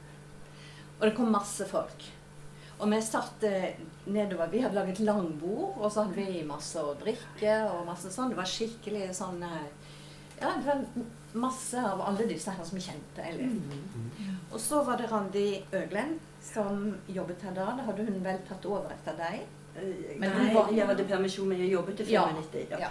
Og 0.99 1.07
det 1.07 1.15
kom 1.17 1.31
masse 1.33 1.65
folk. 1.69 2.07
Og 2.81 2.89
vi 2.89 2.97
satt 3.05 3.43
eh, 3.45 3.77
nedover. 4.09 4.49
Vi 4.49 4.61
hadde 4.63 4.77
laget 4.79 4.99
langbord, 5.05 5.77
og 5.77 5.87
så 5.93 6.07
hadde 6.07 6.17
vi 6.17 6.41
masse 6.47 6.81
å 6.81 6.95
drikke 6.97 7.55
og 7.69 7.85
masse 7.89 8.09
sånn. 8.13 8.31
Det 8.33 8.39
var 8.39 8.49
skikkelig 8.49 9.11
sånn 9.17 9.43
eh, 9.45 9.67
Ja, 10.41 10.55
det 10.57 10.65
var 10.65 10.81
masse 11.37 11.77
av 11.85 12.01
alle 12.01 12.25
disse 12.27 12.51
her 12.51 12.65
som 12.65 12.81
kjente 12.81 13.23
Elif. 13.23 13.59
Og 14.51 14.59
så 14.59 14.81
var 14.83 14.97
det 14.97 15.11
Randi 15.11 15.61
Øglen 15.77 16.17
som 16.41 16.87
jobbet 17.07 17.45
her 17.45 17.53
da. 17.55 17.67
Da 17.77 17.85
hadde 17.85 18.07
hun 18.09 18.17
vel 18.25 18.41
tatt 18.47 18.65
over 18.65 18.89
etter 18.95 19.19
deg. 19.19 19.45
Men 19.75 20.19
Nei, 20.19 20.29
hun 20.29 20.53
var- 20.55 20.71
jeg 20.71 20.87
hadde 20.87 21.03
permisjon, 21.03 21.47
men 21.47 21.57
jeg 21.59 21.71
jobbet 21.71 21.97
til 21.97 22.09
Ja, 22.11 22.25
95. 22.27 22.67
Ja. 22.71 22.79
ja. 22.79 22.89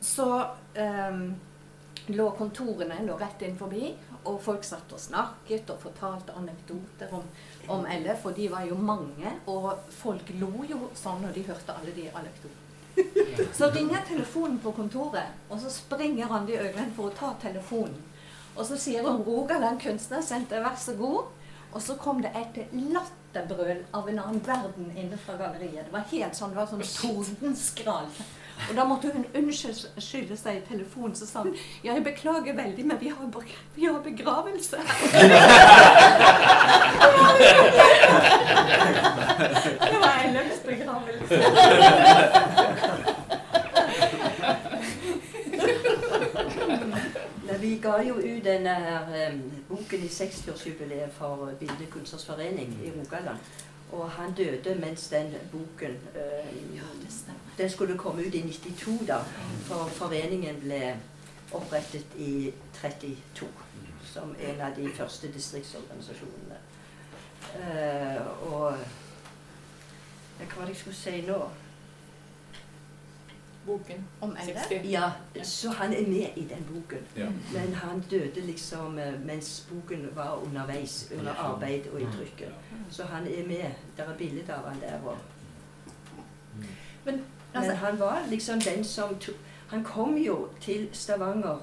Så 0.00 0.46
um, 0.78 1.34
lå 2.06 2.30
kontorene 2.36 2.98
lå 3.06 3.16
rett 3.20 3.42
inn 3.42 3.56
forbi, 3.58 3.94
og 4.24 4.40
folk 4.42 4.64
satt 4.64 4.92
og 4.92 5.00
snakket 5.00 5.70
og 5.70 5.80
fortalte 5.82 6.32
anekdoter 6.36 7.12
om, 7.12 7.22
om 7.68 7.86
Elle, 7.86 8.16
for 8.22 8.30
de 8.36 8.48
var 8.50 8.64
jo 8.68 8.74
mange, 8.74 9.32
og 9.46 9.78
folk 9.90 10.30
lo 10.40 10.64
jo 10.68 10.90
sånn 10.96 11.22
når 11.24 11.34
de 11.34 11.42
hørte 11.48 11.76
alle 11.76 11.92
de 11.96 12.08
anekdotene. 12.08 12.60
Så 13.52 13.70
ringer 13.74 14.04
telefonen 14.08 14.58
på 14.62 14.70
kontoret, 14.72 15.32
og 15.50 15.58
så 15.60 15.70
springer 15.70 16.28
Randi 16.30 16.54
Øglen 16.56 16.92
for 16.96 17.10
å 17.10 17.14
ta 17.16 17.32
telefonen. 17.42 17.96
Og 18.56 18.66
så 18.66 18.76
sier 18.78 19.02
hun 19.02 19.22
'Rogaland 19.24 19.80
Kunstnersenter, 19.82 20.62
vær 20.62 20.76
så 20.78 20.94
god'. 20.94 21.26
Og 21.72 21.82
så 21.82 21.96
kom 21.98 22.22
det 22.22 22.30
et 22.36 22.68
latterbrøl 23.34 23.76
av 23.92 24.08
en 24.08 24.18
annen 24.18 24.40
verden 24.46 24.92
inne 24.96 25.18
fra 25.18 25.36
galleriet. 25.36 25.86
Det 25.86 25.92
var 25.92 26.00
helt 26.10 26.34
sånn, 26.36 26.50
det 26.50 26.58
var 26.60 26.66
sånn 26.70 26.82
tordenskrall. 26.82 28.08
Og 28.68 28.76
da 28.76 28.84
måtte 28.86 29.10
hun 29.10 29.24
unnskylde 29.34 30.36
seg 30.38 30.56
i 30.60 30.62
telefonen, 30.68 31.16
så 31.18 31.26
sa 31.26 31.42
hun 31.42 31.56
ja, 31.82 31.92
jeg 31.92 32.04
beklager 32.06 32.54
veldig, 32.54 32.84
men 32.86 33.00
vi 33.00 33.08
har, 33.10 33.26
vi 33.74 33.84
har 33.88 33.98
begravelse. 34.04 34.78
det 39.90 39.98
var 39.98 40.14
en 40.22 40.38
begravelse. 40.68 41.34
Vi 47.64 47.78
ga 47.82 48.02
jo 48.02 48.14
ut 48.14 48.44
denne 48.44 48.74
her, 48.74 49.30
um, 49.32 49.52
boken 49.68 50.02
i 50.04 50.08
60-årsjubileet 50.08 51.12
for 51.16 51.52
Bildekunstners 51.60 52.26
Forening 52.26 52.74
i 52.84 52.92
Rogaland. 52.98 53.38
Og 53.92 54.10
han 54.10 54.34
døde 54.34 54.74
mens 54.80 55.08
den 55.08 55.34
boken 55.52 55.96
eh, 56.14 56.80
Den 57.58 57.70
skulle 57.70 57.98
komme 57.98 58.26
ut 58.26 58.34
i 58.34 58.42
92, 58.42 59.06
da. 59.08 59.18
For 59.64 59.86
foreningen 59.86 60.56
ble 60.60 60.96
opprettet 61.52 62.16
i 62.16 62.52
32 62.82 63.48
som 64.12 64.34
en 64.40 64.60
av 64.60 64.76
de 64.76 64.88
første 64.94 65.32
distriktsorganisasjonene. 65.32 66.58
Uh, 67.54 68.52
og 68.52 68.76
Hva 70.38 70.56
var 70.56 70.66
det 70.66 70.74
jeg 70.74 70.76
skulle 70.76 70.96
si 70.96 71.20
nå? 71.26 71.38
Boken. 73.66 74.04
Om 74.20 74.36
eldre? 74.42 74.90
Ja, 74.90 75.12
så 75.42 75.70
han 75.70 75.92
er 75.92 76.06
med 76.06 76.26
i 76.36 76.46
den 76.50 76.66
boken. 76.74 76.98
Ja. 77.16 77.28
Men 77.52 77.74
han 77.74 78.00
døde 78.10 78.40
liksom 78.40 78.98
eh, 78.98 79.26
mens 79.26 79.68
boken 79.70 80.08
var 80.14 80.42
underveis, 80.46 81.12
under 81.18 81.32
arbeid 81.32 81.86
og 81.92 82.00
i 82.00 82.04
trykket. 82.04 82.52
Så 82.90 83.04
han 83.04 83.26
er 83.26 83.46
med. 83.46 83.70
Det 83.96 84.04
er 84.04 84.16
bilde 84.18 84.54
av 84.54 84.68
han 84.68 84.80
der 84.80 84.98
òg. 85.04 85.16
Men, 86.56 86.64
Men 87.04 87.22
altså, 87.54 87.72
han 87.72 87.98
var 87.98 88.22
liksom 88.30 88.60
den 88.60 88.84
som 88.84 89.18
tok 89.18 89.34
Han 89.68 89.84
kom 89.84 90.16
jo 90.16 90.48
til 90.60 90.88
Stavanger 90.92 91.58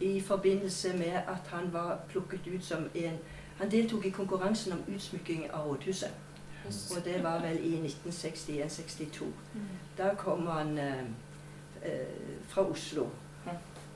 i 0.00 0.20
forbindelse 0.20 0.96
med 0.96 1.12
at 1.12 1.46
han 1.46 1.72
var 1.72 1.98
plukket 2.08 2.40
ut 2.54 2.64
som 2.64 2.90
en 2.94 3.18
Han 3.58 3.70
deltok 3.70 4.04
i 4.06 4.10
konkurransen 4.10 4.72
om 4.72 4.94
utsmykking 4.94 5.50
av 5.52 5.68
rådhuset. 5.68 6.10
Og 6.96 7.04
det 7.04 7.22
var 7.24 7.40
vel 7.40 7.58
i 7.64 7.74
1961-62. 7.88 9.24
Da 9.98 10.14
kom 10.18 10.46
han 10.46 10.78
eh, 10.78 11.04
eh, 11.82 12.40
fra 12.48 12.64
Oslo. 12.70 13.06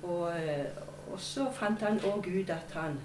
Og, 0.03 0.41
eh, 0.41 0.67
og 1.13 1.21
så 1.21 1.49
fant 1.53 1.81
han 1.81 2.01
òg 2.05 2.29
ut 2.29 2.51
at 2.51 2.73
han 2.75 2.99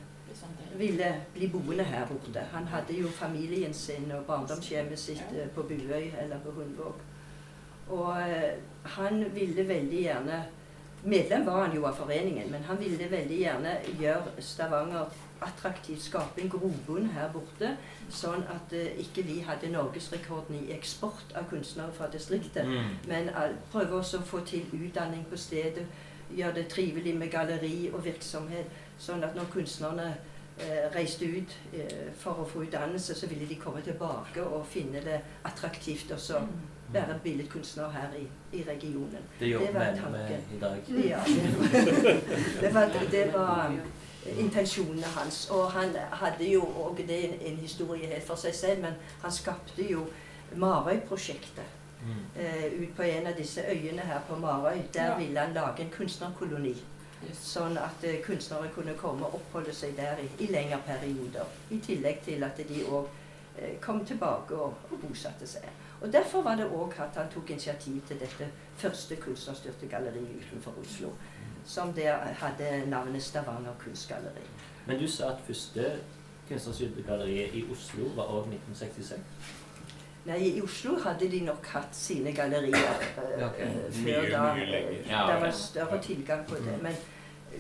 ville 0.78 1.10
bli 1.34 1.48
boende 1.48 1.84
her 1.84 2.08
borte. 2.08 2.40
Han 2.54 2.68
hadde 2.68 3.00
jo 3.00 3.08
familien 3.08 3.74
sin 3.74 4.12
og 4.12 4.26
barndomshjemmet 4.26 5.00
sitt 5.00 5.34
eh, 5.36 5.50
på 5.56 5.64
Buøy 5.64 6.12
eller 6.22 6.40
på 6.44 6.52
Hundvåg. 6.52 7.02
Og 7.90 8.16
han 8.84 9.24
ville 9.34 9.68
veldig 9.68 10.02
gjerne 10.02 10.44
Medlem 11.04 11.46
var 11.46 11.66
han 11.66 11.76
jo 11.76 11.86
av 11.88 11.96
foreningen, 11.96 12.52
men 12.52 12.64
han 12.68 12.80
ville 12.80 13.08
veldig 13.12 13.38
gjerne 13.40 13.76
gjøre 14.00 14.44
Stavanger 14.44 15.08
attraktivt, 15.42 16.02
skape 16.04 16.42
en 16.42 16.50
grobunn 16.52 17.08
her 17.16 17.30
borte, 17.32 17.70
sånn 18.12 18.44
at 18.52 18.74
uh, 18.76 19.00
ikke 19.00 19.24
vi 19.24 19.38
hadde 19.48 19.72
norgesrekorden 19.72 20.58
i 20.60 20.74
eksport 20.76 21.32
av 21.40 21.48
kunstnere 21.52 21.96
fra 21.96 22.10
distriktet, 22.12 22.68
Mm. 22.68 22.98
men 23.08 23.30
uh, 23.30 23.56
prøve 23.72 23.96
også 24.02 24.20
å 24.20 24.28
få 24.28 24.42
til 24.46 24.66
utdanning 24.74 25.24
på 25.30 25.38
stedet, 25.38 25.86
gjøre 26.36 26.56
det 26.56 26.68
trivelig 26.68 27.16
med 27.18 27.32
galleri 27.32 27.90
og 27.94 28.04
virksomhet, 28.06 28.68
sånn 29.00 29.24
at 29.24 29.36
når 29.36 29.48
kunstnerne 29.50 30.12
eh, 30.60 30.92
reiste 30.94 31.26
ut 31.26 31.56
for 32.22 32.44
å 32.44 32.46
få 32.46 32.68
utdannelse, 32.68 33.16
så 33.16 33.28
ville 33.32 33.48
de 33.50 33.56
komme 33.58 33.82
tilbake 33.82 34.44
og 34.44 34.68
finne 34.70 35.02
det 35.02 35.22
attraktivt 35.44 36.12
også. 36.12 36.44
så 36.44 36.79
være 36.94 37.20
billedkunstner 37.24 37.90
her 37.90 38.14
i, 38.18 38.28
i 38.58 38.64
regionen. 38.70 39.24
Det 39.40 39.48
jobber 39.52 39.74
var 39.74 39.80
vi 39.80 40.12
med 40.12 40.28
tanken. 40.28 40.42
i 40.56 40.60
dag. 40.60 40.78
Ja, 41.10 41.20
det 42.62 42.74
var, 42.74 42.86
det 42.92 42.94
var, 42.96 43.06
det 43.12 43.34
var 43.34 43.76
intensjonene 44.40 45.06
hans. 45.06 45.50
Og 45.50 45.72
han 45.72 45.96
hadde 46.12 46.52
jo 46.52 46.62
og 46.62 46.98
Det 46.98 47.26
er 47.26 47.34
en, 47.52 47.58
historie 47.58 48.08
helt 48.08 48.24
for 48.28 48.36
seg 48.36 48.56
selv, 48.56 48.82
men 48.82 48.94
han 49.22 49.32
skapte 49.32 49.92
jo 49.92 50.08
Marøy-prosjektet. 50.56 51.76
Mm. 52.02 52.42
Eh, 52.42 52.82
ut 52.82 52.96
på 52.96 53.02
en 53.04 53.28
av 53.28 53.34
disse 53.38 53.62
øyene 53.70 54.02
her 54.02 54.20
på 54.30 54.36
Marøy. 54.36 54.78
Der 54.94 55.06
Ja. 55.06 55.18
ville 55.18 55.40
han 55.40 55.54
lage 55.54 55.82
en 55.84 55.90
kunstnerkoloni. 55.98 56.76
Yes. 57.30 57.38
Sånn 57.44 57.78
at 57.78 58.04
eh, 58.04 58.22
kunstnere 58.24 58.70
kunne 58.76 58.94
komme 58.98 59.26
og 59.26 59.34
oppholde 59.36 59.74
seg 59.76 59.98
der 59.98 60.16
i, 60.24 60.30
i 60.44 60.48
lengre 60.48 60.80
perioder. 60.88 61.46
I 61.70 61.80
tillegg 61.80 62.22
til 62.26 62.44
at 62.44 62.58
de 62.58 62.84
òg 62.88 63.08
eh, 63.60 63.76
kom 63.82 64.06
tilbake 64.06 64.56
og, 64.56 64.74
og 64.92 65.00
bosatte 65.04 65.48
seg. 65.48 65.68
Og 66.02 66.14
Derfor 66.14 66.42
var 66.42 66.56
det 66.56 66.66
òg 66.72 66.94
at 67.02 67.16
han 67.16 67.28
tok 67.34 67.50
initiativ 67.50 68.02
til 68.08 68.20
dette 68.20 68.48
første 68.78 69.16
kunstnerstyrte 69.16 69.88
galleriet 69.92 70.30
utenfor 70.48 70.74
Oslo. 70.82 71.10
Som 71.66 71.94
der 71.94 72.16
hadde 72.18 72.90
navnet 72.90 73.24
Stavanger 73.24 73.74
Kunstgalleri. 73.80 74.46
Men 74.88 75.00
du 75.00 75.08
sa 75.08 75.30
at 75.34 75.42
første 75.48 76.00
kunstnerstyrte 76.50 77.04
galleriet 77.08 77.54
i 77.54 77.66
Oslo 77.72 78.04
var 78.16 78.24
òg 78.32 78.48
1966. 78.48 79.20
Nei, 80.26 80.38
i 80.58 80.62
Oslo 80.62 80.96
hadde 81.04 81.30
de 81.32 81.40
nok 81.46 81.66
hatt 81.74 81.96
sine 81.96 82.34
gallerier 82.36 82.76
eh, 82.78 83.46
Ok. 83.46 83.60
eh, 83.60 83.78
før 83.92 84.22
Mye, 84.22 84.32
da. 84.32 84.54
mye 84.56 85.04
Ja, 85.10 85.22
det 85.34 85.42
var 85.42 85.52
større 85.52 86.02
tilgang 86.04 86.46
på 86.48 86.56
det. 86.56 86.76
Men 86.84 86.96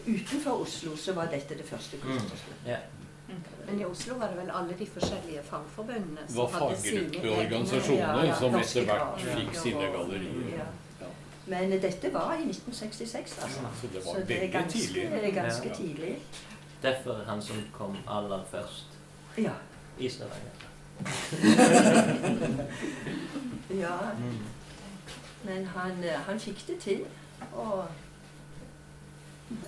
utenfor 0.08 0.62
Oslo 0.62 0.96
så 0.98 1.14
var 1.14 1.26
dette 1.32 1.58
det 1.58 1.66
første 1.66 1.98
Mm. 1.98 2.04
kunstnerstyrte. 2.04 2.78
Ja. 3.30 3.36
Men 3.72 3.82
i 3.82 3.86
Oslo 3.86 4.16
var 4.18 4.28
det 4.28 4.38
vel 4.40 4.50
alle 4.60 4.74
de 4.80 4.86
forskjellige 4.88 5.42
fagforbundene 5.46 6.22
Det 6.28 6.36
var 6.38 6.48
faggruppeorganisasjonene 6.50 8.04
Ja, 8.04 8.24
ja, 8.26 8.36
som 8.40 8.56
etter 8.56 8.84
hvert 8.90 9.22
fikk 9.22 9.56
sine 9.62 9.86
gallerier. 9.94 10.50
Ja. 10.58 10.66
Ja. 11.02 11.08
Men 11.48 11.72
dette 11.82 12.14
var 12.14 12.34
i 12.34 12.44
1966, 12.50 13.38
altså. 13.44 13.60
Så 13.82 13.88
det 13.94 14.06
var 14.06 14.14
Så 14.14 14.20
det 14.28 14.44
er 14.44 14.48
ganske, 14.52 14.80
tidlig. 14.80 15.34
ganske 15.36 15.68
Ja. 15.70 15.76
tidlig. 15.76 16.18
Derfor 16.84 17.12
er 17.12 17.24
han 17.30 17.42
som 17.42 17.56
kom 17.74 17.98
aller 18.08 18.44
først 18.52 18.86
Ja. 19.38 19.52
i 20.00 20.10
Stavanger. 20.10 20.52
ja. 23.70 23.98
Mm. 24.20 24.38
Men 25.44 25.66
han, 25.66 26.04
eh, 26.04 26.20
han 26.28 26.40
fikk 26.40 26.68
det 26.68 26.80
til. 26.80 27.00
Og 27.54 27.86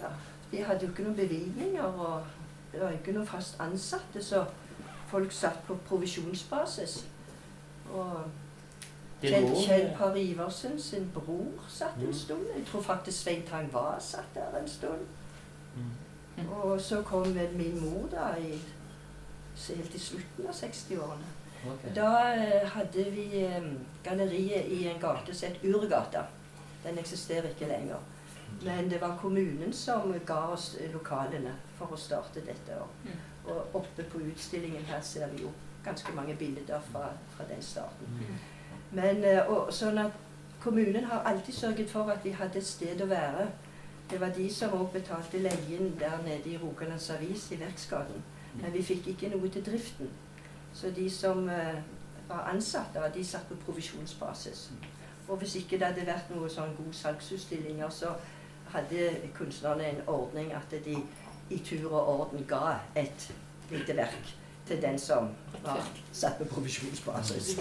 ja, 0.01 0.07
de 0.51 0.63
hadde 0.63 0.85
jo 0.85 0.91
ikke 0.91 1.03
noen 1.03 1.15
bevilgninger, 1.15 1.83
og 1.83 2.23
det 2.71 2.81
var 2.81 2.91
ikke 2.91 3.11
noen 3.11 3.27
fast 3.27 3.59
ansatte, 3.59 4.23
så 4.23 4.45
folk 5.07 5.31
satt 5.31 5.59
på 5.67 5.75
provisjonsbasis. 5.87 7.05
Og 7.93 8.21
Kjell, 9.21 9.49
Kjell 9.67 9.89
Par 9.97 10.15
Iversen 10.15 10.79
sin 10.81 11.11
bror 11.13 11.51
satt 11.69 11.97
en 11.97 12.05
Mm. 12.05 12.13
stund. 12.13 12.45
Jeg 12.57 12.65
tror 12.65 12.81
faktisk 12.81 13.23
Svein 13.23 13.43
Tang 13.49 13.73
var 13.73 13.99
satt 13.99 14.33
der 14.35 14.59
en 14.61 14.67
stund. 14.67 15.05
Mm. 15.75 16.49
Og 16.49 16.81
så 16.81 17.01
kom 17.01 17.35
vel 17.35 17.53
min 17.57 17.81
mor 17.81 18.07
da 18.11 18.35
i 18.39 18.51
helt 19.67 19.95
i 19.95 19.99
slutten 19.99 20.47
av 20.47 20.53
60-årene. 20.53 21.27
Okay. 21.73 21.93
Da 21.95 22.33
eh, 22.33 22.67
hadde 22.67 23.03
vi 23.11 23.43
eh, 23.45 23.63
galleriet 24.03 24.65
i 24.71 24.87
en 24.87 24.99
gate 24.99 25.33
som 25.35 25.49
het 25.49 25.63
Urgata. 25.75 26.23
Den 26.83 26.97
eksisterer 26.97 27.49
ikke 27.49 27.67
lenger. 27.67 27.97
Men 28.63 28.89
det 28.89 29.01
var 29.01 29.17
kommunen 29.21 29.73
som 29.73 30.13
ga 30.25 30.39
oss 30.47 30.77
lokalene 30.93 31.53
for 31.87 31.95
å 31.95 31.99
starte 31.99 32.41
dette. 32.45 32.77
Og, 32.81 32.87
Mm. 33.05 33.51
og 33.51 33.75
oppe 33.81 34.03
på 34.03 34.19
utstillingen 34.31 34.83
her 34.85 35.01
ser 35.01 35.27
vi 35.27 35.41
jo 35.41 35.49
ganske 35.85 36.11
mange 36.15 36.35
bilder 36.35 36.79
fra, 36.91 37.09
fra 37.29 37.45
den 37.49 37.61
starten. 37.61 38.07
Mm. 38.07 38.35
Men 38.91 39.23
eh, 39.23 39.49
og, 39.49 39.71
sånn 39.73 39.97
at 39.97 40.11
kommunen 40.61 41.03
har 41.03 41.23
alltid 41.25 41.53
sørget 41.53 41.89
for 41.89 42.11
at 42.11 42.23
vi 42.25 42.31
hadde 42.31 42.57
et 42.59 42.65
sted 42.67 43.01
å 43.01 43.07
være. 43.09 43.47
Det 44.11 44.19
var 44.21 44.29
de 44.35 44.49
som 44.53 44.73
også 44.73 44.93
betalte 44.93 45.39
leien 45.39 45.95
der 45.99 46.17
nede 46.25 46.49
i 46.49 46.57
Rogalands 46.57 47.09
Avis 47.09 47.51
i 47.51 47.59
Verksgaten. 47.59 48.23
Men 48.61 48.73
vi 48.73 48.83
fikk 48.83 49.07
ikke 49.07 49.29
noe 49.31 49.49
til 49.49 49.63
driften. 49.65 50.09
Så 50.73 50.89
de 50.95 51.09
som 51.09 51.49
eh, 51.49 51.79
var 52.29 52.49
ansatt 52.53 52.93
da, 52.93 53.07
de 53.09 53.23
satt 53.25 53.47
på 53.49 53.55
provisjonsbasis. 53.65 54.71
Og 55.27 55.37
hvis 55.37 55.55
ikke 55.55 55.77
det 55.79 55.87
hadde 55.87 56.05
vært 56.05 56.29
noen 56.35 56.49
sånn 56.49 56.75
god 56.77 56.93
salgsutstillinger, 56.93 57.89
så 57.89 58.13
hadde 58.73 59.09
kunstnerne 59.35 59.83
en 59.83 60.01
ordning 60.07 60.51
at 60.53 60.71
de 60.85 60.97
i 61.51 61.59
tur 61.65 61.91
og 61.91 62.07
orden 62.19 62.45
ga 62.47 62.77
et 62.95 63.27
lite 63.71 63.95
verk 63.97 64.35
til 64.67 64.81
den 64.81 64.99
som 64.99 65.29
var 65.63 65.83
satt 66.13 66.37
på 66.39 66.45
provisjonsbasis. 66.53 67.55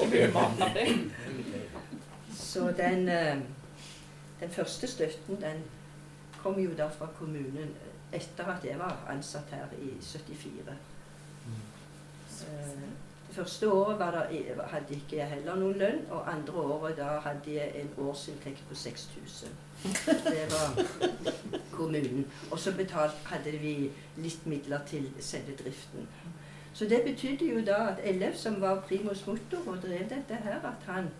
Så 2.36 2.72
den, 2.76 3.08
eh, 3.08 3.36
den 4.40 4.50
første 4.50 4.86
støtten 4.86 5.40
den 5.42 5.62
kom 6.42 6.58
jo 6.60 6.70
da 6.78 6.86
fra 6.88 7.08
kommunen 7.18 7.74
etter 8.12 8.44
at 8.44 8.64
jeg 8.64 8.78
var 8.78 8.96
ansatt 9.08 9.50
her 9.50 9.66
i 9.82 9.90
74. 10.00 10.76
Eh, 13.30 13.34
første 13.34 13.72
året 13.72 13.98
var 13.98 14.10
det, 14.10 14.44
hadde 14.66 14.94
ikke 14.94 15.16
jeg 15.16 15.28
heller 15.28 15.54
noen 15.54 15.78
lønn, 15.78 16.06
og 16.10 16.32
andre 16.32 16.52
året 16.52 16.96
da 16.96 17.04
hadde 17.24 17.54
jeg 17.54 17.72
en 17.74 17.90
årsinntekt 17.98 18.64
på 18.68 18.74
6000. 18.74 19.48
Det 20.24 20.46
var 20.50 20.84
kommunen. 21.72 22.26
Og 22.50 22.58
så 22.58 22.72
hadde 23.24 23.50
vi 23.50 23.90
litt 24.16 24.46
midler 24.46 24.80
til 24.86 25.12
selve 25.20 25.56
driften. 25.56 26.08
Så 26.72 26.84
det 26.84 27.02
betydde 27.04 27.44
jo 27.44 27.64
da 27.66 27.76
at 27.88 28.00
Ellef, 28.04 28.36
som 28.36 28.60
var 28.60 28.80
primus 28.88 29.26
motor 29.26 29.66
og 29.66 29.82
drev 29.82 30.08
dette 30.08 30.34
her, 30.34 30.60
at 30.60 30.86
han, 30.86 31.10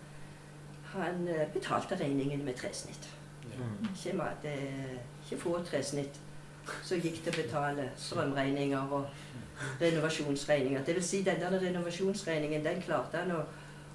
han 0.83 1.27
eh, 1.27 1.47
betalte 1.53 1.95
regningen 1.99 2.45
med 2.45 2.53
tresnitt. 2.53 3.09
Ikke, 3.91 4.31
ikke 5.23 5.41
få 5.41 5.59
tresnitt. 5.65 6.19
Så 6.83 6.95
gikk 6.95 7.23
det 7.25 7.33
å 7.33 7.41
betale 7.41 7.89
strømregninger 7.97 8.93
og 8.93 9.07
renovasjonsregninger. 9.81 10.83
Vil 10.85 11.03
si, 11.03 11.23
den 11.23 11.41
der 11.41 11.59
renovasjonsregningen 11.61 12.65
den 12.65 12.81
klarte 12.81 13.17
han 13.17 13.31
å, 13.35 13.41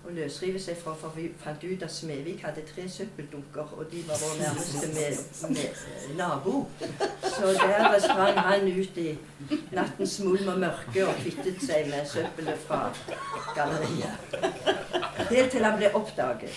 å 0.07 0.13
løsrive 0.15 0.61
seg 0.63 0.79
fra, 0.79 0.95
for 1.01 1.15
vi 1.17 1.27
fant 1.43 1.65
ut 1.65 1.83
at 1.83 1.93
Smevik 1.93 2.45
hadde 2.47 2.63
tre 2.69 2.85
søppeldunker, 2.91 3.73
og 3.75 3.89
de 3.91 4.05
var 4.09 4.21
vår 4.23 4.37
nærmeste 4.43 4.87
med, 4.95 5.13
med 5.51 6.17
nabo. 6.19 6.55
Så 7.23 7.53
der 7.59 7.99
sprang 8.05 8.39
han 8.39 8.69
ut 8.69 9.01
i 9.03 9.09
nattens 9.75 10.21
mulm 10.23 10.53
og 10.55 10.63
mørke 10.63 11.09
og 11.09 11.19
kvittet 11.25 11.59
seg 11.67 11.91
med 11.91 12.07
søppelet 12.13 12.63
fra 12.69 12.85
galleriet. 13.57 14.17
Helt 15.31 15.51
til 15.51 15.65
han 15.65 15.79
ble 15.81 15.91
oppdaget. 15.95 16.55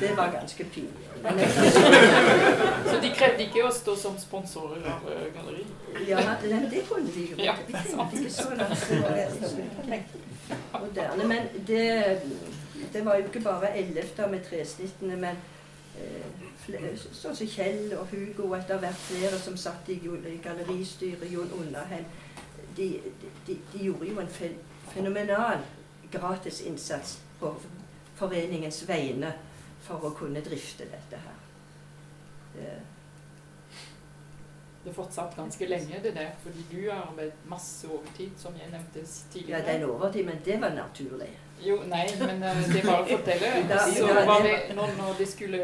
Det 0.00 0.16
var 0.16 0.32
ganske 0.34 0.64
pinlig. 0.64 1.05
Men 1.34 1.48
Så 2.90 3.00
de 3.02 3.10
krevde 3.16 3.42
ikke 3.46 3.64
å 3.66 3.72
stå 3.74 3.96
som 3.98 4.14
sponsorer 4.20 4.84
av 4.92 5.06
eh, 5.10 5.24
galleri? 5.34 5.64
Ja, 6.08 6.20
det, 6.42 6.60
det 6.70 6.82
kunne 6.88 7.10
vi 7.14 7.24
jo. 7.32 7.36
Ja, 7.42 7.54
Vi 7.66 7.72
tenkte 7.74 8.20
ikke 8.20 8.30
så 8.30 8.48
langt. 8.54 8.86
Det 8.88 10.02
var 10.72 10.80
moderne. 10.80 11.26
Men 11.28 11.48
det, 11.66 12.20
det 12.92 13.02
var 13.06 13.18
jo 13.18 13.26
ikke 13.30 13.40
bare 13.46 13.72
ellefter 13.80 14.28
med 14.30 14.44
tresnittene, 14.46 15.16
men 15.16 15.40
eh, 15.98 16.92
sånn 17.14 17.34
som 17.36 17.46
Kjell 17.50 17.92
og 17.98 18.06
Hugo 18.12 18.48
og 18.50 18.56
etter 18.60 18.78
hvert 18.82 19.02
flere 19.08 19.38
som 19.42 19.56
satt 19.58 19.88
i 19.94 19.98
galleristyret, 20.44 21.26
Jon 21.32 21.50
Underhem, 21.58 22.06
de, 22.76 22.88
de, 23.46 23.54
de 23.72 23.84
gjorde 23.86 24.08
jo 24.10 24.18
en 24.20 24.28
fe- 24.30 24.56
fenomenal 24.92 25.62
gratisinnsats 26.12 27.18
på 27.40 27.52
foreningens 28.18 28.82
vegne 28.88 29.30
for 29.86 30.04
å 30.06 30.10
kunne 30.18 30.40
drifte 30.44 30.84
dette 30.92 31.16
her. 31.24 31.40
Det, 32.56 32.74
Det 34.86 34.92
fortsatt 34.94 35.32
ganske 35.36 35.66
lenge, 35.66 35.98
det 36.02 36.12
der, 36.14 36.28
fordi 36.42 36.62
du 36.70 36.90
har 36.90 37.00
arbeidet 37.08 37.34
masse 37.50 37.88
overtid, 37.90 38.30
som 38.38 38.54
jeg 38.54 38.68
nevnte 38.70 39.02
ja, 39.48 39.58
det 39.58 39.72
er 39.72 39.80
en 39.80 39.90
overtid, 39.90 40.24
men 40.28 40.38
det 40.44 40.60
var 40.62 40.70
naturlig. 40.76 41.30
Jo, 41.64 41.80
nei, 41.90 42.04
men 42.20 42.42
eh, 42.46 42.60
det 42.70 42.84
var 42.84 43.00
å 43.02 43.06
fortelle. 43.08 43.50
Da- 43.70 43.80
Så 43.90 44.06
var 44.06 44.42
det 44.44 44.76
når, 44.76 44.92
når 45.00 45.18
det 45.18 45.26
skulle 45.28 45.60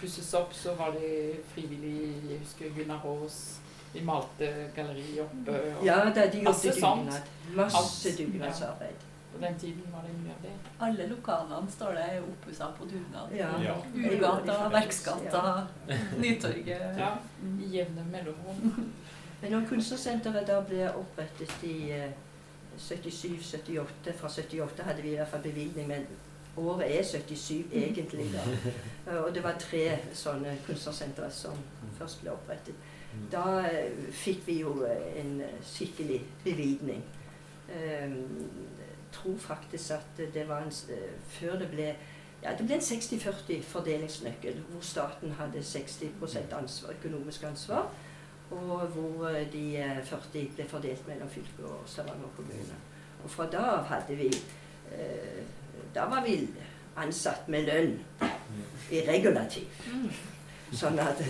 pusses 0.00 0.32
opp, 0.34 0.54
så 0.56 0.74
var 0.74 0.90
det 0.96 1.36
frivillig 1.54 1.94
Jeg 2.32 2.40
husker 2.42 2.72
Gunnar 2.74 2.98
Haas. 3.04 3.38
Vi 3.92 4.00
malte 4.04 4.48
galleriet 4.76 5.20
oppe. 5.24 5.54
og 5.78 5.84
Ja, 5.86 6.00
da 6.04 6.26
de 6.26 6.42
gjorde 6.42 6.50
masse 6.50 6.74
dugnad. 6.80 7.30
Masse 7.56 8.12
dugnadsarbeid. 8.18 9.06
På 9.38 9.44
den 9.44 9.58
tiden 9.58 9.92
var 9.92 10.02
det 10.02 10.14
mye 10.18 10.34
av 10.34 10.42
det. 10.42 10.52
Alle 10.86 11.06
lokalene 11.10 11.70
står 11.70 11.92
det 11.94 12.06
oppussa 12.26 12.70
på 12.78 12.84
dugnad. 12.90 13.34
Ja. 13.36 13.50
Ja. 13.62 13.74
Urgata, 13.94 14.56
Verksgata, 14.72 15.66
Nytorget. 16.18 16.98
Ja, 16.98 17.12
I 17.60 17.68
jevne 17.76 18.04
mellomrom. 18.10 18.72
Men 19.40 19.52
når 19.54 19.68
Kunstnersenteret 19.70 20.48
da 20.48 20.56
ble 20.66 20.88
opprettet 20.98 21.52
i 21.62 21.76
eh, 21.94 22.10
77-78 22.78 24.12
Fra 24.18 24.28
78 24.28 24.82
hadde 24.86 25.02
vi 25.02 25.12
i 25.12 25.18
hvert 25.20 25.30
fall 25.30 25.42
bevilgning, 25.44 25.86
men 25.88 26.06
året 26.58 26.90
er 26.98 27.04
77 27.06 27.70
egentlig. 27.72 28.26
da. 28.34 28.44
Eh, 29.06 29.20
Og 29.24 29.30
det 29.34 29.44
var 29.44 29.58
tre 29.62 29.84
sånne 30.14 30.56
kunstnersentre 30.66 31.30
som 31.30 31.54
først 31.98 32.22
ble 32.24 32.34
opprettet. 32.34 32.74
Da 33.32 33.44
eh, 33.70 33.94
fikk 34.12 34.42
vi 34.46 34.58
jo 34.64 34.74
eh, 34.86 35.20
en 35.22 35.40
eh, 35.46 35.54
skikkelig 35.64 36.20
bevilgning. 36.44 37.02
Eh, 37.68 38.10
tror 39.12 39.38
faktisk 39.38 39.90
at 39.90 40.20
det 40.34 40.48
var 40.48 40.58
en, 40.62 40.72
eh, 40.94 41.10
Før 41.28 41.58
det 41.58 41.68
ble 41.70 41.94
ja, 42.42 42.52
det 42.58 42.66
ble 42.66 42.74
en 42.74 42.80
60-40 42.80 43.62
fordelingsnøkkel, 43.66 44.60
hvor 44.70 44.80
staten 44.80 45.32
hadde 45.32 45.58
60% 45.58 46.54
ansvar, 46.54 46.92
økonomisk 46.92 47.42
ansvar, 47.44 47.88
og 48.50 48.86
hvor 48.86 49.28
eh, 49.28 49.52
de 49.52 49.76
eh, 49.76 50.04
40 50.04 50.48
ble 50.54 50.64
fordelt 50.68 51.08
mellom 51.08 51.28
fylket 51.28 51.64
og 51.64 51.82
Stavanger 51.86 52.28
kommune. 52.36 52.76
Og 53.24 53.30
fra 53.30 53.46
da 53.50 53.58
av 53.58 53.84
hadde 53.90 54.16
vi 54.16 54.28
eh, 54.92 55.42
Da 55.94 56.04
var 56.06 56.22
vi 56.24 56.48
ansatt 56.96 57.48
med 57.48 57.66
lønn 57.66 57.98
i 58.92 59.00
regulativ. 59.08 59.66
Sånn 60.72 60.98
at 60.98 61.18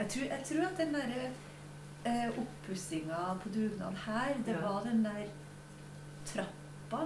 Jeg 0.00 0.08
tror, 0.08 0.24
jeg 0.24 0.42
tror 0.48 0.62
at 0.64 0.78
den 0.78 0.94
derre 0.94 1.24
eh, 2.06 2.38
oppussinga 2.40 3.34
på 3.42 3.48
dugnad 3.54 3.98
her, 4.06 4.34
det 4.46 4.54
Ja. 4.56 4.60
var 4.70 4.82
den 4.84 5.04
der 5.04 5.24
trappa. 6.32 7.04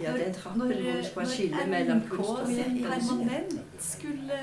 Ja, 0.00 0.12
den 0.12 0.34
trappen 0.34 0.58
når, 0.58 0.66
hvor 0.66 0.92
det 0.92 1.06
skal 1.06 1.28
skille 1.28 1.66
mellom 1.68 2.00
kunst 2.10 2.28
og 2.30 2.46
permanent 2.46 3.54
skulle, 3.80 4.40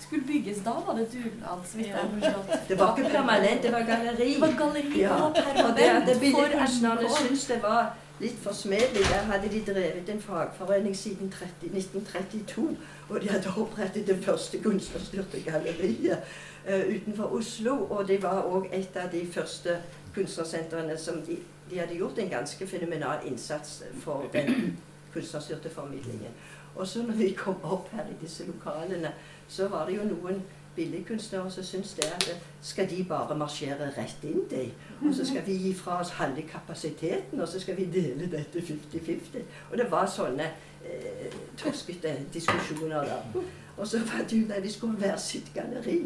skulle 0.00 0.24
bygges, 0.26 0.62
da 0.64 0.70
var 0.86 0.96
det 0.96 1.08
dugnad, 1.12 1.66
så 1.66 1.76
vidt 1.76 1.88
jeg 1.88 1.96
har 1.96 2.08
forstått. 2.14 2.68
Det 2.68 2.78
var 2.78 2.96
ikke 2.96 3.10
permanent, 3.10 3.62
det 3.62 3.72
var 3.72 3.84
galleri. 3.90 4.32
Det 4.32 4.40
var 4.40 4.54
galleri, 4.58 5.00
Ja, 5.00 5.08
det 5.08 5.64
og 5.64 5.76
det 5.76 5.84
permanent 5.84 6.14
for 6.14 6.20
billedkunstnerne 6.20 7.12
syntes 7.18 7.44
det 7.46 7.62
var 7.62 7.92
litt 8.22 8.38
forsmedelig. 8.42 9.04
Der 9.10 9.24
hadde 9.30 9.48
de 9.48 9.72
drevet 9.72 10.08
en 10.08 10.20
fagforening 10.20 10.96
siden 10.96 11.30
30, 11.30 11.76
1932. 11.78 12.76
Og 13.08 13.20
de 13.22 13.28
hadde 13.28 13.52
opprettet 13.56 14.06
det 14.06 14.24
første 14.24 14.58
kunstnerstyrte 14.62 15.40
galleriet 15.44 16.18
uh, 16.68 16.94
utenfor 16.96 17.24
Oslo. 17.24 17.76
Og 17.90 18.08
det 18.08 18.22
var 18.22 18.46
òg 18.46 18.70
et 18.72 18.96
av 18.96 19.10
de 19.12 19.26
første 19.32 19.76
kunstnersentrene 20.14 20.98
som 20.98 21.22
de, 21.26 21.38
de 21.72 21.78
hadde 21.78 21.94
gjort 21.96 22.18
en 22.18 22.28
ganske 22.28 22.66
fenomenal 22.66 23.26
innsats 23.26 23.82
for 24.04 24.24
den 24.32 24.78
kunstnerstyrte 25.12 25.70
formidlingen. 25.70 26.34
Og 26.76 26.86
så 26.86 27.02
når 27.02 27.14
vi 27.14 27.30
kom 27.36 27.56
opp 27.62 27.88
her 27.92 28.04
i 28.04 28.16
disse 28.20 28.46
lokalene, 28.46 29.12
så 29.48 29.68
var 29.68 29.86
det 29.86 29.96
jo 29.96 30.04
noen 30.04 30.42
billedkunstnere 30.76 31.50
som 31.50 31.64
syntes 31.64 31.94
det 31.94 32.04
at 32.04 32.36
skal 32.62 32.90
de 32.90 33.04
bare 33.04 33.36
marsjere 33.36 33.90
rett 33.96 34.24
inn 34.24 34.44
de, 34.50 34.70
og 35.02 35.14
så 35.14 35.26
skal 35.28 35.44
vi 35.46 35.56
gi 35.66 35.74
fra 35.76 36.00
oss 36.00 36.14
halve 36.16 36.42
kapasiteten, 36.48 37.40
og 37.40 37.48
så 37.48 37.60
skal 37.60 37.76
vi 37.76 37.90
dele 37.92 38.30
dette 38.32 38.58
50-50. 38.58 39.42
Og 39.70 39.78
det 39.78 39.90
var 39.90 40.08
sånne 40.08 40.48
eh, 40.84 41.34
toskete 41.60 42.14
diskusjoner 42.32 43.04
der. 43.04 43.42
Og 43.76 43.86
så 43.86 44.00
fant 44.06 44.32
vi 44.32 44.44
ut 44.44 44.52
at 44.52 44.62
vi 44.62 44.72
skulle 44.72 44.96
hver 44.96 45.16
sitt 45.16 45.52
galleri. 45.54 45.98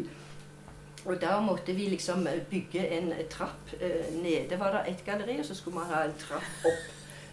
Og 1.07 1.21
da 1.21 1.37
måtte 1.39 1.71
vi 1.73 1.87
liksom 1.89 2.27
bygge 2.51 2.81
en 2.97 3.13
trapp. 3.31 3.73
Eh, 3.79 4.09
nede 4.23 4.59
var 4.59 4.71
det 4.75 4.91
ett 4.91 5.05
galleri, 5.05 5.39
og 5.39 5.45
så 5.45 5.55
skulle 5.55 5.79
man 5.79 5.85
ha 5.93 6.01
en 6.03 6.13
trapp 6.19 6.65
opp. 6.65 6.83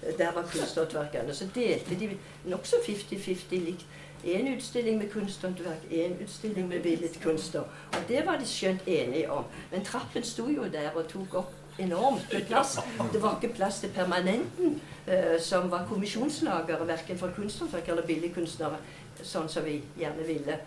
Eh, 0.02 0.12
Der 0.18 0.32
var 0.32 0.42
kunsthåndverkerne. 0.42 1.34
Så 1.34 1.48
delte 1.54 1.94
de 2.00 2.10
nokså 2.44 2.76
50-50 2.86 3.64
likt. 3.64 3.86
En 4.24 4.46
utstilling 4.56 4.98
med 4.98 5.10
kunsthåndverk, 5.12 5.82
en 5.90 6.16
utstilling 6.24 6.68
med 6.68 6.80
billedkunster. 6.82 7.60
Og 7.92 7.98
det 8.08 8.22
var 8.26 8.38
de 8.38 8.46
skjønt 8.46 8.86
enige 8.86 9.30
om. 9.30 9.44
Men 9.72 9.84
trappen 9.84 10.22
sto 10.24 10.46
jo 10.48 10.64
der 10.72 10.94
og 10.96 11.08
tok 11.08 11.34
opp 11.34 11.52
enormt 11.78 12.32
med 12.32 12.46
plass. 12.46 12.78
Det 13.12 13.22
var 13.22 13.38
ikke 13.42 13.54
plass 13.54 13.80
til 13.80 13.90
permanenten, 13.90 14.80
eh, 15.08 15.40
som 15.40 15.70
var 15.70 15.86
kommisjonslagere, 15.88 16.86
verken 16.86 17.18
for 17.18 17.28
kunsthåndverkere 17.36 17.96
eller 17.96 18.06
billedkunstnere, 18.06 18.76
sånn 19.22 19.48
som 19.48 19.64
vi 19.64 19.82
gjerne 19.98 20.26
ville. 20.26 20.58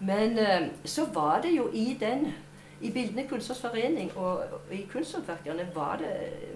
Men 0.00 0.38
eh, 0.38 0.68
så 0.84 1.06
var 1.14 1.40
det 1.42 1.54
jo 1.56 1.70
i 1.72 1.96
den 2.00 2.32
i 2.80 2.90
Bildende 2.92 3.28
kunstners 3.28 3.60
forening 3.60 4.10
og 4.16 4.44
i 4.72 4.82
Kunsthåndverkerne 4.92 5.64
var 5.74 5.96
det 5.96 6.10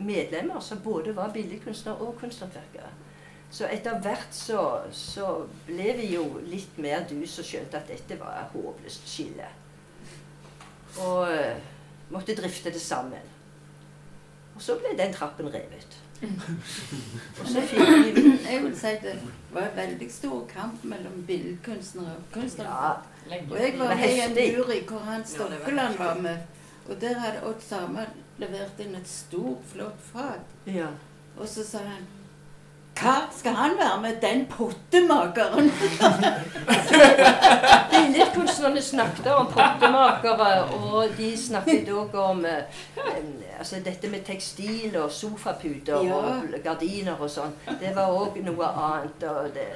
medlemmer 0.05 0.61
som 0.61 0.83
både 0.85 1.17
var 1.17 1.33
billedkunstnere 1.33 1.97
og 1.97 2.19
kunsthåndverkere. 2.21 2.91
Så 3.51 3.67
etter 3.67 3.99
hvert 4.01 4.29
så, 4.31 4.81
så 4.93 5.31
ble 5.67 5.95
vi 5.97 6.13
jo 6.15 6.27
litt 6.45 6.77
mer 6.79 7.07
dus 7.09 7.39
og 7.41 7.49
skjønte 7.49 7.81
at 7.81 7.89
dette 7.89 8.19
var 8.21 8.37
et 8.43 8.53
håpløst 8.53 9.09
skille. 9.11 9.49
Og 11.01 11.33
eh, 11.33 11.57
måtte 12.13 12.37
drifte 12.37 12.71
det 12.71 12.83
sammen. 12.83 13.33
Og 14.55 14.63
så 14.63 14.77
ble 14.79 14.93
den 14.99 15.15
trappen 15.15 15.49
revet. 15.51 15.99
Og 17.41 17.47
så 17.49 17.63
fikk 17.65 17.81
vi 17.81 18.23
Jeg 18.45 18.59
vil 18.61 18.75
si 18.77 18.91
det 19.01 19.15
var 19.55 19.71
en 19.71 19.77
veldig 19.79 20.09
stor 20.13 20.43
kamp 20.51 20.83
mellom 20.85 21.23
billedkunstnere 21.27 22.13
og 22.19 22.27
kunstnere. 22.35 22.69
Ja, 22.69 22.91
Og 23.51 23.59
jeg 23.61 23.75
var 23.79 23.95
med 23.95 24.09
i 24.09 24.21
en 24.21 24.37
jury 24.57 24.81
hvor 24.89 24.99
han 25.07 25.25
Stokkeland 25.27 25.99
var 25.99 26.15
med. 26.21 26.37
Og 26.89 27.01
der 27.01 27.19
hadde 27.19 27.43
Odd 27.47 27.61
Sama 27.63 28.05
levert 28.39 28.81
inn 28.81 28.95
et 28.99 29.09
stort, 29.09 29.63
flott 29.75 30.01
fag. 30.13 30.41
ja. 30.67 30.87
Og 31.39 31.47
så 31.49 31.63
sa 31.65 31.79
han 31.79 32.07
Hva 33.01 33.15
skal 33.33 33.55
han 33.57 33.71
være 33.79 34.01
med, 34.03 34.17
den 34.21 34.43
pottemakeren? 34.51 35.71
Billedkunstnerne 37.91 38.83
snakket 38.83 39.27
om 39.35 39.47
pottemakere, 39.47 40.65
og 40.75 41.09
de 41.17 41.31
snakket 41.39 41.89
òg 41.95 42.15
om 42.21 42.45
eh, 42.45 42.65
altså 43.59 43.77
dette 43.85 44.09
med 44.13 44.21
tekstil 44.27 44.97
og 45.01 45.11
sofaputer 45.13 46.03
Ja. 46.05 46.15
og 46.19 46.43
gardiner 46.65 47.17
og 47.21 47.31
sånn. 47.31 47.55
Det 47.81 47.95
var 47.97 48.13
òg 48.13 48.37
noe 48.45 48.67
annet, 48.69 49.25
og 49.31 49.49
det, 49.55 49.69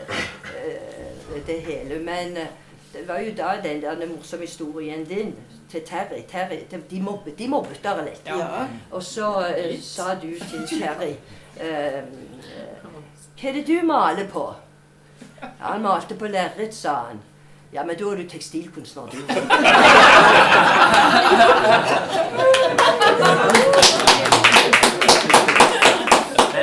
eh, 0.59 1.41
det 1.47 1.61
hele. 1.71 1.99
Men 2.05 2.37
eh, 2.37 2.47
det 2.95 3.09
var 3.09 3.19
jo 3.19 3.33
da 3.37 3.69
den 3.69 3.83
der 3.83 4.07
morsomme 4.07 4.47
historien 4.47 5.05
din 5.05 5.35
til 5.71 5.81
Terry. 5.87 6.23
Terry 6.29 6.59
de, 6.71 6.83
de, 6.91 7.03
mobbet, 7.03 7.39
de 7.39 7.49
mobbet 7.49 7.81
dere 7.83 8.05
litt. 8.05 8.27
Ja. 8.27 8.67
Og 8.91 9.03
så 9.03 9.29
uh, 9.39 9.81
sa 9.83 10.15
du 10.15 10.31
til 10.51 10.69
Terry 10.81 11.15
uh, 11.61 12.03
Hva 13.41 13.49
er 13.49 13.53
det 13.53 13.67
du 13.67 13.87
maler 13.87 14.29
på? 14.31 14.55
Ja, 15.43 15.73
han 15.73 15.83
malte 15.83 16.15
på 16.15 16.27
lerret, 16.27 16.75
sa 16.75 16.95
han. 17.09 17.21
Ja, 17.75 17.83
men 17.85 17.99
da 17.99 18.05
er 18.05 18.17
du 18.17 18.29
tekstilkunstner, 18.29 19.03
du. 19.11 19.17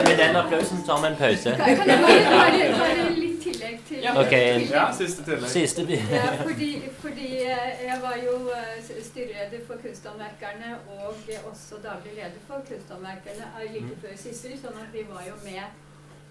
Med 0.07 0.17
den 0.17 0.35
applausen 0.35 0.83
tar 0.87 1.01
vi 1.01 1.07
en 1.07 1.15
pause. 1.15 1.55
Kan 1.57 1.75
kan 1.77 1.89
jeg 1.89 1.99
bare, 1.99 2.23
bare, 2.31 2.79
bare 2.79 3.09
litt 3.19 3.43
tillegg 3.43 3.79
til 3.87 3.90
Ja. 4.01 4.13
Ok. 4.21 4.33
Ja, 4.71 4.85
siste 4.97 5.23
tillegg. 5.23 5.49
Siste 5.49 5.85
Ja, 6.11 6.23
fordi, 6.43 6.69
fordi 6.99 7.27
eh, 7.45 7.83
jeg 7.85 7.97
var 8.01 8.15
jo 8.25 8.37
eh, 8.55 9.03
styreleder 9.03 9.65
for 9.67 9.81
Kunsthåndverkerne 9.83 10.71
og 10.87 11.13
også 11.51 11.81
daglig 11.83 12.15
leder 12.15 12.41
for 12.47 12.63
Kunsthåndverkerne 12.69 13.51
like 13.73 13.99
før 14.01 14.17
Sissel, 14.17 14.57
sånn 14.61 14.79
at 14.81 14.89
vi 14.93 15.05
var 15.09 15.23
jo 15.27 15.37
med 15.43 15.63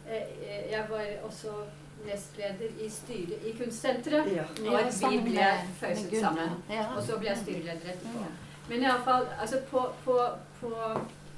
eh, 0.08 0.70
Jeg 0.72 0.84
var 0.90 1.06
også 1.28 1.54
nestleder 2.06 2.76
i 2.80 2.90
styret 2.90 3.46
i 3.46 3.54
Kunstsenteret 3.58 4.30
når 4.60 4.78
Ja, 4.78 5.08
vi 5.08 5.18
ble 5.30 5.48
føyset 5.80 6.20
sammen. 6.20 6.54
Og 6.96 7.02
så 7.06 7.18
ble 7.20 7.32
jeg 7.32 7.42
styreleder 7.44 7.94
etterpå. 7.94 8.28
Men 8.70 8.86
iallfall 8.86 9.26
altså 9.40 9.58
på, 9.70 9.82
på, 10.04 10.16
på 10.60 10.70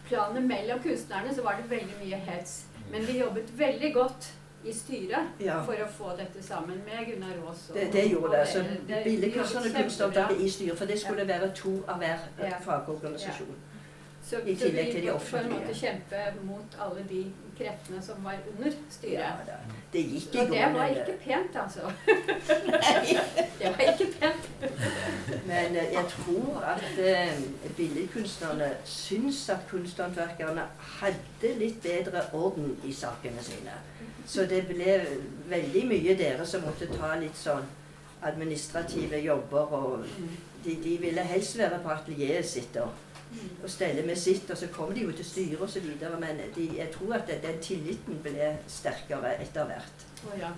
planet 0.08 0.44
mellom 0.44 0.82
kunstnerne 0.84 1.34
så 1.34 1.42
var 1.42 1.58
det 1.60 1.70
veldig 1.70 1.96
mye 2.02 2.20
hets. 2.28 2.62
Men 2.92 3.06
vi 3.08 3.18
jobbet 3.18 3.52
veldig 3.58 3.92
godt 3.94 4.32
i 4.64 4.72
styret 4.72 5.26
Ja. 5.40 5.62
for 5.64 5.72
å 5.72 5.88
få 5.90 6.12
dette 6.18 6.42
sammen 6.46 6.82
med 6.86 7.06
Gunnar 7.06 7.34
Aas. 7.48 7.70
Det, 7.74 7.88
det 7.92 8.04
gjorde 8.10 8.38
det. 8.38 8.48
Så 8.48 8.64
Billedkunstnerne 9.04 9.64
vi 9.64 9.70
og 9.70 9.74
jobbet 9.74 9.82
Kunsthåndverket 9.82 10.40
i 10.40 10.50
styret, 10.50 10.78
for 10.78 10.84
det 10.86 11.00
skulle 11.00 11.28
være 11.28 11.50
to 11.54 11.76
av 11.88 11.98
hver 11.98 12.18
eh, 12.38 12.48
Ja. 12.50 12.58
fagorganisasjon. 12.64 13.54
Så, 14.22 14.36
i 14.46 14.54
tillegg 14.54 14.92
til 14.92 15.02
de 15.02 15.10
måtte 15.10 15.30
på 15.30 15.36
en 15.36 15.48
måte 15.50 15.74
kjempe 15.74 16.18
mot 16.46 16.76
alle 16.80 17.02
de 17.10 17.24
kreftene 17.58 18.02
som 18.02 18.24
var 18.24 18.36
under 18.52 18.70
styret. 18.90 19.18
Ja. 19.48 19.56
Det 19.92 20.04
gikk 20.12 20.34
i 20.34 20.38
Og 20.38 20.46
det 20.52 20.68
var 20.74 20.86
ikke 20.86 21.16
pent, 21.24 21.56
altså. 21.64 21.80
det 23.58 23.66
var 23.66 23.80
ikke 23.92 24.06
pent. 24.20 24.50
Men 25.46 25.76
eh, 25.76 25.92
jeg 25.92 26.04
tror 26.08 26.62
at 26.74 26.98
eh, 26.98 27.42
billedkunstnerne 27.76 28.70
syns 28.84 29.48
at 29.48 29.66
kunsthåndverkerne 29.70 30.62
hadde 31.00 31.54
litt 31.58 31.82
bedre 31.82 32.22
orden 32.32 32.76
i 32.84 32.92
sakene 32.92 33.42
sine. 33.42 33.74
Så 34.26 34.46
det 34.50 34.64
ble 34.68 34.96
veldig 35.50 35.86
mye 35.90 36.16
dere 36.18 36.46
som 36.46 36.64
måtte 36.66 36.88
ta 36.92 37.14
litt 37.20 37.36
sånn 37.36 37.64
administrative 38.22 39.18
jobber. 39.18 39.72
Og 39.78 40.04
de, 40.64 40.76
de 40.84 40.96
ville 41.02 41.24
helst 41.26 41.58
være 41.58 41.80
på 41.82 41.90
atelieret 41.94 42.46
sitt 42.46 42.76
og, 42.80 42.92
og 43.62 43.70
stelle 43.70 44.06
med 44.06 44.18
sitt. 44.18 44.50
Og 44.50 44.58
så 44.58 44.70
kom 44.74 44.94
de 44.94 45.06
jo 45.06 45.14
til 45.16 45.26
styret 45.26 45.64
osv. 45.66 45.88
Men 46.20 46.42
de, 46.56 46.68
jeg 46.78 46.90
tror 46.94 47.16
at 47.18 47.32
den 47.42 47.58
tilliten 47.62 48.20
ble 48.22 48.52
sterkere 48.70 49.36
etter 49.42 49.66
hvert. 49.70 50.06
Oh, 50.26 50.36
ja, 50.38 50.52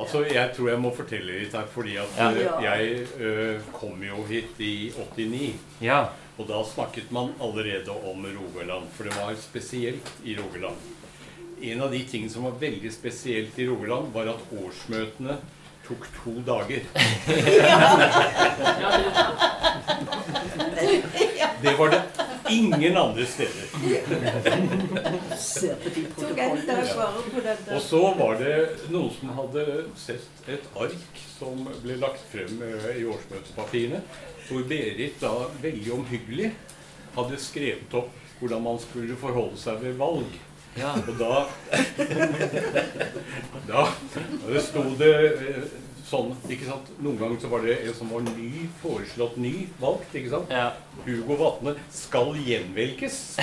Altså, 0.00 0.24
Jeg 0.32 0.50
tror 0.56 0.68
jeg 0.68 0.78
må 0.80 0.94
fortelle 0.96 1.38
litt 1.40 1.52
her, 1.52 1.62
fordi 1.70 1.96
at 1.96 2.04
Ja. 2.18 2.30
eh, 2.30 2.64
jeg 2.64 3.06
ø, 3.20 3.58
kom 3.72 4.02
jo 4.02 4.22
hit 4.28 4.44
i 4.58 4.92
89. 5.16 5.54
Ja. 5.82 6.04
Og 6.40 6.46
da 6.48 6.62
snakket 6.64 7.10
man 7.12 7.34
allerede 7.40 7.92
om 7.92 8.24
Rogaland, 8.24 8.86
for 8.96 9.04
det 9.04 9.12
var 9.18 9.34
spesielt 9.36 10.12
i 10.24 10.36
Rogaland. 10.38 10.76
En 11.60 11.82
av 11.84 11.90
de 11.92 12.00
tingene 12.08 12.32
som 12.32 12.46
var 12.48 12.54
veldig 12.62 12.92
spesielt 12.94 13.58
i 13.60 13.66
Rogaland, 13.68 14.08
var 14.14 14.30
at 14.32 14.54
årsmøtene 14.56 15.36
tok 15.84 16.06
to 16.16 16.32
dager. 16.46 16.80
Det 21.60 21.76
var 21.76 21.92
det 21.92 22.00
ingen 22.50 22.96
andre 22.96 23.26
steder. 23.26 23.68
Og 27.74 27.82
så 27.84 28.02
var 28.16 28.40
det 28.40 28.56
noen 28.88 29.12
som 29.20 29.36
hadde 29.42 29.66
sett 30.00 30.48
et 30.48 30.64
ark 30.80 31.24
som 31.36 31.68
ble 31.84 32.00
lagt 32.00 32.24
frem 32.32 32.62
eh, 32.64 32.90
i 33.00 33.04
årsmøtepapirene, 33.08 34.00
hvor 34.50 34.62
Berit 34.70 35.20
da 35.22 35.32
veldig 35.62 35.92
omhyggelig 35.94 36.50
hadde 37.16 37.38
skrevet 37.42 37.94
opp 38.00 38.10
hvordan 38.40 38.62
man 38.64 38.78
skulle 38.82 39.16
forholde 39.20 39.58
seg 39.60 39.82
ved 39.84 39.94
valg. 40.00 40.30
Ja. 40.78 40.92
Og 40.94 41.14
da 41.18 41.34
Da, 43.70 43.82
det 44.46 44.62
sto 44.62 44.82
det 44.98 45.14
eh, 45.26 45.64
sånn 46.10 46.32
ikke 46.50 46.66
sant? 46.66 46.88
Noen 47.02 47.18
ganger 47.20 47.38
så 47.42 47.48
var 47.52 47.60
det 47.66 47.74
en 47.84 47.94
som 47.94 48.08
var 48.10 48.20
ny, 48.26 48.66
foreslått 48.82 49.36
ny 49.40 49.52
valgt. 49.80 50.14
ikke 50.16 50.30
sant? 50.32 50.50
Ja. 50.50 50.70
Hugo 51.04 51.34
Vatne 51.38 51.74
skal 51.94 52.36
gjenvelges. 52.42 53.16
sto 53.38 53.42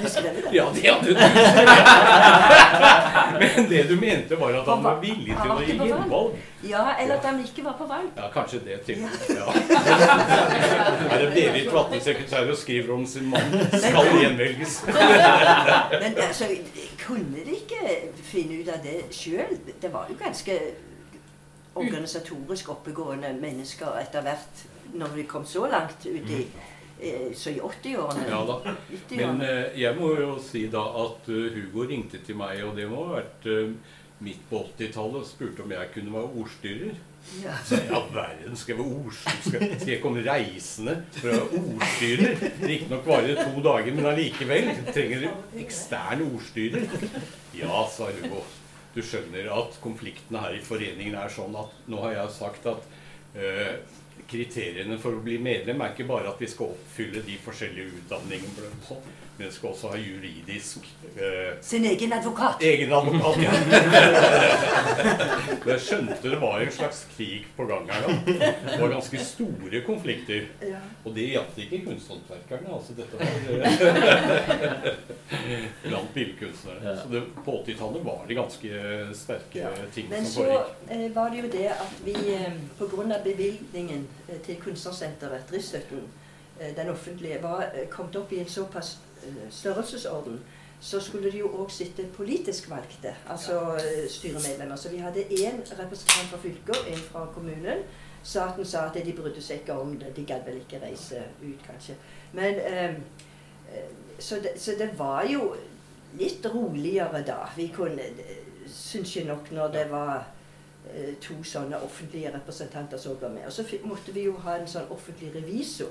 Du 0.00 0.06
skrev 0.08 0.34
det? 0.38 0.44
Ja, 0.56 0.64
det 0.74 0.86
hadde 0.88 1.08
du. 1.10 1.14
Men 3.40 3.68
det 3.70 3.82
du 3.90 3.96
mente, 4.00 4.34
var 4.40 4.50
at 4.62 4.68
han 4.72 4.82
var 4.86 4.96
villig 5.04 5.34
til 5.36 5.50
å 5.52 5.60
gi 5.64 5.74
gjenvalg. 5.76 6.30
Ja, 6.68 6.94
eller 7.00 7.16
at 7.16 7.24
han 7.24 7.40
ikke 7.40 7.64
var 7.64 7.76
på 7.78 7.86
valg. 7.88 8.10
Ja, 8.16 8.28
kanskje 8.32 8.60
det 8.64 8.80
til. 8.84 8.98
Ja. 8.98 9.46
Er 11.10 11.18
det 11.18 11.30
Berit 11.34 11.72
Vatne, 11.72 12.00
sekretær, 12.00 12.50
og 12.50 12.56
skriver 12.56 12.92
om 12.94 13.06
sin 13.06 13.30
mann 13.30 13.54
skal 13.72 14.10
gjenvelges? 14.20 14.82
Men 16.02 16.18
altså, 16.26 16.50
kunne 17.06 17.44
de 17.46 17.56
ikke 17.56 17.96
finne 18.22 18.60
ut 18.60 18.68
av 18.68 18.84
det 18.84 18.98
sjøl? 19.14 19.56
Det 19.82 19.92
var 19.92 20.10
jo 20.10 20.18
ganske 20.20 20.58
organisatorisk 21.74 22.68
oppegående 22.74 23.32
mennesker 23.40 23.96
etter 24.02 24.26
hvert, 24.26 24.66
når 24.92 25.14
vi 25.14 25.24
kom 25.30 25.46
så 25.46 25.64
langt 25.70 26.06
ut 26.06 26.30
i 26.30 26.42
eh, 27.00 27.32
Så 27.34 27.50
i 27.50 27.60
80-årene. 27.60 28.26
Ja 28.28 28.42
da. 28.44 28.74
Men 29.16 29.40
eh, 29.40 29.80
jeg 29.80 29.96
må 29.96 30.12
jo 30.18 30.34
si 30.44 30.66
da 30.68 30.82
at 31.04 31.30
eh, 31.30 31.54
Hugo 31.56 31.86
ringte 31.88 32.20
til 32.26 32.36
meg, 32.36 32.60
og 32.66 32.76
det 32.76 32.88
må 32.90 33.06
ha 33.06 33.22
vært 33.22 33.48
midt 34.24 34.42
på 34.50 34.62
80-tallet, 34.78 35.22
og 35.22 35.28
spurte 35.28 35.64
om 35.64 35.72
jeg 35.74 35.90
kunne 35.94 36.12
være 36.14 36.30
ordstyrer. 36.42 36.98
Ja. 37.42 37.54
Så 37.64 37.76
i 37.76 37.90
all 37.92 38.08
verden 38.14 38.56
skal 38.56 38.78
jeg 38.78 38.86
ordstyrer? 38.86 39.42
Skal, 39.46 39.66
skal 39.80 39.92
jeg 39.92 40.00
komme 40.02 40.24
reisende 40.24 40.96
for 41.18 41.28
å 41.28 41.36
være 41.36 41.62
ordstyrer? 41.74 42.46
Riktignok 42.62 43.10
varer 43.10 43.28
det 43.32 43.44
to 43.44 43.64
dager, 43.66 43.96
men 43.96 44.10
allikevel. 44.12 44.72
Trenger 44.90 45.26
du 45.26 45.60
ekstern 45.64 46.24
ordstyrer? 46.28 46.88
Ja, 47.56 47.84
sa 47.92 48.10
Rugo. 48.14 48.44
Du 48.94 49.02
skjønner 49.06 49.52
at 49.54 49.76
konfliktene 49.84 50.42
her 50.42 50.56
i 50.56 50.62
foreningen 50.66 51.14
er 51.20 51.30
sånn 51.32 51.54
at 51.58 51.74
nå 51.90 52.00
har 52.02 52.16
jeg 52.16 52.36
sagt 52.40 52.66
at 52.66 52.86
øh, 53.38 53.74
kriteriene 54.30 54.98
for 55.00 55.16
å 55.16 55.22
bli 55.24 55.38
medlem 55.42 55.80
er 55.82 55.94
ikke 55.94 56.08
bare 56.08 56.32
at 56.32 56.40
vi 56.42 56.48
skal 56.50 56.74
oppfylle 56.74 57.22
de 57.26 57.36
forskjellige 57.44 58.00
utdanningene, 58.00 58.72
men 59.40 59.52
skal 59.52 59.72
også 59.72 59.94
ha 59.94 59.98
juridisk 60.00 60.84
eh, 61.16 61.56
Sin 61.64 61.84
egen 61.88 62.12
advokat. 62.12 62.60
Egen 62.62 62.92
advokat, 62.92 63.40
ja. 63.42 63.52
Men 65.64 65.72
jeg 65.74 65.82
skjønte 65.84 66.30
det 66.30 66.38
var 66.40 66.60
en 66.60 66.72
slags 66.72 67.00
krig 67.14 67.46
på 67.56 67.64
gang 67.68 67.88
her 67.90 68.06
da. 68.06 68.12
Det 68.26 68.76
var 68.80 68.92
ganske 68.92 69.22
store 69.24 69.80
konflikter. 69.86 70.46
Ja. 70.64 70.80
Og 71.04 71.16
det 71.16 71.26
gjaldt 71.32 71.58
ikke 71.64 71.80
kunsthåndverkerne. 71.86 72.68
Altså 72.76 72.96
dette 72.98 73.16
var 73.20 73.26
eh, 73.56 73.70
blant 75.88 76.14
billedkunstnere. 76.14 76.96
Så 77.02 77.08
det, 77.12 77.24
på 77.44 77.56
80-tallet 77.64 78.04
var 78.04 78.24
det 78.28 78.38
ganske 78.38 78.84
sterke 79.14 79.74
ting 79.94 80.08
Men 80.10 80.26
som 80.26 80.44
så 80.44 80.62
eh, 80.88 81.08
var 81.14 81.30
det 81.32 81.44
jo 81.44 81.52
det 81.52 81.68
at 81.74 82.00
vi 82.04 82.16
eh, 82.36 82.52
pga. 82.78 83.20
bevilgningen 83.24 84.08
eh, 84.28 84.40
til 84.46 84.56
Kunstnersenteret, 84.60 85.48
driftsstøtten, 85.50 86.08
eh, 86.60 86.76
den 86.76 86.90
offentlige, 86.90 87.42
var 87.42 87.70
eh, 87.74 87.88
kommet 87.88 88.16
opp 88.16 88.32
i 88.32 88.40
en 88.40 88.48
såpass 88.48 88.98
eh, 88.98 89.09
størrelsesorden, 89.50 90.40
så 90.80 91.00
skulle 91.00 91.30
de 91.32 91.38
jo 91.38 91.48
òg 91.60 91.70
sitte 91.70 92.06
politisk 92.16 92.70
valgte, 92.70 93.14
altså 93.28 93.74
eh, 93.76 94.06
styremedlemmer. 94.08 94.76
Så 94.76 94.88
vi 94.88 94.96
hadde 94.96 95.26
én 95.28 95.60
representant 95.78 96.30
fra 96.30 96.38
fylket 96.38 96.76
og 96.76 96.88
én 96.88 97.02
fra 97.10 97.26
kommunen. 97.34 97.84
Staten 98.22 98.64
sa 98.64 98.86
at 98.88 98.96
de 99.04 99.12
brydde 99.12 99.42
seg 99.42 99.60
ikke 99.60 99.76
om 99.80 99.96
det. 100.00 100.14
De 100.16 100.24
gadd 100.24 100.44
vel 100.46 100.60
ikke 100.60 100.80
reise 100.82 101.20
ut, 101.42 101.60
kanskje. 101.66 101.96
Men 102.32 102.54
eh, 102.54 102.94
eh, 103.74 103.90
så, 104.18 104.40
det, 104.42 104.56
så 104.56 104.72
det 104.78 104.90
var 104.98 105.24
jo 105.28 105.54
litt 106.18 106.46
roligere 106.54 107.24
da. 107.26 107.42
Vi 107.56 107.72
kunne 107.74 108.12
Syns 108.70 109.16
jeg 109.16 109.24
nok 109.26 109.48
når 109.50 109.72
det 109.74 109.80
var 109.90 110.28
eh, 110.94 111.14
to 111.20 111.40
sånne 111.42 111.80
offentlige 111.82 112.30
representanter 112.30 113.00
som 113.02 113.16
var 113.20 113.32
med. 113.34 113.46
Og 113.46 113.52
så 113.52 113.64
måtte 113.82 114.12
vi 114.14 114.28
jo 114.28 114.36
ha 114.44 114.60
en 114.60 114.68
sånn 114.70 114.86
offentlig 114.94 115.32
revisor. 115.34 115.90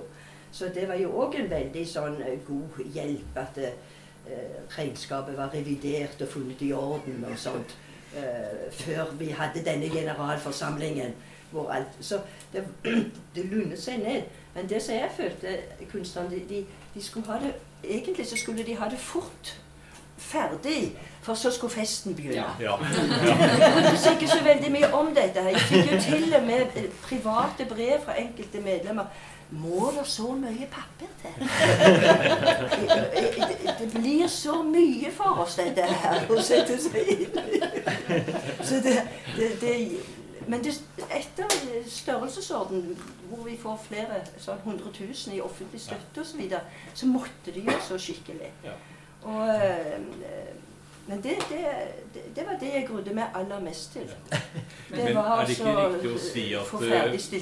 Så 0.52 0.72
det 0.76 0.88
var 0.88 0.96
jo 0.96 1.12
òg 1.22 1.36
en 1.40 1.50
veldig 1.52 1.86
sånn 1.88 2.22
eh, 2.26 2.40
god 2.48 2.80
hjelp 2.94 3.38
at 3.38 3.58
eh, 3.62 3.78
regnskapet 4.78 5.38
var 5.38 5.54
revidert 5.54 6.22
og 6.22 6.32
funnet 6.34 6.62
i 6.66 6.74
orden 6.74 7.26
og 7.30 7.38
sånt. 7.38 7.78
eh, 8.16 8.72
før 8.74 9.14
vi 9.20 9.30
hadde 9.30 9.66
denne 9.66 9.90
generalforsamlingen. 9.90 11.14
Hvor 11.52 11.70
alt, 11.70 11.88
så 12.02 12.20
det, 12.54 12.64
det 13.36 13.46
lundet 13.46 13.82
seg 13.82 14.00
ned. 14.00 14.22
Men 14.56 14.70
det 14.70 14.82
som 14.82 14.96
jeg 14.96 15.10
følte 15.18 15.58
kunstnerne, 15.92 16.42
de, 16.50 16.66
de, 16.94 17.04
skulle 17.04 17.26
ha 17.28 17.40
det 17.40 17.54
Egentlig 17.84 18.26
så 18.28 18.36
skulle 18.38 18.66
de 18.66 18.76
ha 18.76 18.90
det 18.90 19.00
fort 19.00 19.62
ferdig, 20.18 20.98
for 21.22 21.34
så 21.34 21.52
skulle 21.52 21.72
festen 21.72 22.16
begynne. 22.16 22.44
Ja. 22.60 22.74
Jeg 22.76 23.86
visste 23.92 24.12
ikke 24.12 24.28
så 24.28 24.44
veldig 24.44 24.72
mye 24.72 24.94
om 24.94 25.14
dette. 25.16 25.42
her. 25.42 25.50
Jeg 25.50 25.60
fikk 25.60 25.92
jo 25.94 26.00
til 26.02 26.36
og 26.36 26.44
med 26.44 26.76
eh, 26.76 26.90
private 27.04 27.66
brev 27.70 28.02
fra 28.04 28.18
enkelte 28.20 28.62
medlemmer. 28.62 29.06
Må 29.52 29.92
det 29.98 30.06
så 30.08 30.32
mye 30.38 30.68
papir 30.70 31.10
til? 31.22 31.32
Det, 33.80 33.92
blir 33.94 34.28
så 34.28 34.62
mye 34.64 35.12
for 35.12 35.42
oss, 35.42 35.56
dette 35.58 35.88
her, 35.90 36.26
å 36.30 36.38
sette 36.46 36.78
seg 36.78 37.10
inn 37.16 37.40
i. 37.42 37.62
Så 38.62 38.82
det, 38.86 38.96
det, 39.38 39.50
det 39.62 39.74
Men 40.50 40.64
det, 40.66 40.76
etter 41.14 41.50
størrelsesorden, 41.90 42.98
hvor 43.30 43.44
vi 43.46 43.58
får 43.58 43.82
flere 43.88 44.22
sånn 44.42 44.62
100 44.66 44.94
000 45.00 45.36
i 45.36 45.42
offentlig 45.42 45.82
støtte 45.82 46.22
osv., 46.22 46.32
så, 46.32 46.38
videre, 46.38 46.62
så 46.94 47.10
måtte 47.10 47.54
det 47.54 47.66
gjøre 47.66 47.84
så 47.86 48.00
skikkelig. 48.02 48.50
Og, 49.30 49.50
eh, 49.50 49.98
Men 51.10 51.22
det, 51.26 51.36
det, 51.50 52.24
det, 52.36 52.44
var 52.46 52.58
det 52.62 52.70
jeg 52.74 52.86
grudde 52.88 53.14
meg 53.18 53.34
aller 53.40 53.62
mest 53.66 53.94
til. 53.96 54.10
Det 54.30 54.40
Men 54.92 55.16
var 55.16 55.42
er 55.42 55.48
det 55.50 55.56
ikke 55.58 55.76
riktig 55.80 56.12
å 56.14 56.20
si 56.22 56.44
at 56.60 56.74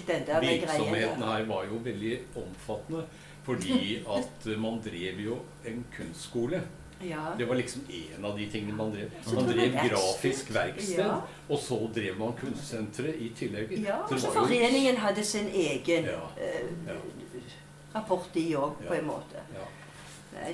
den 0.07 0.28
der 0.30 0.38
eh, 0.39 0.49
virksomheten 0.53 1.24
her 1.28 1.47
var 1.49 1.65
jo 1.68 1.80
veldig 1.84 2.13
omfattende? 2.39 3.03
Fordi 3.43 3.80
at 4.18 4.47
eh, 4.47 4.59
man 4.63 4.80
drev 4.86 5.20
jo 5.26 5.39
en 5.68 5.84
kunstskole. 5.97 6.61
Ja. 7.03 7.26
Det 7.38 7.45
var 7.49 7.59
liksom 7.59 7.84
en 7.93 8.26
av 8.26 8.39
de 8.39 8.47
tingene 8.49 8.74
man 8.80 8.95
drev. 8.95 9.11
Man 9.36 9.51
drev 9.51 9.76
grafisk 9.89 10.53
verksted, 10.55 11.03
Ja. 11.03 11.20
og 11.49 11.59
så 11.61 11.78
drev 11.95 12.18
man 12.24 12.34
kunstsenteret 12.39 13.20
i 13.22 13.30
tillegg. 13.38 13.76
Ja, 13.84 13.99
Så 14.07 14.15
og 14.15 14.22
så 14.24 14.32
foreningen 14.39 14.97
hadde 15.03 15.24
sin 15.24 15.51
egen 15.53 16.07
Ja. 16.09 16.24
eh, 16.38 16.72
Ja. 16.88 16.95
rapport, 17.99 18.30
de 18.34 18.47
òg, 18.55 18.80
på 18.88 18.93
en 18.93 19.05
måte. 19.11 19.43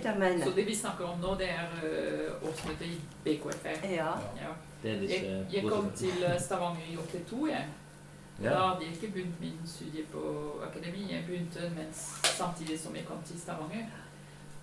Ja. 0.03 0.15
Nei 0.19 0.41
Så 0.43 0.51
det 0.55 0.65
vi 0.67 0.75
snakker 0.75 1.05
om 1.05 1.19
nå, 1.21 1.35
det 1.39 1.49
er 1.49 1.71
uh, 1.83 2.49
årsmøtet 2.49 2.87
i 2.87 2.99
BKFE. 3.23 3.75
Ja. 3.91 4.11
Ja. 4.39 4.51
Det 4.83 4.91
er 4.91 4.99
disse 4.99 5.19
Jeg, 5.25 5.45
jeg 5.53 5.69
kom 5.71 5.91
til 5.95 6.23
eh, 6.27 6.39
Stavanger 6.41 6.87
i 6.91 6.95
82, 6.97 7.49
jeg. 7.49 7.67
Ja. 8.41 8.49
Da 8.49 8.67
hadde 8.67 8.85
jeg 8.85 8.95
ikke 8.95 9.11
begynt 9.13 9.39
min 9.39 9.59
studie 9.65 10.03
på 10.11 10.23
akademi. 10.67 11.05
Jeg 11.11 11.23
begynte 11.27 11.69
mens, 11.75 12.01
samtidig 12.23 12.79
som 12.79 12.95
jeg 12.95 13.05
kom 13.05 13.21
til 13.25 13.39
Stavanger. 13.39 13.85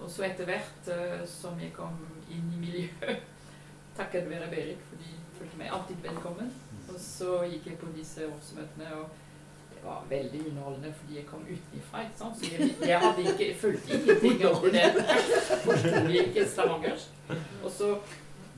Og 0.00 0.10
så 0.10 0.26
etter 0.28 0.44
hvert 0.44 0.92
uh, 0.92 1.24
som 1.28 1.60
jeg 1.60 1.72
kom 1.76 1.96
inn 2.30 2.52
i 2.56 2.60
miljøet, 2.60 3.24
takket 3.98 4.28
være 4.30 4.50
Berit, 4.50 4.84
for 4.88 5.00
de 5.00 5.16
følte 5.38 5.58
meg 5.58 5.72
alltid 5.72 6.04
velkommen. 6.04 6.52
Og 6.90 7.00
så 7.00 7.42
gikk 7.46 7.66
jeg 7.70 7.78
på 7.80 7.92
disse 7.96 8.26
årsmøtene, 8.28 8.94
og 9.00 9.08
var 9.84 10.04
veldig 10.08 10.40
underholdende 10.50 10.94
fordi 11.00 11.16
jeg 11.16 11.26
kom 11.26 11.44
utenfra. 11.48 12.02
ikke 12.04 12.18
sant? 12.18 12.38
Så 12.38 12.50
jeg, 12.52 12.70
jeg 12.88 13.00
hadde 13.00 13.26
ikke, 13.32 13.50
fulgt 13.60 13.90
ingenting 13.90 14.44
av 14.48 14.64
det. 14.72 14.86
Forsto 15.64 16.02
ikke 16.22 16.48
stavangersk. 16.48 17.36
Og 17.64 17.70
så 17.70 17.94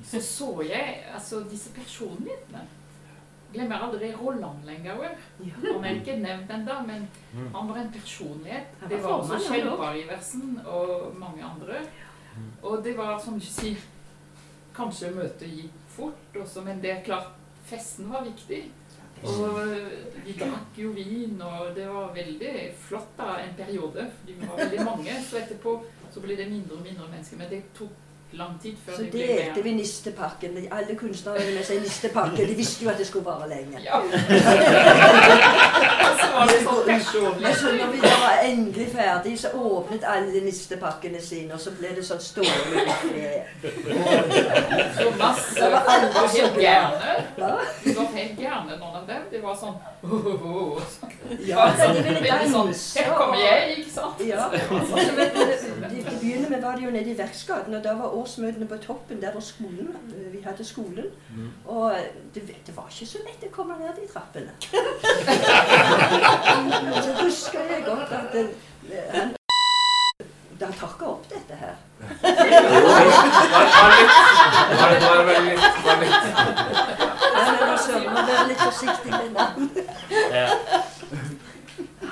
så 0.02 0.20
så 0.22 0.62
jeg 0.66 1.04
altså 1.14 1.44
disse 1.50 1.70
personlighetene. 1.74 2.64
Glemmer 3.52 3.84
aldri 3.84 4.14
Roland 4.16 4.64
lenger. 4.64 5.12
Han 5.66 5.84
er 5.84 5.98
ikke 6.00 6.16
nevnt 6.16 6.50
ennå, 6.50 6.78
men 6.86 7.04
han 7.54 7.68
var 7.68 7.76
en 7.82 7.92
personlighet. 7.92 8.72
Det 8.88 9.02
var 9.02 9.18
også 9.20 9.38
Kjell 9.48 9.68
også. 9.68 9.82
Bariversen 9.82 10.60
og 10.66 11.14
mange 11.20 11.44
andre. 11.44 11.82
Og 12.62 12.84
det 12.84 12.96
var, 12.98 13.18
som 13.20 13.38
du 13.38 13.44
sier, 13.46 13.76
kanskje 14.74 15.10
møtet 15.12 15.52
gikk 15.52 15.78
fort 15.92 16.36
også, 16.40 16.62
men 16.64 16.80
det 16.82 16.90
er 16.90 17.02
klart, 17.04 17.34
festen 17.68 18.08
var 18.10 18.24
viktig. 18.24 18.62
Og 19.22 19.58
vi 20.24 20.34
drakk 20.38 20.78
jo 20.78 20.92
vin, 20.96 21.36
og 21.46 21.74
det 21.76 21.86
var 21.90 22.14
veldig 22.14 22.54
flott 22.88 23.12
da, 23.18 23.36
en 23.42 23.54
periode, 23.58 24.06
fordi 24.18 24.38
vi 24.38 24.48
var 24.48 24.62
veldig 24.64 24.86
mange. 24.86 25.18
Så 25.28 25.38
etterpå 25.42 25.76
så 26.12 26.22
ble 26.24 26.36
det 26.38 26.48
mindre 26.50 26.78
og 26.78 26.86
mindre 26.86 27.10
mennesker, 27.10 27.38
men 27.40 27.50
det 27.52 27.62
tok 27.76 28.11
lang 28.38 28.54
tid 28.62 28.74
før 28.84 28.92
så 28.96 29.02
det 29.02 29.10
ble 29.12 29.20
delte 29.28 29.54
med. 29.54 29.62
vi 29.64 29.72
nistepakken. 29.78 30.50
Alle 30.72 30.94
kunstnere 31.00 31.38
hadde 31.40 31.54
med 31.56 31.64
seg 31.68 31.76
nistepakke. 31.82 32.46
De 32.48 32.54
visste 32.58 32.84
jo 32.84 32.90
at 32.92 32.98
det 32.98 33.06
skulle 33.08 33.24
vare 33.24 33.48
lenge. 33.50 33.76
Ja. 33.84 33.96
så 36.22 36.26
var 36.32 36.44
det 36.50 36.58
sånn 36.64 36.82
personlig. 36.88 37.42
Men 37.44 37.52
så 37.60 37.66
når 37.76 37.88
vi 37.92 37.98
var 38.06 38.32
endelig 38.46 38.88
ferdig, 38.94 39.34
så 39.42 39.48
åpnet 39.58 40.02
alle 40.14 40.40
nistepakkene 40.46 41.20
sine, 41.22 41.50
og 41.54 41.60
så 41.62 41.70
ble 41.76 41.88
det 41.96 42.04
sånn 42.06 42.22
stående. 42.22 42.78
Så 44.98 45.06
masse 45.20 45.54
Det 45.60 45.68
var 45.72 45.82
alle 45.96 46.08
så. 46.32 46.42
De 46.56 46.62
var 47.96 48.06
helt 48.16 48.36
gærne, 48.38 48.72
noen 48.78 48.96
av 49.02 49.06
dem. 49.08 49.22
Det 49.30 49.40
var 49.42 49.54
sånn 49.58 49.76
Ja, 51.50 51.68
så 51.78 51.84
de 51.94 52.00
ville 52.02 52.38
sånn 52.50 52.66
danse. 52.72 52.98
Her 52.98 53.12
kommer 53.16 53.38
jeg, 53.40 53.58
ikke 53.78 53.92
sant? 53.94 54.18
Ja. 54.26 54.48
Så 55.02 55.12
vet 55.16 55.34
de, 55.36 55.42
de 55.92 55.98
begynner 56.20 56.48
med 56.50 56.60
var 56.64 56.72
det 56.78 56.84
jo 56.86 56.90
nede 56.94 57.10
i 57.12 57.16
Verksgaten, 57.18 57.74
og 57.78 57.82
da 57.84 57.92
var 57.98 58.08
årsmøtene 58.22 58.66
på 58.70 58.76
toppen 58.86 59.20
der 59.22 59.32
hvor 59.34 59.40
skolen, 59.44 59.88
vi 60.32 60.40
hadde 60.44 60.64
skolen. 60.64 61.06
Og 61.66 61.92
det, 62.34 62.42
det 62.66 62.76
var 62.76 62.86
ikke 62.90 63.06
så 63.12 63.18
lett 63.26 63.42
å 63.48 63.50
komme 63.54 63.74
ned 63.82 63.92
de 63.98 64.04
trappene. 64.08 64.52
Så 67.02 67.10
husker 67.22 67.60
jeg 67.70 67.80
godt 67.86 68.12
at 68.14 68.32
den, 68.32 68.48
han 69.12 69.28
da 70.62 70.68
takka 70.78 71.06
opp 71.06 71.24
dette 71.30 71.54
her. 71.58 71.74
Litt 78.48 78.62
forsiktig 78.62 79.10
med 79.10 79.30
navn. 79.34 79.70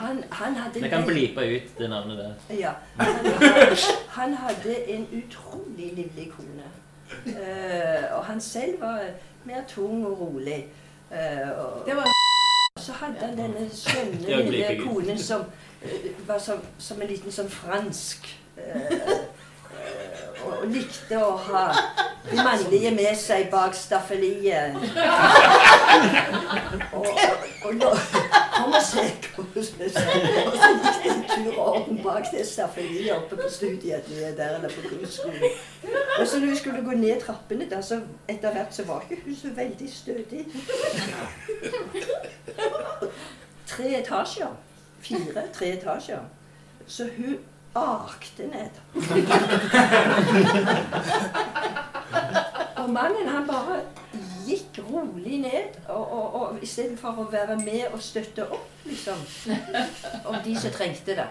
Han, 0.01 0.25
han 0.31 0.57
hadde 0.57 0.83
Vi 0.83 0.89
kan 0.89 1.07
blipe 1.07 1.41
ut 1.47 1.79
det 1.79 1.89
navnet 1.93 2.19
der. 2.19 2.33
Ja. 2.59 2.71
Han, 2.99 3.09
han 4.09 4.35
hadde 4.35 4.91
en 4.97 5.07
utrolig 5.13 5.70
livlig 5.81 6.31
kone. 6.37 6.69
Uh, 7.27 8.17
og 8.17 8.25
han 8.25 8.41
selv 8.41 8.81
var 8.81 9.03
mer 9.45 9.65
tung 9.69 10.07
og 10.07 10.21
rolig. 10.21 10.67
Uh, 11.11 11.51
og, 11.59 11.87
Det 11.87 11.97
var 11.97 12.11
så 12.79 12.93
hadde 12.93 13.19
han 13.19 13.39
denne 13.39 13.67
skjønne 13.75 14.43
lille 14.43 14.77
konen 14.85 15.19
som 15.19 15.41
uh, 15.83 16.29
var 16.29 16.39
som, 16.39 16.63
som 16.79 17.03
en 17.03 17.11
liten 17.11 17.35
sånn 17.35 17.51
fransk 17.51 18.29
eh, 18.57 18.93
eh, 18.95 19.19
og, 20.45 20.53
og 20.63 20.67
likte 20.73 21.19
å 21.21 21.37
ha 21.49 21.65
de 22.31 22.37
mannlige 22.37 22.91
med 22.95 23.17
seg 23.19 23.49
bak 23.53 23.75
staffeliet. 23.75 24.77
Og, 26.93 27.01
og, 27.01 27.07
og 27.65 27.75
nå 27.81 27.95
Kom 28.61 28.75
og 28.75 28.83
se 28.85 29.03
hvordan 29.35 29.47
Og 29.57 30.57
så 30.61 30.71
gikk 30.77 30.99
det 31.03 31.11
en 31.11 31.23
tur 31.31 31.61
om 31.65 32.01
bak 32.05 32.27
det 32.33 32.47
staffeliet 32.47 33.15
oppe 33.17 33.37
på 33.37 33.49
studiet 33.51 34.11
er 34.23 34.35
der, 34.37 34.57
eller 34.57 34.69
på 34.69 34.89
grunnskolen. 34.89 35.43
Og 36.21 36.27
så 36.27 36.41
når 36.41 36.47
vi 36.47 36.57
skulle 36.57 36.85
gå 36.85 36.91
ned 36.91 37.21
trappene 37.21 37.71
der, 37.71 37.81
så 37.81 38.01
etter 38.29 38.53
hvert 38.53 38.75
så 38.75 38.85
var 38.85 39.07
ikke 39.09 39.23
hun 39.25 39.37
så 39.37 39.49
veldig 39.57 39.93
stødig. 39.95 40.47
Tre 43.67 43.95
etasjer. 44.01 44.53
Fire, 45.01 45.43
tre 45.53 45.73
etasjer. 45.79 46.21
Så 46.87 47.09
hun 47.17 47.39
akte 47.75 48.47
ned. 48.51 48.71
Og 52.81 52.91
mannen 52.91 53.29
han 53.29 53.47
bare 53.47 53.81
gikk 54.47 54.79
rolig 54.91 55.39
ned, 55.45 55.63
og, 55.89 56.13
og, 56.13 56.35
og 56.35 56.59
istedenfor 56.65 57.19
å 57.23 57.31
være 57.31 57.57
med 57.61 57.87
og 57.93 58.03
støtte 58.03 58.43
opp, 58.51 58.69
liksom, 58.87 59.19
om 60.25 60.37
de 60.45 60.57
som 60.59 60.71
trengte 60.75 61.15
det, 61.19 61.27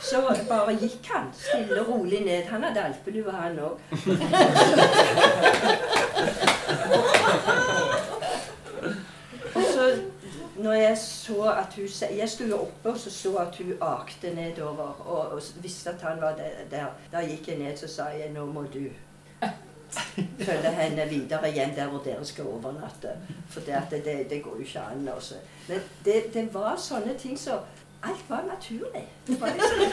så 0.00 0.36
bare 0.48 0.72
gikk 0.80 1.06
han 1.12 1.26
stille 1.36 1.80
og 1.82 1.88
rolig 1.90 2.20
ned. 2.24 2.44
Han 2.52 2.62
hadde 2.68 2.84
alpelue, 2.88 3.32
han 3.32 3.58
òg. 3.58 3.74
Og 9.54 9.62
så 9.70 9.84
når 10.64 10.72
jeg 10.72 10.98
så 10.98 11.50
at 11.52 11.74
hun 11.76 11.88
Jeg 12.18 12.28
sto 12.28 12.44
jo 12.48 12.60
oppe 12.64 12.92
og 12.94 12.98
så, 12.98 13.10
så 13.12 13.36
at 13.42 13.56
hun 13.60 13.72
akte 13.80 14.34
nedover 14.34 15.02
og, 15.04 15.32
og 15.36 15.42
visste 15.62 15.90
at 15.90 16.02
han 16.02 16.20
var 16.20 16.38
der. 16.70 16.86
Da 17.12 17.24
gikk 17.26 17.48
jeg 17.48 17.58
ned 17.60 17.76
så 17.76 17.88
sa 17.88 18.08
jeg 18.16 18.32
nå 18.32 18.46
må 18.46 18.64
du 18.72 18.86
følge 20.46 20.70
henne 20.74 21.04
videre 21.10 21.50
hjem 21.52 21.74
der 21.76 21.88
hvor 21.92 22.02
dere 22.04 22.24
skal 22.24 22.48
overnatte. 22.48 23.12
For 23.48 23.60
det, 23.60 23.82
det, 23.90 24.30
det, 24.30 24.42
går 24.42 24.56
jo 24.56 24.64
ikke 24.64 24.80
an. 24.80 25.08
Også. 25.08 25.34
Men 25.68 25.84
det, 26.04 26.22
det 26.34 26.48
var 26.54 26.76
sånne 26.80 27.14
ting 27.18 27.38
som 27.38 27.60
Alt 28.04 28.24
var 28.28 28.42
naturlig. 28.54 29.04
Det 29.26 29.40
var 29.40 29.48
liksom 29.48 29.78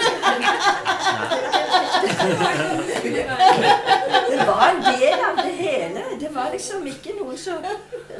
Det 4.32 4.38
var 4.48 4.70
en 4.70 4.82
del 5.00 5.20
av 5.30 5.36
det 5.46 5.52
hele. 5.52 6.02
Det 6.20 6.36
var 6.36 6.50
liksom 6.52 6.88
ikke 6.88 7.14
noen 7.20 7.38
som 7.38 7.58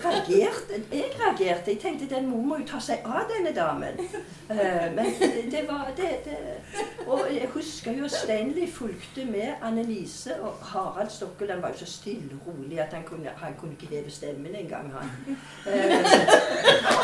reagerte. 0.04 0.74
Jeg 0.92 1.04
reagerte. 1.20 1.72
Jeg 1.72 1.80
tenkte 1.82 2.16
den 2.16 2.28
mor 2.30 2.42
må 2.52 2.56
jo 2.62 2.66
ta 2.72 2.80
seg 2.84 2.98
av 3.06 3.22
denne 3.32 3.52
damen. 3.56 4.00
Eh, 4.52 4.88
Men 4.96 5.06
det, 5.52 5.62
var 5.70 5.88
det, 5.98 6.10
det. 6.26 6.38
Og 7.08 7.20
jeg 7.32 7.48
husker 7.54 7.92
jo 7.98 8.08
Stanley 8.12 8.68
fulgte 8.72 9.26
med 9.26 9.48
Annelise 9.62 10.36
og 10.42 10.54
Harald 10.74 11.10
Stokkeland 11.10 11.62
var 11.62 11.70
jo 11.76 11.80
så 11.86 11.92
stille 11.92 12.32
og 12.40 12.48
rolig 12.54 12.80
at 12.82 12.94
han 12.94 13.04
kunne, 13.08 13.30
han 13.38 13.54
kunne 13.60 13.74
ikke 13.80 13.96
heve 13.96 14.12
stemmen 14.12 14.56
engang, 14.56 14.94
han. 14.96 15.10
Eh, 15.68 15.98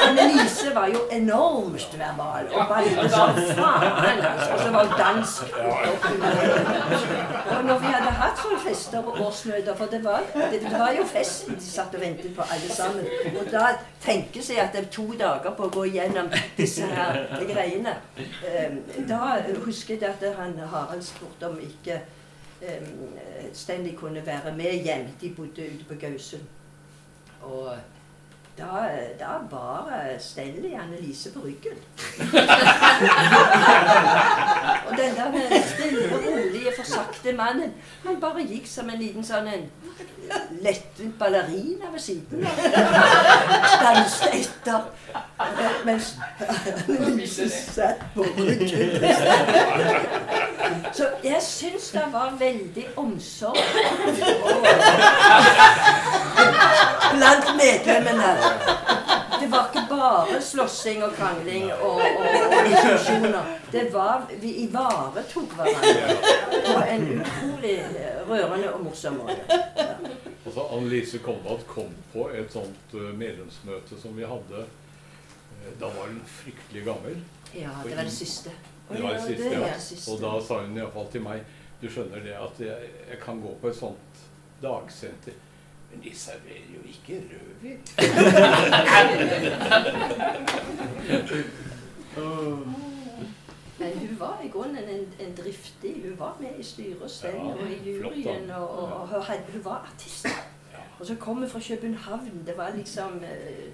Annelise 0.10 0.76
var 0.76 0.88
jo 0.94 1.00
enormt 1.12 2.00
verbal 2.00 2.48
og 2.54 2.70
faen. 2.86 4.22
Altså, 4.26 4.58
så 4.64 4.72
var 4.72 4.94
dansk. 4.98 5.44
Og 7.58 7.64
når 7.66 7.80
vi 7.80 7.86
hadde 7.92 8.12
hatt 8.20 8.42
sånne 8.42 8.60
fester 8.64 9.00
og 9.08 9.20
årsmøter, 9.28 9.76
for 9.80 9.86
det 9.92 10.02
var, 10.04 10.26
det, 10.36 10.60
det 10.64 10.72
var 10.74 10.92
jo 10.98 11.06
festen 11.10 11.56
de 11.58 11.64
satt 11.70 11.96
og 11.98 12.02
ventet 12.04 12.36
på 12.36 12.46
alle 12.46 12.70
sammen, 12.74 13.08
og 13.40 13.50
da 13.52 13.64
tenker 14.04 14.44
seg 14.46 14.62
at 14.64 14.76
det 14.76 14.84
er 14.86 14.92
to 14.98 15.08
dager 15.20 15.56
på 15.58 15.68
å 15.70 15.74
gå 15.78 15.86
gjennom 15.96 16.30
disse 16.58 16.86
her 16.92 17.22
greiene. 17.50 17.96
Eh, 18.18 18.78
Da 19.08 19.20
husker 19.66 19.96
jeg 19.96 20.10
at 20.10 20.24
han 20.38 20.56
Harald 20.72 21.04
spurte 21.06 21.48
om 21.50 21.60
ikke 21.64 22.00
eh, 22.62 22.88
Stanley 23.54 23.96
kunne 23.96 24.24
være 24.26 24.54
med 24.58 24.84
hjem. 24.86 25.08
De 25.22 25.30
bodde 25.38 25.68
ute 25.74 25.86
på 25.88 25.96
Gausund. 26.02 26.48
Og 27.48 27.72
da, 28.58 28.90
da 29.20 29.40
bar 29.52 30.20
Stanley 30.20 30.74
Annelise 30.74 31.32
på 31.34 31.40
ryggen. 31.40 31.78
Og 34.88 34.98
den 34.98 35.16
der 35.16 35.62
stille, 35.66 36.02
rolige, 36.14 36.72
forsakte 36.78 37.34
mannen, 37.34 37.74
han 38.06 38.22
bare 38.22 38.42
gikk 38.50 38.68
som 38.70 38.90
en 38.90 39.00
liten 39.02 39.24
sånn 39.26 39.48
en 39.52 39.70
lettvint 40.62 41.16
ballerina 41.20 41.92
ved 41.94 42.02
siden 42.02 42.48
av. 42.48 42.58
Danset 43.84 44.34
etter. 44.42 44.82
Mens 45.86 46.16
Annelise 46.90 47.50
satt 47.50 48.02
på 48.16 48.26
ryggen. 48.38 48.90
Så 50.94 51.06
jeg 51.24 51.42
syns 51.42 51.90
det 51.94 52.04
var 52.12 52.34
veldig 52.40 52.86
omsorg 52.98 53.58
blant 57.14 57.50
medlemmene. 57.58 58.32
Det 59.40 59.48
var 59.52 59.68
ikke 59.70 59.84
bare 59.90 60.40
slåssing 60.42 61.04
og 61.06 61.14
krangling 61.14 61.68
og, 61.74 62.00
og, 62.02 62.26
og 62.26 62.56
diskusjoner. 62.68 63.52
Det 63.72 63.84
var, 63.94 64.26
Vi 64.42 64.52
ivaretok 64.64 65.54
hverandre 65.60 66.16
på 66.66 66.80
en 66.94 67.06
utrolig 67.20 67.76
rørende 68.30 68.74
og 68.74 68.82
morsom 68.88 69.20
måte. 69.22 69.60
Ja. 69.78 69.94
Altså, 70.48 70.64
Annelise 70.78 71.20
Kolvad 71.20 71.64
kom 71.68 71.92
på 72.14 72.30
et 72.34 72.52
sånt 72.56 72.94
eh, 72.96 73.12
medlemsmøte 73.20 74.00
som 74.02 74.16
vi 74.18 74.26
hadde. 74.26 74.64
Eh, 74.66 75.74
Da 75.80 75.86
var 75.92 76.08
hun 76.10 76.22
fryktelig 76.40 76.86
gammel. 76.88 77.18
Ja, 77.54 77.76
det 77.84 77.96
var 77.98 78.04
det 78.08 78.14
siste. 78.16 78.52
Det 78.90 79.04
var 79.04 79.14
det 79.18 79.24
siste, 79.28 79.52
ja. 79.52 80.14
Og 80.14 80.22
da 80.24 80.34
sa 80.48 80.62
hun 80.64 80.78
iallfall 80.80 81.10
til 81.12 81.22
meg 81.26 81.44
Du 81.82 81.90
skjønner 81.92 82.24
det 82.24 82.34
at 82.40 82.60
jeg, 82.64 82.88
jeg 83.12 83.20
kan 83.22 83.42
gå 83.44 83.52
på 83.62 83.68
et 83.70 83.76
sånt 83.78 84.22
dagsenter. 84.64 85.36
Men 85.92 86.04
de 86.04 86.16
serverer 86.16 86.68
jo 86.76 86.82
ikke 86.86 87.24
rødvin. 87.32 87.80
Men 93.80 93.98
hun 93.98 94.20
var 94.20 94.42
i 94.46 94.48
grunnen 94.48 94.90
en, 94.90 95.28
en 95.28 95.36
driftig 95.38 96.04
Hun 96.10 96.20
var 96.20 96.38
med 96.40 96.50
i 96.60 96.64
styret 96.64 97.02
og 97.02 97.10
Ja, 97.24 97.38
og 97.38 97.72
i 97.72 98.00
flott, 98.00 98.16
juryen. 98.16 98.50
Og, 98.50 98.70
og, 98.70 98.94
og 98.94 99.08
hun, 99.08 99.38
hun 99.54 99.66
var 99.66 99.92
artist. 99.94 100.28
Og 101.00 101.06
så 101.06 101.16
kom 101.16 101.38
hun 101.38 101.50
fra 101.50 101.60
København. 101.68 102.44
Det 102.48 102.58
var 102.58 102.74
liksom 102.76 103.24
eh, 103.24 103.72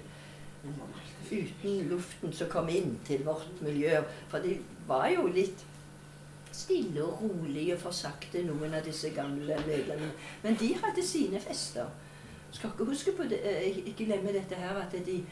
uten 1.32 1.88
luften 1.88 2.32
som 2.32 2.48
kom 2.48 2.68
inn 2.68 3.00
til 3.06 3.24
vårt 3.24 3.62
miljø. 3.62 4.02
For 4.28 4.38
de 4.38 4.58
var 4.88 5.08
jo 5.08 5.26
litt 5.26 5.66
stille 6.52 7.04
og 7.04 7.22
rolige 7.22 7.74
og 7.74 7.80
forsakte, 7.80 8.42
noen 8.46 8.74
av 8.74 8.84
disse 8.84 9.10
gamle 9.10 9.56
medlemmene. 9.66 10.12
Men 10.42 10.56
de 10.60 10.74
hadde 10.82 11.06
sine 11.06 11.40
fester. 11.40 11.86
Skal 12.54 12.70
ikke 12.70 12.84
huske 12.84 13.12
på 13.16 13.22
det, 13.22 13.40
eh, 13.42 13.78
ikke 13.86 14.04
glemme 14.04 14.32
dette 14.32 14.54
her, 14.54 14.68
at 14.68 15.06
de, 15.06 15.24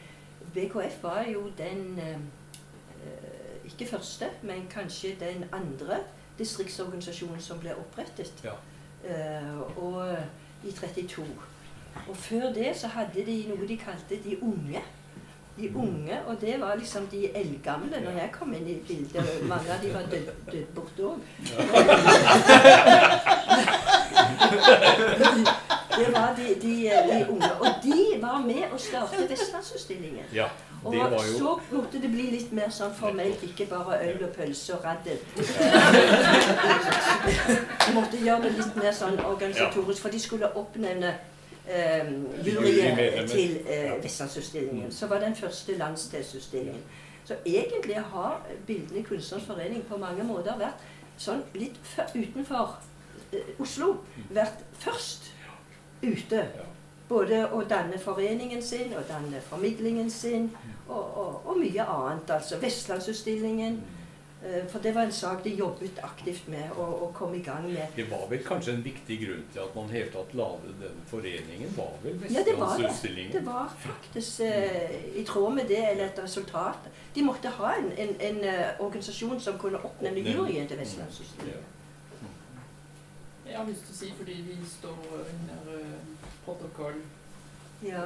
BKF 0.53 1.03
var 1.03 1.23
jo 1.33 1.41
den 1.57 1.99
eh, 1.99 2.19
eh, 3.05 3.65
ikke 3.65 3.87
første, 3.87 4.25
men 4.41 4.67
kanskje 4.69 5.15
den 5.19 5.45
andre 5.51 5.97
distriktsorganisasjonen 6.37 7.41
som 7.41 7.59
ble 7.59 7.75
opprettet. 7.75 8.33
Ja. 8.43 8.51
Og 9.77 10.17
i 10.63 10.71
32. 10.71 11.25
Og 12.07 12.17
før 12.17 12.53
det 12.53 12.75
så 12.75 12.87
hadde 12.87 13.25
de 13.25 13.45
noe 13.47 13.67
de 13.67 13.77
kalte 13.77 14.23
De 14.23 14.43
unge. 14.43 14.81
De 15.57 15.75
unge, 15.75 16.25
og 16.27 16.41
det 16.41 16.61
var 16.61 16.75
liksom 16.75 17.07
de 17.07 17.35
eldgamle 17.37 18.01
når 18.03 18.11
jeg 18.11 18.31
kom 18.31 18.53
inn 18.53 18.67
i 18.67 18.79
bildet. 18.87 19.47
Mange 19.47 19.73
av 19.73 19.83
de 19.83 19.93
var 19.93 20.01
død, 20.11 20.27
død 20.51 20.65
borte 20.75 21.03
òg. 21.03 21.19
Det 25.97 26.13
var 26.13 26.35
de, 26.37 26.47
de, 26.61 26.75
de 27.09 27.25
unge. 27.29 27.51
Og 27.59 27.67
de 27.83 28.21
var 28.21 28.39
med 28.45 28.63
å 28.73 28.77
starte 28.81 29.25
Vestlandsutstillingen. 29.29 30.25
Ja, 30.33 30.47
Og 30.83 30.95
var 30.97 31.13
jo 31.13 31.37
så 31.37 31.51
måtte 31.71 32.01
det 32.01 32.09
bli 32.11 32.25
litt 32.33 32.51
mer 32.51 32.71
sånn 32.73 32.93
formelt, 32.97 33.43
ikke 33.45 33.67
bare 33.71 33.99
øl 34.07 34.23
og 34.27 34.33
pølse 34.35 34.73
og 34.75 34.83
raddel. 34.83 35.19
De 37.87 37.93
måtte 37.95 38.19
gjøre 38.19 38.41
det 38.47 38.51
litt 38.57 38.75
mer 38.79 38.91
sånn 38.95 39.19
organisatorisk, 39.25 40.01
for 40.01 40.11
de 40.13 40.19
skulle 40.19 40.49
oppnevne 40.59 41.13
eh, 41.67 42.11
juryen 42.45 43.27
til 43.31 43.59
eh, 43.67 43.93
Vestlandsutstillingen. 44.03 44.91
Så 44.91 45.07
var 45.11 45.23
den 45.23 45.35
første 45.35 45.77
landsdelsutstillingen. 45.77 46.83
Så 47.23 47.37
egentlig 47.45 47.95
har 48.11 48.41
Bildene 48.67 49.03
kunstnernes 49.07 49.47
forening 49.47 49.85
på 49.87 49.97
mange 49.97 50.25
måter 50.27 50.57
vært 50.59 50.81
sånn 51.17 51.43
litt 51.55 51.79
utenfor 52.15 52.75
eh, 53.31 53.53
Oslo. 53.63 53.95
Vært 54.35 54.65
først 54.83 55.32
ute. 56.03 56.45
Både 57.09 57.43
å 57.51 57.63
danne 57.69 57.99
foreningen 57.99 58.61
sin 58.63 58.93
og 58.97 59.03
danne 59.09 59.41
formidlingen 59.49 60.09
sin 60.09 60.47
og, 60.87 61.17
og, 61.17 61.41
og 61.45 61.57
mye 61.59 61.83
annet. 61.83 62.29
Altså 62.31 62.57
Vestlandsutstillingen. 62.61 63.81
Eh, 64.43 64.63
For 64.71 64.79
det 64.83 64.91
var 64.95 65.01
en 65.07 65.11
sak 65.11 65.43
de 65.43 65.49
jobbet 65.55 65.99
aktivt 66.03 66.47
med 66.51 66.71
og, 66.77 67.03
og 67.03 67.13
kom 67.13 67.35
i 67.35 67.39
gang 67.43 67.63
med. 67.67 67.93
Det 67.95 68.09
var 68.11 68.25
vel 68.29 68.41
kanskje 68.43 68.73
en 68.73 68.81
viktig 68.83 69.19
grunn 69.21 69.43
til 69.53 69.59
at 69.63 69.75
man 69.75 69.91
hele 69.91 70.09
tatt 70.11 70.33
lagde 70.35 70.73
den 70.81 70.97
foreningen? 71.11 71.69
Var 71.77 71.93
vel 72.03 72.17
Vestlandsutstillingen? 72.23 73.31
Ja, 73.31 73.39
det 73.39 73.45
var 73.45 73.69
det. 73.69 73.75
Det 73.75 73.85
var 73.85 73.93
faktisk 73.99 74.39
eh, 74.39 75.19
i 75.21 75.23
tråd 75.27 75.55
med 75.59 75.67
det, 75.71 75.83
eller 75.91 76.05
et 76.05 76.23
resultat. 76.23 76.89
De 77.15 77.23
måtte 77.23 77.51
ha 77.59 77.75
en, 77.77 77.91
en, 77.97 78.15
en 78.19 78.41
uh, 78.47 78.83
organisasjon 78.85 79.39
som 79.39 79.57
kunne 79.61 79.79
Oppnevne. 79.85 80.25
juryen 80.33 80.67
til 80.67 80.79
Vestlandsutstillingen. 80.79 81.71
Jeg 83.47 83.57
har 83.57 83.65
lyst 83.67 83.85
til 83.87 83.93
å 83.93 83.97
si 83.97 84.11
fordi 84.17 84.37
vi 84.47 84.55
står 84.67 85.09
under 85.19 85.73
eh, 85.77 86.29
protokoll. 86.45 87.01
Ja. 87.83 88.05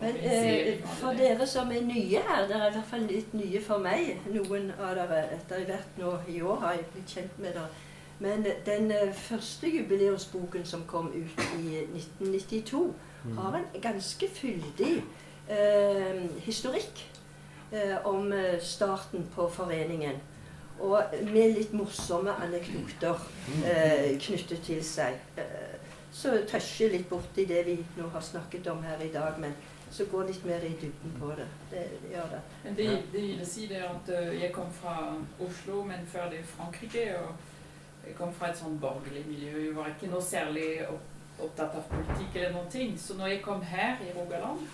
Men 0.00 0.16
eh, 0.16 0.80
for 0.98 1.14
dere 1.18 1.46
som 1.46 1.70
er 1.70 1.84
nye 1.86 2.22
her, 2.26 2.46
dere 2.48 2.66
er 2.66 2.72
i 2.72 2.76
hvert 2.78 2.90
fall 2.90 3.06
litt 3.06 3.34
nye 3.36 3.60
for 3.62 3.84
meg, 3.84 4.24
noen 4.32 4.72
av 4.80 4.96
dere 4.98 5.22
etter 5.36 5.66
hvert 5.68 5.98
nå 6.00 6.16
i 6.32 6.40
år 6.42 6.62
har 6.64 6.78
jeg 6.78 6.88
blitt 6.94 7.16
kjent 7.16 7.38
med 7.44 7.52
dere. 7.58 7.68
Men 8.22 8.46
den 8.66 8.90
eh, 8.90 9.12
første 9.14 9.70
jubileumsboken 9.70 10.66
som 10.66 10.86
kom 10.88 11.12
ut 11.12 11.46
i 11.60 11.82
1992, 11.92 12.84
har 13.38 13.54
en 13.54 13.82
ganske 13.82 14.28
fyldig 14.34 15.02
eh, 15.48 16.22
historikk 16.42 17.10
eh, 17.72 18.06
om 18.06 18.32
eh, 18.32 18.60
starten 18.60 19.26
på 19.34 19.48
foreningen. 19.48 20.18
Og 20.80 21.14
med 21.28 21.54
litt 21.56 21.72
morsomme 21.76 22.32
anekdoter 22.42 23.20
eh, 23.64 24.16
knyttet 24.18 24.64
til 24.66 24.80
seg. 24.84 25.20
Eh, 25.38 25.76
så 26.12 26.34
tøsjer 26.48 26.92
litt 26.92 27.08
borti 27.08 27.44
det 27.48 27.62
vi 27.66 27.76
nå 27.96 28.08
har 28.12 28.24
snakket 28.24 28.66
om 28.72 28.82
her 28.84 29.00
i 29.00 29.12
dag, 29.12 29.38
men 29.40 29.54
så 29.92 30.04
går 30.08 30.28
litt 30.28 30.44
mer 30.48 30.64
i 30.64 30.72
dybden 30.80 31.14
på 31.20 31.30
det. 31.36 31.46
Det, 31.70 31.84
det 32.02 32.12
gjør 32.14 32.28
det. 32.32 32.42
Men 32.64 32.76
det, 32.76 32.88
det 33.12 33.22
vil 33.22 33.46
si 33.46 33.66
det 33.70 33.82
at 33.84 34.12
eh, 34.16 34.34
jeg 34.42 34.52
kom 34.52 34.72
fra 34.72 34.96
Oslo, 35.40 35.82
men 35.88 36.06
før 36.08 36.30
det 36.32 36.44
Frankrike. 36.48 37.06
Og 37.20 38.06
jeg 38.06 38.16
kom 38.18 38.32
fra 38.34 38.50
et 38.50 38.58
sånn 38.58 38.80
borgerlig 38.82 39.24
miljø. 39.28 39.54
Jeg 39.66 39.76
var 39.76 39.92
ikke 39.92 40.10
noe 40.10 40.24
særlig 40.24 40.68
opptatt 41.42 41.76
av 41.78 41.88
politikk 41.90 42.36
eller 42.40 42.56
noen 42.56 42.70
ting. 42.72 42.96
Så 42.98 43.16
når 43.18 43.34
jeg 43.34 43.44
kom 43.44 43.62
her 43.62 44.00
i 44.02 44.12
Rogaland, 44.16 44.64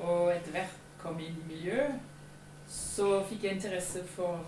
og 0.00 0.32
etter 0.34 0.54
hvert 0.56 0.78
kom 1.00 1.18
inn 1.20 1.38
i 1.40 1.48
miljøet, 1.48 2.00
så 2.70 3.20
fikk 3.28 3.46
jeg 3.46 3.58
interesse 3.58 4.02
for 4.14 4.44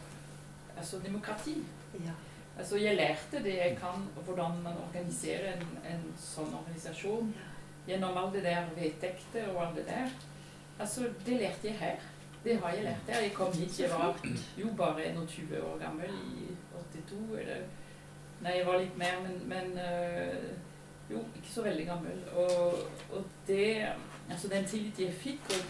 altså, 0.83 0.99
demokrati. 1.05 1.57
Ja. 1.95 2.15
Altså, 2.59 2.77
jeg 2.77 2.97
lærte 2.97 3.43
det 3.45 3.55
jeg 3.57 3.77
kan, 3.81 4.03
hvordan 4.25 4.59
man 4.65 4.81
organiserer 4.89 5.55
en, 5.55 5.69
en 5.89 6.03
sånn 6.21 6.53
organisasjon. 6.59 7.33
Gjennom 7.87 8.19
alle 8.19 8.37
det 8.37 8.43
der 8.47 8.73
vedtekter 8.77 9.49
og 9.55 9.63
alt 9.67 9.79
det 9.81 9.87
der. 9.89 10.11
Altså, 10.79 11.09
det 11.27 11.39
lærte 11.41 11.71
jeg 11.71 11.79
her. 11.79 12.09
Det 12.45 12.59
har 12.59 12.75
jeg 12.75 12.85
lært 12.85 13.09
her. 13.15 13.23
Jeg 13.23 13.33
kom 13.35 13.55
hit, 13.55 13.81
jeg 13.81 13.91
var 13.91 14.19
jo 14.59 14.75
bare 14.77 15.07
21 15.13 15.63
år 15.63 15.79
gammel 15.79 16.11
i 16.11 16.51
82, 16.75 17.39
eller 17.39 17.71
Nei, 18.43 18.57
jeg 18.57 18.67
var 18.67 18.81
litt 18.81 18.97
mer, 18.99 19.21
men, 19.23 19.37
men 19.47 19.77
øh, 19.79 20.49
jo, 21.11 21.21
ikke 21.39 21.53
så 21.53 21.63
veldig 21.63 21.85
gammel. 21.87 22.25
Og, 22.35 22.75
og 23.13 23.25
det 23.47 23.87
Altså, 24.31 24.49
den 24.49 24.65
tillit 24.65 24.99
jeg 25.01 25.13
fikk, 25.13 25.41
og 25.51 25.65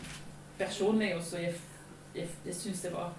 personlig 0.58 1.14
også 1.16 1.38
Jeg, 1.38 1.54
jeg, 2.14 2.28
jeg 2.46 2.54
syns 2.54 2.80
det 2.80 2.92
var 2.92 3.12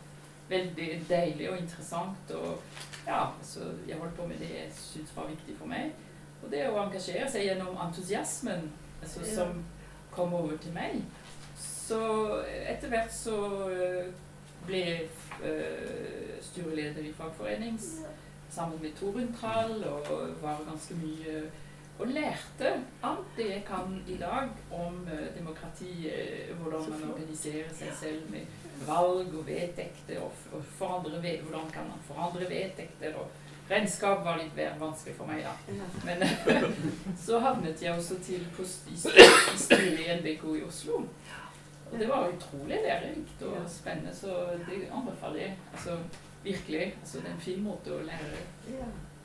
veldig 0.49 1.05
deilig 1.09 1.49
og 1.51 1.57
interessant. 1.57 2.31
Og 2.31 2.61
ja, 3.07 3.25
så 3.41 3.59
jeg 3.87 3.97
holdt 3.97 4.15
på 4.15 4.27
med 4.27 4.41
det 4.41 4.49
jeg 4.49 4.71
syntes 4.75 5.15
var 5.15 5.29
viktig 5.29 5.57
for 5.57 5.71
meg. 5.71 5.93
Og 6.43 6.51
det 6.51 6.65
å 6.67 6.79
engasjere 6.83 7.29
seg 7.31 7.47
gjennom 7.47 7.77
entusiasmen 7.85 8.67
altså, 9.01 9.23
som 9.35 9.63
kom 10.11 10.33
over 10.33 10.57
til 10.57 10.75
meg. 10.75 11.01
Så 11.59 11.99
etter 12.67 12.91
hvert 12.91 13.13
så 13.13 13.37
øh, 13.69 14.11
ble 14.63 14.79
jeg 14.79 15.07
uh, 15.43 16.37
styreleder 16.41 17.03
i 17.03 17.11
fagforenings 17.13 17.89
sammen 18.53 18.79
med 18.81 18.93
Torunn 18.95 19.33
Trall 19.35 19.81
og 19.89 20.07
var 20.41 20.61
ganske 20.69 20.95
mye 21.01 21.41
og 21.99 22.07
lærte 22.07 22.69
alt 23.03 23.35
det 23.37 23.49
jeg 23.49 23.63
kan 23.67 23.97
i 24.07 24.15
dag 24.17 24.49
om 24.71 25.07
øh, 25.13 25.25
demokrati, 25.37 26.09
hvordan 26.61 26.89
man 26.89 27.11
organiserer 27.11 27.69
seg 27.73 27.91
selv 27.99 28.31
med 28.31 28.62
valg 28.87 29.33
og 29.39 29.45
vedtekter, 29.47 30.19
og, 30.21 30.31
og 30.53 30.63
forandre 30.77 31.21
ved, 31.23 31.41
hvordan 31.47 31.69
kan 31.71 31.87
man 31.89 32.01
forandre 32.07 32.49
vedtekter. 32.49 33.15
og 33.15 33.27
Regnskap 33.69 34.25
var 34.25 34.37
litt 34.41 34.55
mer 34.57 34.73
vanskelig 34.79 35.13
for 35.15 35.25
meg, 35.29 35.45
da. 35.45 35.53
Men 36.03 36.23
så 37.25 37.39
havnet 37.39 37.81
jeg 37.81 37.93
også 37.95 38.17
til 38.25 38.43
på 38.57 38.65
i 38.65 38.95
st- 38.99 39.15
i 39.53 39.57
styret 39.57 40.01
i 40.03 40.09
NBK 40.19 40.43
i 40.59 40.63
Oslo. 40.67 40.99
Og 41.93 41.99
det 41.99 42.07
var 42.09 42.27
utrolig 42.33 42.79
lærerikt 42.83 43.41
og 43.47 43.63
spennende, 43.69 44.11
så 44.15 44.35
det 44.67 44.81
anbefaler 44.91 45.39
jeg. 45.45 45.55
Altså, 45.73 45.97
virkelig. 46.43 46.93
Altså 47.01 47.17
det 47.21 47.27
er 47.29 47.35
en 47.37 47.41
fin 47.47 47.63
måte 47.63 47.93
å 47.93 48.01
lære. 48.03 48.43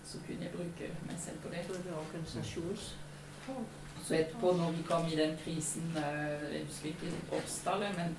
Så 0.05 0.19
kunne 0.27 0.45
jeg 0.47 0.53
bruke 0.55 0.91
meg 1.09 1.17
selv 1.21 1.41
på 1.43 1.49
det. 1.53 1.65
Både 1.69 1.97
organisasjonsform. 2.05 3.65
Så 4.09 4.15
etterpå, 4.15 4.53
når 4.57 4.71
vi 4.73 4.83
kom 4.89 5.07
i 5.13 5.17
den 5.17 5.35
krisen, 5.45 5.83
eh, 5.97 6.55
jeg 6.55 6.63
husker 6.67 6.87
ikke 6.89 7.11
årstallet, 7.37 7.89
men 7.97 8.15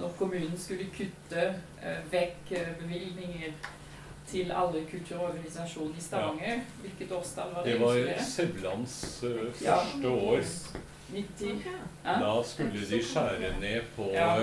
når 0.00 0.14
kommunen 0.18 0.54
skulle 0.58 0.86
kutte 0.94 1.42
eh, 1.82 1.98
vekk 2.12 2.52
eh, 2.56 2.70
bevilgninger 2.78 3.52
til 4.30 4.52
alle 4.52 4.86
kulturorganisasjoner 4.90 5.98
i 5.98 6.00
Stavanger, 6.00 6.62
hvilket 6.80 7.12
årstall 7.12 7.52
var 7.54 7.64
det? 7.64 7.72
Det 7.72 7.80
var 7.80 8.22
Søvlands 8.30 8.96
første 9.20 10.08
år. 10.08 10.40
90. 11.12 11.62
Ja. 12.04 12.18
Da 12.20 12.42
skulle 12.44 12.86
de 12.90 12.98
skjære 13.02 13.52
ned 13.60 13.82
på 13.96 14.08
Ja. 14.12 14.34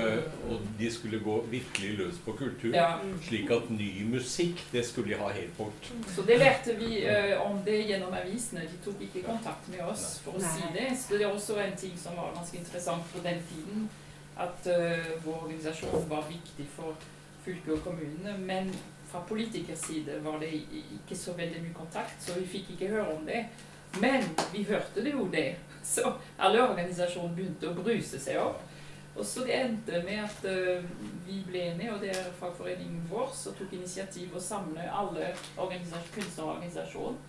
Og 0.50 0.62
de 0.80 0.92
skulle 0.92 1.20
gå 1.20 1.42
virkelig 1.52 1.98
løs 1.98 2.20
på 2.26 2.32
kultur. 2.32 2.76
Ja. 2.76 2.98
Slik 3.22 3.52
at 3.52 3.70
ny 3.70 4.04
musikk, 4.04 4.64
det 4.72 4.86
skulle 4.86 5.14
de 5.14 5.20
ha 5.20 5.30
helt 5.30 5.58
bort. 5.58 5.92
Så 6.16 6.22
det 6.22 6.40
lærte 6.40 6.76
vi 6.80 7.04
uh, 7.06 7.52
om 7.52 7.60
det 7.66 7.84
gjennom 7.88 8.14
avisene. 8.14 8.62
De 8.62 8.80
tok 8.86 9.02
ikke 9.02 9.26
kontakt 9.28 9.68
med 9.70 9.82
oss 9.82 10.22
for 10.24 10.38
å 10.38 10.44
Nei. 10.44 10.54
si 10.56 10.72
det. 10.78 10.88
Så 11.00 11.18
det 11.18 11.28
er 11.28 11.34
også 11.34 11.60
en 11.60 11.76
ting 11.78 11.98
som 12.00 12.16
var 12.16 12.34
ganske 12.36 12.58
interessant 12.58 13.14
på 13.14 13.24
den 13.24 13.44
tiden. 13.52 13.90
At 14.38 14.68
uh, 14.68 15.12
vår 15.26 15.44
organisasjon 15.44 16.10
var 16.10 16.26
viktig 16.30 16.68
for 16.76 16.96
fylket 17.44 17.74
og 17.74 17.84
kommunene. 17.84 18.38
Men 18.40 18.74
fra 19.12 19.22
politikers 19.28 19.80
side 19.80 20.24
var 20.24 20.40
det 20.40 20.54
ikke 20.56 21.18
så 21.18 21.36
veldig 21.38 21.62
mye 21.62 21.76
kontakt, 21.78 22.16
så 22.24 22.40
vi 22.40 22.48
fikk 22.48 22.74
ikke 22.74 22.96
høre 22.96 23.14
om 23.14 23.28
det. 23.28 23.46
Men 24.02 24.24
vi 24.54 24.64
hørte 24.64 25.04
det 25.06 25.12
jo 25.14 25.28
det. 25.30 25.56
Så 25.84 26.14
alle 26.38 26.64
organisasjonen 26.64 27.36
begynte 27.36 27.70
å 27.70 27.76
bruse 27.78 28.20
seg 28.22 28.40
opp. 28.42 28.62
Og 29.14 29.26
så 29.26 29.44
det 29.46 29.60
endte 29.60 30.00
med 30.08 30.24
at 30.24 30.46
eh, 30.50 30.86
vi 31.28 31.44
ble 31.46 31.68
enige, 31.70 31.92
og 31.94 32.02
det 32.02 32.10
er 32.16 32.32
fagforeningen 32.40 33.04
vår 33.12 33.30
som 33.38 33.54
tok 33.58 33.76
initiativ 33.78 34.34
å 34.34 34.42
samle 34.42 34.88
alle 34.90 35.30
organisas- 35.62 36.10
kunstnerorganisasjoner 36.16 37.20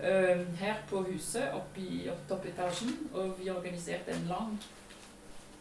eh, 0.00 0.42
her 0.58 0.82
på 0.90 1.04
huset 1.06 1.54
oppe 1.54 1.84
i 1.84 2.00
toppetasjen. 2.28 2.96
Og 3.14 3.36
vi 3.38 3.50
organiserte 3.52 4.16
en 4.16 4.26
lang 4.32 4.58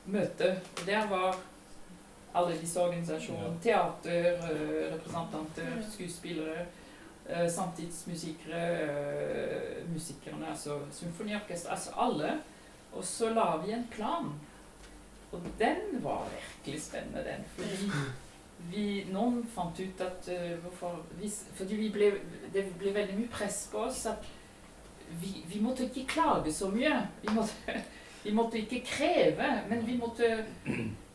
møte. 0.10 0.56
Og 0.80 0.84
der 0.88 1.06
var 1.12 1.38
alle 2.34 2.58
disse 2.58 2.82
organisasjonene. 2.82 3.62
Teater, 3.62 4.42
eh, 4.50 4.94
representanter, 4.96 5.84
skuespillere. 5.92 6.66
Eh, 7.30 7.50
Samtidsmusikere, 7.52 8.62
eh, 8.82 9.94
musikerne, 9.94 10.50
altså 10.50 10.80
symfoniorkester. 10.92 11.72
Altså 11.72 11.92
alle. 11.98 12.40
Og 12.94 13.04
så 13.06 13.30
la 13.34 13.58
vi 13.66 13.72
en 13.72 13.88
plan. 13.92 14.34
Og 15.32 15.42
den 15.60 16.04
var 16.04 16.26
virkelig 16.34 16.82
spennende, 16.82 17.24
den. 17.24 17.46
Fordi 17.56 17.92
vi, 18.72 19.06
noen 19.12 19.44
fant 19.48 19.80
ut 19.80 20.02
at 20.02 20.30
uh, 20.34 20.58
hvorfor, 20.64 21.00
vi, 21.20 21.30
Fordi 21.56 21.76
vi 21.80 21.90
ble, 21.94 22.10
det 22.54 22.66
ble 22.80 22.94
veldig 22.96 23.16
mye 23.20 23.32
press 23.32 23.68
på 23.72 23.86
oss 23.88 24.06
at 24.10 24.26
vi, 25.22 25.40
vi 25.48 25.62
måtte 25.62 25.86
ikke 25.88 26.08
klage 26.10 26.54
så 26.54 26.70
mye. 26.74 26.96
Vi 27.22 27.34
måtte, 27.34 27.78
vi 28.26 28.34
måtte 28.36 28.60
ikke 28.60 28.82
kreve, 28.86 29.54
men 29.70 29.86
vi 29.88 29.98
måtte 29.98 30.34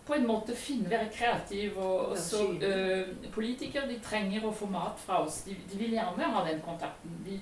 på 0.07 0.15
en 0.15 0.27
måte 0.27 0.57
finne, 0.57 0.91
være 0.91 1.09
kreative. 1.13 1.81
Og, 1.81 2.07
og 2.13 2.19
så 2.19 2.45
uh, 2.53 3.31
Politikere 3.33 3.89
de 3.89 3.99
trenger 4.05 4.45
å 4.45 4.53
få 4.55 4.69
mat 4.73 5.01
fra 5.01 5.23
oss. 5.25 5.43
De, 5.49 5.57
de 5.71 5.81
vil 5.81 5.97
gjerne 5.97 6.33
ha 6.37 6.45
den 6.49 6.61
kontakten. 6.65 7.19
De, 7.27 7.39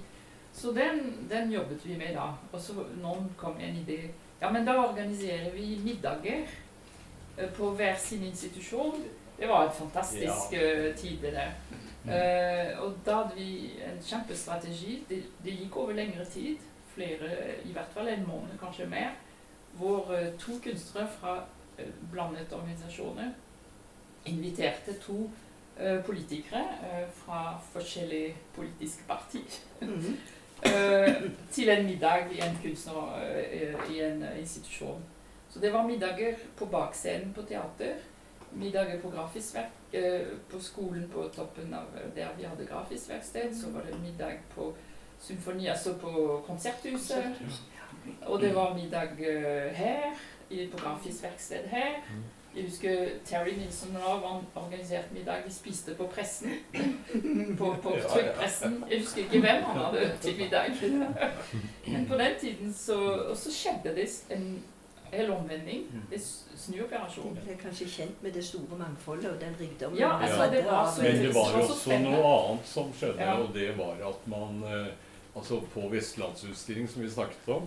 så 0.54 0.72
den, 0.76 1.28
den 1.30 1.52
jobbet 1.52 1.86
vi 1.86 1.96
med 1.98 2.14
da. 2.18 2.30
Og 2.52 2.60
så 2.60 2.76
noen 3.00 3.30
kom 3.40 3.56
med 3.58 3.70
en 3.70 3.80
idé. 3.82 4.02
Ja, 4.42 4.50
men 4.50 4.66
da 4.66 4.76
organiserer 4.82 5.50
vi 5.54 5.74
middager 5.82 6.46
uh, 7.38 7.48
på 7.56 7.72
hver 7.78 7.98
sin 7.98 8.22
institusjon. 8.30 9.02
Det 9.38 9.48
var 9.50 9.66
en 9.66 9.74
fantastisk 9.74 10.54
uh, 10.54 10.92
tid, 10.98 11.18
det 11.22 11.32
der. 11.38 11.56
Eh, 12.02 12.80
og 12.82 12.96
da 13.06 13.20
hadde 13.20 13.36
vi 13.36 13.76
en 13.86 14.00
kjempestrategi. 14.02 14.96
Det, 15.06 15.20
det 15.44 15.52
gikk 15.54 15.76
over 15.78 15.94
lengre 15.94 16.24
tid. 16.26 16.62
Flere, 16.92 17.28
i 17.62 17.70
hvert 17.72 17.94
fall 17.94 18.10
en 18.10 18.24
måned, 18.26 18.56
kanskje 18.58 18.88
mer. 18.90 19.12
Hvor 19.78 20.10
to 20.42 20.56
kunstnere 20.64 21.06
fra 21.14 21.36
blandet 22.12 22.52
organisasjoner 22.52 23.32
inviterte 24.24 24.92
to 25.00 25.30
eh, 25.78 26.04
politikere 26.04 26.60
eh, 26.60 27.08
fra 27.10 27.60
forskjellige 27.72 28.36
politiske 28.54 29.04
partier. 29.08 29.60
Mhm. 29.80 30.16
Eh, 30.64 31.14
til 31.50 31.68
en 31.68 31.86
middag 31.86 32.28
i 32.32 32.38
en 32.38 32.58
kunstner 32.62 33.18
i 33.90 34.00
en 34.00 34.24
institusjon. 34.38 35.02
Så 35.48 35.58
det 35.60 35.72
var 35.72 35.86
middager 35.86 36.34
på 36.56 36.66
bakscenen 36.66 37.32
på 37.32 37.42
teater, 37.42 37.94
middager 38.52 39.00
på 39.00 39.10
grafisk 39.10 39.54
verk, 39.54 39.96
på 40.50 40.60
skolen 40.60 41.08
på 41.08 41.24
toppen 41.34 41.74
av 41.74 41.84
der 42.16 42.28
vi 42.36 42.44
hadde 42.44 42.66
grafisk 42.66 43.10
verksted, 43.10 43.60
så 43.62 43.70
var 43.70 43.80
det 43.80 44.00
middag 44.00 44.38
på 44.54 44.74
symfoni, 45.20 45.66
altså 45.66 45.98
på 45.98 46.44
konserthuset, 46.46 47.24
og 48.26 48.40
det 48.40 48.54
var 48.54 48.74
middag 48.74 49.16
her, 49.74 50.14
i, 50.52 50.62
et 50.62 50.76
grafisk 50.76 51.22
verksted 51.22 51.68
her. 51.70 52.00
Jeg 52.56 52.64
husker 52.64 53.06
Terry 53.24 53.54
Nilsson 53.56 53.96
og 53.96 54.22
var 54.22 54.42
organisert 54.54 55.12
middag. 55.12 55.42
Vi 55.46 55.52
spiste 55.52 55.94
på 55.94 56.06
pressen. 56.06 56.50
På, 57.58 57.74
på 57.82 57.94
trykkpressen. 58.08 58.84
Jeg 58.90 59.00
husker 59.00 59.22
ikke 59.22 59.40
hvem 59.40 59.62
han 59.62 59.78
hadde 59.84 60.10
til 60.20 60.36
middag. 60.38 60.68
Men 61.92 62.06
på 62.08 62.14
den 62.14 62.36
tiden 62.40 62.74
så, 62.74 62.98
og 63.30 63.36
så 63.36 63.52
skjedde 63.52 63.94
det 63.96 64.08
en 64.30 64.62
hel 65.12 65.30
omvending. 65.30 65.86
En 66.12 66.20
snuoperasjon. 66.56 67.38
Jeg 67.46 67.54
er 67.54 67.58
kanskje 67.60 67.88
kjent 67.88 68.22
med 68.22 68.32
det 68.32 68.44
store 68.44 68.78
mangfoldet 68.78 69.30
og 69.30 69.40
den 69.40 69.56
rikdommen. 69.60 69.98
Ja, 69.98 70.12
altså, 70.22 70.50
det 70.56 70.64
var 70.66 70.92
så 70.92 71.02
Men 71.02 71.16
det 71.24 71.34
var 71.34 71.56
jo 71.56 71.64
også 71.64 71.98
noe 72.04 72.34
annet 72.36 72.68
som 72.68 72.92
skjedde, 72.92 73.20
Ja. 73.20 73.34
og 73.40 73.54
det 73.54 73.78
var 73.78 73.96
at 74.08 74.28
man 74.28 74.62
eh, 74.68 74.92
Altså 75.36 75.62
på 75.74 75.88
Vestlandsutstilling, 75.88 76.88
som 76.88 77.02
vi 77.02 77.10
snakket 77.10 77.48
om, 77.48 77.62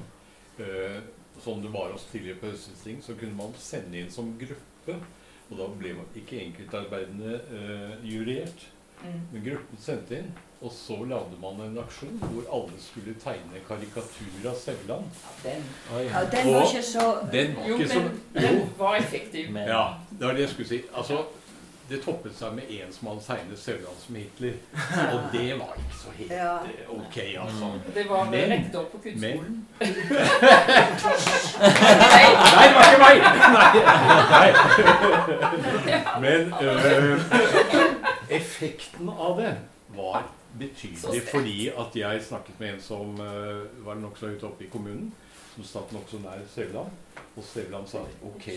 eh, 0.60 1.00
som 1.44 1.62
det 1.62 1.72
var 1.74 1.92
også 1.94 2.12
tidligere 2.12 2.40
på 2.40 2.46
Høstutstilling, 2.54 3.04
så 3.04 3.14
kunne 3.20 3.36
man 3.38 3.54
sende 3.60 4.00
inn 4.00 4.12
som 4.12 4.34
gruppe. 4.40 5.00
Og 5.52 5.58
da 5.60 5.68
ble 5.78 5.94
man 5.94 6.06
ikke 6.16 6.40
enkeltarbeidende 6.46 7.40
uh, 7.52 8.06
juryert, 8.14 8.72
Mm. 9.04 9.20
men 9.34 9.42
gruppen 9.44 9.78
sendte 9.78 10.16
inn. 10.18 10.30
Og 10.64 10.72
så 10.72 10.96
lagde 11.06 11.36
man 11.42 11.60
en 11.66 11.78
aksjon 11.78 12.16
hvor 12.22 12.46
alle 12.56 12.78
skulle 12.80 13.14
tegne 13.20 13.60
karikatur 13.68 14.48
av 14.50 14.56
Sevland. 14.56 15.04
Den. 15.44 15.66
Ja, 15.92 16.24
den 16.32 16.48
var 16.54 16.64
ikke 16.64 16.82
så- 16.84 17.28
Den 17.32 17.56
var 17.58 17.68
Jo, 17.68 17.76
ikke 17.76 17.90
så 17.90 18.00
men 18.00 18.22
den 18.34 18.70
var 18.78 18.96
effektiv. 18.96 19.52
Ja, 19.56 19.84
det 20.12 20.26
var 20.28 20.34
det 20.34 20.42
jeg 20.46 20.50
skulle 20.50 20.68
si. 20.68 20.82
Altså, 20.96 21.26
det 21.90 22.00
toppet 22.02 22.34
seg 22.38 22.54
med 22.58 22.64
en 22.72 22.94
som 22.94 23.08
hadde 23.12 23.22
tegnet 23.28 23.60
Sauland 23.62 23.98
som 24.06 24.16
Hitler. 24.18 24.54
Og 25.14 25.20
det 25.34 25.52
var 25.60 25.76
ikke 25.78 25.98
så 26.02 26.10
helt 26.18 26.32
Ja. 26.32 26.56
eh, 26.66 26.90
ok, 26.90 27.18
altså. 27.44 27.72
Det 27.96 28.06
var 28.10 28.24
Men- 28.32 28.52
rektor 28.52 28.84
på 28.92 28.98
kunstskolen. 29.04 29.68
Nei, 32.56 32.66
det 32.68 32.76
var 32.76 32.86
ikke 32.90 33.02
meg! 33.04 33.16
Nei. 33.56 33.70
Nei. 34.34 34.50
Men 36.26 36.54
øh, 36.62 37.22
effekten 38.30 39.10
av 39.10 39.38
det 39.42 39.54
var 39.96 40.24
betydelig 40.60 41.22
fordi 41.30 41.68
at 41.70 41.96
jeg 42.00 42.24
snakket 42.24 42.60
med 42.60 42.74
en 42.74 42.82
som 42.82 43.20
øh, 43.22 43.66
var 43.86 43.96
nokså 44.00 44.28
høyt 44.32 44.44
oppe 44.48 44.64
i 44.66 44.70
kommunen, 44.72 45.12
som 45.56 45.64
satt 45.68 45.92
nokså 45.96 46.18
nær 46.24 46.42
Sauland. 46.56 46.92
og 47.36 47.44
Sauland 47.44 47.88
sa 47.92 47.98
ok, 48.24 48.48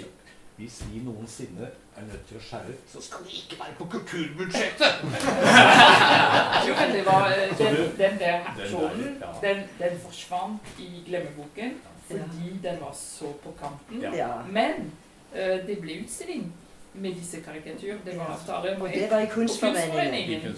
hvis 0.56 0.80
vi 0.92 1.00
noensinne 1.04 1.68
er 1.98 2.06
nødt 2.12 2.24
til 2.28 2.38
å 2.38 2.42
skjære, 2.46 2.74
ut, 2.74 2.86
så 2.92 3.02
skal 3.02 3.26
det 3.26 3.36
ikke 3.40 3.58
være 3.60 3.74
på 3.78 3.88
kulturbudsjettet! 3.94 4.92
Jo, 6.68 6.74
men 6.78 6.94
det 6.94 7.04
var 7.06 7.32
eh, 7.32 7.52
den, 7.58 7.76
den 7.98 8.18
der 8.20 8.38
den 8.38 8.64
aksjonen, 8.64 9.22
den, 9.42 9.62
den 9.78 10.00
forsvant 10.02 10.72
i 10.78 10.88
glemmeboken 11.06 11.78
fordi 12.08 12.58
den 12.62 12.80
var 12.80 12.94
så 12.96 13.32
på 13.42 13.52
kanten. 13.60 14.04
Men 14.52 14.92
uh, 15.32 15.66
det 15.66 15.76
ble 15.80 15.98
utstilling 16.02 16.46
med 16.94 17.14
disse 17.14 17.42
karikaturene. 17.44 18.00
Det 18.04 18.18
var 18.18 18.24
avtale 18.24 18.76
Og 18.80 18.88
det 18.94 19.10
var 19.10 19.18
i 19.18 19.26
Kunstforeningen. 19.26 20.56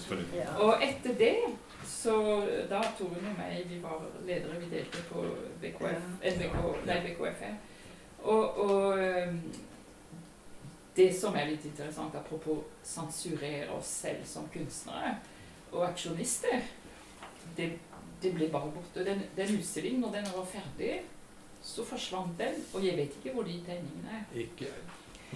Og 0.57 0.83
etter 0.83 1.17
det 1.19 1.35
så 1.87 2.15
da 2.69 2.79
Torunn 2.97 3.27
og 3.29 3.35
meg, 3.37 3.65
vi 3.69 3.81
var 3.83 3.99
ledere, 4.25 4.59
vi 4.59 4.69
delte 4.71 5.03
på 5.09 5.25
BKF, 5.61 6.07
NBK, 6.23 6.55
nei, 6.87 6.97
BKF. 7.05 7.43
Og, 8.23 8.57
og 8.59 9.03
ehm, 9.03 9.37
det 10.95 11.07
som 11.15 11.35
er 11.35 11.45
litt 11.53 11.65
interessant, 11.65 12.15
apropos 12.15 12.63
sensurere 12.83 13.69
oss 13.75 13.87
selv 14.01 14.25
som 14.27 14.49
kunstnere 14.53 15.15
og 15.71 15.85
aksjonister, 15.87 16.61
det, 17.57 17.69
det 18.23 18.33
ble 18.35 18.49
bare 18.51 18.71
borte. 18.75 19.05
Den, 19.05 19.21
den 19.37 19.53
utstillingen, 19.59 20.01
når 20.01 20.11
den 20.17 20.27
var 20.35 20.45
ferdig, 20.45 21.01
så 21.63 21.85
forsvant 21.85 22.37
den. 22.39 22.57
Og 22.73 22.85
jeg 22.85 22.97
vet 22.97 23.15
ikke 23.19 23.33
hvor 23.35 23.43
de 23.47 23.61
tegningene 23.65 24.17
er. 24.19 24.25
Ikke 24.39 24.67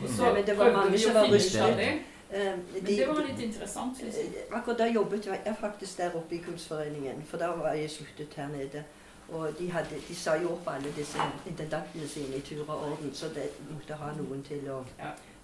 Og 0.01 0.09
så 0.09 0.33
Nei, 0.33 0.41
det 0.43 0.57
var 0.57 0.65
prøvde 0.65 0.77
mange 0.77 0.91
vi 0.91 0.97
som 0.97 1.15
å 1.15 1.19
var 1.19 1.29
finne 1.31 1.39
ut 1.39 1.55
av 1.61 1.77
det. 1.79 1.89
Eh, 2.31 2.57
Men 2.73 2.85
det 2.85 3.07
var 3.07 3.21
litt 3.23 3.39
interessant. 3.45 4.01
Eh, 4.03 4.39
Akkurat 4.51 4.79
da 4.79 4.87
jobbet 4.91 5.25
jeg 5.31 5.55
faktisk 5.59 5.97
der 5.97 6.15
oppe 6.19 6.35
i 6.35 6.41
Kunstforeningen, 6.43 7.21
for 7.29 7.37
da 7.37 7.53
var 7.55 7.77
jeg 7.79 7.91
sluttet 7.93 8.33
her 8.35 8.47
nede. 8.51 8.83
Og 9.29 9.47
de, 9.59 9.69
hadde, 9.71 10.01
de 10.07 10.15
sa 10.15 10.35
jo 10.37 10.51
opp 10.53 10.67
alle 10.69 10.91
disse 10.97 11.17
intendantene 11.49 12.07
sine 12.07 12.37
i 12.37 12.41
tur 12.45 12.65
og 12.67 12.91
orden, 12.91 13.13
så 13.13 13.31
de 13.33 13.47
måtte 13.71 13.97
ha 13.97 14.11
noen 14.17 14.43
til 14.45 14.67
å 14.69 14.83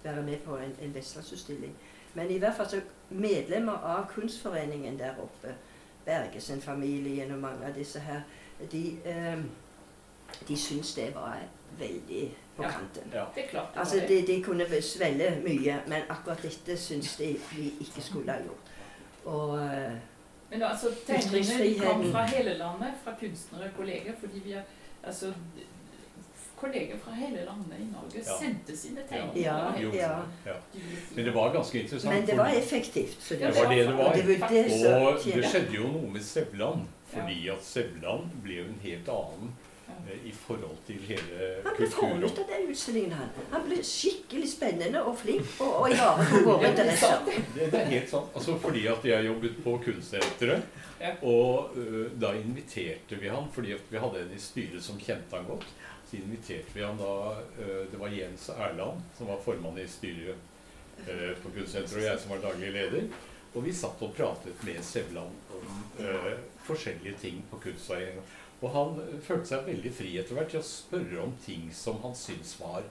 være 0.04 0.22
med 0.22 0.36
på 0.44 0.56
en, 0.56 0.76
en 0.82 0.94
Vestlandsutstilling. 0.94 1.74
Men 2.14 2.30
i 2.30 2.38
hvert 2.38 2.54
fall 2.56 2.68
så 2.68 2.80
medlemmer 3.10 3.72
av 3.72 4.06
kunstforeningen 4.14 4.98
der 4.98 5.10
oppe, 5.22 5.54
Bergesen-familien 6.04 7.30
og 7.32 7.38
mange 7.38 7.66
av 7.66 7.74
disse 7.74 8.00
her, 8.00 8.20
de, 8.72 8.98
eh, 9.04 9.38
de 10.48 10.56
syns 10.56 10.94
det 10.94 11.14
var 11.14 11.38
veldig 11.78 12.34
på 12.56 12.62
Ja. 12.62 12.70
kanten. 12.70 13.12
Ja. 13.14 13.24
Det 13.34 13.44
er 13.44 13.48
klart 13.48 13.74
det 13.74 13.80
Altså, 13.80 13.96
det. 13.96 14.08
de, 14.08 14.32
de 14.32 14.42
kunne 14.42 14.82
svelle 14.82 15.42
mye, 15.44 15.80
men 15.88 16.02
akkurat 16.08 16.42
dette 16.42 16.76
syns 16.76 17.16
de 17.16 17.36
vi 17.56 17.72
ikke 17.80 18.00
skulle 18.02 18.32
ha 18.32 18.38
gjort. 18.42 18.72
Og 19.24 19.58
eh, 19.58 19.92
Men 20.50 20.62
altså, 20.62 20.86
tegningene 21.06 21.64
de 21.64 21.78
kom 21.80 22.12
fra 22.12 22.24
hele 22.26 22.54
landet, 22.58 22.92
fra 23.04 23.14
kunstnere 23.20 23.64
og 23.64 23.76
kolleger, 23.76 24.12
fordi 24.20 24.38
vi 24.44 24.52
har 24.52 24.62
altså 25.02 25.32
Kolleger 26.62 27.00
fra 27.04 27.12
hele 27.18 27.42
landet 27.48 27.80
i 27.82 27.88
Norge 27.90 28.22
Ja. 28.22 28.36
sendte 28.38 28.76
sine 28.78 29.02
tegninger. 29.10 29.42
Ja, 29.42 29.72
Det 29.90 29.98
ja. 29.98 30.12
Ja. 30.46 30.56
Men 31.16 31.24
det 31.24 31.34
var 31.34 31.52
ganske 31.56 31.82
interessant. 31.82 32.14
Men 32.14 32.26
det 32.26 32.36
var 32.38 32.54
effektivt. 32.62 33.18
Så 33.22 33.34
Det 33.34 33.50
var 33.56 33.68
det 33.74 33.82
det 33.86 33.96
var. 33.98 34.04
Og 34.04 34.14
det 34.16 34.40
var 34.40 34.48
det 34.48 34.62
Og 35.02 35.24
det 35.24 35.44
skjedde 35.50 35.74
jo 35.80 35.88
noe 35.98 36.10
med 36.14 36.22
Sevland. 36.22 36.86
Fordi 37.12 37.48
at 37.52 37.64
Sevland 37.64 38.30
ble 38.44 38.54
jo 38.62 38.64
en 38.70 38.78
helt 38.82 39.08
annen 39.12 39.50
eh, 40.08 40.22
i 40.28 40.32
forhold 40.32 40.78
til 40.86 40.96
hele 41.08 41.48
Han 41.64 41.74
ble 41.76 41.86
kulturen. 41.86 42.22
formet 42.22 42.38
av 42.38 42.46
den 42.52 42.70
utstillingen. 42.72 43.12
Han 43.12 43.28
Han 43.52 43.66
ble 43.66 43.76
skikkelig 43.84 44.48
spennende 44.48 45.02
og 45.04 45.18
flink 45.20 45.50
og, 45.60 45.74
og 45.82 45.90
ivaretok 45.92 46.46
våre 46.46 46.70
interesser. 46.70 47.18
Det, 47.26 47.68
det 47.74 47.80
er 47.80 47.84
helt 47.92 48.08
sant. 48.14 48.32
Altså 48.34 48.56
fordi 48.58 48.86
at 48.94 49.04
jeg 49.04 49.26
jobbet 49.26 49.60
på 49.64 49.76
Kunstsenteret, 49.84 50.62
og 51.22 51.76
uh, 51.76 52.06
da 52.22 52.32
inviterte 52.38 53.18
vi 53.20 53.28
han 53.28 53.48
fordi 53.52 53.72
at 53.76 53.80
vi 53.90 53.98
hadde 53.98 54.20
en 54.24 54.34
i 54.36 54.40
styret 54.40 54.82
som 54.82 54.98
kjente 55.02 55.36
han 55.36 55.44
godt. 55.50 55.66
Så 56.12 56.20
inviterte 56.20 56.76
vi 56.76 56.82
han 56.84 56.98
da 57.00 57.40
Det 57.88 57.96
var 57.96 58.12
Jens 58.12 58.50
Erland 58.52 59.00
som 59.16 59.30
var 59.32 59.40
formann 59.40 59.78
i 59.80 59.86
styret 59.88 60.36
på 61.40 61.50
Kunstsenteret, 61.54 61.94
og 61.96 62.04
jeg 62.04 62.18
som 62.20 62.34
var 62.34 62.42
daglig 62.42 62.72
leder. 62.74 63.06
Og 63.52 63.64
vi 63.66 63.72
satt 63.76 64.00
og 64.04 64.14
pratet 64.16 64.64
med 64.64 64.80
Sevland 64.84 65.34
om 65.52 65.72
uh, 66.00 66.28
forskjellige 66.64 67.18
ting 67.20 67.42
på 67.50 67.60
kunstveien. 67.64 68.20
Og 68.62 68.70
han 68.72 69.00
følte 69.26 69.50
seg 69.50 69.66
veldig 69.66 69.92
fri 69.96 70.12
etter 70.20 70.38
hvert 70.38 70.52
til 70.54 70.62
å 70.62 70.68
spørre 70.68 71.24
om 71.24 71.32
ting 71.44 71.66
som 71.76 71.98
han 72.04 72.14
syntes 72.16 72.54
var 72.60 72.86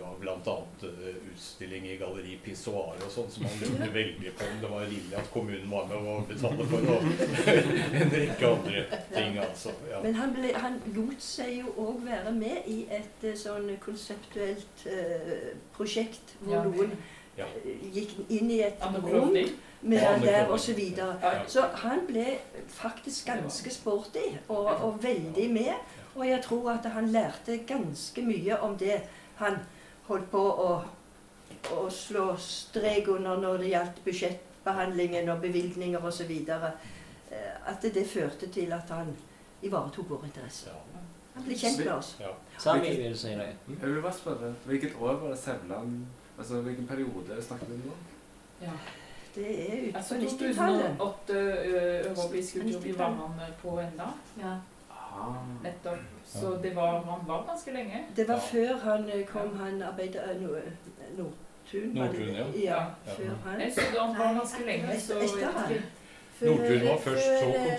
det 0.00 0.06
var 0.08 0.16
bl.a. 0.20 0.54
Uh, 0.82 1.16
utstilling 1.34 1.84
i 1.92 1.96
Galleri 2.00 2.38
Pissoar 2.44 2.96
og 3.04 3.10
sånn 3.12 3.28
som 3.34 3.44
han 3.44 3.58
lurte 3.60 3.88
veldig 3.98 4.32
på 4.38 4.46
om 4.48 4.62
det 4.62 4.70
var 4.72 4.86
rimelig 4.88 5.18
at 5.20 5.30
kommunen 5.34 5.68
var 5.70 5.88
med 5.90 6.08
å 6.12 6.14
betale 6.30 6.66
for, 6.70 6.88
og 6.94 7.04
en 8.00 8.14
rekke 8.14 8.52
andre 8.54 8.84
ting, 9.12 9.38
altså. 9.44 9.74
Ja. 9.90 10.00
Men 10.06 10.16
han, 10.16 10.32
ble, 10.38 10.52
han 10.64 10.78
lot 10.96 11.20
seg 11.24 11.52
jo 11.60 11.74
òg 11.84 12.00
være 12.08 12.32
med 12.38 12.68
i 12.72 12.78
et 12.96 13.26
eh, 13.28 13.36
sånn 13.36 13.68
konseptuelt 13.84 14.86
eh, 14.88 15.50
prosjekt 15.76 16.36
hvor 16.40 16.56
Ja. 16.56 16.64
noen 16.64 16.96
Ja. 17.38 17.46
eh, 17.60 17.84
gikk 17.94 18.16
inn 18.28 18.50
i 18.50 18.62
et 18.66 18.80
rom 19.04 19.36
med 19.82 19.98
han 20.04 20.20
der 20.24 20.42
osv. 20.48 20.52
og 20.52 20.60
så 20.60 20.72
videre. 20.76 21.34
Så 21.48 21.62
han 21.84 22.02
ble 22.08 22.38
faktisk 22.68 23.30
ganske 23.30 23.70
sporty 23.72 24.26
og, 24.48 24.66
og 24.66 24.98
veldig 25.04 25.46
med. 25.54 25.74
Og 26.16 26.26
jeg 26.26 26.42
tror 26.44 26.72
at 26.74 26.88
han 26.92 27.12
lærte 27.14 27.60
ganske 27.68 28.22
mye 28.26 28.58
om 28.60 28.74
det 28.80 28.98
han 29.40 29.60
holdt 30.10 30.30
på 30.32 30.44
å, 30.66 30.70
å 31.76 31.88
slå 31.94 32.28
strek 32.42 33.08
under 33.14 33.40
når 33.40 33.64
det 33.64 33.72
gjaldt 33.72 34.04
budsjettbehandlingen 34.04 35.30
og 35.32 35.42
bevilgninger 35.44 36.06
osv. 36.10 36.32
At 37.70 37.84
det 37.94 38.06
førte 38.10 38.50
til 38.50 38.72
at 38.74 38.90
han 38.90 39.12
ivaretok 39.62 40.10
våre 40.10 40.30
interesser. 40.30 40.74
Han 41.34 41.44
ble 41.46 41.56
kjent 41.56 41.78
med 41.78 41.92
oss. 41.94 42.14
Ja. 42.20 42.32
Sami 42.60 42.90
vil 42.98 43.14
si 43.16 43.34
noe. 43.38 43.52
Jeg 43.70 43.82
vil 43.82 44.02
bare 44.02 44.16
spørre, 44.16 44.54
Hvilket 44.66 44.96
år 44.98 45.20
var 45.22 45.30
det 45.30 45.38
Sevland 45.38 46.00
Altså 46.40 46.60
hvilken 46.64 46.86
periode 46.88 47.36
snakker 47.44 47.68
vi 47.68 47.76
om 47.78 47.86
nå? 47.86 47.96
Ja. 48.64 48.74
Det 49.34 49.46
er 49.46 49.82
ute 49.86 49.96
Altså 50.00 50.14
på 50.14 50.20
90-tallet. 50.20 50.96
2008 50.98 51.34
ø, 51.34 51.80
Europeisk 52.10 52.54
kultur, 52.58 52.80
vi 52.80 52.94
var 52.98 53.14
han 53.20 53.52
på 53.62 53.76
enda. 53.80 54.08
Ja. 54.40 54.54
Ah. 54.90 55.36
Nettopp. 55.62 56.19
Så 56.32 56.58
det 56.62 56.74
var, 56.76 56.90
han 57.02 57.20
var 57.28 57.44
ganske 57.48 57.72
lenge. 57.72 58.04
Det 58.16 58.28
var 58.28 58.34
Ja. 58.34 58.40
før 58.52 58.76
han 58.90 59.08
eh, 59.10 59.26
kom, 59.26 59.56
han 59.58 59.82
arbeidet 59.82 60.22
i 60.36 60.42
Nordtun. 61.16 61.94
var 61.98 62.06
det- 62.06 62.18
Nordtun, 62.18 62.34
ja. 62.34 62.44
ja. 62.54 62.84
Ja. 63.06 63.12
Før 63.16 63.34
han. 63.44 63.60
Jeg 63.60 63.72
så 63.72 63.80
han 64.00 64.18
var 64.18 64.32
ganske 64.34 64.66
lenge. 64.66 65.00
Så 65.00 65.12
Etter 65.18 65.50
han. 65.58 65.72
Nordtun 66.40 66.88
var 66.88 66.98
først, 66.98 67.24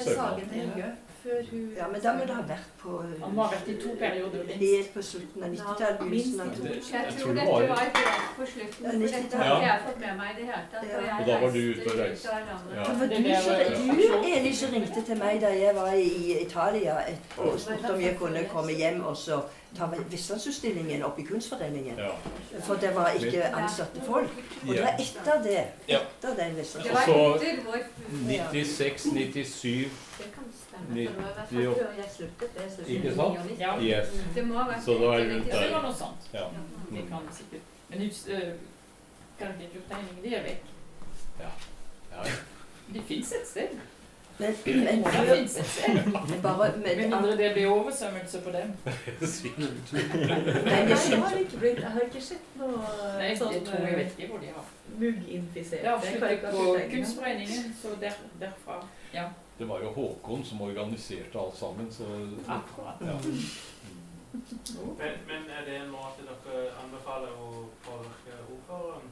så 0.03 0.15
kom 0.18 0.41
Helgø. 0.52 0.90
Før 1.23 1.41
hun 1.52 1.73
Ja, 1.77 1.88
men 1.88 2.02
da 2.02 2.14
må 2.18 2.19
det 2.30 2.35
ha 2.35 2.41
vært 2.49 2.69
på 2.81 2.91
Han 3.23 3.34
må 3.35 3.43
ha 3.43 3.49
vært 3.56 3.68
i 3.69 3.76
to 3.84 3.89
perioder. 3.99 4.43
Helt 4.61 4.93
på 4.93 5.02
slutten 5.02 5.43
av 5.43 5.49
90-tallet. 5.53 5.99
begynnelsen 5.99 6.41
av 6.41 6.48
minst 6.48 6.61
2000. 6.61 6.95
Jeg 6.95 7.14
tror 7.14 7.19
tror 7.22 7.34
det 7.34 7.41
dette 7.41 7.52
var- 7.52 7.77
helt 7.80 8.31
på 8.38 8.45
slutten, 8.53 8.73
for 8.73 8.91
dette 8.91 8.98
90-tallet. 8.98 9.48
har 9.48 9.56
ikke 9.61 9.72
jeg 9.73 9.81
fått 9.85 9.99
med 10.06 10.14
meg 10.22 10.30
i 10.31 10.35
det 10.39 10.45
hele 10.52 10.65
tatt. 10.72 10.84
Og, 11.19 11.26
da 11.27 11.39
var 11.43 11.49
du 11.56 11.60
ute 11.72 11.88
og 11.91 11.99
reiste. 11.99 12.30
Ja. 12.76 12.84
Det 12.89 12.99
var 12.99 13.07
du, 13.07 13.19
som, 13.45 13.53
du, 13.98 14.27
Eli, 14.35 14.53
som 14.56 14.69
ringte 14.73 15.02
til 15.10 15.18
meg 15.18 15.41
da 15.41 15.49
jeg 15.61 15.76
var 15.76 15.91
i 15.93 16.41
Italia 16.45 16.93
et, 17.10 17.18
og 17.38 17.60
spurte 17.60 17.93
om 17.93 18.02
jeg 18.02 18.18
kunne 18.18 18.45
komme 18.53 18.72
hjem 18.81 19.03
og 19.03 19.18
så 19.18 19.41
ta 19.77 19.85
Vestlandsutstillingen 20.11 21.03
opp 21.03 21.19
i 21.19 21.23
Kunstforeningen. 21.23 21.95
Ja. 21.98 22.10
For 22.65 22.76
det 22.76 22.95
var 22.95 23.10
ikke 23.19 23.45
ansatte 23.56 24.02
folk. 24.06 24.30
Og 24.68 24.73
det 24.76 24.81
var 24.84 24.95
etter 24.99 25.43
det. 25.43 25.64
Ja. 25.88 25.99
Etter 25.99 26.35
den 26.35 26.56
Det 26.56 26.91
var 26.91 27.06
så- 27.06 27.35
etter 27.35 27.64
vår 27.65 27.80
96, 28.27 29.06
97 29.14 29.89
Det 30.94 31.06
kan 31.08 31.16
det 31.16 31.24
var 31.24 31.30
i 31.32 31.36
hvert 31.36 31.49
fall 31.49 31.64
Jo. 31.64 31.74
før 31.74 31.91
jeg 32.02 32.10
sluttet. 32.16 32.49
Jeg 32.62 32.72
sluttet 32.76 32.90
i 32.90 32.95
Ikke 32.95 33.16
sant? 33.16 33.60
Ja. 33.60 33.72
Yes. 33.82 34.08
Det 34.36 34.48
må 34.48 34.58
ha 34.60 34.66
vært 34.72 34.84
Så 34.86 34.98
da 35.02 35.14
er 35.14 35.18
det 35.24 35.36
rundt 35.36 35.45
96. 35.45 35.64
Det 35.66 35.72
var 35.76 35.82
noe 35.88 35.95
sånt. 36.03 36.28
Ja. 36.34 36.45
Det 36.95 37.03
kan 37.10 37.28
det 37.28 37.36
sikkert. 37.40 37.62
Men 37.90 37.99
hus, 38.08 38.20
øh, 38.30 38.52
Garantijordtegningen, 39.40 40.24
de 40.24 40.36
er 40.36 40.44
vekk. 40.44 40.64
Ja. 41.40 41.52
Ja. 42.12 42.24
De 42.94 43.02
fins 43.08 43.32
et 43.32 43.48
sted. 43.48 43.68
Men, 44.40 44.56
Det 44.66 44.76
men 44.76 45.03
finnes 45.06 45.58
et 45.58 45.66
sted. 45.66 46.41
bare, 46.41 46.72
Med 46.78 46.95
men, 46.98 47.10
mindre 47.10 47.38
det 47.38 47.53
blir 47.53 47.68
oversvømmelse 47.68 48.41
på 48.41 48.52
dem. 48.52 48.74
Sikkert. 49.34 49.94
men 49.94 50.90
jeg 50.90 50.98
det 51.10 51.20
har 51.20 51.38
ikke 51.38 51.58
blitt, 51.58 51.80
jeg 51.80 51.91
har 51.91 52.02
ikke 52.02 52.22
sett 52.22 52.56
noe 52.58 52.80
Nei, 53.20 53.28
det 53.30 53.38
sånn 53.38 53.66
tror 53.68 53.86
jeg 53.86 53.98
vet 53.99 54.16
ikke 54.18 54.30
hvor 54.32 54.40
de 54.41 54.49
har. 54.56 54.66
mugginfisert. 54.98 55.82
Det 55.82 55.90
har 55.90 56.02
sluttet 56.02 56.41
på. 56.52 56.66
Kunstforeningen, 56.95 57.76
så 57.82 57.88
der, 58.02 58.18
derfra 58.41 58.80
Ja, 59.14 59.28
Det 59.62 59.70
var 59.70 59.80
jo 59.80 59.90
Håkon 59.94 60.46
som 60.46 60.62
organiserte 60.62 61.40
alt 61.40 61.58
sammen, 61.58 61.92
så 61.92 62.04
akkurat. 62.48 62.96
ja. 63.02 63.18
Men, 64.98 65.12
men 65.28 65.44
er 65.58 65.66
det 65.66 65.76
en 65.76 65.92
måte 65.92 66.26
dere 66.26 66.64
anbefaler 66.82 67.36
å 67.38 67.68
påvirke 67.86 68.40
ordføreren? 68.56 69.12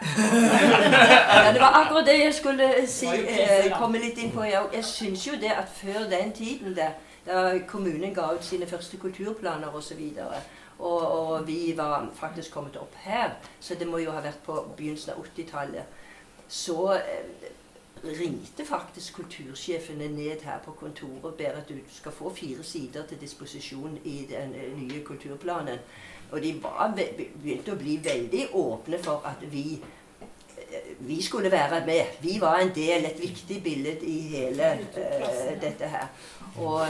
Ja, 1.34 1.52
det 1.52 1.60
var 1.60 1.76
akkurat 1.82 2.06
det 2.06 2.16
jeg 2.16 2.34
skulle 2.34 2.70
si, 2.88 3.06
eh, 3.12 3.68
komme 3.76 4.00
litt 4.00 4.16
inn 4.18 4.32
på. 4.32 4.46
Jeg, 4.48 4.72
jeg 4.72 4.88
syns 4.88 5.26
jo 5.26 5.36
det 5.36 5.52
at 5.52 5.68
før 5.68 6.08
den 6.08 6.32
tiden 6.32 6.72
der, 6.80 6.96
da 7.26 7.44
kommunen 7.68 8.16
ga 8.16 8.32
ut 8.32 8.44
sine 8.44 8.66
første 8.66 8.96
kulturplaner 8.96 9.68
osv., 9.68 10.00
og, 10.24 10.34
og, 10.78 11.08
og 11.12 11.46
vi 11.46 11.74
var 11.76 12.08
faktisk 12.16 12.56
kommet 12.56 12.80
opp 12.80 12.96
her, 13.04 13.36
så 13.60 13.76
det 13.76 13.88
må 13.88 14.00
jo 14.00 14.16
ha 14.16 14.24
vært 14.24 14.40
på 14.48 14.62
begynnelsen 14.76 15.12
av 15.12 15.26
80-tallet, 15.28 16.04
så 16.48 16.94
eh, 16.96 17.50
ringte 18.04 18.64
faktisk 18.64 19.14
kultursjefene 19.14 20.08
ned 20.08 20.40
her 20.44 20.58
på 20.64 20.72
kontoret 20.72 21.24
og 21.24 21.34
ber 21.34 21.58
at 21.60 21.68
du 21.68 21.74
skal 21.88 22.12
få 22.12 22.34
fire 22.34 22.64
sider 22.64 23.06
til 23.06 23.20
disposisjon 23.20 23.98
i 24.04 24.26
den 24.30 24.54
eh, 24.54 24.78
nye 24.78 25.04
kulturplanen. 25.04 25.78
Og 26.30 26.42
de 26.42 26.54
var, 26.62 26.92
begynte 26.96 27.74
å 27.74 27.78
bli 27.80 27.98
veldig 28.04 28.46
åpne 28.54 29.00
for 29.02 29.26
at 29.26 29.42
vi 29.52 29.64
eh, 29.80 30.92
vi 31.00 31.22
skulle 31.22 31.50
være 31.50 31.82
med. 31.86 32.16
Vi 32.22 32.38
var 32.40 32.60
en 32.60 32.72
del, 32.74 33.04
et 33.04 33.20
viktig 33.20 33.62
bilde 33.64 33.96
i 34.06 34.18
hele 34.36 34.72
uh, 34.96 35.60
dette 35.60 35.88
her. 35.88 36.06
Og 36.56 36.86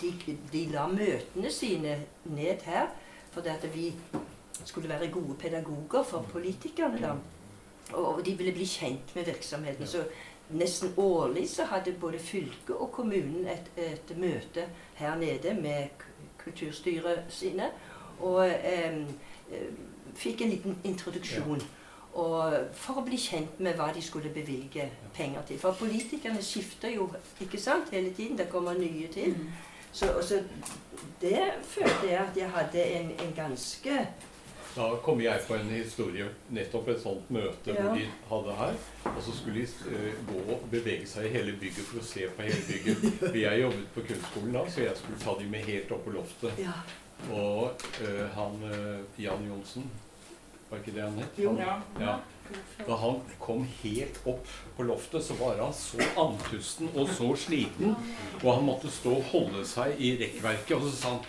de, 0.00 0.12
de 0.52 0.66
la 0.72 0.86
møtene 0.90 1.52
sine 1.52 1.98
ned 2.24 2.64
her, 2.66 2.88
fordi 3.34 3.48
at 3.48 3.68
vi 3.74 3.92
skulle 4.64 4.88
være 4.88 5.10
gode 5.10 5.34
pedagoger 5.38 6.02
for 6.02 6.26
politikerne. 6.32 7.00
da. 7.02 7.14
Og 7.92 8.26
de 8.26 8.34
ville 8.38 8.52
bli 8.52 8.66
kjent 8.66 9.16
med 9.16 9.24
virksomheten. 9.24 9.86
Så 9.86 10.04
nesten 10.50 10.92
årlig 10.96 11.48
så 11.50 11.64
hadde 11.64 11.92
både 12.00 12.18
fylket 12.18 12.74
og 12.76 12.92
kommunen 12.92 13.46
et, 13.48 13.70
et 13.76 14.16
møte 14.16 14.66
her 14.94 15.16
nede 15.16 15.54
med 15.54 16.04
kulturstyret 16.38 17.24
sine. 17.28 17.70
Og 18.20 18.46
eh, 18.48 19.04
fikk 20.14 20.40
en 20.40 20.50
liten 20.50 20.78
introduksjon. 20.84 21.62
Og 22.14 22.58
for 22.78 23.00
å 23.00 23.06
bli 23.06 23.18
kjent 23.18 23.58
med 23.64 23.74
hva 23.78 23.88
de 23.94 24.02
skulle 24.02 24.30
bevilge 24.30 24.86
penger 25.14 25.48
til. 25.48 25.58
For 25.58 25.74
politikerne 25.78 26.42
skifter 26.42 26.92
jo 26.94 27.08
ikke 27.42 27.58
sant, 27.58 27.90
hele 27.90 28.12
tiden. 28.14 28.38
Det 28.38 28.48
kommer 28.52 28.78
nye 28.78 29.08
til. 29.12 29.34
Så, 29.92 30.12
så 30.22 30.42
det 31.20 31.40
følte 31.62 32.06
jeg 32.10 32.20
at 32.20 32.38
jeg 32.38 32.50
hadde 32.50 32.84
en, 32.84 33.10
en 33.22 33.34
ganske 33.36 33.98
Da 34.74 34.88
kom 35.04 35.20
jeg 35.22 35.42
på 35.46 35.54
en 35.54 35.68
historie, 35.70 36.26
nettopp 36.50 36.88
et 36.90 37.02
sånt 37.02 37.28
møte 37.30 37.70
Ja. 37.70 37.82
hvor 37.82 37.94
de 37.94 38.08
hadde 38.30 38.56
her. 38.58 38.78
Og 39.12 39.20
så 39.22 39.34
skulle 39.36 39.62
de 39.62 39.94
eh, 39.94 40.16
gå 40.26 40.40
og 40.52 40.64
bevege 40.70 41.06
seg 41.06 41.28
i 41.28 41.34
hele 41.36 41.54
bygget 41.60 41.86
for 41.86 42.00
å 42.00 42.04
se 42.04 42.26
på 42.26 42.42
hele 42.42 42.64
bygget. 42.68 43.04
For 43.20 43.38
jeg 43.38 43.60
jobbet 43.60 43.92
på 43.94 44.06
kunstskolen 44.08 44.52
da, 44.58 44.64
så 44.68 44.80
jeg 44.88 44.96
skulle 44.98 45.20
ta 45.22 45.36
de 45.38 45.46
med 45.50 45.68
helt 45.70 45.92
opp 45.94 46.04
på 46.04 46.16
loftet. 46.16 46.58
Ja. 46.58 46.74
Og 47.30 47.84
uh, 48.02 48.24
han 48.34 48.58
uh, 48.66 49.22
Jan 49.22 49.46
Johnsen 49.46 49.86
var 50.68 50.80
ikke 50.82 50.94
det 50.96 51.04
han 51.04 51.18
het? 51.22 51.38
Han, 51.38 51.60
ja. 51.62 51.76
ja. 52.00 52.14
Da 52.86 52.96
han 52.98 53.20
kom 53.40 53.62
helt 53.82 54.18
opp 54.26 54.48
på 54.76 54.86
loftet, 54.88 55.22
så 55.24 55.36
var 55.38 55.60
han 55.62 55.72
så 55.76 56.02
andpusten 56.20 56.90
og 56.94 57.08
så 57.14 57.30
sliten. 57.38 57.94
Og 58.42 58.48
han 58.50 58.66
måtte 58.66 58.90
stå 58.92 59.14
og 59.20 59.30
holde 59.30 59.62
seg 59.68 59.94
i 60.02 60.16
rekkverket, 60.20 60.74
og 60.76 60.88
så 60.88 60.96
sa 60.96 61.14
han 61.14 61.22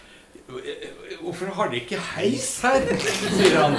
Hvorfor 1.22 1.46
har 1.46 1.68
dere 1.72 1.82
ikke 1.82 1.98
heis 1.98 2.62
her? 2.62 2.82
sier 3.02 3.58
han. 3.64 3.76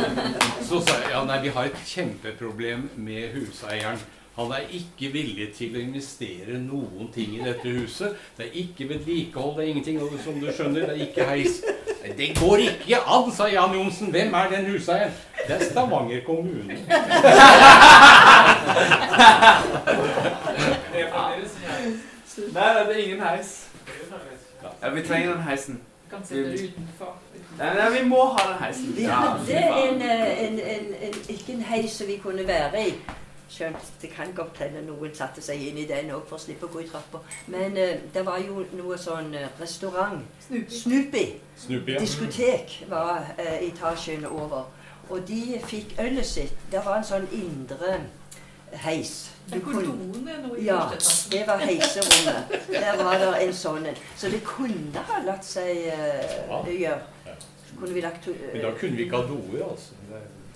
Så 0.67 0.81
sa 0.83 0.97
jeg 0.99 1.13
ja, 1.13 1.23
nei, 1.29 1.39
vi 1.45 1.53
har 1.55 1.65
et 1.71 1.83
kjempeproblem 1.87 2.89
med 2.97 3.29
huseieren. 3.37 4.01
Han 4.37 4.51
er 4.53 4.67
ikke 4.75 5.13
villig 5.15 5.47
til 5.57 5.77
å 5.79 5.81
investere 5.81 6.59
noen 6.61 7.09
ting 7.15 7.39
i 7.39 7.45
dette 7.45 7.71
huset. 7.79 8.19
Det 8.37 8.45
er 8.49 8.59
ikke 8.65 8.89
vedlikehold, 8.91 9.55
det 9.57 9.65
er 9.65 9.71
ingenting. 9.71 10.03
Og 10.03 10.13
som 10.25 10.37
du 10.43 10.51
skjønner, 10.53 10.81
det 10.91 10.95
er 10.97 11.07
ikke 11.07 11.25
heis. 11.31 11.63
Det 12.19 12.29
går 12.37 12.57
ikke 12.67 12.99
an, 13.01 13.33
sa 13.33 13.49
Jan 13.49 13.75
Johnsen. 13.79 14.11
Hvem 14.13 14.35
er 14.35 14.47
den 14.53 14.69
huseieren? 14.75 15.15
Det 15.47 15.55
er 15.57 15.65
Stavanger 15.71 16.21
kommune. 16.27 16.77
Nei, 22.53 22.69
det 22.75 22.93
er 22.93 23.03
ingen 23.07 23.23
heis. 23.23 23.69
Ja, 24.83 24.89
vi 24.91 25.03
trenger 25.07 25.33
den 25.33 25.43
heisen. 25.47 25.81
Kan 26.11 26.25
sitte 26.25 26.51
det 26.51 26.69
utenfor. 26.71 27.15
Nei, 27.59 27.75
nei, 27.75 27.87
vi 28.03 28.09
må 28.09 28.25
ha 28.25 28.53
den 28.53 28.59
heisen. 28.63 28.97
Vi 28.97 29.03
Ja, 29.03 29.15
hadde 29.15 29.57
en, 29.59 30.03
eh, 30.03 30.45
en, 30.47 30.59
en, 30.59 30.95
en, 31.03 31.15
ikke 31.29 31.53
en 31.53 31.63
heis 31.63 31.93
som 31.93 32.07
vi 32.07 32.17
kunne 32.23 32.47
være 32.47 32.89
i. 32.89 32.95
Skjønt 33.51 33.93
det 34.03 34.11
kan 34.11 34.33
godt 34.35 34.59
hende 34.59 34.83
noen 34.83 35.13
satte 35.15 35.43
seg 35.43 35.61
inn 35.69 35.77
i 35.79 35.85
den 35.87 36.11
òg 36.11 36.25
for 36.27 36.35
å 36.39 36.43
slippe 36.43 36.67
å 36.67 36.71
gå 36.73 36.81
i 36.83 36.89
trappa. 36.89 37.21
Men 37.47 37.77
uh, 37.79 37.93
det 38.15 38.25
var 38.27 38.41
jo 38.43 38.65
noe 38.75 38.99
sånn 38.99 39.35
eh, 39.39 39.47
restaurant. 39.61 40.25
Snoopy. 40.49 41.25
Snoopy, 41.57 41.95
ja. 41.95 42.01
Diskotek 42.03 42.75
var 42.91 43.23
uh, 43.39 43.57
etasjen 43.61 44.27
over. 44.27 44.67
Og 45.11 45.23
de 45.29 45.61
fikk 45.63 45.95
ølet 46.03 46.27
sitt. 46.27 46.59
Det 46.73 46.83
var 46.85 46.99
en 46.99 47.07
sånn 47.07 47.29
indre 47.33 48.01
heis. 48.83 49.31
Noe 49.47 50.59
i 50.59 50.65
ja, 50.67 50.91
det 51.31 51.43
var 51.47 51.59
heiserommet. 51.63 52.57
Der 52.71 53.05
var 53.05 53.19
det 53.21 53.29
en 53.45 53.53
sånn 53.55 53.87
en. 53.87 54.01
Så 54.19 54.31
det 54.33 54.41
kunne 54.47 55.05
ha 55.11 55.21
latt 55.27 55.47
seg 55.47 55.87
uh, 55.93 56.67
gjøre. 56.67 56.99
Kunne 57.77 57.93
vi 57.95 58.03
lagt 58.03 58.27
uh, 58.27 58.35
Men 58.53 58.65
da 58.65 58.73
kunne 58.81 58.99
vi 58.99 59.07
ikke 59.07 59.21
ha 59.21 59.29
doer, 59.29 59.63
altså. 59.69 59.96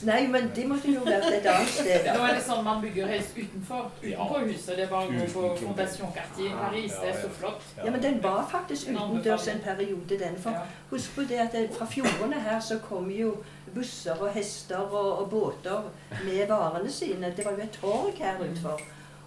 Nei, 0.08 0.26
men 0.32 0.50
de 0.56 0.64
måtte 0.68 0.92
jo 0.92 1.02
vært 1.04 1.26
et 1.28 1.46
annet 1.50 1.72
sted. 1.74 2.06
Nå 2.08 2.24
er 2.24 2.34
det 2.38 2.42
sånn 2.44 2.62
man 2.64 2.80
bygger 2.82 3.10
heis 3.10 3.30
utenfor, 3.36 3.90
utenfor 4.02 4.46
huset. 4.46 4.74
Det 4.78 4.84
er 4.86 4.92
bare 4.92 5.08
å 5.08 5.16
gå 5.16 5.26
på. 5.34 5.46
Fondation 5.60 6.12
Cartier 6.16 6.50
i 6.50 6.56
Paris. 6.56 6.96
Det 7.02 7.10
er 7.12 7.18
så 7.20 7.30
flott. 7.36 7.66
Ja, 7.78 7.90
men 7.90 8.04
den 8.04 8.20
var 8.24 8.44
faktisk 8.50 8.92
utendørs 8.94 9.48
en 9.52 9.62
periode, 9.64 10.20
den. 10.22 10.38
For 10.40 10.62
husk 10.92 11.16
på 11.18 11.26
det 11.30 11.40
at 11.44 11.56
det, 11.56 11.66
fra 11.76 11.88
fjordene 11.90 12.40
her 12.46 12.60
så 12.64 12.80
kom 12.84 13.10
jo 13.14 13.34
busser 13.74 14.18
og 14.18 14.32
hester 14.34 14.80
og, 14.82 15.10
og 15.22 15.30
båter 15.30 15.90
med 16.24 16.46
varene 16.50 16.90
sine. 16.92 17.34
Det 17.36 17.44
var 17.46 17.58
jo 17.58 17.66
et 17.66 17.80
torg 17.80 18.22
her 18.24 18.40
utenfor. 18.40 18.80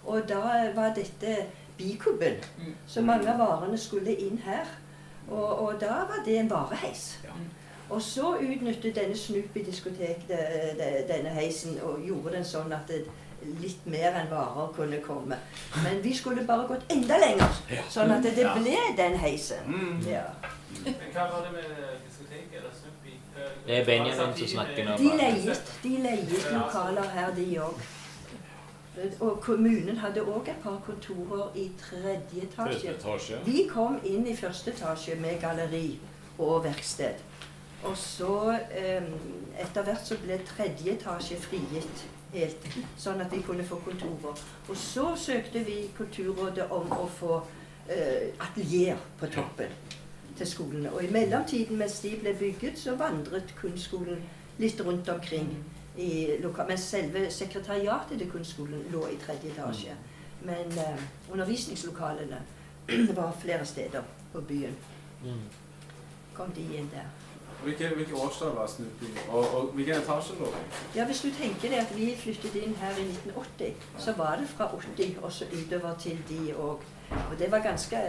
Og 0.04 0.26
da 0.28 0.40
var 0.76 0.96
dette 0.96 1.36
bikuben. 1.78 2.42
Så 2.86 3.02
mange 3.02 3.30
av 3.30 3.38
varene 3.40 3.78
skulle 3.80 4.14
inn 4.20 4.42
her. 4.44 4.66
Og, 5.30 5.60
og 5.64 5.78
da 5.80 6.02
var 6.10 6.24
det 6.26 6.38
en 6.42 6.50
vareheis. 6.50 7.14
Og 7.90 8.02
så 8.02 8.34
utnyttet 8.40 8.94
denne 8.96 9.16
Snoopy 9.16 9.60
diskotek 9.66 10.24
de- 10.28 10.74
de- 10.78 11.04
denne 11.08 11.28
heisen 11.30 11.78
og 11.82 12.00
gjorde 12.06 12.32
den 12.36 12.44
sånn 12.44 12.72
at 12.72 12.88
det, 12.88 13.04
litt 13.60 13.86
mer 13.86 14.14
enn 14.20 14.30
varer 14.30 14.72
kunne 14.76 15.00
komme. 15.04 15.36
Men 15.84 16.02
vi 16.02 16.14
skulle 16.16 16.46
bare 16.46 16.66
gått 16.68 16.86
enda 16.90 17.18
lenger, 17.18 17.58
sånn 17.90 18.10
at 18.10 18.22
det, 18.22 18.36
det 18.36 18.46
ble 18.56 18.76
den 18.96 19.18
heisen. 19.18 19.66
Mm. 19.66 20.00
Ja. 20.08 20.22
Men 20.84 20.94
hva 21.12 21.26
var 21.32 21.42
det 21.44 21.52
med 21.52 21.64
diskoteket 22.06 22.56
eller 22.56 22.70
Snoopy? 22.72 23.18
Det 23.66 23.76
er 23.80 23.84
Benjamin 23.84 24.36
som 24.36 24.46
snakker 24.48 24.84
nå. 24.84 24.96
De 24.96 25.10
leiet, 25.16 25.72
de 25.82 25.88
leiet 25.98 26.48
lokaler 26.52 27.08
her, 27.14 27.30
de 27.36 27.46
òg. 27.58 27.84
Og 29.20 29.40
kommunen 29.42 29.96
hadde 29.98 30.20
òg 30.22 30.48
et 30.48 30.62
par 30.62 30.76
kontorer 30.86 31.48
i 31.58 31.70
tredje 31.80 32.44
etasje. 32.46 32.78
Tredje 32.80 32.90
etasje. 32.94 33.38
Vi 33.44 33.68
kom 33.72 33.98
inn 34.04 34.26
i 34.26 34.36
første 34.36 34.70
etasje 34.70 35.16
med 35.20 35.40
galleri 35.42 35.98
og 36.38 36.64
verksted. 36.64 37.14
Og 37.84 37.96
så 38.00 38.58
em, 38.72 39.10
etter 39.60 39.84
hvert 39.84 40.06
så 40.06 40.16
ble 40.22 40.38
tredje 40.48 40.94
etasje 40.94 41.36
frigitt 41.42 42.04
helt, 42.34 42.68
sånn 42.98 43.20
at 43.22 43.32
vi 43.32 43.42
kunne 43.44 43.66
få 43.66 43.78
kontorer. 43.84 44.40
Og 44.68 44.78
så 44.78 45.10
søkte 45.20 45.62
vi 45.66 45.84
Kulturrådet 45.96 46.70
om 46.74 46.90
å 46.96 47.04
få 47.18 47.36
eh, 47.88 48.32
atelier 48.42 49.00
på 49.20 49.28
toppen 49.34 49.74
til 50.38 50.48
skolene. 50.48 50.92
Og 50.94 51.04
i 51.04 51.12
mellomtiden 51.14 51.78
mens 51.78 52.00
de 52.02 52.14
ble 52.22 52.34
bygget, 52.38 52.80
så 52.80 52.96
vandret 52.98 53.54
kunstskolen 53.60 54.22
litt 54.58 54.80
rundt 54.80 55.08
omkring. 55.12 55.52
I 56.00 56.40
loka 56.42 56.66
mens 56.66 56.88
selve 56.90 57.28
sekretariatet 57.30 58.18
til 58.18 58.30
kunstskolen 58.32 58.88
lå 58.90 59.04
i 59.12 59.18
tredje 59.22 59.52
etasje. 59.52 59.94
Men 60.44 60.72
eh, 60.80 61.04
undervisningslokalene 61.30 62.40
var 63.18 63.36
flere 63.40 63.66
steder 63.68 64.02
på 64.32 64.42
byen. 64.48 64.74
Kom 66.34 66.50
de 66.56 66.64
inn 66.76 66.90
der. 66.92 67.23
Hvilke, 67.64 67.88
hvilke 67.96 68.14
årstall 68.14 68.54
var 68.56 68.66
snuping, 68.66 69.18
Og, 69.28 69.54
og 69.56 69.66
hvilken 69.76 69.94
etasje 70.02 70.34
lå 70.38 70.44
det? 70.52 70.62
Ja, 70.96 71.04
Hvis 71.08 71.20
du 71.20 71.30
tenker 71.38 71.68
deg 71.68 71.78
at 71.80 71.94
vi 71.96 72.10
flyttet 72.20 72.54
inn 72.62 72.74
her 72.80 72.90
i 73.00 73.06
1980, 73.08 73.74
så 73.98 74.12
var 74.18 74.36
det 74.40 74.48
fra 74.48 74.68
80 74.76 75.18
også 75.22 75.44
utover 75.52 75.94
til 75.98 76.18
de 76.28 76.54
òg. 76.54 76.84
Og 77.30 77.38
det 77.38 77.50
var 77.52 77.58
ganske 77.64 78.00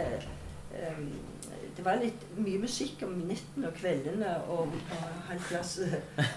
um, 0.98 1.08
Det 1.76 1.84
var 1.84 1.98
litt 2.00 2.22
mye 2.40 2.58
musikk 2.58 3.02
om 3.04 3.10
nettene 3.28 3.68
og 3.68 3.74
kveldene 3.76 4.30
og, 4.48 4.58
og 4.96 5.02
halv 5.28 5.42
klasse 5.48 5.88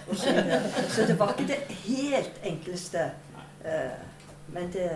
og 0.09 0.15
så 0.15 0.33
videre. 0.35 0.59
Så 0.89 1.05
det 1.07 1.19
var 1.19 1.31
ikke 1.35 1.47
det 1.53 1.61
helt 1.85 2.41
enkleste. 2.43 3.05
Uh, 3.65 3.95
men 4.53 4.67
det 4.73 4.89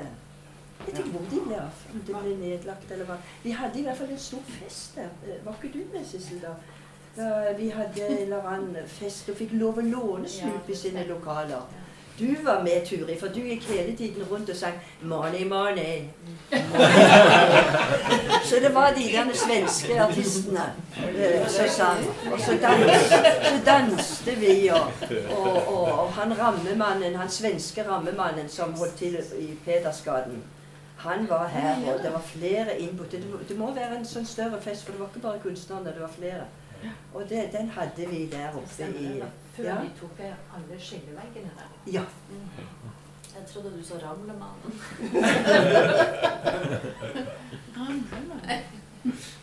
Jeg 0.83 0.87
vet 0.87 0.97
ikke 0.99 1.11
hvor 1.15 1.27
de 1.31 1.39
ble 1.45 1.55
av. 1.61 1.83
Om 1.93 1.99
det 2.07 2.15
ble 2.21 2.31
nedlagt 2.41 2.89
eller 2.91 3.05
hva. 3.07 3.15
Vi 3.43 3.51
hadde 3.55 3.79
i 3.79 3.83
hvert 3.85 3.97
fall 3.97 4.09
en 4.11 4.19
stor 4.19 4.41
fest 4.51 4.95
der. 4.97 5.11
Eh, 5.27 5.45
Var 5.45 5.53
ikke 5.61 5.77
du 5.77 5.83
med, 5.93 6.05
Sissel, 6.05 6.41
da? 6.41 6.51
Da 7.17 7.53
vi 7.57 7.69
hadde 7.69 8.07
en 8.07 8.17
eller 8.17 8.47
annen 8.49 8.87
fest 8.89 9.29
og 9.29 9.37
fikk 9.37 9.51
lov 9.53 9.77
å 9.77 9.85
låne 9.85 10.29
Snoopy 10.29 10.75
sine 10.75 11.05
lokaler. 11.05 11.61
Du 12.19 12.35
var 12.45 12.63
med, 12.63 12.85
Turi, 12.85 13.15
for 13.19 13.27
du 13.33 13.39
gikk 13.41 13.63
hele 13.69 13.95
tiden 13.97 14.25
rundt 14.31 14.49
og 14.49 14.55
sang 14.55 14.73
'Money, 15.01 15.45
money'. 15.45 15.45
money. 15.49 16.09
Så 18.49 18.55
det 18.61 18.73
var 18.75 18.93
de 18.93 19.03
der 19.11 19.33
svenske 19.33 20.01
artistene 20.01 20.73
eh, 21.17 21.47
som 21.47 21.67
sang. 21.69 21.97
Og 22.31 22.39
så, 22.39 22.51
dans, 22.61 22.91
så 23.45 23.59
danste 23.65 24.31
vi, 24.31 24.69
og, 24.69 24.91
og, 25.37 25.67
og, 25.67 25.99
og 25.99 26.13
han 26.13 26.39
rammemannen, 26.39 27.15
han 27.15 27.29
svenske 27.29 27.89
rammemannen 27.89 28.49
som 28.49 28.73
holdt 28.73 28.95
til 28.95 29.17
i 29.39 29.57
Pedersgaden, 29.65 30.43
han 30.97 31.29
var 31.29 31.47
her, 31.47 31.93
og 31.93 32.03
det 32.03 32.13
var 32.13 32.21
flere 32.25 32.79
innbudte. 32.79 33.17
Det, 33.17 33.49
det 33.49 33.57
må 33.57 33.73
være 33.73 33.97
en 33.97 34.05
sånn 34.05 34.25
større 34.25 34.61
fest, 34.61 34.85
for 34.85 34.91
det 34.91 35.01
var 35.01 35.07
ikke 35.07 35.27
bare 35.27 35.39
kunstnerne, 35.39 35.93
det 35.93 36.01
var 36.01 36.13
flere. 36.19 36.45
Og 37.13 37.29
det, 37.29 37.49
den 37.53 37.69
hadde 37.69 38.07
vi 38.09 38.25
der 38.31 38.55
oppe 38.55 38.87
i 38.99 39.21
Før 39.55 39.63
ja. 39.69 39.75
vi 39.81 39.89
tok 39.99 40.19
alle 40.25 40.79
skilleveggene 40.81 41.51
der. 41.57 41.69
Ja. 41.93 42.03
Jeg 43.33 43.45
trodde 43.53 43.71
du 43.77 43.83
så 43.85 43.93
Ramlemannen. 44.05 44.73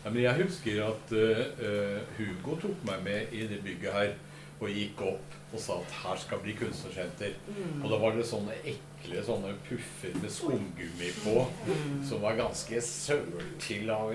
Ja, 0.05 0.09
men 0.09 0.23
jeg 0.23 0.43
husker 0.43 0.83
at 0.87 1.11
eh, 1.13 1.41
eh, 1.61 1.99
Hugo 2.17 2.55
tok 2.63 2.85
meg 2.87 3.03
med 3.05 3.33
i 3.35 3.43
det 3.49 3.59
bygget 3.65 3.93
her 3.93 4.13
og 4.61 4.69
gikk 4.73 5.01
opp 5.05 5.37
og 5.51 5.59
sa 5.59 5.75
at 5.81 5.93
her 6.03 6.17
skal 6.21 6.39
bli 6.41 6.53
kunstnersenter. 6.55 7.33
Mm. 7.49 7.81
Og 7.83 7.89
da 7.91 7.97
var 7.99 8.15
det 8.15 8.25
sånne 8.29 8.55
ekle 8.71 9.23
sånne 9.25 9.51
puffer 9.67 10.13
med 10.21 10.31
skumgummi 10.31 11.09
på, 11.25 11.33
Mm. 11.67 11.97
som 12.07 12.21
var 12.23 12.37
ganske 12.39 12.81
søl 12.81 13.89
av 13.91 14.13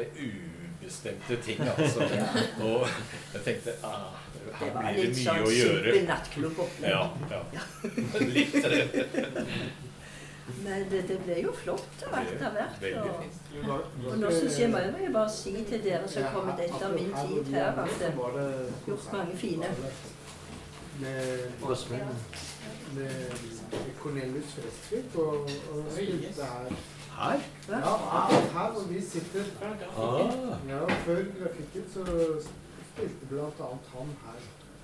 ubestemte 0.86 1.36
ting, 1.42 1.60
altså. 1.60 2.00
Og 2.60 2.86
jeg 3.34 3.42
tenkte 3.44 3.72
ah, 3.84 4.14
her 4.54 4.70
blir 4.70 5.02
det 5.02 5.08
mye 5.10 5.24
sånn 5.24 5.42
å 5.42 5.50
gjøre. 5.50 5.82
det 5.82 5.90
simpel 5.90 6.06
nattklubb 6.06 6.62
oppe. 6.66 6.86
Ja, 6.86 7.02
ja. 7.32 7.40
Litt. 8.36 8.54
Men 10.62 10.84
det, 10.90 11.00
det 11.08 11.16
ble 11.24 11.40
jo 11.42 11.52
flott 11.58 11.96
da, 11.98 12.20
etter 12.22 12.52
hvert. 12.54 12.76
Veldig 12.82 13.66
Og, 13.66 13.96
og 14.06 14.18
nå 14.20 14.30
syns 14.30 14.60
jeg 14.60 14.70
må 14.70 14.82
jeg 15.02 15.12
bare 15.14 15.32
si 15.34 15.54
til 15.66 15.82
dere 15.82 16.06
som 16.10 16.22
har 16.22 16.36
kommet 16.36 16.62
etter 16.68 16.94
min 16.94 17.10
tid 17.16 17.50
her, 17.56 17.80
at 17.82 17.96
det 17.98 18.12
er 18.12 18.68
gjort 18.86 19.08
mange 19.12 19.38
fine. 19.42 19.72
Med, 21.00 21.48
med 22.94 23.90
Cornelius 23.98 24.54
Frestvik 24.54 25.18
og, 25.20 25.50
og 25.74 25.90
spilte 25.90 26.46
her. 26.46 26.78
Her? 27.16 27.38
Ja, 27.68 27.76
her, 28.56 28.70
hvor 28.72 28.84
vi 28.88 29.00
sitter. 29.00 29.44
Ah. 29.62 30.18
Ja, 30.68 30.78
før 31.06 31.22
grafikken 31.38 31.84
så 31.94 32.04
spilte 32.92 33.26
blant 33.30 33.60
annet 33.66 33.86
han 33.94 34.10
her. 34.26 34.38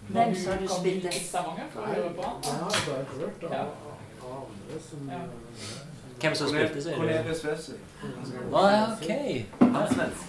Hvem 0.08 0.34
sa 0.44 0.56
du 0.62 0.66
spilte? 0.80 1.12
Stavanger? 1.12 1.68
Ja, 1.76 1.84
det 1.86 2.24
har 2.24 2.96
jeg 2.96 3.06
hørt 3.20 3.44
av, 3.44 3.50
Ja. 3.52 3.62
av 4.22 4.44
andre 4.48 4.80
som 4.90 5.08
Ja. 5.10 5.20
Hvem 6.22 6.34
som 6.34 6.48
spilte, 6.48 6.82
sier 6.82 6.94
du? 6.94 6.98
Cornelius 7.00 7.44
Wessel. 7.44 7.74
Å, 8.52 8.60
ja, 8.70 8.82
ok. 8.92 9.10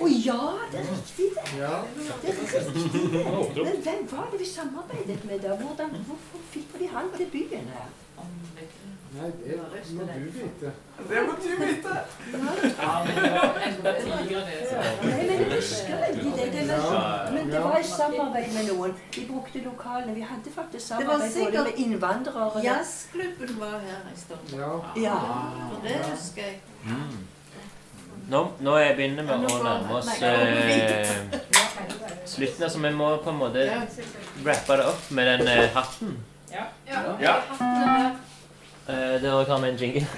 Å 0.04 0.08
ja, 0.26 0.42
det 0.72 0.80
er 0.80 0.88
riktig, 0.92 1.28
det. 1.36 1.46
Ja. 1.60 1.76
Det 2.22 2.30
er 2.30 2.40
riktig, 2.42 3.12
det. 3.12 3.66
Men 3.68 3.82
hvem 3.88 4.08
var 4.12 4.28
det 4.32 4.40
vi 4.40 4.46
samarbeidet 4.46 5.26
med 5.26 5.40
da? 5.40 5.56
Hvordan, 5.56 5.90
hvorfor 6.08 6.40
fikk 6.56 6.80
vi 6.80 6.86
han 6.96 7.12
til 7.18 7.28
byen 7.36 7.68
her? 7.78 7.92
Nei, 9.14 9.30
det 9.46 9.58
må 9.94 10.04
du 10.10 10.20
vite. 10.34 10.70
Det 11.10 11.20
må 11.28 11.34
du 11.44 11.50
vite! 11.66 11.98
Nei, 12.34 12.56
men 15.04 15.30
jeg 15.30 15.52
husker 15.52 16.00
veldig 16.02 16.32
det. 16.38 16.48
det 16.54 16.78
var, 16.80 17.30
men 17.36 17.52
det 17.52 17.62
var 17.64 17.78
i 17.78 17.84
samarbeid 17.84 18.48
med 18.56 18.72
noen. 18.72 18.96
Vi 19.16 19.26
brukte 19.30 19.62
lokalene. 19.68 20.16
Vi 20.16 20.26
hadde 20.32 20.56
faktisk 20.56 20.90
Det 20.90 20.96
var 20.96 21.04
samarbeid 21.04 21.20
både 21.20 21.30
sikkert 21.36 21.70
med 21.70 21.86
innvandrere 21.86 22.50
og 22.50 22.64
Jazzklubben 22.64 23.54
var 23.60 23.78
her 23.86 24.02
en 24.02 24.18
stund. 24.24 24.58
Ja. 24.58 24.74
Ja. 25.04 25.20
For 25.70 25.88
det 25.88 25.96
husker 26.10 26.42
jeg. 26.42 26.60
Nå, 28.30 28.44
nå 28.60 28.76
er 28.80 28.86
jeg 28.88 28.96
begynner 28.98 29.24
Ja, 29.30 29.38
vi 29.38 29.46
å 29.52 29.64
nærme 29.64 29.98
oss 30.00 30.10
nå 30.10 30.28
eh, 30.28 31.08
slutten. 32.26 32.70
så 32.70 32.80
vi 32.80 32.92
må 32.96 33.14
på 33.24 33.30
en 33.34 33.42
måte 33.46 33.66
rappe 34.46 34.78
det 34.80 34.86
opp 34.90 35.10
med 35.12 35.34
den 35.34 35.48
eh, 35.54 35.66
hatten. 35.76 36.18
Ja. 36.54 36.66
Ja. 37.20 37.36
Eh, 38.88 39.22
dere 39.24 39.46
hva 39.48 39.58
med 39.64 39.70
en 39.70 39.78
jingle. 39.80 40.08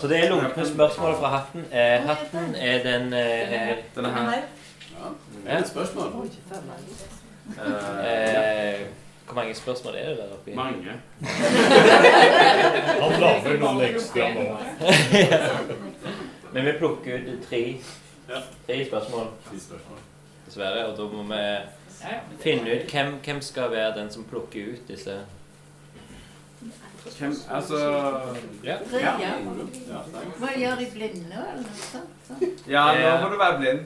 Så 0.00 0.06
det 0.08 0.18
er 0.24 0.30
lunkne 0.30 0.66
spørsmål 0.66 1.14
fra 1.18 1.28
hatten. 1.32 1.64
Eh, 1.72 2.06
hatten 2.06 2.54
er 2.54 2.82
den 2.84 3.12
eh, 3.12 3.76
Denne 3.96 4.08
her. 4.14 4.42
Ja. 5.48 5.64
spørsmål. 5.64 6.28
Eh, 7.58 8.80
hvor 9.26 9.34
mange 9.34 9.54
spørsmål 9.54 9.94
er 9.94 10.08
det 10.08 10.16
der 10.18 10.24
oppi? 10.32 10.54
Mange. 10.54 10.92
Han 13.00 13.20
lager 13.20 13.58
noen 13.58 13.80
ekstra 13.88 14.28
nå. 14.34 14.44
Men 16.52 16.64
vi 16.64 16.72
plukker 16.78 17.18
ut 17.32 17.42
tre, 17.50 17.62
Ja. 18.28 18.40
tre 18.66 18.84
spørsmål, 18.86 19.26
Ti 19.50 19.60
spørsmål. 19.60 19.98
dessverre. 20.46 20.86
Og 20.86 20.96
da 20.98 21.02
må 21.16 21.22
vi 21.22 21.42
finne 22.40 22.76
ut 22.76 22.92
hvem, 22.92 23.14
hvem 23.24 23.40
skal 23.40 23.70
være 23.70 23.94
den 23.98 24.10
som 24.10 24.24
plukker 24.24 24.72
ut 24.72 24.88
disse. 24.88 25.18
Hvem 27.18 27.34
Altså 27.50 27.78
Ja. 28.64 28.76
Ja. 28.92 29.32
Hva 30.38 30.48
gjør 30.56 30.74
de 30.78 30.86
blinde, 30.92 31.44
eller 31.50 31.62
noe 31.62 31.74
sånt? 31.82 32.68
Ja, 32.68 32.84
nå 32.92 33.28
må 33.28 33.32
du 33.32 33.38
være 33.38 33.58
blind. 33.58 33.80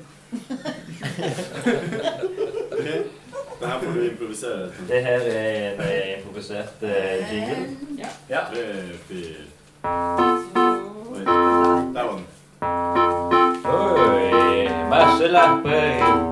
Det 3.60 3.68
her 3.68 3.78
får 3.80 3.92
du 3.92 4.02
improvisere. 4.02 4.70
Det 4.88 5.02
her 5.04 5.20
er 5.20 5.72
en 5.72 5.80
eh, 5.80 6.18
improvisert 6.18 6.82
uh, 6.82 6.88
jingle. 7.34 7.76
Ja. 7.98 8.08
Ja. 8.28 8.40
Tre, 8.50 8.64
fire. 9.08 9.34
Oi, 11.12 11.24
der 11.94 12.02
var 12.02 12.12
den. 12.12 12.26
Oi, 13.64 14.68
masse 14.90 15.26
lapper. 15.28 16.31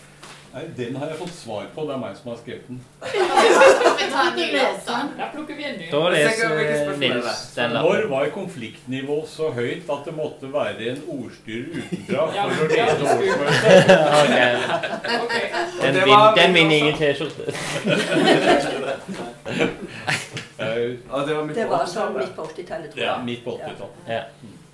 Nei, 0.53 0.63
Den 0.75 0.95
har 0.99 1.07
jeg 1.07 1.15
fått 1.17 1.31
svar 1.31 1.65
på. 1.75 1.85
Det 1.87 1.93
er 1.95 1.99
meg 2.01 2.15
som 2.19 2.31
har 2.31 2.37
skrevet 2.41 2.67
den. 2.67 2.79
Da 5.17 5.27
plukker 5.31 5.55
vi 5.55 5.63
en 5.63 5.77
ny. 5.79 5.85
Da 5.91 6.01
Jeg 6.11 6.27
leser 6.27 6.51
er? 6.51 6.97
Nils 6.99 7.39
den 7.55 7.69
Når 7.71 7.93
lappen. 7.95 8.09
var 8.11 8.25
konfliktnivået 8.35 9.29
så 9.31 9.49
høyt 9.55 9.87
at 9.95 10.05
det 10.09 10.13
måtte 10.17 10.49
være 10.53 10.89
en 10.91 11.01
ordstyrer 11.07 11.69
utenfra 11.77 12.27
Ja, 12.35 12.43
for 12.49 12.65
å 12.65 12.67
lede 12.67 12.97
det 12.99 13.07
skulle- 13.07 13.31
årsmøtet? 13.31 13.89
Ok. 14.19 14.35
Ok. 15.23 15.35
Den, 15.81 15.93
det 15.95 16.03
vin, 16.05 16.13
var- 16.19 16.35
den 16.35 16.53
vinner 16.53 16.75
ingen 16.75 16.95
T-skjorte. 16.99 17.43
Eh, 20.59 20.97
Ja, 21.11 21.25
det 21.25 21.33
var 21.35 21.43
midt 21.43 21.55
Det 21.57 21.65
på 21.65 21.69
var 21.77 21.85
sånn 21.85 22.11
80-tallet. 22.11 22.17
midt 22.21 22.35
på 22.35 22.41
80-tallet, 22.45 22.91
tror 22.93 23.03
Ja, 23.05 23.17
midt 23.25 23.43
på 23.45 23.51
80-tallet. 23.57 24.07
Ja. 24.07 24.21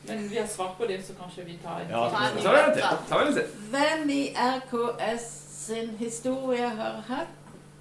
Men 0.08 0.28
vi 0.32 0.38
har 0.40 0.48
svart 0.48 0.78
på 0.78 0.86
det, 0.88 1.02
så 1.06 1.14
kanskje 1.20 1.44
vi 1.46 1.58
tar 1.64 1.82
en 1.84 1.90
Ja. 1.92 2.10
Ta 2.10 2.18
en 2.26 2.74
til. 2.74 2.84
Ta 3.10 3.22
en 3.26 3.34
til. 3.34 3.44
Hvem 3.72 4.10
i 4.10 4.34
RKS 4.36 5.47
sin 5.68 5.90
historie 6.00 6.70
har 6.70 7.04
hatt 7.08 7.28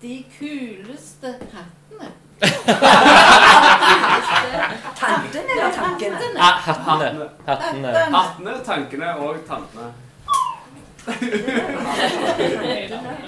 de 0.00 0.24
kuleste 0.38 1.34
hattene? 1.52 2.08
Tantene 4.96 5.52
eller 5.54 5.72
tankene? 5.76 6.40
Hattene. 6.40 7.28
Hattene. 7.46 7.92
Hattene, 8.16 8.56
tankene 8.66 9.12
og 9.22 9.36
tantene. 9.46 9.92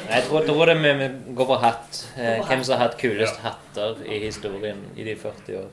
Jeg 0.09 0.23
tror, 0.27 0.43
tror 0.47 0.65
det 0.67 0.77
vi 0.83 1.09
går 1.39 1.47
for 1.47 1.63
hatt. 1.63 2.01
Eh, 2.19 2.43
hvem 2.49 2.65
som 2.67 2.75
har 2.75 2.89
hatt 2.89 2.99
kulest 2.99 3.39
hatter 3.45 4.03
i 4.03 4.19
historien 4.25 4.81
i 4.97 5.07
de 5.07 5.15
40 5.23 5.61
år. 5.61 5.71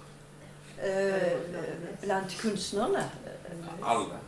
Eh, 0.86 1.34
blant 2.04 2.38
kunstnerne. 2.42 3.04
Alle. 3.82 4.25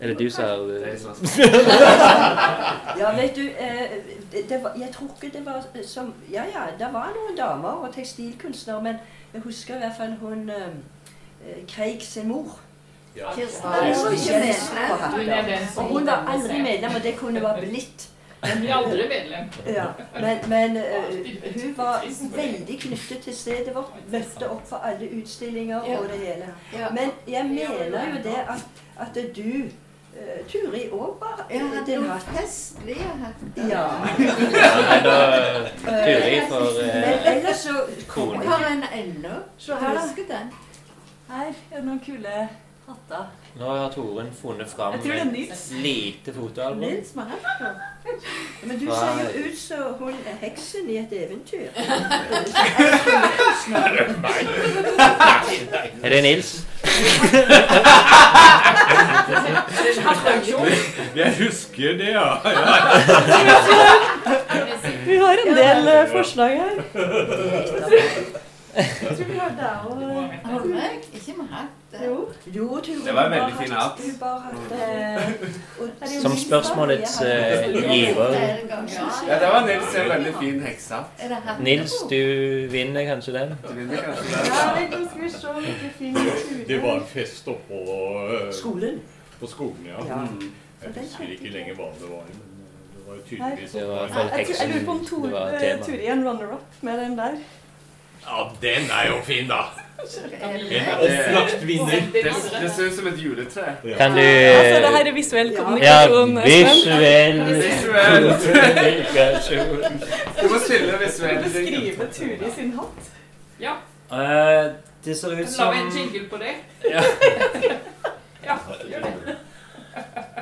Er 0.00 0.06
det 0.06 0.18
du 0.18 0.30
som 0.30 0.44
er 0.44 0.50
eh, 0.86 0.98
Ja, 3.00 3.10
vet 3.16 3.36
du, 3.36 3.40
eh, 3.40 4.62
var, 4.62 4.72
jeg 4.80 4.88
tror 4.94 5.10
ikke 5.22 5.38
det 5.38 5.46
var 5.46 5.66
som 5.86 6.14
Ja, 6.32 6.42
ja, 6.44 6.62
det 6.78 6.88
var 6.92 7.12
noen 7.16 7.36
damer 7.36 7.84
og 7.84 7.94
tekstilkunstnere, 7.94 8.82
men 8.82 8.94
jeg 9.34 9.42
husker 9.42 9.74
i 9.74 9.78
hvert 9.78 9.96
fall 9.96 10.16
hun 10.20 10.50
eh, 10.50 11.66
Kreig 11.68 12.02
sin 12.02 12.28
mor. 12.28 12.60
Ja. 13.16 13.34
Kirsten 13.34 13.64
var 13.64 13.80
Hun. 15.10 15.86
Hun 15.86 15.96
hun 15.96 16.06
var 16.06 16.26
aldri 16.28 16.62
medlem, 16.62 16.94
og 16.96 17.02
det 17.02 17.16
kunne 17.16 17.42
være 17.42 17.60
blitt. 17.60 18.08
Hun 18.44 18.62
vi 18.62 18.68
er 18.68 18.74
aldri 18.74 19.08
medlem. 19.08 19.48
Ja, 19.66 19.84
men, 20.14 20.38
men 20.48 20.76
uh, 20.76 21.62
hun 21.62 21.76
var 21.76 22.04
veldig 22.36 22.80
knyttet 22.80 23.18
til 23.24 23.36
stedet 23.36 23.74
vårt. 23.74 23.92
Møtte 24.12 24.50
opp 24.50 24.68
for 24.68 24.76
alle 24.76 25.08
utstillinger 25.20 25.80
og 25.80 26.08
det 26.12 26.18
hele. 26.18 26.54
Men 26.90 27.12
jeg 27.28 27.44
mener 27.44 28.08
jo 28.10 28.22
det 28.24 28.38
at, 28.48 28.66
at 29.00 29.36
du 29.36 29.42
eh, 29.42 29.70
Turi 30.50 30.88
òg 30.92 31.20
var 31.20 31.46
Jeg 31.50 31.60
hadde 31.60 31.86
din 31.86 32.00
noen 32.02 32.10
hest. 32.10 32.26
festlige 32.36 33.10
hatter. 33.20 33.68
Ja. 33.70 33.84
Nei, 34.18 34.98
da 35.04 35.14
Turi 35.84 36.40
for 36.48 36.80
eh, 36.82 37.36
ellers 37.36 37.56
så. 37.56 37.74
Har 38.46 38.64
en 38.72 38.82
ennå. 38.92 39.36
Så 39.58 39.74
her. 39.80 39.98
Husker 39.98 40.24
den. 40.28 40.50
Her 41.30 41.46
er 41.46 41.52
det 41.76 41.84
noen 41.84 42.00
kule 42.06 42.48
hatter. 42.88 43.24
Nå 43.58 43.66
har 43.70 43.90
Torunn 43.94 44.32
funnet 44.42 44.68
fram 44.70 44.92
det 45.02 45.10
et 45.20 45.72
lite 45.82 46.34
fotoalbum. 46.34 46.80
Nils 46.80 47.14
må 47.14 47.22
ha 47.22 47.36
den. 47.60 47.74
Men 48.64 48.78
du 48.78 48.86
ser 48.86 49.20
jo 49.20 49.26
ut 49.46 49.58
som 49.58 49.94
hun 49.98 50.14
er 50.26 50.36
heksen 50.42 50.90
i 50.90 50.96
et 50.98 51.12
eventyr. 51.12 51.68
Er 56.04 56.08
det 56.10 56.22
Nils? 56.22 56.66
Jeg 61.16 61.34
husker 61.38 61.92
det, 61.98 62.08
ja. 62.14 62.28
Vi 65.06 65.16
har 65.16 65.36
en 65.46 65.56
del 65.56 65.88
eh, 65.88 66.08
forslag 66.12 66.48
her. 66.50 66.74
Jeg 68.76 68.86
tror 69.16 69.24
vi 69.26 69.38
har 69.38 69.50
deg 69.58 69.76
og 69.90 69.96
Har? 70.44 70.60
Ikke 71.14 71.32
med 71.38 71.46
hatt. 71.50 71.76
Jo. 72.06 72.16
Jo, 72.54 72.80
Det 73.06 73.14
var 73.14 73.24
en 73.24 73.30
veldig 73.30 73.54
fin 73.58 73.72
hatt- 73.72 74.00
og- 75.80 76.08
Som 76.22 76.36
spørsmålets 76.36 77.16
uh, 77.20 77.26
giver. 77.92 78.30
Ja, 79.28 79.34
det 79.34 79.48
var 79.52 79.66
Nils 79.66 79.94
en 79.98 80.08
veldig 80.10 80.34
fin 80.40 80.62
heksehatt. 80.62 81.06
Nils, 81.60 81.92
du 82.10 82.20
vinner 82.70 83.04
kanskje 83.04 83.32
den. 83.32 83.48
Du 83.68 83.74
vinner 83.74 83.96
kanskje 83.96 84.24
den. 84.24 84.32
Ja, 84.46 85.06
skal 85.10 85.22
vi 85.22 85.30
se 85.30 85.46
hvilke 85.58 85.90
fine 85.98 86.14
turer. 86.14 86.64
Det 86.68 86.82
var 86.82 86.94
en 86.94 87.06
fest 87.14 87.48
oppå 87.48 87.74
uh, 87.74 88.52
Skolen. 88.52 89.00
På 89.40 89.46
skolen, 89.46 89.86
ja. 89.86 90.06
Ja. 90.06 90.20
Mm. 90.24 90.52
Jeg 90.82 91.02
husker 91.02 91.32
ikke 91.36 91.52
lenger 91.52 91.74
hva 91.76 91.90
det 92.00 92.08
var, 92.10 92.24
men 92.28 92.40
det 92.94 93.06
var 93.06 93.14
jo 93.18 93.22
tydeligvis 93.28 93.72
Det 93.76 93.88
var 93.88 94.00
Jeg, 94.38 94.46
jeg 94.60 94.68
lurer 94.68 94.84
på 94.84 94.90
om 94.90 95.00
eh. 95.26 95.84
Turi 95.84 96.04
er 96.06 96.12
en 96.12 96.28
runner-up 96.28 96.80
med 96.80 96.98
den 97.04 97.18
der. 97.18 97.38
Ja, 98.26 98.48
den 98.62 98.90
er 98.90 99.06
jo 99.08 99.22
fin, 99.24 99.48
da! 99.48 99.62
Det 100.00 100.38
En 100.42 100.90
opplagt 101.00 101.66
vinner. 101.66 102.02
Det, 102.12 102.22
det 102.62 102.70
ser 102.76 102.86
ut 102.86 102.94
som 102.94 103.06
et 103.06 103.18
juletre. 103.24 103.64
Kan 103.96 104.10
du 104.10 104.20
Altså, 104.20 104.80
det 104.80 104.90
her 104.96 105.06
er 105.06 105.12
visuell 105.12 105.56
kommunikasjon. 105.56 106.36
Ja, 106.36 106.44
visuell 106.44 107.40
Visuell. 107.54 108.28
kommunikasjon. 108.44 110.00
Du 110.42 110.48
må 110.48 110.58
spille 110.66 110.98
visuelle 111.04 111.42
Beskrive 111.42 112.08
Turi 112.12 112.52
sin 112.56 112.72
hatt. 112.78 113.10
Ja. 113.60 113.74
Uh, 114.12 114.72
det 115.04 115.16
ser 115.16 115.28
ut 115.28 115.58
La 115.58 115.70
meg 115.70 115.76
vi 115.76 115.86
en 115.86 115.92
jingle 115.98 116.28
på 116.30 116.36
det. 116.40 116.54
Ja. 116.90 117.02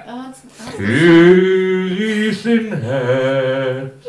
Han- 0.06 0.35
Turi 0.76 2.35
sin 2.35 2.72
hatt 2.72 4.05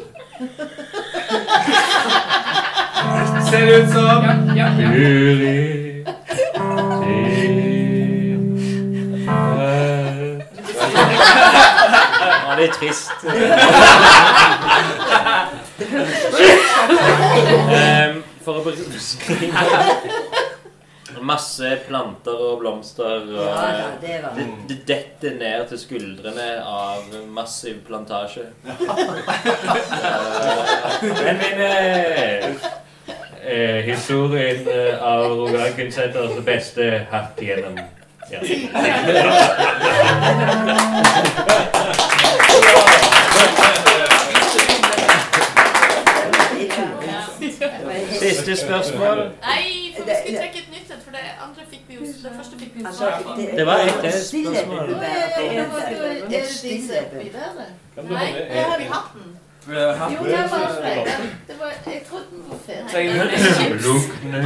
Ser 3.49 3.67
ut 3.79 3.89
som? 3.91 4.23
Guri 4.55 6.05
Ja, 11.29 12.55
det 12.57 12.65
er 12.69 12.73
trist. 12.73 13.11
um, 17.69 18.23
for 18.45 18.53
å 18.59 18.63
beskrive 18.63 19.53
Masse 21.21 21.77
planter 21.87 22.31
og 22.49 22.59
blomster. 22.59 23.03
Og, 23.21 23.27
Ja, 23.35 23.41
ja, 23.77 23.83
det 24.01 24.23
var- 24.23 24.35
det, 24.37 24.47
det 24.69 24.77
detter 24.87 25.31
ned 25.39 25.67
til 25.69 25.79
skuldrene 25.79 26.63
av 26.65 27.03
massiv 27.27 27.75
plantasje. 27.87 28.41
Men 31.23 31.37
min 31.43 31.59
eh, 31.65 32.45
eh, 33.43 33.81
historien 33.91 34.67
eh, 34.67 35.03
av 35.03 35.23
Rogaland 35.31 35.75
Kunstsenters 35.75 36.43
beste 36.45 37.05
hatt 37.11 37.37
gjennom 37.41 37.77
ja. 38.29 38.39
Siste 48.19 48.55
spørsmål. 48.55 49.17
Nei, 49.17 49.93
for 49.97 50.05
vi 50.05 50.11
skulle 50.19 50.39
trekke 50.39 50.59
et 50.63 50.69
nytt 50.73 50.91
et, 50.91 51.01
for 51.05 51.11
det 51.15 51.23
andre 51.43 51.63
fikk 51.71 51.83
vi 51.87 51.93
jo 51.99 52.08
Det 52.23 52.31
første 52.37 52.55
fikk 52.59 52.71
vi 52.75 52.81
Altså, 52.85 53.05
det- 53.37 53.51
Det 53.57 53.65
var 53.65 53.77
et 53.77 54.13
spørsmål. 54.13 54.89
en- 54.89 54.95
Er 54.95 55.59
det 56.29 56.35
et 56.35 56.47
de 56.47 56.87
som 56.87 56.95
oppi 57.15 57.29
der? 57.29 58.03
Nei, 58.03 58.35
jeg 58.55 58.65
har 58.65 58.75
en- 58.75 58.91
hatt? 58.93 59.11
Jo, 59.67 59.73
det 60.23 61.55
var 61.59 61.67
jeg 61.85 62.01
trodde 62.09 62.25
den 62.31 62.43
var 63.19 63.23
du 63.23 63.37
chips? 63.55 63.85
Luktene. 63.85 64.37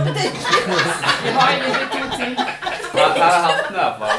Vi 1.24 1.30
har 1.38 1.50
ingen 1.56 1.72
rekruttering. 1.82 2.38
ting. 2.38 2.48
her 2.94 3.22
er 3.22 3.42
hatten 3.48 3.76
i 3.76 3.80
hvert 3.80 3.96
fall. 4.00 4.18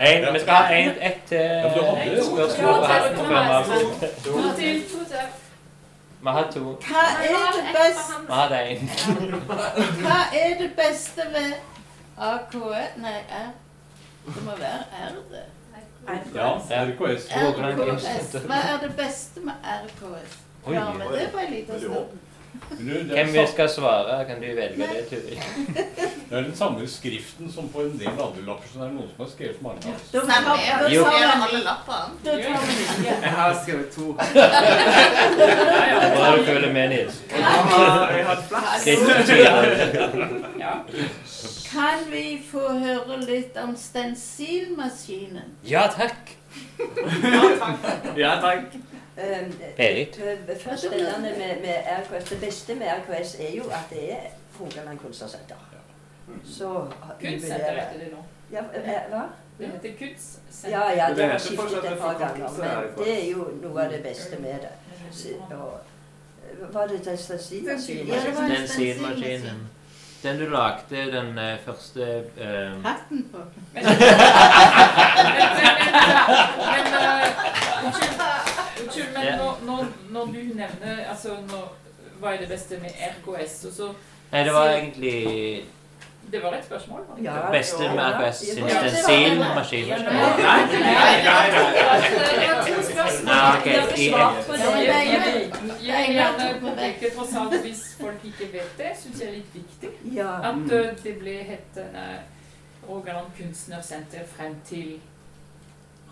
En, 0.00 0.34
vi 0.34 0.40
skal 0.40 0.54
ha 0.54 0.72
en, 0.74 0.90
ett 1.02 1.20
til 1.28 1.36
Ja, 1.36 1.62
du 1.62 1.68
hadde- 1.68 2.24
spørsmål 2.24 2.84
avslutter. 3.58 4.08
To 4.24 4.30
til. 4.58 4.82
Vi 6.22 6.28
har 6.28 6.46
to. 6.54 6.60
Hva 6.60 7.04
er 7.22 7.50
det 7.56 7.64
beste 7.78 8.12
Vi 8.26 8.32
har 8.32 8.48
en. 8.48 8.90
Hva 10.04 10.20
er 10.42 10.50
det 10.62 10.70
beste 10.76 11.20
ved 11.34 11.52
AKE 12.20 12.84
Nei, 12.96 13.18
R. 13.30 13.50
Det 14.26 14.42
må 14.44 14.56
være 14.58 14.82
R, 15.08 15.14
det. 15.30 15.44
Ja, 16.34 16.48
RKS. 16.58 17.28
Hva 18.46 18.56
er 18.56 18.78
det 18.82 18.92
beste 18.96 19.40
med 19.44 19.54
RKS? 19.64 20.38
Ja, 20.72 20.92
men 20.92 21.12
det 21.12 21.28
var 21.32 21.40
en 21.40 21.52
liten 21.52 21.80
stund. 21.80 22.18
Hvem 22.78 23.28
vi 23.32 23.46
skal 23.52 23.68
svare, 23.70 24.24
kan 24.28 24.36
du 24.40 24.46
velge 24.56 24.78
det, 24.78 24.86
Turid? 25.10 25.38
Det 26.28 26.34
er 26.36 26.42
den 26.44 26.56
samme 26.56 26.88
skriften 26.88 27.48
som 27.52 27.68
på 27.72 27.80
en 27.86 27.98
del 27.98 28.08
andre 28.12 28.42
lapper, 28.44 28.68
så 28.72 28.78
det 28.82 28.86
er 28.86 28.90
noen 28.92 29.08
som 29.08 29.16
har 29.24 29.30
skrevet 29.32 29.62
mange 29.64 29.78
av. 29.88 29.92
Da 30.12 30.18
tar 30.28 30.42
vi- 30.90 30.98
alle 30.98 31.60
lappene. 31.64 32.08
Da 32.24 32.30
tar 32.30 32.38
vi 32.66 32.72
nye. 33.02 33.14
Jeg 33.22 33.30
har 33.38 33.52
skrevet 33.62 33.88
to. 33.94 34.06
Bra 36.18 36.26
du 36.36 36.42
føler 36.44 36.72
med, 36.72 36.88
Nils. 36.92 37.16
Jeg 37.32 37.44
har 37.44 38.22
hatt 38.28 38.44
flaks. 38.50 38.84
Kan 41.72 41.98
vi 42.12 42.26
få 42.50 42.64
høre 42.78 43.16
litt 43.24 43.56
om 43.62 43.72
stensilmaskinen? 43.76 45.42
Ja, 45.68 45.86
takk. 45.96 46.36
Ja, 48.16 48.36
takk. 48.44 48.64
Um, 49.18 49.52
Berit. 49.76 50.20
eh, 50.48 50.56
Først 50.60 50.82
spennende 50.86 51.30
med, 51.38 51.56
med 51.60 51.74
RKS. 52.02 52.24
Det 52.30 52.40
beste 52.40 52.74
med 52.74 52.86
RKS 52.86 53.34
er 53.40 53.56
jo 53.56 53.62
at 53.70 53.86
det 53.90 54.12
er 54.12 54.16
Rogaland 54.60 54.98
Kunstnersenter. 54.98 55.54
Så 56.44 56.86
Kunstsenter 57.20 57.70
heter 57.70 57.98
det 57.98 58.08
nå. 58.12 58.18
Ja, 58.52 58.58
eh, 58.74 58.90
hva? 59.10 59.22
Det 59.58 59.66
heter 59.66 59.90
Kunstsenter. 59.98 60.78
Ja, 60.78 60.90
ja, 60.96 61.08
Det 61.08 61.16
det 61.16 61.24
har 61.30 61.38
skiftet 61.38 61.92
et 61.92 61.98
par 61.98 62.18
ganger. 62.18 62.44
er 62.46 62.80
Men 62.96 63.04
det 63.04 63.24
er 63.24 63.30
jo 63.30 63.48
noe 63.62 63.82
av 63.84 63.90
det 63.92 64.02
beste 64.02 64.36
med 64.40 64.54
det. 64.62 64.72
Og, 65.50 65.80
eh, 66.60 66.74
var 66.74 66.86
det 66.86 67.04
den 67.04 67.16
stensilmaskinen? 67.18 68.06
Ja, 68.06 68.14
det 68.14 68.36
var 68.36 68.42
en 69.34 69.68
Den 70.22 70.38
du 70.38 70.44
lagde 70.50 71.12
den 71.12 71.38
eh, 71.38 71.58
første 71.64 72.24
eh, 72.38 72.82
Hatten 72.84 73.28
på. 73.32 73.38
Men, 73.74 73.84
men, 73.84 73.94
men 76.64 76.84
Ja. 76.92 78.17
Når, 80.10 80.24
du 80.26 80.40
nevner 80.54 81.04
altså, 81.10 81.28
når, 81.50 81.72
hva 82.20 82.34
er 82.34 82.38
det 82.44 82.48
beste 82.48 82.78
med 82.82 82.90
RKS, 83.12 83.64
og 83.64 83.72
så 83.72 83.90
Nei, 84.32 84.44
det 84.44 84.52
var 84.52 84.68
egentlig 84.70 85.64
Det 86.32 86.42
var 86.42 86.52
et 86.52 86.64
spørsmål? 86.64 87.00
var 87.08 87.16
det 87.16 87.24
Ja, 87.24 87.34
det 87.34 87.52
beste 87.52 87.78
med 87.94 88.04
RKS 88.04 88.36
sin 88.36 88.64
det 88.64 88.72
stensilmaskin. 88.92 89.88
Nei, 89.88 89.98
nei, 89.98 90.62
nei, 90.84 91.06
nei. 91.24 91.68
Nei, 93.24 93.58
ok, 93.58 93.66
i 93.98 94.06
Jeg- 95.86 96.12
gjerne 96.14 96.60
påpeke 96.60 97.10
tross 97.16 97.34
alt, 97.36 97.60
hvis 97.60 97.96
folk 98.00 98.24
ikke 98.24 98.52
vet 98.52 98.78
det, 98.78 98.90
syns 99.02 99.20
jeg 99.20 99.28
er 99.28 99.32
litt 99.32 99.54
viktig. 99.54 99.90
At 100.20 100.72
eh, 100.72 100.90
det 101.04 101.14
ble 101.18 101.36
hetende 101.48 102.04
Rogaland 102.88 103.26
Kunstnersenter 103.38 104.26
frem 104.36 104.56
til 104.68 105.00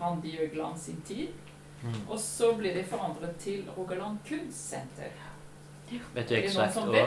Randi 0.01 0.37
Øgland 0.41 0.79
sin 0.79 1.01
tid. 1.07 1.27
Mm. 1.83 1.93
Og 2.09 2.19
så 2.19 2.53
ble 2.57 2.73
det 2.73 2.85
forandret 2.89 3.35
til 3.39 3.65
Rogaland 3.77 4.17
Kunstsenter. 4.27 5.11
Vet 5.87 6.01
du 6.29 6.35
Er 6.35 6.41
det 6.41 6.45
eksakt 6.49 6.77
år? 6.77 6.91
det? 6.91 7.03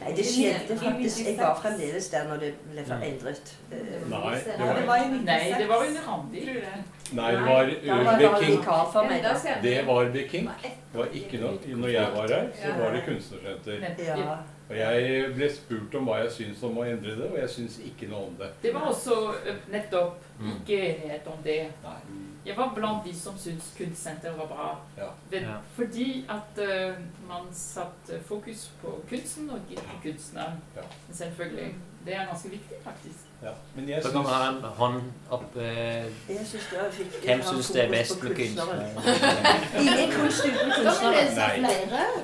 Nei, 0.00 0.10
det 0.16 0.24
skjedde 0.28 0.76
faktisk. 0.78 1.20
Jeg 1.26 1.36
var 1.38 1.54
fremdeles 1.62 2.08
der 2.12 2.26
når 2.28 2.36
det 2.42 2.50
ble 2.72 2.82
forandret. 2.84 3.52
Eh, 3.72 3.78
Nei, 4.10 4.34
det 4.34 4.58
var, 4.60 4.98
Nei, 5.24 5.52
det 5.58 5.68
var 5.68 5.84
under 5.86 6.02
Randi. 6.08 6.40
nei, 7.12 7.30
det 7.32 7.46
var 7.46 7.64
Viking. 7.64 8.64
Det 9.62 9.86
var 9.86 10.04
Viking. 10.04 10.50
Det 10.92 10.98
var 11.00 11.06
ikke 11.14 11.40
noe 11.40 11.76
Når 11.80 11.88
jeg 11.88 12.12
var 12.16 12.28
her, 12.28 12.48
så 12.62 12.72
var 12.82 12.90
det 12.92 13.02
kunstnersenter. 13.06 14.36
Og 14.70 14.76
jeg 14.76 15.24
ble 15.34 15.48
spurt 15.54 15.94
om 15.98 16.04
hva 16.06 16.18
jeg 16.22 16.30
syns 16.32 16.62
om 16.62 16.76
å 16.78 16.84
endre 16.86 17.16
det, 17.18 17.30
og 17.32 17.38
jeg 17.40 17.48
syns 17.50 17.78
ikke 17.88 18.06
noe 18.10 18.26
om 18.28 18.36
det. 18.38 18.50
Det 18.62 18.74
var 18.74 18.80
også 18.92 19.16
eh, 19.46 19.54
nettopp 19.72 20.26
Mm. 20.40 20.52
ikke 20.60 20.76
enighet 20.80 21.26
om 21.26 21.42
det. 21.44 21.58
Nei. 21.84 21.98
Jeg 22.46 22.56
var 22.56 22.72
blant 22.74 23.04
de 23.04 23.12
som 23.16 23.38
syntes 23.38 23.74
kunstsenteret 23.76 24.38
var 24.38 24.46
bra. 24.46 24.68
Ja. 24.96 25.58
Fordi 25.76 26.24
at 26.28 26.62
uh, 26.64 26.96
man 27.28 27.50
satte 27.52 28.20
fokus 28.26 28.70
på 28.82 28.96
kunsten 29.08 29.50
og 29.50 29.58
ikke 29.70 29.82
på 29.82 30.00
kunstneren. 30.02 30.60
Ja. 30.76 30.82
Selvfølgelig. 31.12 31.74
Det 32.06 32.14
er 32.16 32.26
ganske 32.26 32.50
viktig, 32.50 32.76
faktisk. 32.84 33.26
Ja. 33.42 33.50
Men 33.74 33.88
jeg 33.88 34.02
Så 34.02 34.10
kan 34.10 34.22
man 34.22 34.26
syns 34.26 34.36
ha 34.36 34.48
en 34.48 34.64
hånd 34.76 35.02
opp 35.30 35.56
Jeg 35.56 36.44
synes 36.44 36.66
det 36.70 36.78
viktig 36.98 37.20
Hvem 37.24 37.42
syns 37.42 37.70
det 37.70 37.84
er 37.84 37.90
best 37.90 38.22
med 38.22 38.34
kunstnere? 38.36 38.86
Ingen 39.80 40.12
kunst 40.12 40.44
uten 40.46 40.72
kunstnere. 40.76 41.22
Nei. 41.36 41.70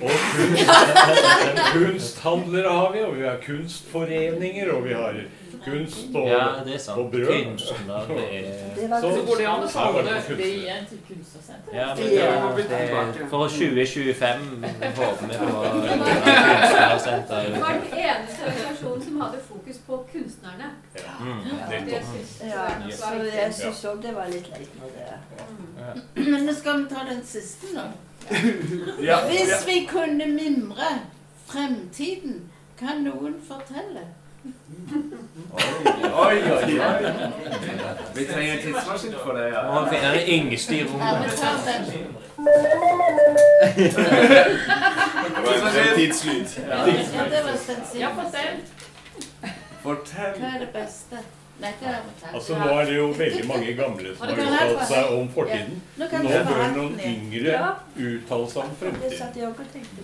Og 0.03 0.11
kunst, 0.37 1.73
kunsthandlere 1.77 2.73
har 2.73 2.93
vi, 2.93 3.03
og 3.05 3.17
vi 3.17 3.25
har 3.29 3.41
kunstforeninger, 3.47 4.73
og 4.73 4.85
vi 4.85 4.93
har 4.93 5.21
kunst 5.67 6.15
og, 6.15 6.27
Ja, 6.29 6.45
det 6.67 6.75
er 6.75 6.79
sant. 6.79 6.99
og 7.01 7.11
brød. 7.13 7.27
Kunstner, 7.45 8.01
det 8.09 8.27
er 8.39 9.01
Så- 9.03 9.15
Så 9.17 9.23
går 9.29 9.37
det 9.41 9.47
an 9.53 9.63
å 9.67 9.69
samle 9.69 10.03
det 10.41 10.47
igjen 10.47 10.87
til 10.91 10.99
kunstnersenteret. 11.09 11.75
Ja, 11.75 11.87
men 11.95 12.05
det, 12.67 13.29
for 13.31 13.49
2025 13.49 14.65
håper 14.97 15.27
vi 15.27 15.39
på 15.43 15.51
kunstnersenter. 16.47 17.43
Det 17.53 17.61
var 17.61 17.73
den 17.73 17.87
eneste 18.07 18.41
organisasjonen 18.47 19.03
som 19.05 19.21
hadde 19.21 19.39
fokus 19.49 19.79
på 19.87 19.95
kunstnerne. 20.13 20.69
Mm. 21.21 21.41
Det 21.71 22.01
Ja, 22.47 22.67
så 22.91 23.13
jeg 23.37 23.55
syns 23.55 23.85
òg 23.85 24.03
det 24.03 24.15
var 24.17 24.27
litt 24.33 24.49
leit 24.53 24.73
når 24.81 24.89
det 24.97 26.31
Men 26.31 26.47
nå 26.47 26.53
skal 26.55 26.83
vi 26.83 26.89
ta 26.95 27.05
den 27.11 27.23
siste 27.25 27.67
ja. 29.01 29.17
Hvis 29.29 29.67
vi 29.67 29.87
kunne 29.91 30.27
mimre 30.27 30.89
fremtiden, 31.47 32.41
kan 32.79 33.05
noen 33.05 33.37
fortelle? 33.49 34.03
Oi, 36.17 36.37
oi, 36.53 36.81
oi. 36.81 37.13
Vi 38.15 38.25
trenger 38.25 38.53
en 38.53 38.63
tidsmaskin 38.63 39.15
for 39.25 39.33
det, 39.33 39.47
ja. 39.53 39.63
Må 39.73 39.89
finne 39.91 40.13
den 40.15 40.29
yngste 40.29 40.77
i 40.77 40.85
rommet. 40.85 41.31
Det 43.77 45.43
var 45.45 45.53
en 45.55 45.73
fremtidslyd. 45.73 46.47
Ja. 46.69 46.85
Det 46.85 47.41
var. 47.45 47.55
Ja, 47.99 48.09
fortell. 48.21 48.57
Fortell. 49.83 50.41
Hva 50.41 50.47
er 50.55 50.59
det 50.59 50.69
beste? 50.75 51.17
Altså, 52.35 52.59
nå 52.59 52.69
er 52.81 52.85
det 52.85 52.97
jo 52.97 53.07
veldig 53.17 53.45
mange 53.49 53.75
gamle 53.79 54.17
som 54.17 54.29
har 54.29 54.35
uttalt 54.43 54.89
seg 54.91 55.13
om 55.17 55.29
fortiden. 55.33 55.79
Nå 55.97 56.09
bør 56.51 56.67
noen 56.75 56.99
yngre 57.01 57.55
uttale 57.97 58.51
seg 58.53 58.63
om 58.65 58.75
fremtiden. 58.81 59.55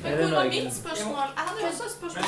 Men 0.02 0.12
hvor 0.20 0.30
var 0.36 0.44
mitt 0.54 0.72
spørsmål? 0.78 1.28
Jeg 1.36 1.44
hadde 1.48 1.60
jo 1.60 1.66
også 1.68 1.84
et 1.84 1.94
spørsmål. 1.98 2.24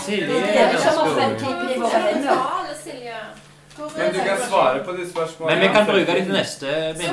I 2.84 3.80
Men 3.98 4.12
du 4.14 4.20
kan 4.20 4.38
svare 4.48 4.84
på 4.84 4.92
de 4.92 5.10
spørsmålene. 5.10 5.60
Men 5.60 5.68
vi 5.68 5.74
kan 5.74 5.86
bruke 5.86 6.06
det 6.06 6.24
til 6.24 6.32
neste 6.32 6.66
bilde. 6.98 7.10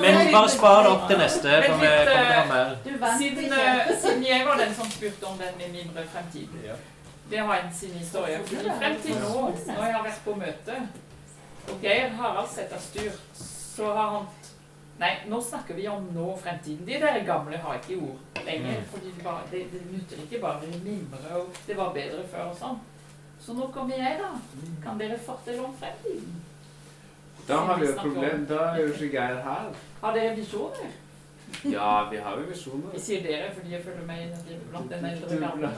Men 0.00 0.14
bare 0.32 0.48
spar 0.50 0.82
det 0.82 0.90
opp 0.90 1.04
til 1.10 1.18
neste, 1.18 1.48
for 1.68 1.78
vi 1.78 1.86
kommer 1.86 2.10
til 2.10 2.16
å 2.16 2.26
ha 2.26 2.40
eh, 2.40 2.48
mer. 2.50 2.68
Siden, 3.20 3.52
eh, 3.52 3.94
siden 4.02 4.26
jeg 4.26 4.42
var 4.48 4.58
den 4.64 4.74
som 4.74 4.90
spurte 4.90 5.24
om 5.30 5.38
den 5.38 5.52
med 5.60 5.68
mindre 5.78 6.02
fremtid. 6.12 6.48
Det 7.30 7.38
har 7.38 7.56
en 7.56 7.74
sin 7.74 7.90
historie. 7.90 8.38
Fordi 8.46 8.70
frem 8.80 9.00
til 9.02 9.14
nå, 9.20 9.50
når 9.66 9.84
jeg 9.84 9.94
har 9.94 10.04
vært 10.04 10.20
på 10.24 10.34
møte, 10.34 10.76
og 11.68 11.80
Geir 11.82 12.08
Harald 12.18 12.48
setter 12.48 12.78
styr, 12.78 13.12
så 13.34 13.92
har 13.94 14.10
han 14.18 14.26
Nei, 14.96 15.10
nå 15.28 15.36
snakker 15.44 15.76
vi 15.76 15.82
om 15.92 16.06
nå 16.14 16.22
og 16.32 16.38
fremtiden. 16.40 16.86
De 16.88 16.96
der 17.02 17.18
gamle 17.26 17.58
har 17.60 17.74
ikke 17.76 17.98
ord 18.00 18.44
lenger. 18.46 18.78
For 18.88 18.96
fordi 18.96 19.10
det, 19.10 19.24
de, 19.50 19.56
det, 19.56 19.64
det 19.72 19.80
nytter 19.92 20.22
ikke 20.22 20.40
bare 20.40 20.64
å 20.64 20.78
mimre 20.84 21.32
og 21.36 21.58
'det 21.66 21.76
var 21.76 21.92
bedre 21.92 22.22
før' 22.32 22.46
og 22.50 22.56
sånn. 22.56 22.78
Så 23.40 23.52
nå 23.52 23.66
kommer 23.74 23.96
jeg, 23.96 24.16
da. 24.22 24.30
Kan 24.84 24.98
dere 24.98 25.18
fortelle 25.18 25.64
om 25.64 25.74
fremtiden? 25.76 26.40
Da 27.48 27.56
har 27.56 27.76
vi 27.78 27.84
jo 27.84 27.90
et 27.92 27.98
problem. 27.98 28.46
Da 28.48 28.54
er 28.54 28.80
jo 28.80 28.86
ikke 28.94 29.10
Geir 29.10 29.42
her. 29.44 29.68
Har 30.00 30.14
dere 30.14 30.36
visjoner? 30.36 30.88
Ja, 31.64 32.08
vi 32.10 32.16
har 32.16 32.40
jo 32.40 32.48
visjoner. 32.48 32.90
Jeg 32.96 33.00
sier 33.00 33.22
dere 33.22 33.52
fordi 33.54 33.72
jeg 33.72 33.84
følger 33.84 34.06
med 34.06 34.24
i- 34.24 34.58
blant 34.70 34.90
den 34.90 35.04
eldre 35.04 35.38
garden. 35.40 35.70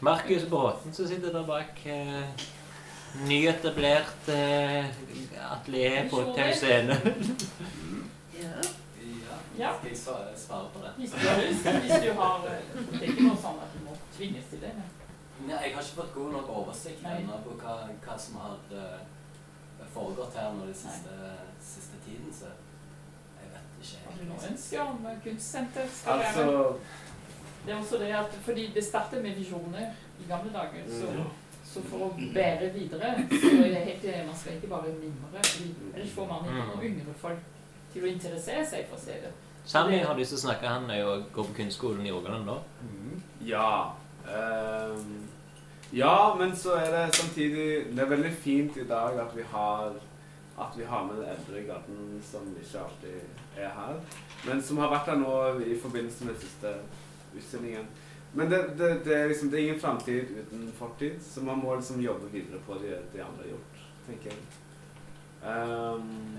Markus 0.00 0.44
Bråten 0.50 0.94
som 0.94 1.06
sitter 1.08 1.32
der 1.32 1.46
bak. 1.48 1.86
Eh, 1.86 2.46
nyetablert 3.24 4.28
eh, 4.28 4.84
atelier 5.50 6.08
på 6.10 6.22
Tau 6.36 6.52
Scene. 6.52 6.98
Ja. 9.58 9.72
Skal 9.78 9.88
jeg 9.90 9.98
svare, 9.98 10.34
svare 10.38 10.68
på 10.74 10.78
det? 10.84 10.90
Hvis 10.96 11.10
du 11.10 11.16
har 11.28 11.40
lyst, 11.42 11.66
hvis 11.66 12.02
du 12.04 12.12
har 12.20 12.44
eh, 12.46 12.60
Det 12.92 13.00
er 13.00 13.08
ikke 13.10 13.24
noe 13.26 13.38
sånn 13.42 13.58
at 13.64 13.72
du 13.74 13.80
må 13.88 13.96
tvinges 14.14 14.44
til 14.52 14.60
det. 14.62 14.70
Nei, 15.48 15.56
jeg 15.64 15.72
har 15.74 15.82
ikke 15.82 15.96
fått 15.96 16.12
god 16.14 16.32
nok 16.36 16.52
oversikt 16.60 17.02
ennå 17.06 17.40
på 17.46 17.56
hva, 17.58 17.74
hva 18.04 18.14
som 18.22 18.38
har 18.42 18.76
eh, 18.78 19.88
foregått 19.94 20.38
her 20.38 20.52
nå 20.54 20.68
den 20.68 20.78
siste, 20.78 21.32
siste 21.62 21.98
tiden, 22.06 22.30
så 22.34 22.52
jeg 23.40 23.50
vet 23.54 23.82
ikke 23.82 24.04
Har 24.04 24.14
du 24.14 24.22
helt. 24.22 24.30
noe 24.30 24.48
ønske 24.52 24.80
om 24.84 25.06
eh, 25.10 25.18
kunstsenter 25.26 25.90
skal 25.94 26.22
altså, 26.22 26.46
Altså 26.46 26.97
Det 27.68 27.74
er 27.76 27.80
også 27.82 27.98
det 28.00 28.08
at 28.16 28.36
fordi 28.46 28.70
det 28.74 28.84
starter 28.84 29.20
med 29.22 29.34
visjoner 29.36 29.90
i 30.20 30.24
gamle 30.28 30.52
dager, 30.54 30.86
så, 30.88 31.10
Mm. 31.12 31.24
så 31.64 31.82
for 31.90 31.98
å 32.06 32.08
bære 32.34 32.70
videre, 32.72 33.10
så 33.28 33.50
er 33.64 33.66
jeg 33.74 33.84
helt 33.90 34.04
enig, 34.04 34.26
man 34.26 34.36
skal 34.36 34.52
ikke 34.56 34.70
bare 34.72 34.94
mimre. 35.02 35.42
Ellers 35.94 36.14
får 36.16 36.26
man 36.30 36.48
ikke 36.48 36.62
Mm. 36.64 36.70
noen 36.72 36.86
yngre 36.86 37.14
folk 37.20 37.38
til 37.92 38.02
å 38.02 38.06
interessere 38.14 38.64
seg 38.66 38.86
for 38.88 38.96
å 38.96 39.00
se 39.00 39.12
det. 39.26 39.32
Sami 39.64 39.98
har 39.98 40.16
lyst 40.16 40.30
til 40.32 40.38
å 40.38 40.40
snakke. 40.48 40.66
Han 40.68 40.90
er 40.90 41.00
jo 41.02 41.24
går 41.34 41.44
på 41.44 41.54
kunstskolen 41.60 42.06
i 42.06 42.10
Rogaland 42.10 42.46
nå. 42.46 42.58
Ja. 43.44 43.92
Um, 44.28 45.28
ja, 45.92 46.34
men 46.38 46.52
så 46.56 46.74
er 46.76 46.90
det 46.90 47.14
samtidig 47.14 47.94
Det 47.96 47.98
er 47.98 48.06
veldig 48.16 48.32
fint 48.32 48.76
i 48.76 48.84
dag 48.84 49.18
at 49.18 49.36
vi 49.36 49.42
har 49.52 49.92
at 50.60 50.74
vi 50.76 50.84
har 50.84 51.04
med 51.06 51.20
eldre 51.22 51.60
gaten 51.68 52.22
som 52.32 52.40
ikke 52.60 52.80
alltid 52.82 53.20
er 53.56 53.68
her, 53.68 53.94
men 54.44 54.62
som 54.62 54.76
har 54.78 54.88
vært 54.90 55.06
her 55.06 55.14
nå 55.20 55.60
i 55.62 55.76
forbindelse 55.78 56.24
med 56.24 56.34
det 56.34 56.40
siste 56.42 56.72
utstillingen. 57.36 57.86
Men 58.32 58.50
det, 58.50 58.62
det, 58.78 58.88
det, 59.04 59.16
er 59.16 59.28
liksom, 59.28 59.50
det 59.50 59.58
er 59.58 59.62
ingen 59.62 59.80
framtid 59.80 60.24
uten 60.40 60.72
fortid, 60.78 61.12
så 61.22 61.40
man 61.40 61.58
må 61.58 61.74
liksom 61.74 62.00
jobbe 62.00 62.28
videre 62.32 62.60
på 62.66 62.74
det 62.82 63.00
de 63.12 63.22
andre 63.24 63.42
har 63.42 63.50
gjort, 63.54 63.80
tenker 64.06 64.30
jeg. 64.30 64.38
Ehm, 65.48 66.36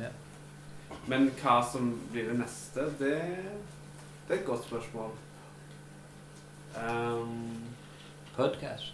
Men 1.06 1.32
hva 1.42 1.60
som 1.72 1.92
blir 2.12 2.30
det 2.30 2.38
neste, 2.40 2.86
det, 3.00 3.18
det 4.28 4.36
er 4.36 4.40
et 4.40 4.46
godt 4.46 4.66
spørsmål. 4.66 5.12
Um, 6.78 7.54
Podcast. 8.36 8.94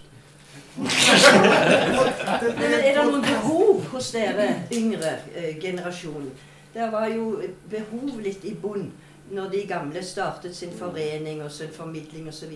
Men 0.79 2.73
er 2.79 2.95
det 2.95 3.05
noen 3.05 3.23
behov 3.23 3.81
hos 3.91 4.11
dere 4.15 4.47
yngre 4.71 5.17
eh, 5.35 5.57
generasjon? 5.61 6.29
Det 6.73 6.87
var 6.91 7.07
jo 7.11 7.41
behov 7.71 8.21
litt 8.23 8.45
i 8.47 8.53
bunn 8.61 8.87
når 9.31 9.49
de 9.49 9.67
gamle 9.67 10.03
startet 10.05 10.55
sin 10.55 10.73
forening 10.77 11.43
og 11.43 11.51
sin 11.51 11.69
formidling 11.73 12.27
osv. 12.27 12.51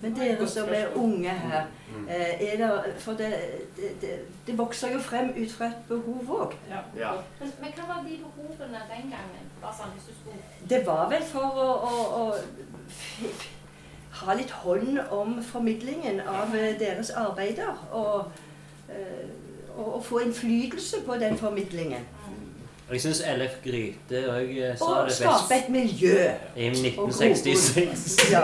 Men 0.00 0.16
dere 0.16 0.48
som 0.48 0.68
er 0.72 0.96
unge 0.96 1.28
her, 1.28 1.66
eh, 2.08 2.52
er 2.52 2.56
der, 2.56 2.82
for 2.98 3.12
det, 3.12 3.32
det, 3.76 3.90
det, 4.00 4.14
det 4.46 4.58
vokser 4.58 4.92
jo 4.92 4.98
frem 4.98 5.28
ut 5.36 5.52
fra 5.52 5.66
et 5.66 5.84
behov 5.88 6.30
òg. 6.40 6.56
Ja. 6.70 7.12
Men, 7.40 7.52
men 7.60 7.76
hva 7.76 7.88
var 7.88 8.06
de 8.08 8.18
behovene 8.22 8.86
den 8.90 9.12
gangen? 9.12 9.50
Sånn 9.64 9.92
hvis 9.96 10.08
du 10.08 10.16
skulle 10.16 10.68
Det 10.68 10.86
var 10.86 11.08
vel 11.12 11.22
for 11.24 11.60
å, 11.60 11.68
å, 11.88 11.94
å 12.20 12.24
ha 14.24 14.34
litt 14.36 14.50
hånd 14.64 15.00
om 15.10 15.38
formidlingen 15.42 16.20
av 16.20 16.54
eh, 16.56 16.74
deres 16.80 17.10
arbeider. 17.10 17.76
Og, 17.92 18.32
eh, 18.88 19.24
og, 19.74 19.94
og 19.96 20.04
få 20.06 20.20
innflytelse 20.24 21.02
på 21.06 21.16
den 21.20 21.38
formidlingen. 21.38 22.04
Jeg 22.90 23.00
syns 23.00 23.20
LF 23.36 23.54
Gryte 23.64 24.18
òg 24.28 24.50
sa 24.78 24.84
Og 24.84 25.06
det 25.08 25.14
skape 25.16 25.56
et 25.56 25.68
miljø. 25.72 26.16
I 26.56 26.66
1966. 26.68 28.16
Ja. 28.32 28.42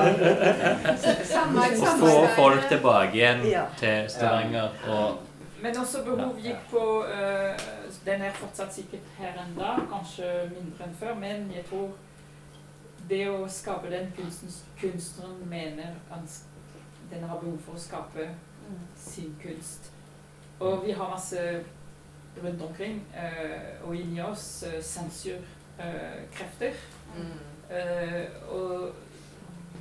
Å 1.80 1.96
få 2.00 2.14
folk 2.36 2.68
tilbake 2.68 3.18
igjen 3.18 3.44
Ja. 3.50 3.66
til 3.80 4.08
Stavanger 4.08 4.70
og 4.88 5.18
Men 5.62 5.76
også 5.76 6.04
behov 6.04 6.38
gikk 6.40 6.62
på 6.70 6.84
uh, 7.04 7.52
Den 8.06 8.22
er 8.22 8.32
fortsatt 8.32 8.72
sikkert 8.74 9.10
her 9.18 9.36
enda, 9.44 9.74
kanskje 9.92 10.30
mindre 10.54 10.86
enn 10.88 10.94
før, 11.00 11.14
men 11.20 11.50
jeg 11.52 11.66
tror 11.68 11.90
det 13.10 13.26
å 13.28 13.42
skape 13.48 13.90
den 13.90 14.08
kunsten 14.16 14.48
kunstneren 14.80 15.42
mener 15.50 15.98
den 17.10 17.24
har 17.28 17.40
behov 17.42 17.58
for 17.66 17.76
å 17.76 17.82
skape 17.82 18.28
sin 18.96 19.34
kunst. 19.42 19.90
Og 20.60 20.84
vi 20.86 20.92
har 20.92 21.10
masse 21.10 21.42
rundt 22.38 22.62
omkring, 22.62 23.02
eh, 23.14 23.82
og 23.82 23.96
inni 23.96 24.20
oss, 24.22 24.64
uh, 24.66 24.82
sensurkrefter. 24.82 26.72
Eh, 27.70 28.24
og 28.48 28.94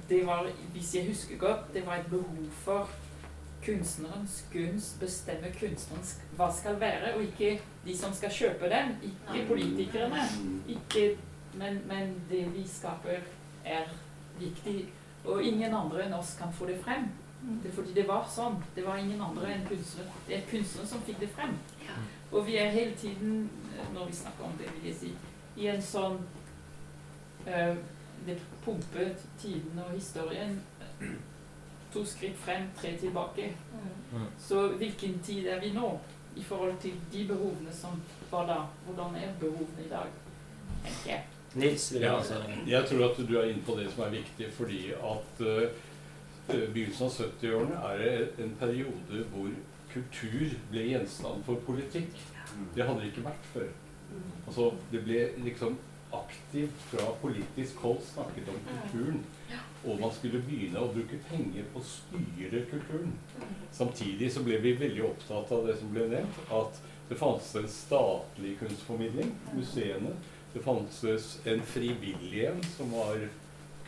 det 0.09 0.27
var, 0.27 0.49
hvis 0.71 0.95
jeg 0.95 1.07
husker 1.07 1.37
godt, 1.37 1.73
det 1.73 1.85
var 1.85 1.95
et 1.95 2.05
behov 2.09 2.45
for 2.51 2.89
kunstnerens 3.65 4.45
kunst 4.53 4.99
bestemme 4.99 5.51
kunstnerens 5.59 6.13
hva 6.37 6.47
skal 6.53 6.79
være, 6.79 7.15
og 7.15 7.23
ikke 7.23 7.61
de 7.85 7.97
som 7.97 8.13
skal 8.13 8.31
kjøpe 8.31 8.69
den. 8.69 8.95
Ikke 9.03 9.47
politikerne. 9.47 10.23
Ikke, 10.67 11.17
men, 11.53 11.81
men 11.87 12.13
det 12.29 12.45
vi 12.55 12.67
skaper, 12.67 13.25
er 13.65 13.89
viktig. 14.39 14.89
Og 15.25 15.43
ingen 15.43 15.73
andre 15.73 16.05
enn 16.05 16.13
oss 16.15 16.35
kan 16.39 16.53
få 16.53 16.69
det 16.69 16.79
frem. 16.83 17.09
Det 17.63 17.71
er 17.71 17.75
fordi 17.75 17.93
det 17.95 18.07
var 18.07 18.25
sånn. 18.31 18.57
Det 18.75 18.85
var 18.85 18.99
ingen 18.99 19.21
andre 19.21 19.53
enn 19.53 19.67
kunstneren. 19.67 20.11
Det 20.27 20.37
er 20.37 20.47
kunstneren 20.49 20.87
som 20.87 21.03
fikk 21.07 21.19
det 21.23 21.29
frem. 21.35 21.55
Og 22.31 22.45
vi 22.47 22.57
er 22.57 22.69
hele 22.69 22.95
tiden, 22.95 23.49
eh, 23.77 23.93
når 23.93 24.05
vi 24.05 24.15
snakker 24.15 24.43
om 24.43 24.51
det, 24.59 24.67
vil 24.75 24.89
jeg 24.91 24.95
si, 24.99 25.13
i 25.57 25.67
en 25.67 25.81
sånn 25.81 26.19
uh, 27.47 27.75
Det 28.25 28.35
pumper 28.65 29.09
tiden 29.41 29.79
og 29.79 29.91
historien 29.95 30.59
to 31.93 32.03
skritt 32.05 32.37
frem, 32.37 32.67
tre 32.77 32.91
tilbake. 32.99 33.53
Mm. 34.11 34.25
Så 34.39 34.67
hvilken 34.77 35.19
tid 35.25 35.47
er 35.47 35.59
vi 35.63 35.71
nå 35.73 35.93
i 36.35 36.43
forhold 36.43 36.77
til 36.83 36.99
de 37.11 37.23
behovene 37.27 37.73
som 37.73 38.01
var 38.31 38.45
da? 38.47 38.57
Hvordan 38.85 39.15
er 39.15 39.33
behovene 39.39 39.85
i 39.85 39.89
dag? 39.89 40.11
tenker 40.83 41.09
jeg. 41.11 41.23
Nils 41.55 41.93
vil 41.93 42.01
Ja, 42.01 42.15
ha 42.15 42.23
seg. 42.23 42.43
jeg 42.67 42.85
tror 42.89 43.09
at 43.09 43.17
du 43.29 43.37
er 43.37 43.49
inne 43.49 43.63
på 43.65 43.75
det 43.79 43.89
som 43.91 44.03
er 44.03 44.09
viktig, 44.09 44.51
fordi 44.53 44.91
at 44.93 45.41
uh, 45.41 45.63
begynnelsen 46.47 47.05
av 47.05 47.11
70-årene 47.11 47.81
er 47.93 48.27
en 48.43 48.55
periode 48.59 49.23
hvor 49.33 49.49
kultur 49.93 50.55
ble 50.71 50.87
gjenstand 50.91 51.45
for 51.47 51.61
politikk. 51.67 52.17
Det 52.75 52.85
hadde 52.85 53.01
det 53.03 53.11
ikke 53.11 53.27
vært 53.29 53.53
før. 53.53 53.69
Altså, 54.47 54.71
det 54.91 55.03
ble 55.05 55.23
liksom 55.45 55.77
aktivt 56.13 56.85
fra 56.89 57.11
politisk 57.21 57.83
hold 57.85 57.99
snakket 58.05 58.49
om 58.49 58.61
kulturen. 58.69 59.19
Og 59.85 59.99
man 60.01 60.13
skulle 60.13 60.41
begynne 60.45 60.81
å 60.81 60.91
bruke 60.93 61.19
penger 61.29 61.67
på 61.73 61.81
å 61.81 61.85
styre 61.85 62.63
kulturen. 62.71 63.13
Samtidig 63.75 64.31
så 64.33 64.43
ble 64.45 64.57
vi 64.63 64.73
veldig 64.79 65.05
opptatt 65.11 65.53
av 65.55 65.67
det 65.69 65.77
som 65.79 65.93
ble 65.93 66.07
nevnt, 66.09 66.41
at 66.49 66.81
det 67.09 67.17
fantes 67.17 67.53
en 67.57 67.69
statlig 67.73 68.55
kunstformidling, 68.59 69.31
museene. 69.53 70.13
Det 70.53 70.61
fantes 70.65 71.35
en 71.49 71.61
frivillig 71.65 72.47
en, 72.49 72.61
som 72.75 72.89
var 72.93 73.21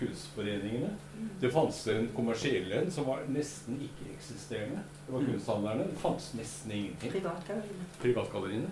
kunstforeningene. 0.02 0.91
Det 1.40 1.52
fantes 1.53 1.82
en 1.94 2.10
kommersiell 2.15 2.72
en, 2.76 2.91
som 2.91 3.07
var 3.07 3.23
nesten 3.32 3.80
ikke-eksisterende. 3.86 4.84
Det 5.06 5.15
var 5.15 5.26
kunsthandlerne. 5.30 5.88
Det 5.91 6.02
fantes 6.02 6.32
nesten 6.38 6.76
ingenting. 6.78 7.14
Privatgalleriene. 7.15 7.90
Privatgalleriene. 8.02 8.72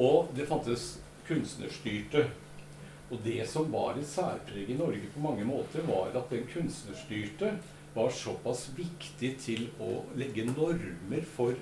Og 0.00 0.30
det 0.36 0.48
fantes 0.48 0.86
kunstnerstyrte. 1.28 2.24
Og 3.10 3.18
det 3.24 3.42
som 3.50 3.66
var 3.72 3.98
et 3.98 4.06
særpreg 4.06 4.70
i 4.70 4.78
Norge 4.78 5.10
på 5.14 5.22
mange 5.22 5.44
måter, 5.44 5.82
var 5.86 6.14
at 6.14 6.30
den 6.30 6.46
kunstnerstyrte 6.52 7.56
var 7.94 8.12
såpass 8.14 8.68
viktig 8.76 9.34
til 9.42 9.66
å 9.82 10.04
legge 10.18 10.46
normer 10.46 11.26
for 11.36 11.58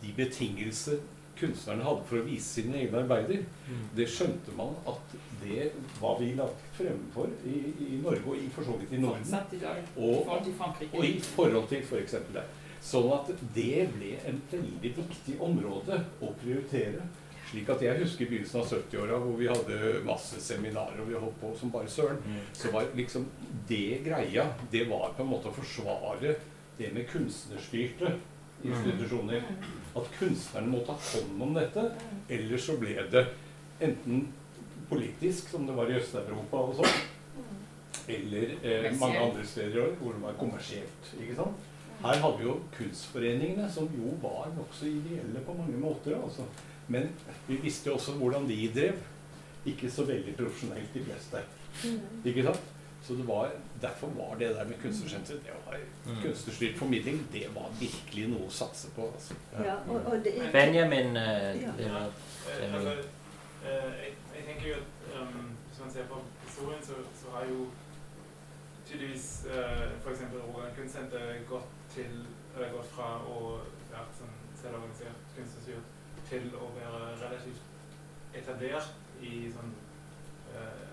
de 0.00 0.12
betingelser 0.16 0.98
kunstnerne 1.40 1.86
hadde 1.86 2.06
for 2.08 2.20
å 2.20 2.26
vise 2.26 2.60
sine 2.60 2.82
egne 2.84 3.02
arbeider. 3.02 3.44
Mm. 3.66 3.84
Det 3.96 4.06
skjønte 4.12 4.54
man 4.58 4.74
at 4.90 5.14
det 5.42 5.70
var 6.00 6.18
vi 6.20 6.32
lagt 6.38 6.66
fremme 6.76 7.10
for 7.14 7.32
i, 7.48 7.60
i 7.86 8.00
Norge, 8.02 8.24
og 8.26 8.36
i 8.38 8.48
for 8.54 8.66
så 8.66 8.76
vidt 8.80 8.94
i 8.96 9.00
Norden. 9.02 9.24
I 9.24 9.56
i 9.56 9.62
Og, 9.96 10.28
og 10.92 11.06
i 11.06 11.16
forhold 11.24 11.70
til 11.72 11.84
f.eks. 11.86 12.18
det. 12.34 12.44
Sånn 12.80 13.10
at 13.12 13.32
det 13.54 13.88
ble 13.92 14.14
en 14.28 14.38
veldig 14.50 14.94
viktig 15.00 15.40
område 15.44 15.98
å 16.24 16.30
prioritere. 16.40 17.04
Slik 17.50 17.68
at 17.72 17.82
jeg 17.82 17.98
husker 17.98 18.28
begynnelsen 18.30 18.60
av 18.60 18.68
70-åra 18.70 19.18
hvor 19.24 19.34
vi 19.40 19.48
hadde 19.50 20.02
masse 20.06 20.38
seminarer 20.42 21.00
og 21.02 21.08
vi 21.10 21.18
holdt 21.18 21.40
på 21.40 21.50
som 21.58 21.72
bare 21.74 21.90
søren. 21.90 22.20
Så 22.54 22.70
var 22.70 22.86
liksom 22.94 23.26
det 23.68 24.04
greia 24.06 24.46
Det 24.70 24.84
var 24.88 25.16
på 25.16 25.24
en 25.24 25.32
måte 25.32 25.50
å 25.50 25.56
forsvare 25.56 26.36
det 26.78 26.92
med 26.94 27.08
kunstnerstyrte 27.10 28.14
institusjoner. 28.64 29.46
At 29.96 30.10
kunstnerne 30.18 30.70
må 30.70 30.82
ta 30.86 30.94
hånd 30.94 31.42
om 31.42 31.56
dette. 31.56 31.86
Ellers 32.30 32.66
så 32.68 32.76
ble 32.80 32.96
det 33.12 33.24
enten 33.80 34.28
politisk, 34.90 35.50
som 35.50 35.66
det 35.66 35.74
var 35.76 35.90
i 35.90 35.96
Øst-Europa 36.00 36.62
og 36.66 36.80
sånn, 36.80 37.02
eller 38.10 38.56
eh, 38.66 38.88
mange 38.98 39.20
andre 39.22 39.44
steder 39.46 39.78
også, 39.84 39.98
hvor 40.00 40.16
det 40.16 40.22
var 40.24 40.38
kommersielt. 40.40 41.12
ikke 41.20 41.36
sant? 41.38 41.68
Her 42.00 42.16
hadde 42.22 42.38
vi 42.40 42.46
jo 42.48 42.56
kunstforeningene, 42.74 43.68
som 43.70 43.88
jo 43.94 44.16
var 44.22 44.50
nokså 44.56 44.88
ideelle 44.88 45.42
på 45.46 45.54
mange 45.54 45.78
måter. 45.78 46.16
altså. 46.22 46.46
Men 46.88 47.10
vi 47.46 47.60
visste 47.62 47.90
jo 47.90 47.94
også 47.98 48.16
hvordan 48.18 48.48
de 48.48 48.58
drev. 48.74 49.00
Ikke 49.68 49.90
så 49.92 50.06
veldig 50.08 50.34
profesjonelt, 50.38 50.94
de 50.94 51.02
fleste. 51.04 51.42
Ikke 52.24 52.46
sant? 52.48 52.69
Så 53.02 53.14
det 53.14 53.24
var, 53.28 53.50
Derfor 53.80 54.06
var 54.06 54.34
det 54.38 54.48
der 54.54 54.64
med 54.64 54.76
kunstnersenter, 54.82 55.34
det 55.34 55.52
var 55.66 55.76
Mm. 56.06 56.22
kunstnerstyrt 56.22 56.78
formidling, 56.78 57.28
det 57.32 57.46
var 57.54 57.68
virkelig 57.80 58.28
noe 58.28 58.46
å 58.46 58.50
satse 58.50 58.90
på. 58.96 59.06
Altså. 59.14 59.34
Ja, 59.64 59.74
og, 59.88 60.00
og 60.06 60.24
det, 60.24 60.32
Benjamin 60.52 61.16
eh, 61.16 61.62
Ja. 61.62 61.72
det 61.78 61.90
var, 61.92 62.10
Eh, 62.60 62.74
altså, 62.74 62.90
eh, 63.64 63.92
jeg, 64.02 64.12
jeg 64.36 64.44
tenker 64.46 64.68
jo 64.68 64.74
at 64.74 65.20
um, 65.22 65.56
hvis 65.68 65.80
man 65.80 65.90
ser 65.92 66.04
på 66.10 66.18
historien, 66.46 66.82
så, 66.82 66.92
så 67.20 67.30
har 67.34 67.44
jo 67.50 67.66
tydeligvis 68.88 69.46
uh, 69.46 69.86
f.eks. 70.04 70.20
Rogaland 70.34 70.76
Kunstsenter 70.76 71.34
gått 71.48 71.68
til 71.94 72.26
eller 72.56 72.72
gått 72.72 72.90
fra 72.96 73.10
å 73.28 73.36
være 73.92 74.06
sånn 74.18 74.32
selvorganisert 74.62 75.20
kunstnerstyrt 75.36 75.86
til 76.30 76.48
å 76.58 76.70
være 76.76 77.02
relativt 77.20 77.62
etablert 78.34 78.90
i 79.22 79.46
sånn 79.54 79.72
uh, 80.56 80.88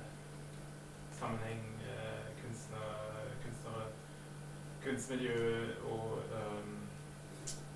sammenheng 1.18 1.64
eh, 1.90 2.28
kunstner, 2.44 3.32
kunstnere, 3.42 3.88
kunstmiljø 4.88 5.68
og 5.84 6.20
um, 6.40 6.78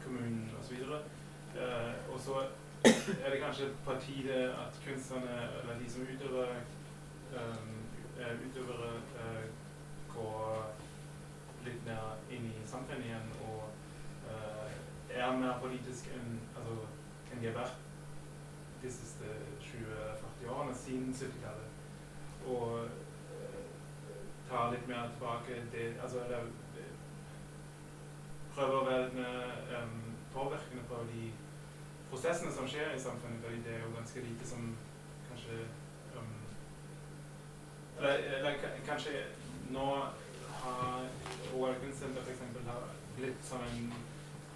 kommunen 0.04 0.52
osv. 0.60 0.78
Uh, 1.56 2.14
og 2.14 2.20
så 2.20 2.34
er 3.26 3.30
det 3.30 3.40
kanskje 3.44 3.70
på 3.86 3.92
tide 4.00 4.34
at 4.34 4.80
kunstnerne, 4.88 5.50
eller 5.62 5.80
de 5.80 5.92
som 5.92 6.02
utøver 6.02 6.48
um, 7.36 7.74
eh, 8.20 8.36
utøvere, 8.48 8.94
uh, 8.96 9.44
går 10.16 10.72
litt 11.66 11.86
mer 11.86 12.16
inn 12.32 12.48
i 12.48 12.64
samfunnet 12.66 13.06
igjen 13.06 13.30
og 13.48 13.68
uh, 14.32 14.72
er 15.10 15.38
mer 15.38 15.60
politisk 15.62 16.10
enn 16.16 16.40
altså, 16.56 16.78
enn 17.32 17.44
de 17.44 17.52
har 17.52 17.60
vært 17.60 17.88
de 18.82 18.92
siste 18.92 19.36
20-40 19.62 20.50
årene 20.50 20.76
siden 20.76 21.14
70-tallet. 21.14 21.68
Og 22.48 22.88
uh, 22.88 23.62
tar 24.50 24.72
litt 24.74 24.88
mer 24.88 25.12
tilbake 25.14 25.62
det 25.72 25.94
Altså 26.04 26.20
eh, 26.20 26.48
prøver 28.56 28.78
å 28.78 28.86
være 28.88 29.04
litt 29.06 29.18
mer 29.20 29.76
em, 29.80 29.94
påvirkende 30.34 30.84
på 30.90 31.04
de 31.12 31.30
prosessene 32.12 32.52
som 32.56 32.68
skjer 32.68 32.96
i 32.96 33.02
samfunnet, 33.02 33.44
fordi 33.44 33.62
det 33.66 33.76
er 33.78 33.86
jo 33.86 33.96
ganske 33.96 34.24
lite 34.26 34.48
som 34.48 34.72
kanskje 35.30 35.60
um, 36.18 36.34
eller, 37.98 38.26
eller 38.40 38.60
kanskje 38.88 39.26
nå 39.72 39.88
har 40.64 41.08
OL 41.56 41.76
Kunstsenter 41.82 42.22
f.eks. 42.22 42.42
blitt 43.18 43.46
som 43.46 43.64
en 43.66 43.94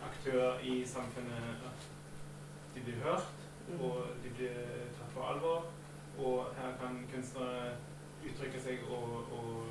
aktør 0.06 0.60
i 0.64 0.86
samfunnet 0.88 1.66
at 1.70 1.88
de 2.76 2.84
blir 2.84 3.02
hørt, 3.04 3.34
og 3.80 4.08
de 4.24 4.30
blir 4.38 4.56
tatt 4.98 5.14
på 5.16 5.24
alvor. 5.24 5.72
Og 6.18 6.46
her 6.56 6.76
kan 6.82 7.02
kunstnere 7.12 7.76
uttrykke 8.26 8.62
seg 8.62 8.86
og, 8.90 9.32
og 9.38 9.66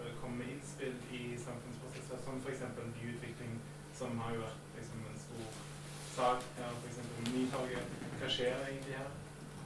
eh, 0.00 0.12
komme 0.20 0.40
med 0.40 0.52
innspill 0.54 0.96
i 1.12 1.22
samfunnsprosesser, 1.38 2.22
som 2.24 2.40
f.eks. 2.40 2.62
byutvikling, 3.00 3.58
som 4.00 4.18
har 4.18 4.30
jo 4.34 4.40
vært 4.40 4.76
liksom, 4.78 5.00
en 5.10 5.18
stor 5.24 5.48
sak 6.16 6.44
her, 6.58 6.76
f.eks. 6.82 7.00
Nytorget. 7.34 7.98
Hva 8.20 8.28
skjer 8.32 8.62
egentlig 8.68 8.94
her? 8.96 9.10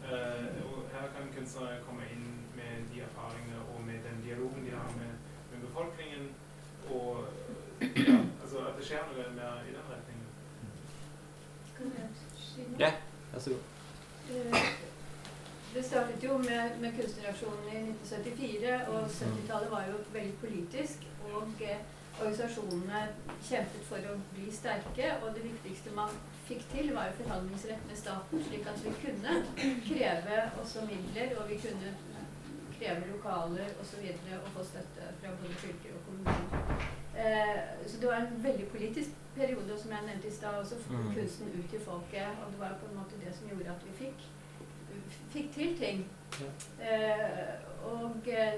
Uh, 0.05 0.48
og 0.69 0.81
her 0.93 1.06
kan 1.15 1.31
kunstnere 1.36 1.77
komme 1.86 2.09
inn 2.12 2.27
med 2.56 2.89
de 2.93 3.05
erfaringene 3.06 3.62
og 3.73 3.78
med 3.86 4.02
den 4.05 4.19
dialogen 4.27 4.66
de 4.66 4.74
har 4.74 4.90
med, 4.98 5.12
med 5.52 5.62
befolkningen. 5.66 6.27
Og 6.90 7.06
ja, 8.09 8.19
altså 8.43 8.66
at 8.69 8.74
det 8.78 8.89
skjer 8.89 9.06
noe 9.12 9.31
mer 9.39 9.62
i 9.69 9.77
den 9.77 9.86
retningen. 9.93 10.28
Ja, 12.78 12.90
vær 13.32 13.47
så 13.47 13.55
god. 13.55 13.65
Eh, 14.35 14.66
Det 15.74 15.82
startet 15.85 16.23
jo 16.23 16.36
med, 16.39 16.77
med 16.81 16.93
kunstneraksjonen 16.98 17.65
i 17.73 17.78
1974, 17.90 18.74
og 18.89 19.01
70-tallet 19.11 19.70
var 19.70 19.89
jo 19.89 19.97
veldig 20.12 20.36
politisk. 20.43 21.06
Og 21.32 21.65
eh, 21.66 21.81
organisasjonene 22.20 23.01
kjempet 23.43 23.86
for 23.89 24.09
å 24.11 24.15
bli 24.35 24.47
sterke, 24.55 25.11
og 25.23 25.35
det 25.36 25.45
viktigste 25.45 25.95
man 25.97 26.12
fikk 26.49 26.65
til, 26.73 26.93
var 26.95 27.11
jo 27.11 27.19
forhandlingsrett 27.23 27.86
med 27.89 27.99
staten, 27.99 28.43
slik 28.49 28.66
at 28.70 28.82
vi 28.85 28.93
kunne 29.03 29.39
kreve 29.89 30.43
også 30.62 30.85
midler, 30.89 31.35
og 31.41 31.49
vi 31.51 31.59
kunne 31.65 31.95
kreve 32.78 33.09
lokaler 33.12 33.70
osv. 33.81 34.05
Og, 34.05 34.20
så 34.28 34.41
og 34.41 34.51
få 34.57 34.65
støtte 34.70 35.11
fra 35.20 35.35
både 35.41 35.55
fylker 35.65 35.97
og 35.97 36.07
kommuner. 36.07 36.86
Eh, 37.16 37.61
så 37.86 38.01
det 38.01 38.09
var 38.09 38.16
en 38.16 38.43
veldig 38.45 38.66
politisk 38.69 39.11
periode, 39.36 39.78
som 39.78 39.91
jeg 39.91 40.07
nevnte 40.07 40.28
i 40.28 40.31
stad, 40.39 40.55
også 40.55 40.74
Mm. 40.91 41.15
kunsten 41.15 41.47
ut 41.59 41.70
til 41.70 41.81
folket. 41.81 42.28
Og 42.45 42.53
det 42.53 42.61
var 42.61 42.77
på 42.81 42.86
en 42.91 42.99
måte 42.99 43.20
det 43.24 43.35
som 43.36 43.49
gjorde 43.49 43.70
at 43.70 43.85
vi 43.86 43.93
fikk, 44.05 44.19
fikk 45.35 45.53
til 45.55 45.78
ting. 45.78 46.07
Eh, 46.81 47.55
og 47.85 48.16
eh, 48.27 48.53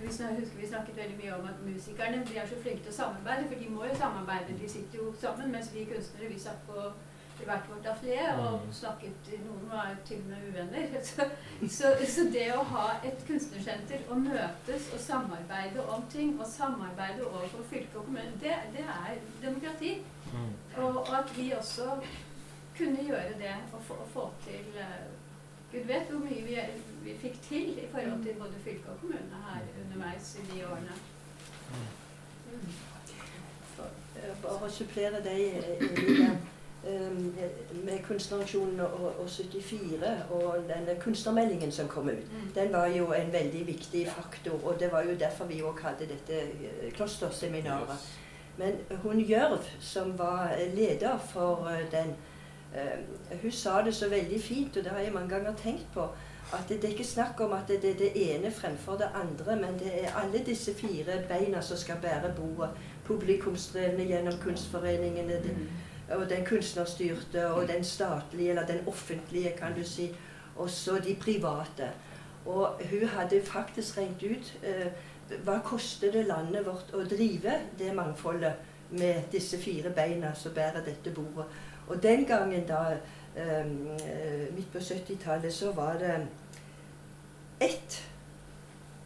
vi 0.00 0.06
husker 0.06 0.58
vi 0.60 0.66
snakket 0.68 0.96
veldig 0.96 1.16
mye 1.22 1.38
om 1.38 1.46
at 1.48 1.62
musikerne 1.66 2.24
de 2.26 2.36
er 2.38 2.46
så 2.50 2.58
flinke 2.62 2.82
til 2.82 2.92
å 2.92 2.98
samarbeide, 2.98 3.48
for 3.48 3.62
de 3.62 3.70
må 3.70 3.84
jo 3.86 3.96
samarbeide. 3.98 4.58
De 4.60 4.68
sitter 4.68 4.98
jo 4.98 5.14
sammen, 5.20 5.50
mens 5.52 5.72
vi 5.74 5.84
kunstnere 5.90 6.28
vi 6.32 6.38
satt 6.38 6.62
på 6.66 6.92
hvert 7.42 7.64
vårt 7.70 7.86
atelier 7.90 8.36
og 8.38 8.60
Mm. 8.60 8.72
snakket 8.72 9.30
Noen 9.44 9.70
var 9.70 9.96
til 10.06 10.20
og 10.20 10.26
med 10.28 10.42
uvenner. 10.48 11.00
Så, 11.02 11.24
så, 11.68 11.86
så 12.06 12.24
det 12.32 12.44
å 12.54 12.62
ha 12.62 12.84
et 13.04 13.24
kunstnersenter 13.26 14.04
og 14.10 14.20
møtes 14.26 14.90
og 14.94 15.00
samarbeide 15.00 15.86
om 15.88 16.04
ting, 16.12 16.36
og 16.40 16.46
samarbeide 16.46 17.26
overfor 17.26 17.64
fylke 17.70 17.98
og 17.98 18.04
kommune, 18.04 18.36
det, 18.40 18.54
det 18.76 18.84
er 18.86 19.18
demokrati. 19.42 19.96
Og, 20.76 20.96
og 21.00 21.18
at 21.18 21.34
vi 21.36 21.52
også 21.56 21.96
kunne 22.78 23.02
gjøre 23.08 23.34
det 23.38 23.56
og 23.72 23.82
få, 23.82 23.94
og 23.94 24.08
få 24.14 24.28
til 24.46 24.78
eh, 24.78 25.02
Gud 25.72 25.86
vet 25.88 26.10
hvor 26.10 26.20
mye 26.20 26.42
vi, 26.46 26.56
vi 27.04 27.14
fikk 27.22 27.38
til 27.48 27.68
i 27.78 27.86
forhold 27.92 28.24
til 28.24 28.34
både 28.38 28.58
fylke 28.64 28.88
og 28.92 28.98
kommune 29.00 29.42
her 29.48 29.60
underveis 29.84 30.34
i 30.42 30.46
de 30.52 30.64
årene. 30.66 30.96
Eh, 34.16 34.34
Bare 34.42 34.66
å 34.66 34.70
supplere 34.70 35.22
deg, 35.24 35.62
Eline. 35.80 36.34
Um, 36.82 37.28
med 37.86 38.00
Kunstneraksjonen 38.02 38.80
og, 38.82 39.04
og 39.22 39.28
74 39.30 40.08
og 40.34 40.64
denne 40.66 40.96
kunstnermeldingen 40.98 41.70
som 41.72 41.86
kom 41.88 42.08
ut, 42.10 42.24
Mm. 42.32 42.48
den 42.56 42.72
var 42.72 42.86
jo 42.90 43.12
en 43.14 43.30
veldig 43.32 43.66
viktig 43.66 44.08
faktor. 44.10 44.58
Og 44.66 44.80
det 44.80 44.88
var 44.92 45.02
jo 45.06 45.14
derfor 45.14 45.44
vi 45.46 45.60
òg 45.62 45.78
hadde 45.84 46.08
dette 46.10 46.40
eh, 46.40 46.90
klosterseminaret. 46.92 48.08
Men 48.58 48.72
hun 49.04 49.20
Gjørv, 49.24 49.62
som 49.80 50.18
var 50.18 50.56
leder 50.74 51.18
for 51.32 51.68
eh, 51.70 51.86
den, 51.92 52.10
eh, 52.10 52.16
hun 53.42 53.52
sa 53.52 53.82
det 53.84 53.94
så 53.94 54.08
veldig 54.08 54.42
fint, 54.42 54.76
og 54.76 54.84
det 54.84 54.92
har 54.92 54.98
jeg 54.98 55.12
mange 55.12 55.28
ganger 55.28 55.54
tenkt 55.62 55.86
på, 55.94 56.06
at 56.52 56.68
det 56.68 56.84
er 56.84 56.88
ikke 56.88 57.04
snakk 57.04 57.40
om 57.40 57.52
at 57.52 57.68
det 57.68 57.84
er 57.84 57.98
det 57.98 58.12
ene 58.14 58.50
fremfor 58.50 58.96
det 59.00 59.08
andre, 59.14 59.56
men 59.56 59.78
det 59.78 59.92
er 60.04 60.16
alle 60.22 60.44
disse 60.46 60.74
fire 60.74 61.22
beina 61.28 61.60
som 61.62 61.76
skal 61.76 61.96
bære 62.02 62.32
bordet. 62.36 62.70
Publikumsdrevne 63.04 64.04
gjennom 64.04 64.38
kunstforeningene, 64.42 65.32
det, 65.44 65.56
og 66.08 66.30
den 66.30 66.44
kunstnerstyrte, 66.44 67.46
og 67.52 67.68
den 67.68 67.84
statlige, 67.84 68.50
eller 68.50 68.66
den 68.66 68.86
offentlige, 68.86 69.52
kan 69.58 69.74
du 69.76 69.84
si. 69.84 70.10
Og 70.56 70.70
så 70.70 70.98
de 71.04 71.16
private. 71.20 71.90
Og 72.46 72.80
hun 72.90 73.08
hadde 73.08 73.42
faktisk 73.44 73.98
regnet 73.98 74.22
ut 74.22 74.52
eh, 74.62 74.92
hva 75.44 75.58
koster 75.64 76.12
det 76.12 76.26
landet 76.26 76.66
vårt 76.66 76.92
å 76.94 77.04
drive 77.08 77.54
det 77.78 77.94
mangfoldet 77.94 78.52
med 78.90 79.30
disse 79.32 79.58
fire 79.58 79.90
beina 79.90 80.34
som 80.36 80.52
bærer 80.54 80.84
dette 80.84 81.14
bordet. 81.14 81.46
Og 81.88 82.02
den 82.02 82.24
gangen 82.24 82.66
da, 82.68 82.96
eh, 83.36 83.66
midt 84.56 84.72
på 84.72 84.78
70-tallet, 84.78 85.52
så 85.54 85.72
var 85.72 85.92
det 85.98 86.26
ett 87.60 88.02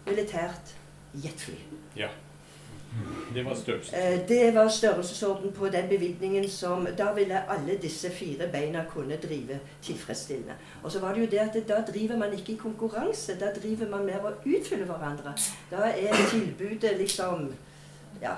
militært 0.06 0.74
jetfly. 1.14 1.54
Ja. 1.96 2.08
Det 3.34 3.44
var 3.44 3.54
størrelsesorden? 3.54 4.12
Eh, 4.20 4.28
Det 4.28 4.54
var 4.54 4.68
størrelsesorden 4.68 5.52
på 5.52 5.66
den 5.68 5.88
bevilgningen 5.88 6.48
som 6.48 6.86
Da 6.98 7.12
ville 7.12 7.50
alle 7.50 7.76
disse 7.82 8.10
fire 8.10 8.48
beina 8.52 8.84
kunne 8.94 9.16
drive 9.16 9.58
tilfredsstillende. 9.82 10.52
Og 10.82 10.92
så 10.92 11.00
var 11.00 11.14
det 11.14 11.20
jo 11.20 11.26
det 11.30 11.38
at 11.38 11.68
da 11.68 11.80
driver 11.92 12.16
man 12.16 12.32
ikke 12.32 12.52
i 12.52 12.56
konkurranse, 12.56 13.38
da 13.40 13.50
driver 13.60 13.88
man 13.88 14.06
mer 14.06 14.18
å 14.24 14.32
utfylle 14.46 14.84
hverandre. 14.84 15.34
Da 15.70 15.76
er 15.76 16.14
tilbudet 16.30 16.98
liksom 16.98 17.54
Ja. 18.22 18.32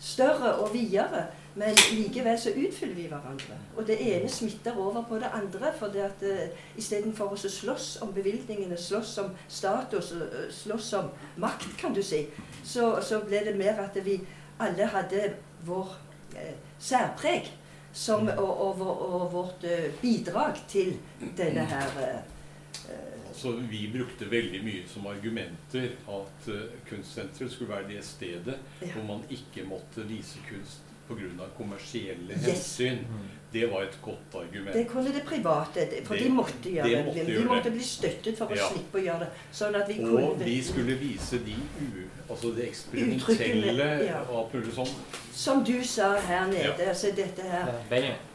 større 0.00 0.54
og 0.54 0.72
videre. 0.74 1.26
Men 1.54 1.74
likevel 1.92 2.38
så 2.38 2.50
utfyller 2.54 2.94
vi 2.94 3.06
hverandre. 3.10 3.56
Og 3.76 3.86
det 3.86 3.96
ene 4.04 4.28
smitter 4.30 4.78
over 4.78 5.02
på 5.08 5.18
det 5.18 5.30
andre. 5.34 5.72
For 5.78 5.90
det 5.94 6.04
at 6.06 6.22
uh, 6.22 6.58
istedenfor 6.78 7.32
å 7.34 7.38
slåss 7.38 7.98
om 8.04 8.12
bevilgningene, 8.14 8.76
slåss 8.78 9.16
om 9.24 9.32
status, 9.48 10.12
uh, 10.12 10.44
slåss 10.54 10.92
om 11.00 11.10
makt, 11.36 11.72
kan 11.80 11.94
du 11.96 12.02
si, 12.02 12.26
så, 12.64 12.98
så 13.02 13.22
ble 13.26 13.42
det 13.48 13.56
mer 13.58 13.80
at 13.82 13.98
vi 14.04 14.20
alle 14.60 14.86
hadde 14.86 15.32
vår 15.66 15.92
eh, 16.36 16.54
særpreg 16.78 17.48
som, 17.92 18.28
og, 18.28 18.60
og, 18.60 18.78
vår- 18.78 19.04
og 19.06 19.32
vårt 19.32 19.64
eh, 19.64 19.90
bidrag 20.02 20.58
til 20.68 20.96
denne 21.38 21.64
her 21.66 21.94
eh, 22.02 22.20
Så 23.34 23.52
vi 23.70 23.86
brukte 23.92 24.26
veldig 24.30 24.60
mye 24.64 24.84
som 24.90 25.06
argumenter 25.06 25.92
at 26.10 26.48
uh, 26.50 26.62
kunstsenteret 26.88 27.52
skulle 27.52 27.70
være 27.70 27.88
det 27.92 28.04
stedet 28.04 28.56
Ja. 28.82 28.88
hvor 28.94 29.04
man 29.06 29.22
ikke 29.30 29.62
måtte 29.68 30.02
vise 30.08 30.42
kunst 30.48 30.87
pga. 31.08 31.44
kommersielle 31.56 32.32
Yes. 32.32 32.46
hensyn. 32.46 32.98
Det 33.52 33.70
var 33.72 33.82
et 33.82 33.98
godt 34.02 34.34
argument. 34.34 34.72
Det 34.74 34.88
kunne 34.88 35.08
det 35.14 35.22
private, 35.26 35.80
for 36.04 36.14
Det- 36.14 36.24
de 36.24 36.30
måtte 36.30 36.52
gjøre 36.64 36.84
det 36.88 36.96
det. 36.96 37.04
måtte 37.06 37.26
de 37.26 37.32
gjøre 37.32 37.44
måtte 37.48 37.64
det. 37.64 37.72
bli 37.72 37.82
støttet 37.82 38.38
for 38.38 38.44
å 38.46 38.56
Ja. 38.56 38.68
slippe 38.72 38.98
å 38.98 39.02
gjøre 39.04 39.18
det. 39.18 39.28
Sånn 39.52 39.74
at 39.74 39.88
vi 39.88 40.02
Og 40.04 40.08
kunne 40.10 40.44
vi 40.44 40.62
skulle 40.62 40.94
vise 40.98 41.38
de 41.38 41.54
u, 41.80 42.02
altså 42.30 42.54
det 42.56 42.68
eksperimentelle 42.68 44.04
ja. 44.04 44.22
Som 45.32 45.64
du 45.64 45.84
sa 45.84 46.16
her 46.20 46.46
nede. 46.46 46.74
Ja. 46.78 46.88
Altså 46.88 47.06
dette 47.16 47.42
her. 47.42 47.82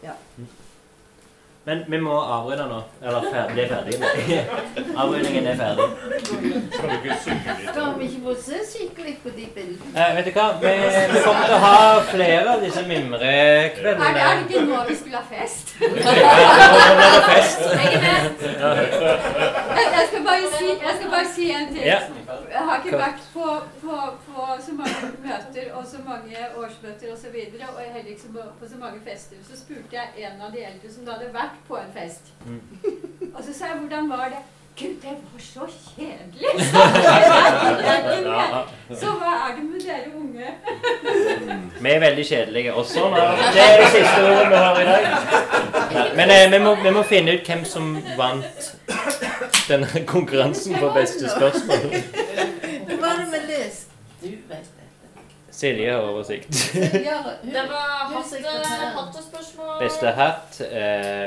Ja. 0.03 0.11
Men 1.65 1.83
vi 1.87 1.97
må 1.97 2.15
avrunde 2.19 2.63
nå. 2.67 2.77
Eller 3.07 3.25
fer 3.31 3.51
bli 3.53 3.63
ferdig. 3.69 3.93
Avrundingen 4.99 5.45
er 5.47 5.55
ferdig. 5.55 5.85
Skal 6.73 6.89
du 6.89 6.95
ikke 6.97 7.15
synge 7.23 7.53
litt? 7.59 7.69
Skal 7.69 7.93
vi 7.99 8.07
ikke 8.09 8.23
få 8.25 8.33
se 8.47 8.59
skikkelig 8.71 9.13
på 9.23 9.31
de 9.37 9.45
bildene? 9.55 9.93
Eh, 9.93 10.09
vet 10.17 10.27
du 10.27 10.31
hva? 10.35 10.47
Vi, 10.59 10.73
vi 11.13 11.21
kommer 11.23 11.47
til 11.47 11.55
å 11.55 11.61
ha 11.63 11.77
flere 12.09 12.57
av 12.57 12.65
disse 12.65 12.83
Er 14.03 14.17
det, 14.17 14.25
er 14.25 14.41
det 14.41 14.43
ikke 14.49 14.65
nå 14.67 14.81
vi 14.89 14.97
skulle 14.99 15.21
ha 15.21 15.25
fest? 15.31 15.71
Nå 15.79 15.87
blir 16.99 17.15
det 17.15 17.23
fest. 17.29 17.63
Jeg 17.63 17.93
er 17.93 18.03
med. 18.09 18.43
Jeg, 18.43 19.87
jeg, 19.87 20.05
skal 20.11 20.27
bare 20.27 20.51
si, 20.57 20.67
jeg 20.67 20.99
skal 20.99 21.15
bare 21.15 21.31
si 21.37 21.51
en 21.61 21.71
ting. 21.71 21.87
Ja. 21.87 22.01
Jeg 22.51 22.65
har 22.67 22.81
ikke 22.81 22.97
vært 22.97 23.25
på, 23.33 23.47
på, 23.81 23.99
på 24.27 24.47
så 24.65 24.75
mange 24.77 25.11
møter 25.25 25.71
og 25.77 25.85
så 25.87 26.01
mange 26.05 26.47
årsmøter 26.55 27.13
osv. 27.13 27.15
Og, 27.15 27.19
så 27.23 27.31
videre, 27.33 27.69
og 27.75 27.81
heller 27.81 28.11
ikke 28.15 28.33
på, 28.35 28.47
på 28.59 28.69
så 28.69 28.79
mange 28.81 29.01
fester. 29.05 29.37
Så 29.49 29.59
spurte 29.59 29.97
jeg 29.97 30.27
en 30.27 30.41
av 30.41 30.51
de 30.55 30.65
eldre 30.65 30.91
som 30.93 31.05
da 31.05 31.17
hadde 31.17 31.33
vært 31.35 31.61
på 31.67 31.79
en 31.79 31.93
fest. 31.95 32.33
Mm. 32.45 32.61
Og 33.33 33.39
så 33.43 33.53
sa 33.53 33.71
jeg 33.71 33.81
hvordan 33.83 34.09
var 34.09 34.29
det? 34.33 34.43
Gud, 34.79 34.89
det 35.01 35.09
var 35.33 35.41
så 35.53 35.67
kjedelig! 35.95 36.51
Så 38.99 39.11
hva 39.19 39.33
er 39.45 39.55
det 39.55 39.63
med 39.67 39.79
dere 39.85 40.09
unge? 40.17 40.47
Vi 41.81 41.89
er 41.91 41.99
veldig 42.01 42.25
kjedelige 42.25 42.73
også. 42.73 43.03
Det 43.53 43.61
er 43.61 43.81
det 43.81 43.89
siste 43.93 44.23
ordet 44.23 44.49
vi 44.49 44.55
har 44.55 44.79
i 44.81 44.85
dag. 44.89 45.03
Men 46.15 46.33
eh, 46.33 46.51
vi, 46.51 46.59
må, 46.65 46.75
vi 46.83 46.95
må 46.97 47.03
finne 47.05 47.37
ut 47.37 47.45
hvem 47.47 47.65
som 47.65 47.93
vant 48.17 48.71
denne 49.69 50.05
konkurransen 50.09 50.79
på 50.81 50.89
beste 50.97 51.29
spørsmål. 51.29 51.89
Hva 52.89 52.97
var 53.05 53.19
det 53.21 53.29
vi 53.35 53.43
leste? 53.53 53.89
Du 54.23 54.29
vet. 54.49 54.72
Silje 55.53 55.91
har 55.91 55.99
oversikt. 56.01 56.47
Det 56.73 57.61
var 57.69 58.23
sekretæren. 58.29 58.93
hattespørsmål. 58.97 59.79
Beste 59.83 60.07
hatt. 60.07 60.61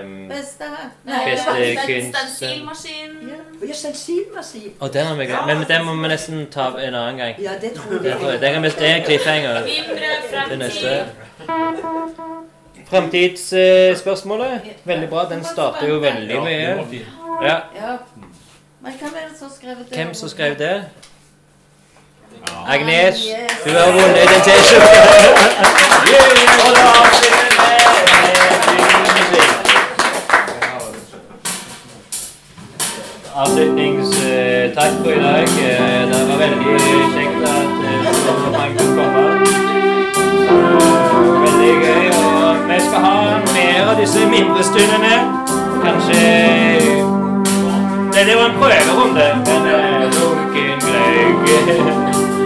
Um, 0.04 0.28
Beste 0.28 0.64
hatt. 0.64 0.90
Nei, 1.04 1.20
Beste 1.30 1.50
kunst- 1.86 2.16
Stensilmaskin. 2.16 3.30
Ja, 3.68 3.72
stensilmaskin. 3.74 4.72
Og 4.80 4.92
den 4.94 5.06
har 5.06 5.14
vi 5.14 5.24
glemt. 5.24 5.46
Men 5.46 5.64
den 5.68 5.84
må 5.86 5.94
vi 6.02 6.08
nesten 6.08 6.46
ta 6.50 6.66
en 6.68 6.94
annen 6.94 7.16
gang. 7.16 7.34
Ja, 7.42 7.52
det 7.60 7.72
tror 7.72 7.92
jeg. 7.92 8.02
Det, 8.20 8.40
det, 8.40 8.52
kan 8.52 8.62
vi, 8.62 8.68
det 8.68 8.90
er 8.90 8.94
en 8.96 9.04
cliffhanger 9.04 9.62
til 10.48 10.58
neste. 10.58 11.04
Framtidsspørsmålet. 12.90 14.60
Veldig 14.84 15.08
bra. 15.08 15.28
Den 15.28 15.44
starter 15.44 15.88
jo 15.88 15.94
veldig 15.98 16.42
mye. 16.42 17.04
Ja. 17.42 17.56
Ja. 17.76 17.96
Men 18.80 18.92
hvem 18.92 19.10
er 19.14 19.28
det 19.30 19.38
som 19.38 19.50
skrev 19.50 19.76
det? 19.78 19.86
Hvem 19.96 20.14
som 20.14 20.28
skrev 20.28 20.58
det? 20.58 20.84
Agnes, 22.68 23.16
du 23.64 23.70
har 23.78 23.92
vunnet 23.92 24.28
en 24.36 24.40
T-skjorte. 24.46 25.00
Avslutningstakk 33.56 34.92
for 35.02 35.10
i 35.10 35.18
dag. 35.20 35.42
Eh, 35.42 36.08
Det 36.10 36.28
var 36.28 36.36
veldig 36.38 36.80
kjekt 37.14 37.42
at 37.44 37.70
eh, 37.90 38.06
så 38.24 38.32
mange 38.52 38.76
kunne 38.78 38.94
komme. 38.96 39.24
Eh, 40.48 40.66
Veldig 41.44 41.74
gøy. 41.84 42.06
Og 42.18 42.56
vi 42.68 42.78
skal 42.86 43.00
ha 43.06 43.14
mer 43.54 43.82
av 43.90 43.96
disse 44.00 44.20
mindre 44.34 44.62
stundene. 44.70 45.14
Kanskje 45.84 46.20
det 48.16 48.36
var 48.36 48.46
en 48.46 48.56
prøverunde. 48.60 49.26
Men 49.46 49.62
eh, 49.74 50.04
lunken 50.16 50.78